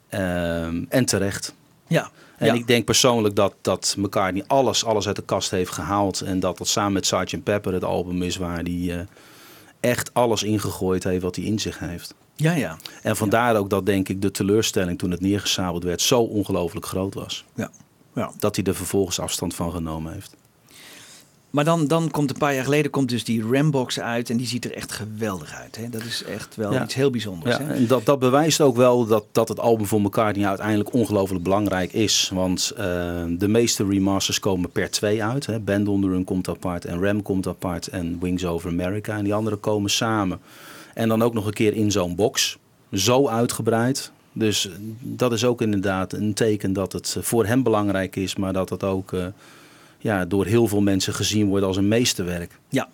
Ehm, 0.10 0.84
en 0.90 1.06
terecht. 1.06 1.56
Ja. 1.88 2.10
En 2.38 2.46
ja. 2.48 2.54
ik 2.54 2.68
denk 2.68 2.86
persoonlijk 2.86 3.36
dat, 3.36 3.54
dat 3.62 3.96
McCartney 3.98 4.44
alles, 4.48 4.86
alles 4.86 5.08
uit 5.08 5.16
de 5.16 5.22
kast 5.22 5.52
heeft 5.52 5.72
gehaald. 5.72 6.22
En 6.22 6.40
dat 6.40 6.58
dat 6.58 6.68
samen 6.68 6.94
met 6.94 7.06
Sgt. 7.06 7.44
Pepper 7.44 7.74
het 7.74 7.84
album 7.84 8.22
is 8.22 8.38
waar 8.38 8.62
hij 8.64 9.08
echt 9.80 10.14
alles 10.14 10.44
ingegooid 10.44 11.04
heeft 11.04 11.24
wat 11.24 11.36
hij 11.36 11.46
in 11.46 11.60
zich 11.60 11.80
heeft. 11.80 12.16
Ja, 12.36 12.54
ja. 12.54 12.78
En 13.02 13.16
vandaar 13.16 13.56
ook 13.56 13.70
dat 13.70 13.86
denk 13.86 14.10
ik 14.10 14.22
de 14.22 14.32
teleurstelling 14.32 14.98
toen 14.98 15.12
het 15.12 15.22
neergesabeld 15.22 15.84
werd 15.84 16.02
zo 16.02 16.22
ongelooflijk 16.22 16.86
groot 16.86 17.14
was. 17.14 17.46
ja. 17.56 17.70
ja. 18.16 18.32
Dat 18.40 18.56
hij 18.56 18.66
er 18.66 18.76
vervolgens 18.76 19.20
afstand 19.20 19.56
van 19.56 19.72
genomen 19.72 20.14
heeft. 20.14 20.36
Maar 21.50 21.64
dan, 21.64 21.88
dan 21.88 22.12
komt 22.12 22.30
een 22.30 22.38
paar 22.38 22.54
jaar 22.54 22.64
geleden 22.64 22.92
komt 22.92 23.10
dus 23.10 23.24
die 23.24 23.44
Rambox 23.52 24.00
uit 24.00 24.30
en 24.30 24.38
die 24.38 24.48
ziet 24.48 24.66
er 24.66 24.74
echt 24.74 24.92
geweldig 24.92 25.54
uit. 25.54 25.76
Hè? 25.76 25.90
Dat 25.90 26.04
is 26.04 26.24
echt 26.24 26.56
wel 26.56 26.74
Ja. 26.74 26.84
iets 26.84 26.94
heel 26.94 27.10
bijzonders. 27.10 27.58
Ja, 27.58 27.64
hè? 27.64 27.74
en 27.74 27.88
dat, 27.88 28.06
dat 28.06 28.20
bewijst 28.20 28.62
ook 28.62 28.76
wel 28.76 29.06
dat, 29.06 29.26
dat 29.32 29.48
het 29.48 29.60
album 29.60 29.86
voor 29.86 30.02
McCartney 30.02 30.48
uiteindelijk 30.48 30.94
ongelooflijk 30.94 31.44
belangrijk 31.44 31.94
is. 31.94 32.32
Want 32.34 32.72
eh, 32.78 32.84
de 33.30 33.48
meeste 33.48 33.86
remasters 33.86 34.40
komen 34.40 34.70
per 34.70 34.92
twee 34.92 35.24
uit. 35.24 35.46
Hè. 35.46 35.60
Band 35.60 35.88
on 35.88 36.02
the 36.02 36.08
Run 36.08 36.24
komt 36.24 36.48
apart 36.50 36.86
en 36.86 37.02
Ram 37.02 37.22
komt 37.22 37.48
apart 37.48 37.88
en 37.88 38.18
Wings 38.22 38.46
Over 38.46 38.70
America. 38.70 39.18
En 39.18 39.24
die 39.24 39.34
andere 39.34 39.56
komen 39.56 39.90
samen. 39.90 40.40
En 40.96 41.10
dan 41.10 41.22
ook 41.22 41.34
nog 41.34 41.46
een 41.46 41.54
keer 41.54 41.74
in 41.74 41.92
zo'n 41.92 42.16
box. 42.16 42.58
Zo 42.92 43.28
uitgebreid. 43.28 44.12
Dus 44.32 44.70
dat 45.00 45.32
is 45.32 45.46
ook 45.46 45.62
inderdaad 45.62 46.14
een 46.14 46.34
teken 46.34 46.74
dat 46.74 46.92
het 46.92 47.18
voor 47.20 47.46
hem 47.46 47.64
belangrijk 47.64 48.16
is. 48.16 48.36
Maar 48.36 48.54
dat 48.54 48.70
het 48.70 48.84
ook 48.84 49.14
eh, 49.14 49.26
ja, 50.00 50.26
door 50.26 50.46
heel 50.46 50.68
veel 50.68 50.82
mensen 50.82 51.14
gezien 51.14 51.48
wordt 51.48 51.66
als 51.66 51.78
een 51.78 51.88
meesterwerk. 51.88 52.60
Ja. 52.70 52.90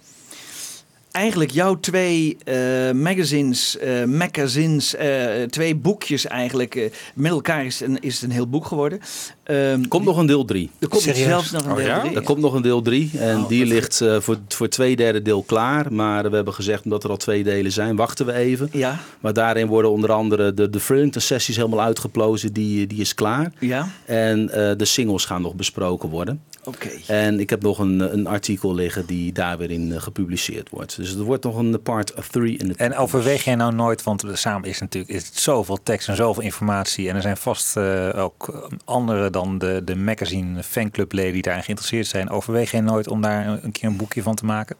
Eigenlijk 1.11 1.51
jouw 1.51 1.79
twee 1.79 2.37
eh, 2.43 2.55
magazines, 2.91 3.77
eh, 3.77 4.03
magazines 4.03 4.95
eh, 4.95 5.43
twee 5.49 5.75
boekjes 5.75 6.27
eigenlijk. 6.27 6.75
eh, 6.75 6.91
met 7.13 7.31
elkaar 7.31 7.65
is, 7.65 7.79
het 7.79 7.89
een, 7.89 7.99
is 7.99 8.13
het 8.13 8.23
een 8.23 8.31
heel 8.31 8.47
boek 8.47 8.65
geworden. 8.65 8.99
Ehm, 9.43 9.87
Komt 9.87 10.05
nog 10.05 10.17
een 10.17 10.25
deel 10.25 10.45
3. 10.45 10.69
er 10.79 10.87
komt 10.87 11.01
Serieus? 11.01 11.23
zelfs 11.27 11.51
nog 11.51 11.65
een 11.65 11.71
Oh, 11.71 11.77
deel 11.77 11.85
ja? 11.85 11.99
drie. 11.99 12.15
Er 12.15 12.21
komt 12.21 12.39
nog 12.39 12.53
een 12.53 12.61
deel 12.61 12.81
3 12.81 13.11
en 13.19 13.37
Oh, 13.41 13.47
die 13.47 13.65
ligt 13.65 14.01
eh, 14.01 14.19
voor, 14.19 14.37
voor 14.47 14.67
twee 14.67 14.95
derde 14.95 15.21
deel 15.21 15.43
klaar. 15.43 15.93
Maar 15.93 16.29
we 16.29 16.35
hebben 16.35 16.53
gezegd, 16.53 16.83
omdat 16.83 17.03
er 17.03 17.09
al 17.09 17.17
twee 17.17 17.43
delen 17.43 17.71
zijn, 17.71 17.95
wachten 17.95 18.25
we 18.25 18.33
even. 18.33 18.69
Ja, 18.71 18.99
Maar 19.19 19.33
daarin 19.33 19.67
worden 19.67 19.91
onder 19.91 20.11
andere 20.11 20.53
de, 20.53 20.69
de 20.69 20.79
Frillington 20.79 21.21
sessies 21.21 21.55
helemaal 21.55 21.81
uitgeplozen. 21.81 22.53
Die, 22.53 22.87
die 22.87 22.99
is 23.01 23.13
klaar. 23.15 23.51
ja, 23.59 23.87
En 24.05 24.49
eh, 24.49 24.77
de 24.77 24.85
singles 24.85 25.25
gaan 25.25 25.41
nog 25.41 25.53
besproken 25.55 26.09
worden. 26.09 26.41
Oké. 26.63 26.89
En 27.07 27.39
ik 27.39 27.49
heb 27.49 27.61
nog 27.61 27.79
een, 27.79 27.99
een 27.99 28.27
artikel 28.27 28.73
liggen 28.73 29.05
die 29.05 29.31
daar 29.31 29.57
weer 29.57 29.71
in 29.71 29.93
eh, 29.93 30.01
gepubliceerd 30.01 30.69
wordt. 30.69 30.95
Dus 30.95 31.09
het 31.09 31.19
wordt 31.19 31.43
nog 31.43 31.55
een 31.55 31.81
part 31.81 32.13
3 32.31 32.57
in 32.57 32.67
de 32.67 32.73
En 32.73 32.95
overweeg 32.95 33.43
jij 33.43 33.55
nou 33.55 33.73
nooit, 33.73 34.03
want 34.03 34.23
samen 34.33 34.69
is 34.69 34.79
natuurlijk 34.79 35.13
is 35.13 35.25
het 35.25 35.37
zoveel 35.37 35.83
tekst 35.83 36.07
en 36.07 36.15
zoveel 36.15 36.43
informatie. 36.43 37.09
En 37.09 37.15
er 37.15 37.21
zijn 37.21 37.37
vast 37.37 37.77
eh, 37.77 38.09
ook 38.15 38.49
eh, 38.49 38.77
anderen 38.85 39.31
dan 39.31 39.57
de, 39.57 39.81
de 39.85 39.95
magazine 39.95 40.63
fanclubleden 40.63 41.33
die 41.33 41.41
daarin 41.41 41.63
geïnteresseerd 41.63 42.07
zijn. 42.07 42.29
Overweeg 42.29 42.71
jij 42.71 42.81
nooit 42.81 43.07
om 43.07 43.21
daar 43.21 43.47
een, 43.47 43.59
een 43.63 43.71
keer 43.71 43.89
een 43.89 43.97
boekje 43.97 44.23
van 44.23 44.35
te 44.35 44.45
maken? 44.45 44.75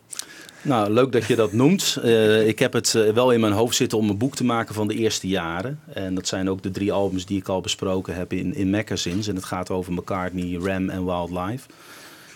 Nou, 0.62 0.90
leuk 0.90 1.12
dat 1.12 1.26
je 1.26 1.36
dat 1.36 1.54
noemt. 1.54 1.98
Eh, 2.04 2.48
ik 2.48 2.60
heb 2.60 2.74
het 2.74 2.96
eh, 2.96 3.10
wel 3.10 3.32
in 3.32 3.40
mijn 3.40 3.54
hoofd 3.54 3.76
zitten 3.76 3.98
om 3.98 4.10
een 4.10 4.18
boek 4.18 4.36
te 4.36 4.44
maken 4.44 4.76
van 4.76 4.88
de 4.88 4.96
eerste 4.96 5.28
jaren. 5.28 5.80
En 5.94 6.16
dat 6.16 6.28
zijn 6.28 6.50
ook 6.50 6.64
de 6.64 6.72
drie 6.72 6.92
albums 6.92 7.26
die 7.26 7.38
ik 7.38 7.48
al 7.48 7.62
besproken 7.62 8.16
heb 8.16 8.34
in, 8.34 8.56
in 8.56 8.70
magazines. 8.70 9.28
En 9.28 9.36
het 9.36 9.46
gaat 9.46 9.70
over 9.70 9.94
McCartney, 9.94 10.60
Ram 10.64 10.90
en 10.90 11.06
Wildlife. 11.06 11.70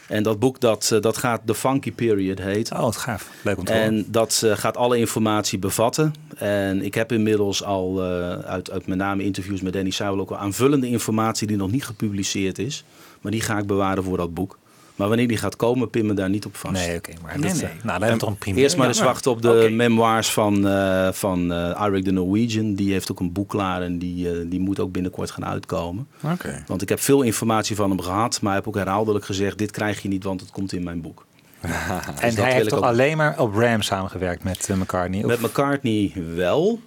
En 0.07 0.23
dat 0.23 0.39
boek 0.39 0.59
dat, 0.59 0.89
eh, 0.93 1.01
dat 1.01 1.17
gaat 1.17 1.41
The 1.45 1.55
Funky 1.55 1.91
Period 1.91 2.39
heet. 2.39 2.71
Oh, 2.71 2.79
wat 2.79 2.95
gaaf. 2.95 3.29
Leuk 3.41 3.57
om 3.57 3.65
te 3.65 3.73
horen. 3.73 3.87
En 3.87 4.05
dat 4.07 4.43
gaat 4.45 4.77
alle 4.77 4.97
informatie 4.97 5.59
bevatten. 5.59 6.13
En 6.37 6.81
ik 6.81 6.93
heb 6.93 7.11
inmiddels 7.11 7.63
al 7.63 8.01
uit, 8.45 8.71
uit 8.71 8.87
met 8.87 8.97
name 8.97 9.23
interviews 9.23 9.61
met 9.61 9.73
Danny 9.73 9.89
Sauer 9.89 10.19
ook 10.19 10.31
al 10.31 10.37
aanvullende 10.37 10.87
informatie 10.87 11.47
die 11.47 11.57
nog 11.57 11.71
niet 11.71 11.85
gepubliceerd 11.85 12.59
is. 12.59 12.83
Maar 13.21 13.31
die 13.31 13.41
ga 13.41 13.57
ik 13.57 13.67
bewaren 13.67 14.03
voor 14.03 14.17
dat 14.17 14.33
boek. 14.33 14.57
Maar 14.95 15.07
wanneer 15.07 15.27
die 15.27 15.37
gaat 15.37 15.55
komen, 15.55 15.89
pin 15.89 16.05
me 16.05 16.13
daar 16.13 16.29
niet 16.29 16.45
op 16.45 16.55
vast. 16.55 16.73
Nee, 16.73 16.97
oké. 16.97 17.11
maar 17.21 17.39
Nee, 17.39 17.51
dat, 17.51 17.61
nee. 17.61 17.69
eh, 17.69 17.69
Nou, 17.69 17.81
dan 17.83 17.91
hebben 17.91 18.09
we 18.11 18.17
toch 18.17 18.29
een 18.29 18.37
prima. 18.37 18.57
Eerst 18.59 18.77
maar 18.77 18.87
eens 18.87 18.99
wachten 19.01 19.31
op 19.31 19.41
de 19.41 19.49
Oké. 19.49 19.69
memoirs 19.69 20.29
van, 20.31 20.67
eh 20.67 21.11
van 21.11 21.51
eh 21.53 21.71
Arik 21.71 22.05
de 22.05 22.11
Norwegian. 22.11 22.73
Die 22.73 22.91
heeft 22.91 23.11
ook 23.11 23.19
een 23.19 23.31
boek 23.31 23.49
klaar 23.49 23.81
en 23.81 23.97
die, 23.99 24.29
eh, 24.31 24.37
die 24.49 24.59
moet 24.59 24.79
ook 24.79 24.91
binnenkort 24.91 25.31
gaan 25.31 25.45
uitkomen. 25.45 26.07
Oké. 26.23 26.63
Want 26.67 26.81
ik 26.81 26.89
heb 26.89 26.99
veel 26.99 27.21
informatie 27.21 27.75
van 27.75 27.89
hem 27.89 28.01
gehad, 28.01 28.41
maar 28.41 28.53
heb 28.53 28.67
ook 28.67 28.75
herhaaldelijk 28.75 29.25
gezegd: 29.25 29.57
dit 29.57 29.71
krijg 29.71 30.01
je 30.01 30.07
niet, 30.07 30.23
want 30.23 30.39
het 30.41 30.51
komt 30.51 30.73
in 30.73 30.83
mijn 30.83 31.01
boek. 31.01 31.25
En 31.65 32.35
dat 32.35 32.35
hij 32.35 32.51
heeft 32.53 32.63
ik 32.63 32.69
toch 32.69 32.79
ook. 32.79 32.85
alleen 32.85 33.17
maar 33.17 33.39
op 33.39 33.55
Ram 33.55 33.81
samengewerkt 33.81 34.43
met 34.43 34.69
eh, 34.69 34.75
McCartney? 34.77 35.19
Of- 35.23 35.25
Met 35.27 35.41
McCartney 35.41 36.13
wel. 36.35 36.79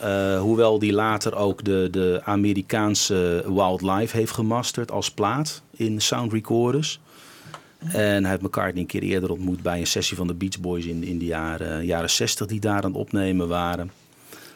Eh, 0.00 0.40
hoewel 0.40 0.78
die 0.78 0.92
later 0.92 1.34
ook 1.36 1.64
de, 1.64 1.88
de 1.90 2.20
Amerikaanse 2.24 3.44
Wildlife 3.48 4.16
heeft 4.16 4.32
gemasterd 4.32 4.90
als 4.90 5.10
plaat 5.10 5.62
in 5.70 6.00
sound 6.00 6.32
recorders. 6.32 7.00
En 7.78 8.22
hij 8.22 8.30
heeft 8.30 8.42
McCartney 8.42 8.80
een 8.80 8.86
keer 8.88 9.02
eerder 9.02 9.30
ontmoet 9.30 9.62
bij 9.62 9.78
een 9.80 9.86
sessie 9.86 10.16
van 10.16 10.26
de 10.26 10.34
Beach 10.34 10.60
Boys 10.60 10.84
in, 10.84 11.04
in 11.04 11.18
de 11.18 11.24
jaren, 11.24 11.86
jaren 11.86 12.10
60 12.10 12.46
die 12.46 12.60
daar 12.60 12.82
aan 12.82 12.90
het 12.90 13.00
opnemen 13.00 13.48
waren. 13.48 13.90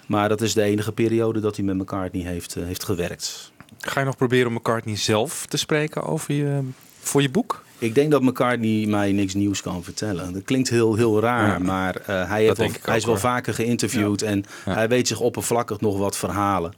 Maar 0.07 0.29
dat 0.29 0.41
is 0.41 0.55
de 0.55 0.63
enige 0.63 0.93
periode 0.93 1.41
dat 1.41 1.57
hij 1.57 1.65
met 1.65 1.77
McCartney 1.77 2.23
heeft, 2.23 2.57
eh, 2.57 2.65
heeft 2.65 2.85
gewerkt. 2.85 3.53
Ga 3.79 4.01
je 4.01 4.07
nog 4.07 4.17
proberen 4.17 4.47
om 4.47 4.53
McCartney 4.55 4.97
zelf 4.97 5.47
te 5.47 5.57
spreken 5.57 6.03
over 6.03 6.35
je, 6.35 6.61
voor 7.01 7.23
je 7.23 7.31
boek? 7.31 7.65
Ik 7.79 7.95
denk 7.95 8.11
dat 8.11 8.23
McCartney 8.23 8.87
mij 8.87 9.13
niks 9.13 9.35
nieuws 9.35 9.63
kan 9.63 9.85
vertellen. 9.85 10.33
Dat 10.33 10.43
klinkt 10.45 10.69
heel, 10.71 10.95
heel 10.95 11.21
raar, 11.21 11.47
Ja. 11.49 11.59
maar 11.59 11.97
eh, 11.97 12.29
hij, 12.29 12.45
heeft 12.45 12.57
wel, 12.59 12.71
hij 12.83 12.97
is 12.97 13.05
wel 13.05 13.13
hoor. 13.15 13.23
vaker 13.23 13.55
geïnterviewd 13.55 14.23
en 14.23 14.45
Ja. 14.67 14.75
hij 14.75 14.89
weet 14.89 15.09
zich 15.09 15.21
oppervlakkig 15.21 15.81
nog 15.81 15.99
wat 15.99 16.17
verhalen. 16.17 16.73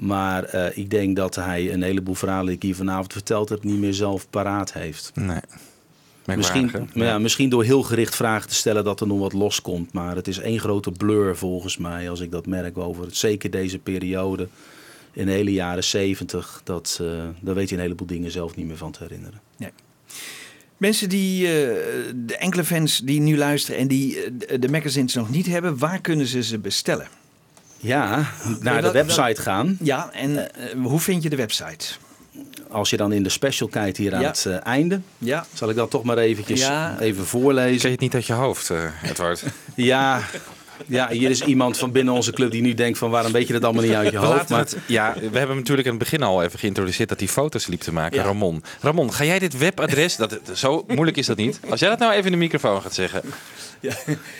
Maar 0.00 0.44
eh, 0.44 0.76
ik 0.78 0.90
denk 0.90 1.16
dat 1.16 1.34
hij 1.34 1.72
een 1.72 1.82
heleboel 1.82 2.14
verhalen 2.14 2.46
die 2.46 2.54
ik 2.54 2.62
hier 2.62 2.74
vanavond 2.74 3.12
verteld 3.12 3.48
heb 3.48 3.64
niet 3.64 3.78
meer 3.78 3.94
zelf 3.94 4.30
paraat 4.30 4.72
heeft. 4.72 5.10
Nee. 5.14 5.40
Misschien, 6.36 6.70
ja, 6.94 7.18
misschien 7.18 7.48
door 7.48 7.64
heel 7.64 7.82
gericht 7.82 8.14
vragen 8.16 8.48
te 8.48 8.54
stellen 8.54 8.84
dat 8.84 9.00
er 9.00 9.06
nog 9.06 9.18
wat 9.18 9.32
loskomt. 9.32 9.92
Maar 9.92 10.16
het 10.16 10.28
is 10.28 10.38
één 10.38 10.58
grote 10.60 10.90
blur 10.90 11.36
volgens 11.36 11.76
mij 11.76 12.10
als 12.10 12.20
ik 12.20 12.30
dat 12.30 12.46
merk 12.46 12.78
over 12.78 13.04
het, 13.04 13.16
zeker 13.16 13.50
deze 13.50 13.78
periode 13.78 14.48
in 15.12 15.26
de 15.26 15.32
hele 15.32 15.52
jaren 15.52 15.84
zeventig. 15.84 16.60
Dat, 16.64 16.98
eh 17.02 17.06
daar 17.40 17.54
weet 17.54 17.68
je 17.68 17.74
een 17.74 17.80
heleboel 17.80 18.06
dingen 18.06 18.30
zelf 18.30 18.56
niet 18.56 18.66
meer 18.66 18.76
van 18.76 18.92
te 18.92 19.02
herinneren. 19.02 19.40
Mensen 20.76 21.08
die, 21.08 21.46
eh, 21.46 21.52
de 22.14 22.36
enkele 22.38 22.64
fans 22.64 22.98
die 22.98 23.20
nu 23.20 23.36
luisteren 23.36 23.80
en 23.80 23.88
die 23.88 24.18
de- 24.38 24.58
de 24.58 24.68
magazines 24.68 25.14
nog 25.14 25.30
niet 25.30 25.46
hebben, 25.46 25.78
waar 25.78 26.00
kunnen 26.00 26.26
ze 26.26 26.42
ze 26.42 26.58
bestellen? 26.58 27.08
Ja, 27.80 28.26
naar 28.60 28.82
de 28.82 28.90
website 28.90 29.42
gaan. 29.42 29.76
Ja, 29.82 30.10
en 30.12 30.54
eh, 30.54 30.72
hoe 30.84 31.00
vind 31.00 31.22
je 31.22 31.28
de 31.30 31.36
website? 31.36 31.86
Als 32.70 32.90
je 32.90 32.96
dan 32.96 33.12
in 33.12 33.22
de 33.22 33.28
special 33.28 33.68
kijkt 33.68 33.96
hier 33.96 34.14
aan 34.14 34.20
Ja. 34.20 34.26
het 34.26 34.46
eh, 34.46 34.66
einde, 34.66 35.00
Ja, 35.18 35.44
zal 35.52 35.70
ik 35.70 35.76
dat 35.76 35.90
toch 35.90 36.02
maar 36.02 36.18
eventjes 36.18 36.60
Ja. 36.60 36.96
even 37.00 37.26
voorlezen. 37.26 37.82
je 37.88 37.88
het 37.94 38.00
niet 38.00 38.14
uit 38.14 38.26
je 38.26 38.32
hoofd, 38.32 38.70
eh, 38.70 38.78
Edward? 39.02 39.44
Ja, 39.74 40.20
ja, 40.86 41.08
hier 41.08 41.30
is 41.30 41.42
iemand 41.42 41.78
van 41.78 41.92
binnen 41.92 42.14
onze 42.14 42.32
club 42.32 42.50
die 42.50 42.62
nu 42.62 42.74
denkt 42.74 42.98
van 42.98 43.10
waarom 43.10 43.32
weet 43.32 43.46
je 43.46 43.52
dat 43.52 43.64
allemaal 43.64 43.82
niet 43.82 43.92
uit 43.92 44.10
je 44.10 44.20
We 44.20 44.26
hoofd. 44.26 44.48
Maar 44.48 44.58
het, 44.58 44.76
ja, 44.86 45.12
we 45.14 45.20
hebben 45.20 45.48
hem 45.48 45.56
natuurlijk 45.56 45.86
in 45.86 45.94
het 45.94 46.02
begin 46.02 46.22
al 46.22 46.42
even 46.42 46.58
geïntroduceerd 46.58 47.08
dat 47.08 47.18
hij 47.18 47.28
foto's 47.28 47.66
liep 47.66 47.80
te 47.80 47.92
maken. 47.92 48.18
Ja. 48.18 48.24
Ramon. 48.24 48.62
Ramon, 48.80 49.12
ga 49.12 49.24
jij 49.24 49.38
dit 49.38 49.58
webadres, 49.58 50.16
dat, 50.16 50.40
zo 50.54 50.84
moeilijk 50.86 51.16
is 51.16 51.26
dat 51.26 51.36
niet. 51.36 51.60
Als 51.70 51.80
jij 51.80 51.88
dat 51.88 51.98
nou 51.98 52.12
even 52.12 52.24
in 52.24 52.32
de 52.32 52.38
microfoon 52.38 52.82
gaat 52.82 52.94
zeggen. 52.94 53.22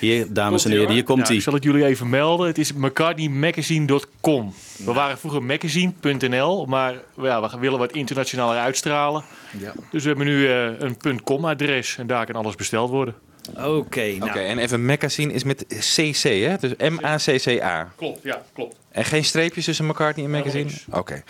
hier, 0.00 0.26
dames 0.32 0.64
en 0.64 0.70
heren, 0.70 0.90
hier 0.90 1.04
komt 1.04 1.18
Ja, 1.18 1.26
hij. 1.26 1.36
ik 1.36 1.42
zal 1.42 1.52
het 1.52 1.62
jullie 1.62 1.84
even 1.84 2.10
melden. 2.10 2.46
Het 2.46 2.58
is 2.58 2.72
mccartneymagazine.com. 2.72 4.54
We 4.76 4.92
waren 4.92 5.18
vroeger 5.18 5.42
magazine.nl, 5.42 6.66
maar 6.66 6.94
ja, 7.22 7.40
we 7.40 7.58
willen 7.58 7.78
wat 7.78 7.92
internationaler 7.92 8.58
uitstralen. 8.58 9.24
Ja. 9.58 9.72
Dus 9.90 10.02
we 10.02 10.08
hebben 10.08 10.26
nu 10.26 10.48
eh, 10.48 10.68
een 11.02 11.22
.com-adres 11.22 11.96
en 11.98 12.06
daar 12.06 12.26
kan 12.26 12.34
alles 12.34 12.54
besteld 12.54 12.90
worden. 12.90 13.14
Oké. 13.48 14.00
nou, 14.00 14.30
Oké, 14.30 14.38
en 14.38 14.58
even 14.58 14.84
magazine 14.84 15.32
is 15.32 15.44
met 15.44 15.64
CC, 15.66 16.22
hè? 16.22 16.56
Dus 16.56 16.90
M-A-C-C-A. 16.90 17.92
Klopt, 17.96 18.22
ja, 18.22 18.42
klopt. 18.52 18.76
En 18.90 19.04
geen 19.04 19.24
streepjes 19.24 19.64
tussen 19.64 19.86
McCartney 19.86 20.24
en 20.24 20.30
magazine? 20.30 20.70
Oké. 20.90 21.22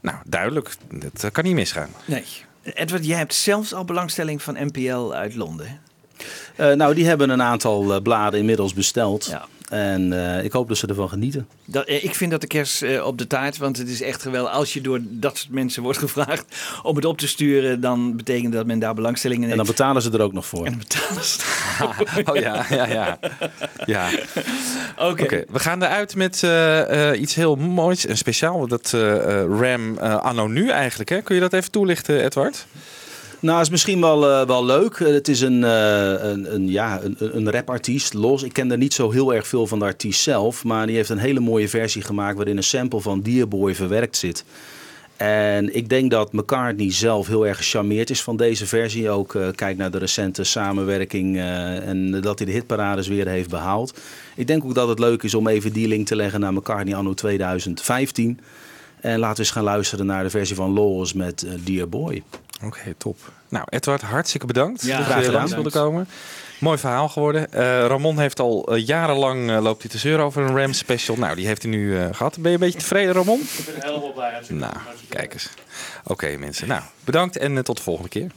Nou, 0.00 0.16
duidelijk. 0.24 0.70
Dat 0.90 1.24
eh, 1.24 1.30
kan 1.30 1.44
niet 1.44 1.54
misgaan. 1.54 1.90
Nee. 2.04 2.24
Edward, 2.62 3.06
jij 3.06 3.18
hebt 3.18 3.34
zelfs 3.34 3.74
al 3.74 3.84
belangstelling 3.84 4.42
van 4.42 4.56
NPL 4.66 5.12
uit 5.12 5.34
Londen. 5.34 5.80
Eh, 6.56 6.72
nou, 6.72 6.94
die 6.94 7.06
hebben 7.06 7.30
een 7.30 7.42
aantal 7.42 7.94
eh, 7.94 8.02
bladen 8.02 8.40
inmiddels 8.40 8.74
besteld. 8.74 9.26
Ja. 9.26 9.46
En 9.72 10.12
eh, 10.12 10.44
ik 10.44 10.52
hoop 10.52 10.68
dat 10.68 10.76
ze 10.76 10.86
ervan 10.86 11.08
genieten. 11.08 11.48
Dat, 11.64 11.86
eh, 11.86 12.04
ik 12.04 12.14
vind 12.14 12.30
dat 12.30 12.40
de 12.40 12.46
kers 12.46 12.82
eh, 12.82 13.06
op 13.06 13.18
de 13.18 13.26
taart, 13.26 13.56
want 13.58 13.78
het 13.78 13.88
is 13.88 14.02
echt 14.02 14.22
geweldig. 14.22 14.52
Als 14.52 14.72
je 14.72 14.80
door 14.80 15.00
dat 15.02 15.38
soort 15.38 15.50
mensen 15.50 15.82
wordt 15.82 15.98
gevraagd 15.98 16.56
om 16.82 16.96
het 16.96 17.04
op 17.04 17.18
te 17.18 17.28
sturen, 17.28 17.80
dan 17.80 18.16
betekent 18.16 18.52
dat 18.52 18.66
men 18.66 18.78
daar 18.78 18.94
belangstelling 18.94 19.38
in 19.38 19.50
En 19.50 19.56
heeft. 19.56 19.66
dan 19.66 19.76
betalen 19.76 20.02
ze 20.02 20.10
er 20.10 20.20
ook 20.20 20.32
nog 20.32 20.46
voor. 20.46 20.66
En 20.66 20.78
betalen 20.78 21.24
ze. 21.24 21.40
Oh 22.24 22.36
ja, 22.36 22.66
ja, 22.70 22.86
ja. 22.86 23.18
ja. 23.86 24.10
Oké. 24.98 25.44
We 25.48 25.58
gaan 25.58 25.82
eruit 25.82 26.14
met 26.16 26.46
iets 27.20 27.34
heel 27.34 27.56
moois 27.56 28.06
en 28.06 28.16
speciaal. 28.16 28.66
Dat 28.66 28.94
Ram 29.60 29.98
eh, 29.98 30.16
anno 30.16 30.46
nu 30.46 30.68
eigenlijk. 30.68 31.10
Hè? 31.10 31.22
Kun 31.22 31.34
je 31.34 31.40
dat 31.40 31.52
even 31.52 31.70
toelichten, 31.70 32.24
Edward? 32.24 32.66
Nou, 33.42 33.60
is 33.60 33.70
misschien 33.70 34.00
wel, 34.00 34.30
eh, 34.30 34.46
wel 34.46 34.64
leuk. 34.64 34.94
Eh, 34.94 35.12
Het 35.12 35.28
is 35.28 35.40
een, 35.40 35.64
eh, 35.64 36.30
een, 36.30 36.54
een, 36.54 36.68
ja, 36.68 37.00
een, 37.02 37.16
een 37.18 37.50
rapartiest, 37.50 38.14
los. 38.14 38.42
Ik 38.42 38.52
ken 38.52 38.70
er 38.70 38.76
niet 38.78 38.94
zo 38.94 39.10
heel 39.10 39.34
erg 39.34 39.46
veel 39.46 39.66
van 39.66 39.78
de 39.78 39.84
artiest 39.84 40.22
zelf. 40.22 40.64
Maar 40.64 40.86
die 40.86 40.96
heeft 40.96 41.08
een 41.08 41.18
hele 41.18 41.40
mooie 41.40 41.68
versie 41.68 42.02
gemaakt 42.02 42.36
waarin 42.36 42.56
een 42.56 42.62
sample 42.62 43.00
van 43.00 43.20
Dearboy 43.20 43.74
verwerkt 43.74 44.16
zit. 44.16 44.44
En 45.16 45.74
ik 45.74 45.88
denk 45.88 46.10
dat 46.10 46.32
McCartney 46.32 46.92
zelf 46.92 47.26
heel 47.26 47.46
erg 47.46 47.56
gecharmeerd 47.56 48.10
is 48.10 48.22
van 48.22 48.36
deze 48.36 48.66
versie. 48.66 49.10
Ook 49.10 49.36
kijk 49.54 49.76
naar 49.76 49.90
de 49.90 49.98
recente 49.98 50.44
samenwerking 50.44 51.38
en 51.38 52.20
dat 52.20 52.38
hij 52.38 52.46
de 52.46 52.52
hitparades 52.52 53.08
weer 53.08 53.28
heeft 53.28 53.50
behaald. 53.50 54.00
Ik 54.34 54.46
denk 54.46 54.64
ook 54.64 54.74
dat 54.74 54.88
het 54.88 54.98
leuk 54.98 55.22
is 55.22 55.34
om 55.34 55.48
even 55.48 55.72
die 55.72 55.88
link 55.88 56.06
te 56.06 56.16
leggen 56.16 56.40
naar 56.40 56.52
McCartney 56.52 56.94
anno 56.94 57.14
2015. 57.14 58.40
En 59.02 59.18
laten 59.18 59.36
we 59.36 59.42
eens 59.42 59.50
gaan 59.50 59.64
luisteren 59.64 60.06
naar 60.06 60.22
de 60.22 60.30
versie 60.30 60.56
van 60.56 60.72
Lawless 60.72 61.12
met 61.12 61.42
eh, 61.42 61.52
Dear 61.64 61.88
Boy. 61.88 62.22
Oké, 62.64 62.94
top. 62.98 63.18
Nou, 63.48 63.64
Edward, 63.68 64.00
hartstikke 64.02 64.46
bedankt 64.46 64.82
Ja, 64.82 64.96
dat 64.96 65.06
graag 65.06 65.24
je 65.24 65.32
langs 65.32 65.52
wilde 65.52 65.70
komen. 65.70 66.08
Mooi 66.60 66.78
verhaal 66.78 67.08
geworden. 67.08 67.52
Eh, 67.52 67.86
Ramon 67.86 68.18
heeft 68.18 68.40
al 68.40 68.66
eh, 68.66 68.86
jarenlang 68.86 69.50
eh, 69.50 69.62
loopt 69.62 69.82
hij 69.82 69.90
te 69.90 69.98
zeuren 69.98 70.24
over 70.24 70.42
een 70.42 70.56
Ram 70.56 70.72
special. 70.72 71.16
Nou, 71.16 71.34
die 71.36 71.46
heeft 71.46 71.62
hij 71.62 71.70
nu 71.70 71.98
eh, 71.98 72.06
gehad. 72.12 72.38
Ben 72.38 72.50
je 72.50 72.56
een 72.56 72.64
beetje 72.64 72.78
tevreden, 72.78 73.12
Ramon? 73.12 73.40
Ik 73.40 73.64
ben 73.64 73.74
helemaal 73.84 74.12
blij. 74.12 74.40
Nou, 74.48 74.72
kijk 75.08 75.32
eens. 75.32 75.48
Oké, 76.04 76.36
mensen. 76.38 76.68
Nou, 76.68 76.82
bedankt 77.04 77.38
en 77.38 77.56
eh, 77.56 77.62
tot 77.62 77.76
de 77.76 77.82
volgende 77.82 78.08
keer. 78.08 78.30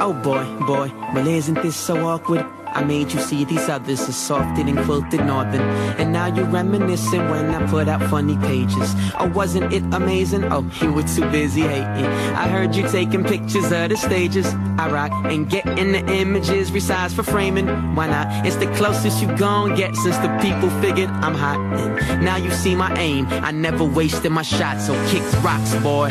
Oh 0.00 0.20
boy, 0.20 0.44
boy, 0.66 0.90
well 1.14 1.26
isn't 1.26 1.62
this 1.62 1.84
so 1.84 1.96
awkward? 1.96 2.44
I 2.74 2.82
made 2.84 3.12
you 3.12 3.20
see 3.20 3.44
these 3.44 3.68
others 3.68 4.08
are 4.08 4.12
softed 4.12 4.66
and 4.66 4.78
quilted 4.86 5.24
northern. 5.26 5.60
And 5.98 6.10
now 6.12 6.26
you're 6.26 6.46
reminiscing 6.46 7.28
when 7.28 7.54
I 7.54 7.66
put 7.66 7.86
out 7.86 8.02
funny 8.08 8.36
pages. 8.38 8.94
Oh, 9.18 9.30
wasn't 9.34 9.72
it 9.72 9.82
amazing? 9.92 10.44
Oh, 10.44 10.64
you 10.80 10.92
were 10.92 11.02
too 11.02 11.30
busy 11.30 11.60
hating. 11.60 12.06
I 12.34 12.48
heard 12.48 12.74
you 12.74 12.88
taking 12.88 13.24
pictures 13.24 13.70
of 13.70 13.90
the 13.90 13.96
stages. 13.96 14.46
I 14.78 14.90
rock 14.90 15.12
and 15.26 15.50
getting 15.50 15.92
the 15.92 16.04
images 16.14 16.70
resized 16.70 17.14
for 17.14 17.22
framing. 17.22 17.66
Why 17.94 18.06
not? 18.06 18.46
It's 18.46 18.56
the 18.56 18.72
closest 18.74 19.20
you 19.20 19.28
gon' 19.36 19.74
get 19.74 19.94
since 19.96 20.16
the 20.18 20.28
people 20.40 20.70
figured 20.80 21.10
I'm 21.10 21.34
hot. 21.34 21.60
And 21.78 22.24
now 22.24 22.36
you 22.36 22.50
see 22.50 22.74
my 22.74 22.94
aim. 22.96 23.26
I 23.28 23.50
never 23.50 23.84
wasted 23.84 24.32
my 24.32 24.42
shots, 24.42 24.86
so 24.86 24.94
kicks 25.10 25.34
rocks, 25.36 25.74
boy 25.82 26.10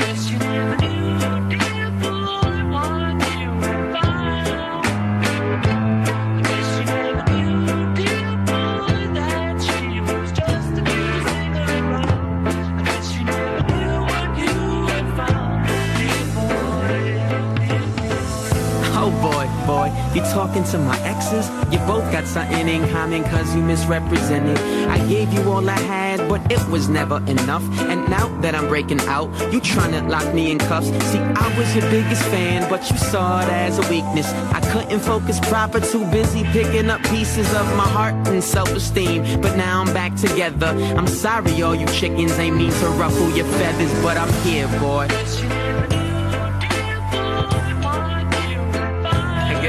you 20.15 20.21
talking 20.33 20.63
to 20.65 20.77
my 20.77 20.99
exes? 21.01 21.47
You 21.71 21.79
both 21.87 22.09
got 22.11 22.25
something 22.25 22.67
in 22.67 22.87
common 22.89 23.23
cause 23.23 23.55
you 23.55 23.61
misrepresented. 23.61 24.57
I 24.89 24.97
gave 25.07 25.31
you 25.33 25.41
all 25.51 25.67
I 25.69 25.79
had, 25.79 26.27
but 26.27 26.51
it 26.51 26.65
was 26.69 26.89
never 26.89 27.17
enough. 27.27 27.63
And 27.81 28.09
now 28.09 28.27
that 28.41 28.53
I'm 28.55 28.67
breaking 28.67 29.01
out, 29.01 29.29
you 29.53 29.61
tryna 29.61 30.09
lock 30.09 30.33
me 30.33 30.51
in 30.51 30.59
cuffs. 30.59 30.87
See, 31.11 31.19
I 31.19 31.57
was 31.57 31.73
your 31.75 31.89
biggest 31.89 32.23
fan, 32.23 32.69
but 32.69 32.89
you 32.89 32.97
saw 32.97 33.41
it 33.41 33.49
as 33.49 33.79
a 33.79 33.89
weakness. 33.89 34.27
I 34.53 34.59
couldn't 34.71 34.99
focus 34.99 35.39
proper, 35.39 35.79
too 35.79 36.05
busy 36.11 36.43
picking 36.45 36.89
up 36.89 37.01
pieces 37.03 37.47
of 37.53 37.65
my 37.77 37.87
heart 37.87 38.15
and 38.27 38.43
self-esteem. 38.43 39.41
But 39.41 39.55
now 39.55 39.81
I'm 39.81 39.93
back 39.93 40.15
together. 40.15 40.67
I'm 40.97 41.07
sorry, 41.07 41.61
all 41.61 41.75
you 41.75 41.87
chickens 41.87 42.37
ain't 42.37 42.57
mean 42.57 42.71
to 42.71 42.87
ruffle 42.99 43.29
your 43.31 43.45
feathers, 43.45 43.93
but 44.03 44.17
I'm 44.17 44.31
here, 44.43 44.67
boy. 44.79 45.07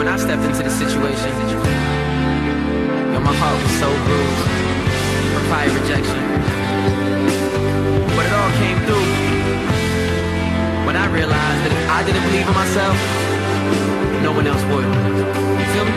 when 0.00 0.08
I 0.08 0.16
stepped 0.16 0.42
into 0.42 0.62
the 0.62 0.70
situation, 0.70 1.28
yo, 3.12 3.20
my 3.20 3.36
heart 3.36 3.52
was 3.60 3.74
so 3.84 3.88
bruised 4.08 4.48
from 5.34 5.44
prior 5.52 5.68
rejection. 5.68 6.20
But 8.16 8.24
it 8.24 8.32
all 8.32 8.52
came 8.56 8.78
through 8.88 9.08
when 10.86 10.96
I 10.96 11.04
realized 11.12 11.60
that 11.64 11.72
if 11.76 11.90
I 11.90 12.00
didn't 12.06 12.24
believe 12.32 12.48
in 12.48 12.54
myself, 12.56 12.96
no 14.24 14.32
one 14.32 14.46
else 14.46 14.64
would. 14.72 14.88
You 15.60 15.66
feel 15.74 15.84
me? 15.84 15.92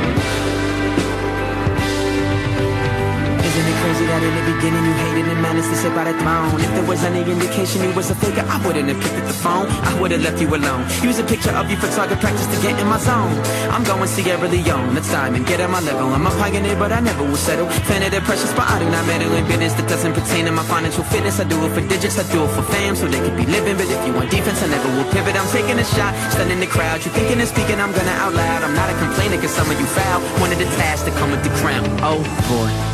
Isn't 3.64 3.80
it 3.80 3.80
crazy 3.80 4.06
that 4.12 4.20
in 4.20 4.36
the 4.36 4.44
beginning 4.44 4.84
you 4.84 4.92
hated 4.92 5.24
and 5.32 5.40
managed 5.40 5.72
to 5.72 5.78
sit 5.80 5.96
by 5.96 6.04
the 6.04 6.12
throne? 6.20 6.52
If 6.60 6.68
there 6.76 6.84
was 6.84 7.00
any 7.08 7.24
indication 7.24 7.80
you 7.80 7.96
was 7.96 8.12
a 8.12 8.16
faker, 8.20 8.44
I 8.44 8.60
wouldn't 8.60 8.92
have 8.92 9.00
picked 9.00 9.16
up 9.16 9.24
the 9.24 9.40
phone. 9.40 9.72
I 9.88 9.96
would 10.04 10.12
have 10.12 10.20
left 10.20 10.44
you 10.44 10.52
alone. 10.52 10.84
Use 11.00 11.16
a 11.16 11.24
picture 11.24 11.56
of 11.56 11.72
you 11.72 11.80
for 11.80 11.88
target 11.96 12.20
practice 12.20 12.44
to 12.52 12.60
get 12.60 12.76
in 12.76 12.84
my 12.92 13.00
zone. 13.00 13.32
I'm 13.72 13.88
going 13.88 14.04
Sierra 14.12 14.44
Leone, 14.52 15.00
time 15.08 15.40
and 15.40 15.48
get 15.48 15.64
at 15.64 15.72
my 15.72 15.80
level. 15.80 16.12
I'm 16.12 16.28
a 16.28 16.32
pioneer, 16.36 16.76
but 16.76 16.92
I 16.92 17.00
never 17.00 17.24
will 17.24 17.40
settle. 17.40 17.72
Fan 17.88 18.04
of 18.04 18.12
the 18.12 18.20
precious, 18.28 18.52
but 18.52 18.68
I 18.68 18.84
do 18.84 18.88
not 18.92 19.08
meddle 19.08 19.32
in 19.32 19.48
business 19.48 19.72
that 19.80 19.88
doesn't 19.88 20.12
pertain 20.12 20.44
to 20.44 20.52
my 20.52 20.68
financial 20.68 21.08
fitness. 21.08 21.40
I 21.40 21.48
do 21.48 21.56
it 21.64 21.72
for 21.72 21.88
digits, 21.88 22.20
I 22.20 22.28
do 22.36 22.44
it 22.44 22.52
for 22.52 22.68
fam, 22.68 23.00
so 23.00 23.08
they 23.08 23.24
could 23.24 23.40
be 23.40 23.48
living. 23.48 23.80
But 23.80 23.88
if 23.88 24.02
you 24.04 24.12
want 24.12 24.28
defense, 24.28 24.60
I 24.60 24.68
never 24.76 24.92
will 24.92 25.08
pivot. 25.16 25.40
I'm 25.40 25.48
taking 25.56 25.80
a 25.80 25.88
shot, 25.88 26.12
stunning 26.36 26.60
the 26.60 26.68
crowd. 26.68 27.00
You 27.08 27.16
thinking 27.16 27.40
and 27.40 27.48
speaking, 27.48 27.80
I'm 27.80 27.96
gonna 27.96 28.12
out 28.20 28.36
loud. 28.36 28.60
I'm 28.68 28.76
not 28.76 28.92
a 28.92 28.96
complainer, 29.00 29.40
cause 29.40 29.56
some 29.56 29.72
of 29.72 29.80
you 29.80 29.88
foul. 29.88 30.20
One 30.44 30.52
of 30.52 30.60
the 30.60 30.68
tasks 30.76 31.08
that 31.08 31.16
come 31.16 31.32
with 31.32 31.48
the 31.48 31.54
crown. 31.64 31.88
Oh 32.04 32.20
boy. 32.52 32.93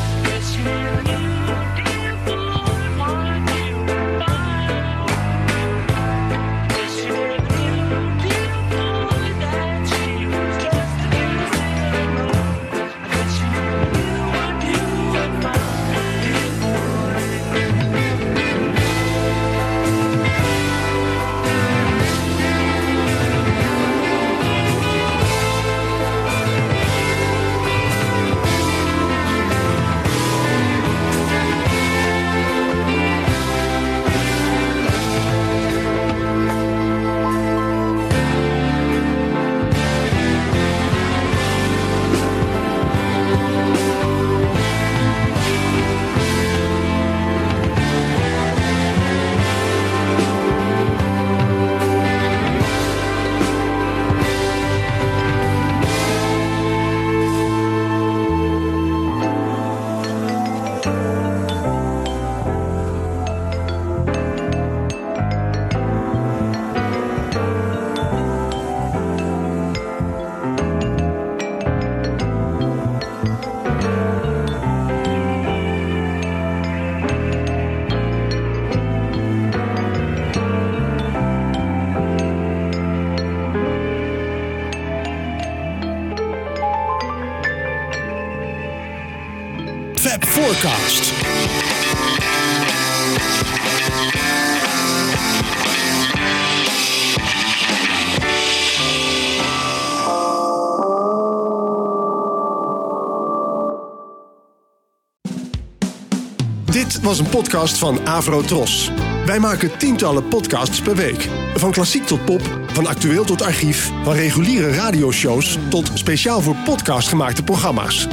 Was 107.09 107.19
een 107.19 107.29
podcast 107.29 107.77
van 107.77 108.07
Avro 108.07 108.41
Tros. 108.41 108.91
Wij 109.25 109.39
maken 109.39 109.77
tientallen 109.77 110.27
podcasts 110.27 110.81
per 110.81 110.95
week. 110.95 111.29
Van 111.55 111.71
klassiek 111.71 112.05
tot 112.05 112.25
pop, 112.25 112.41
van 112.73 112.87
actueel 112.87 113.23
tot 113.23 113.41
archief, 113.41 113.91
van 114.03 114.13
reguliere 114.13 114.71
radioshows 114.71 115.57
tot 115.69 115.91
speciaal 115.93 116.41
voor 116.41 116.55
podcast 116.65 117.07
gemaakte 117.07 117.43
programma's. 117.43 118.07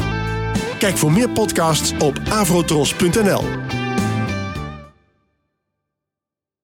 Kijk 0.78 0.98
voor 0.98 1.12
meer 1.12 1.31
podcasts 1.31 1.93
op 1.98 2.20
avrotros.nl. 2.28 3.65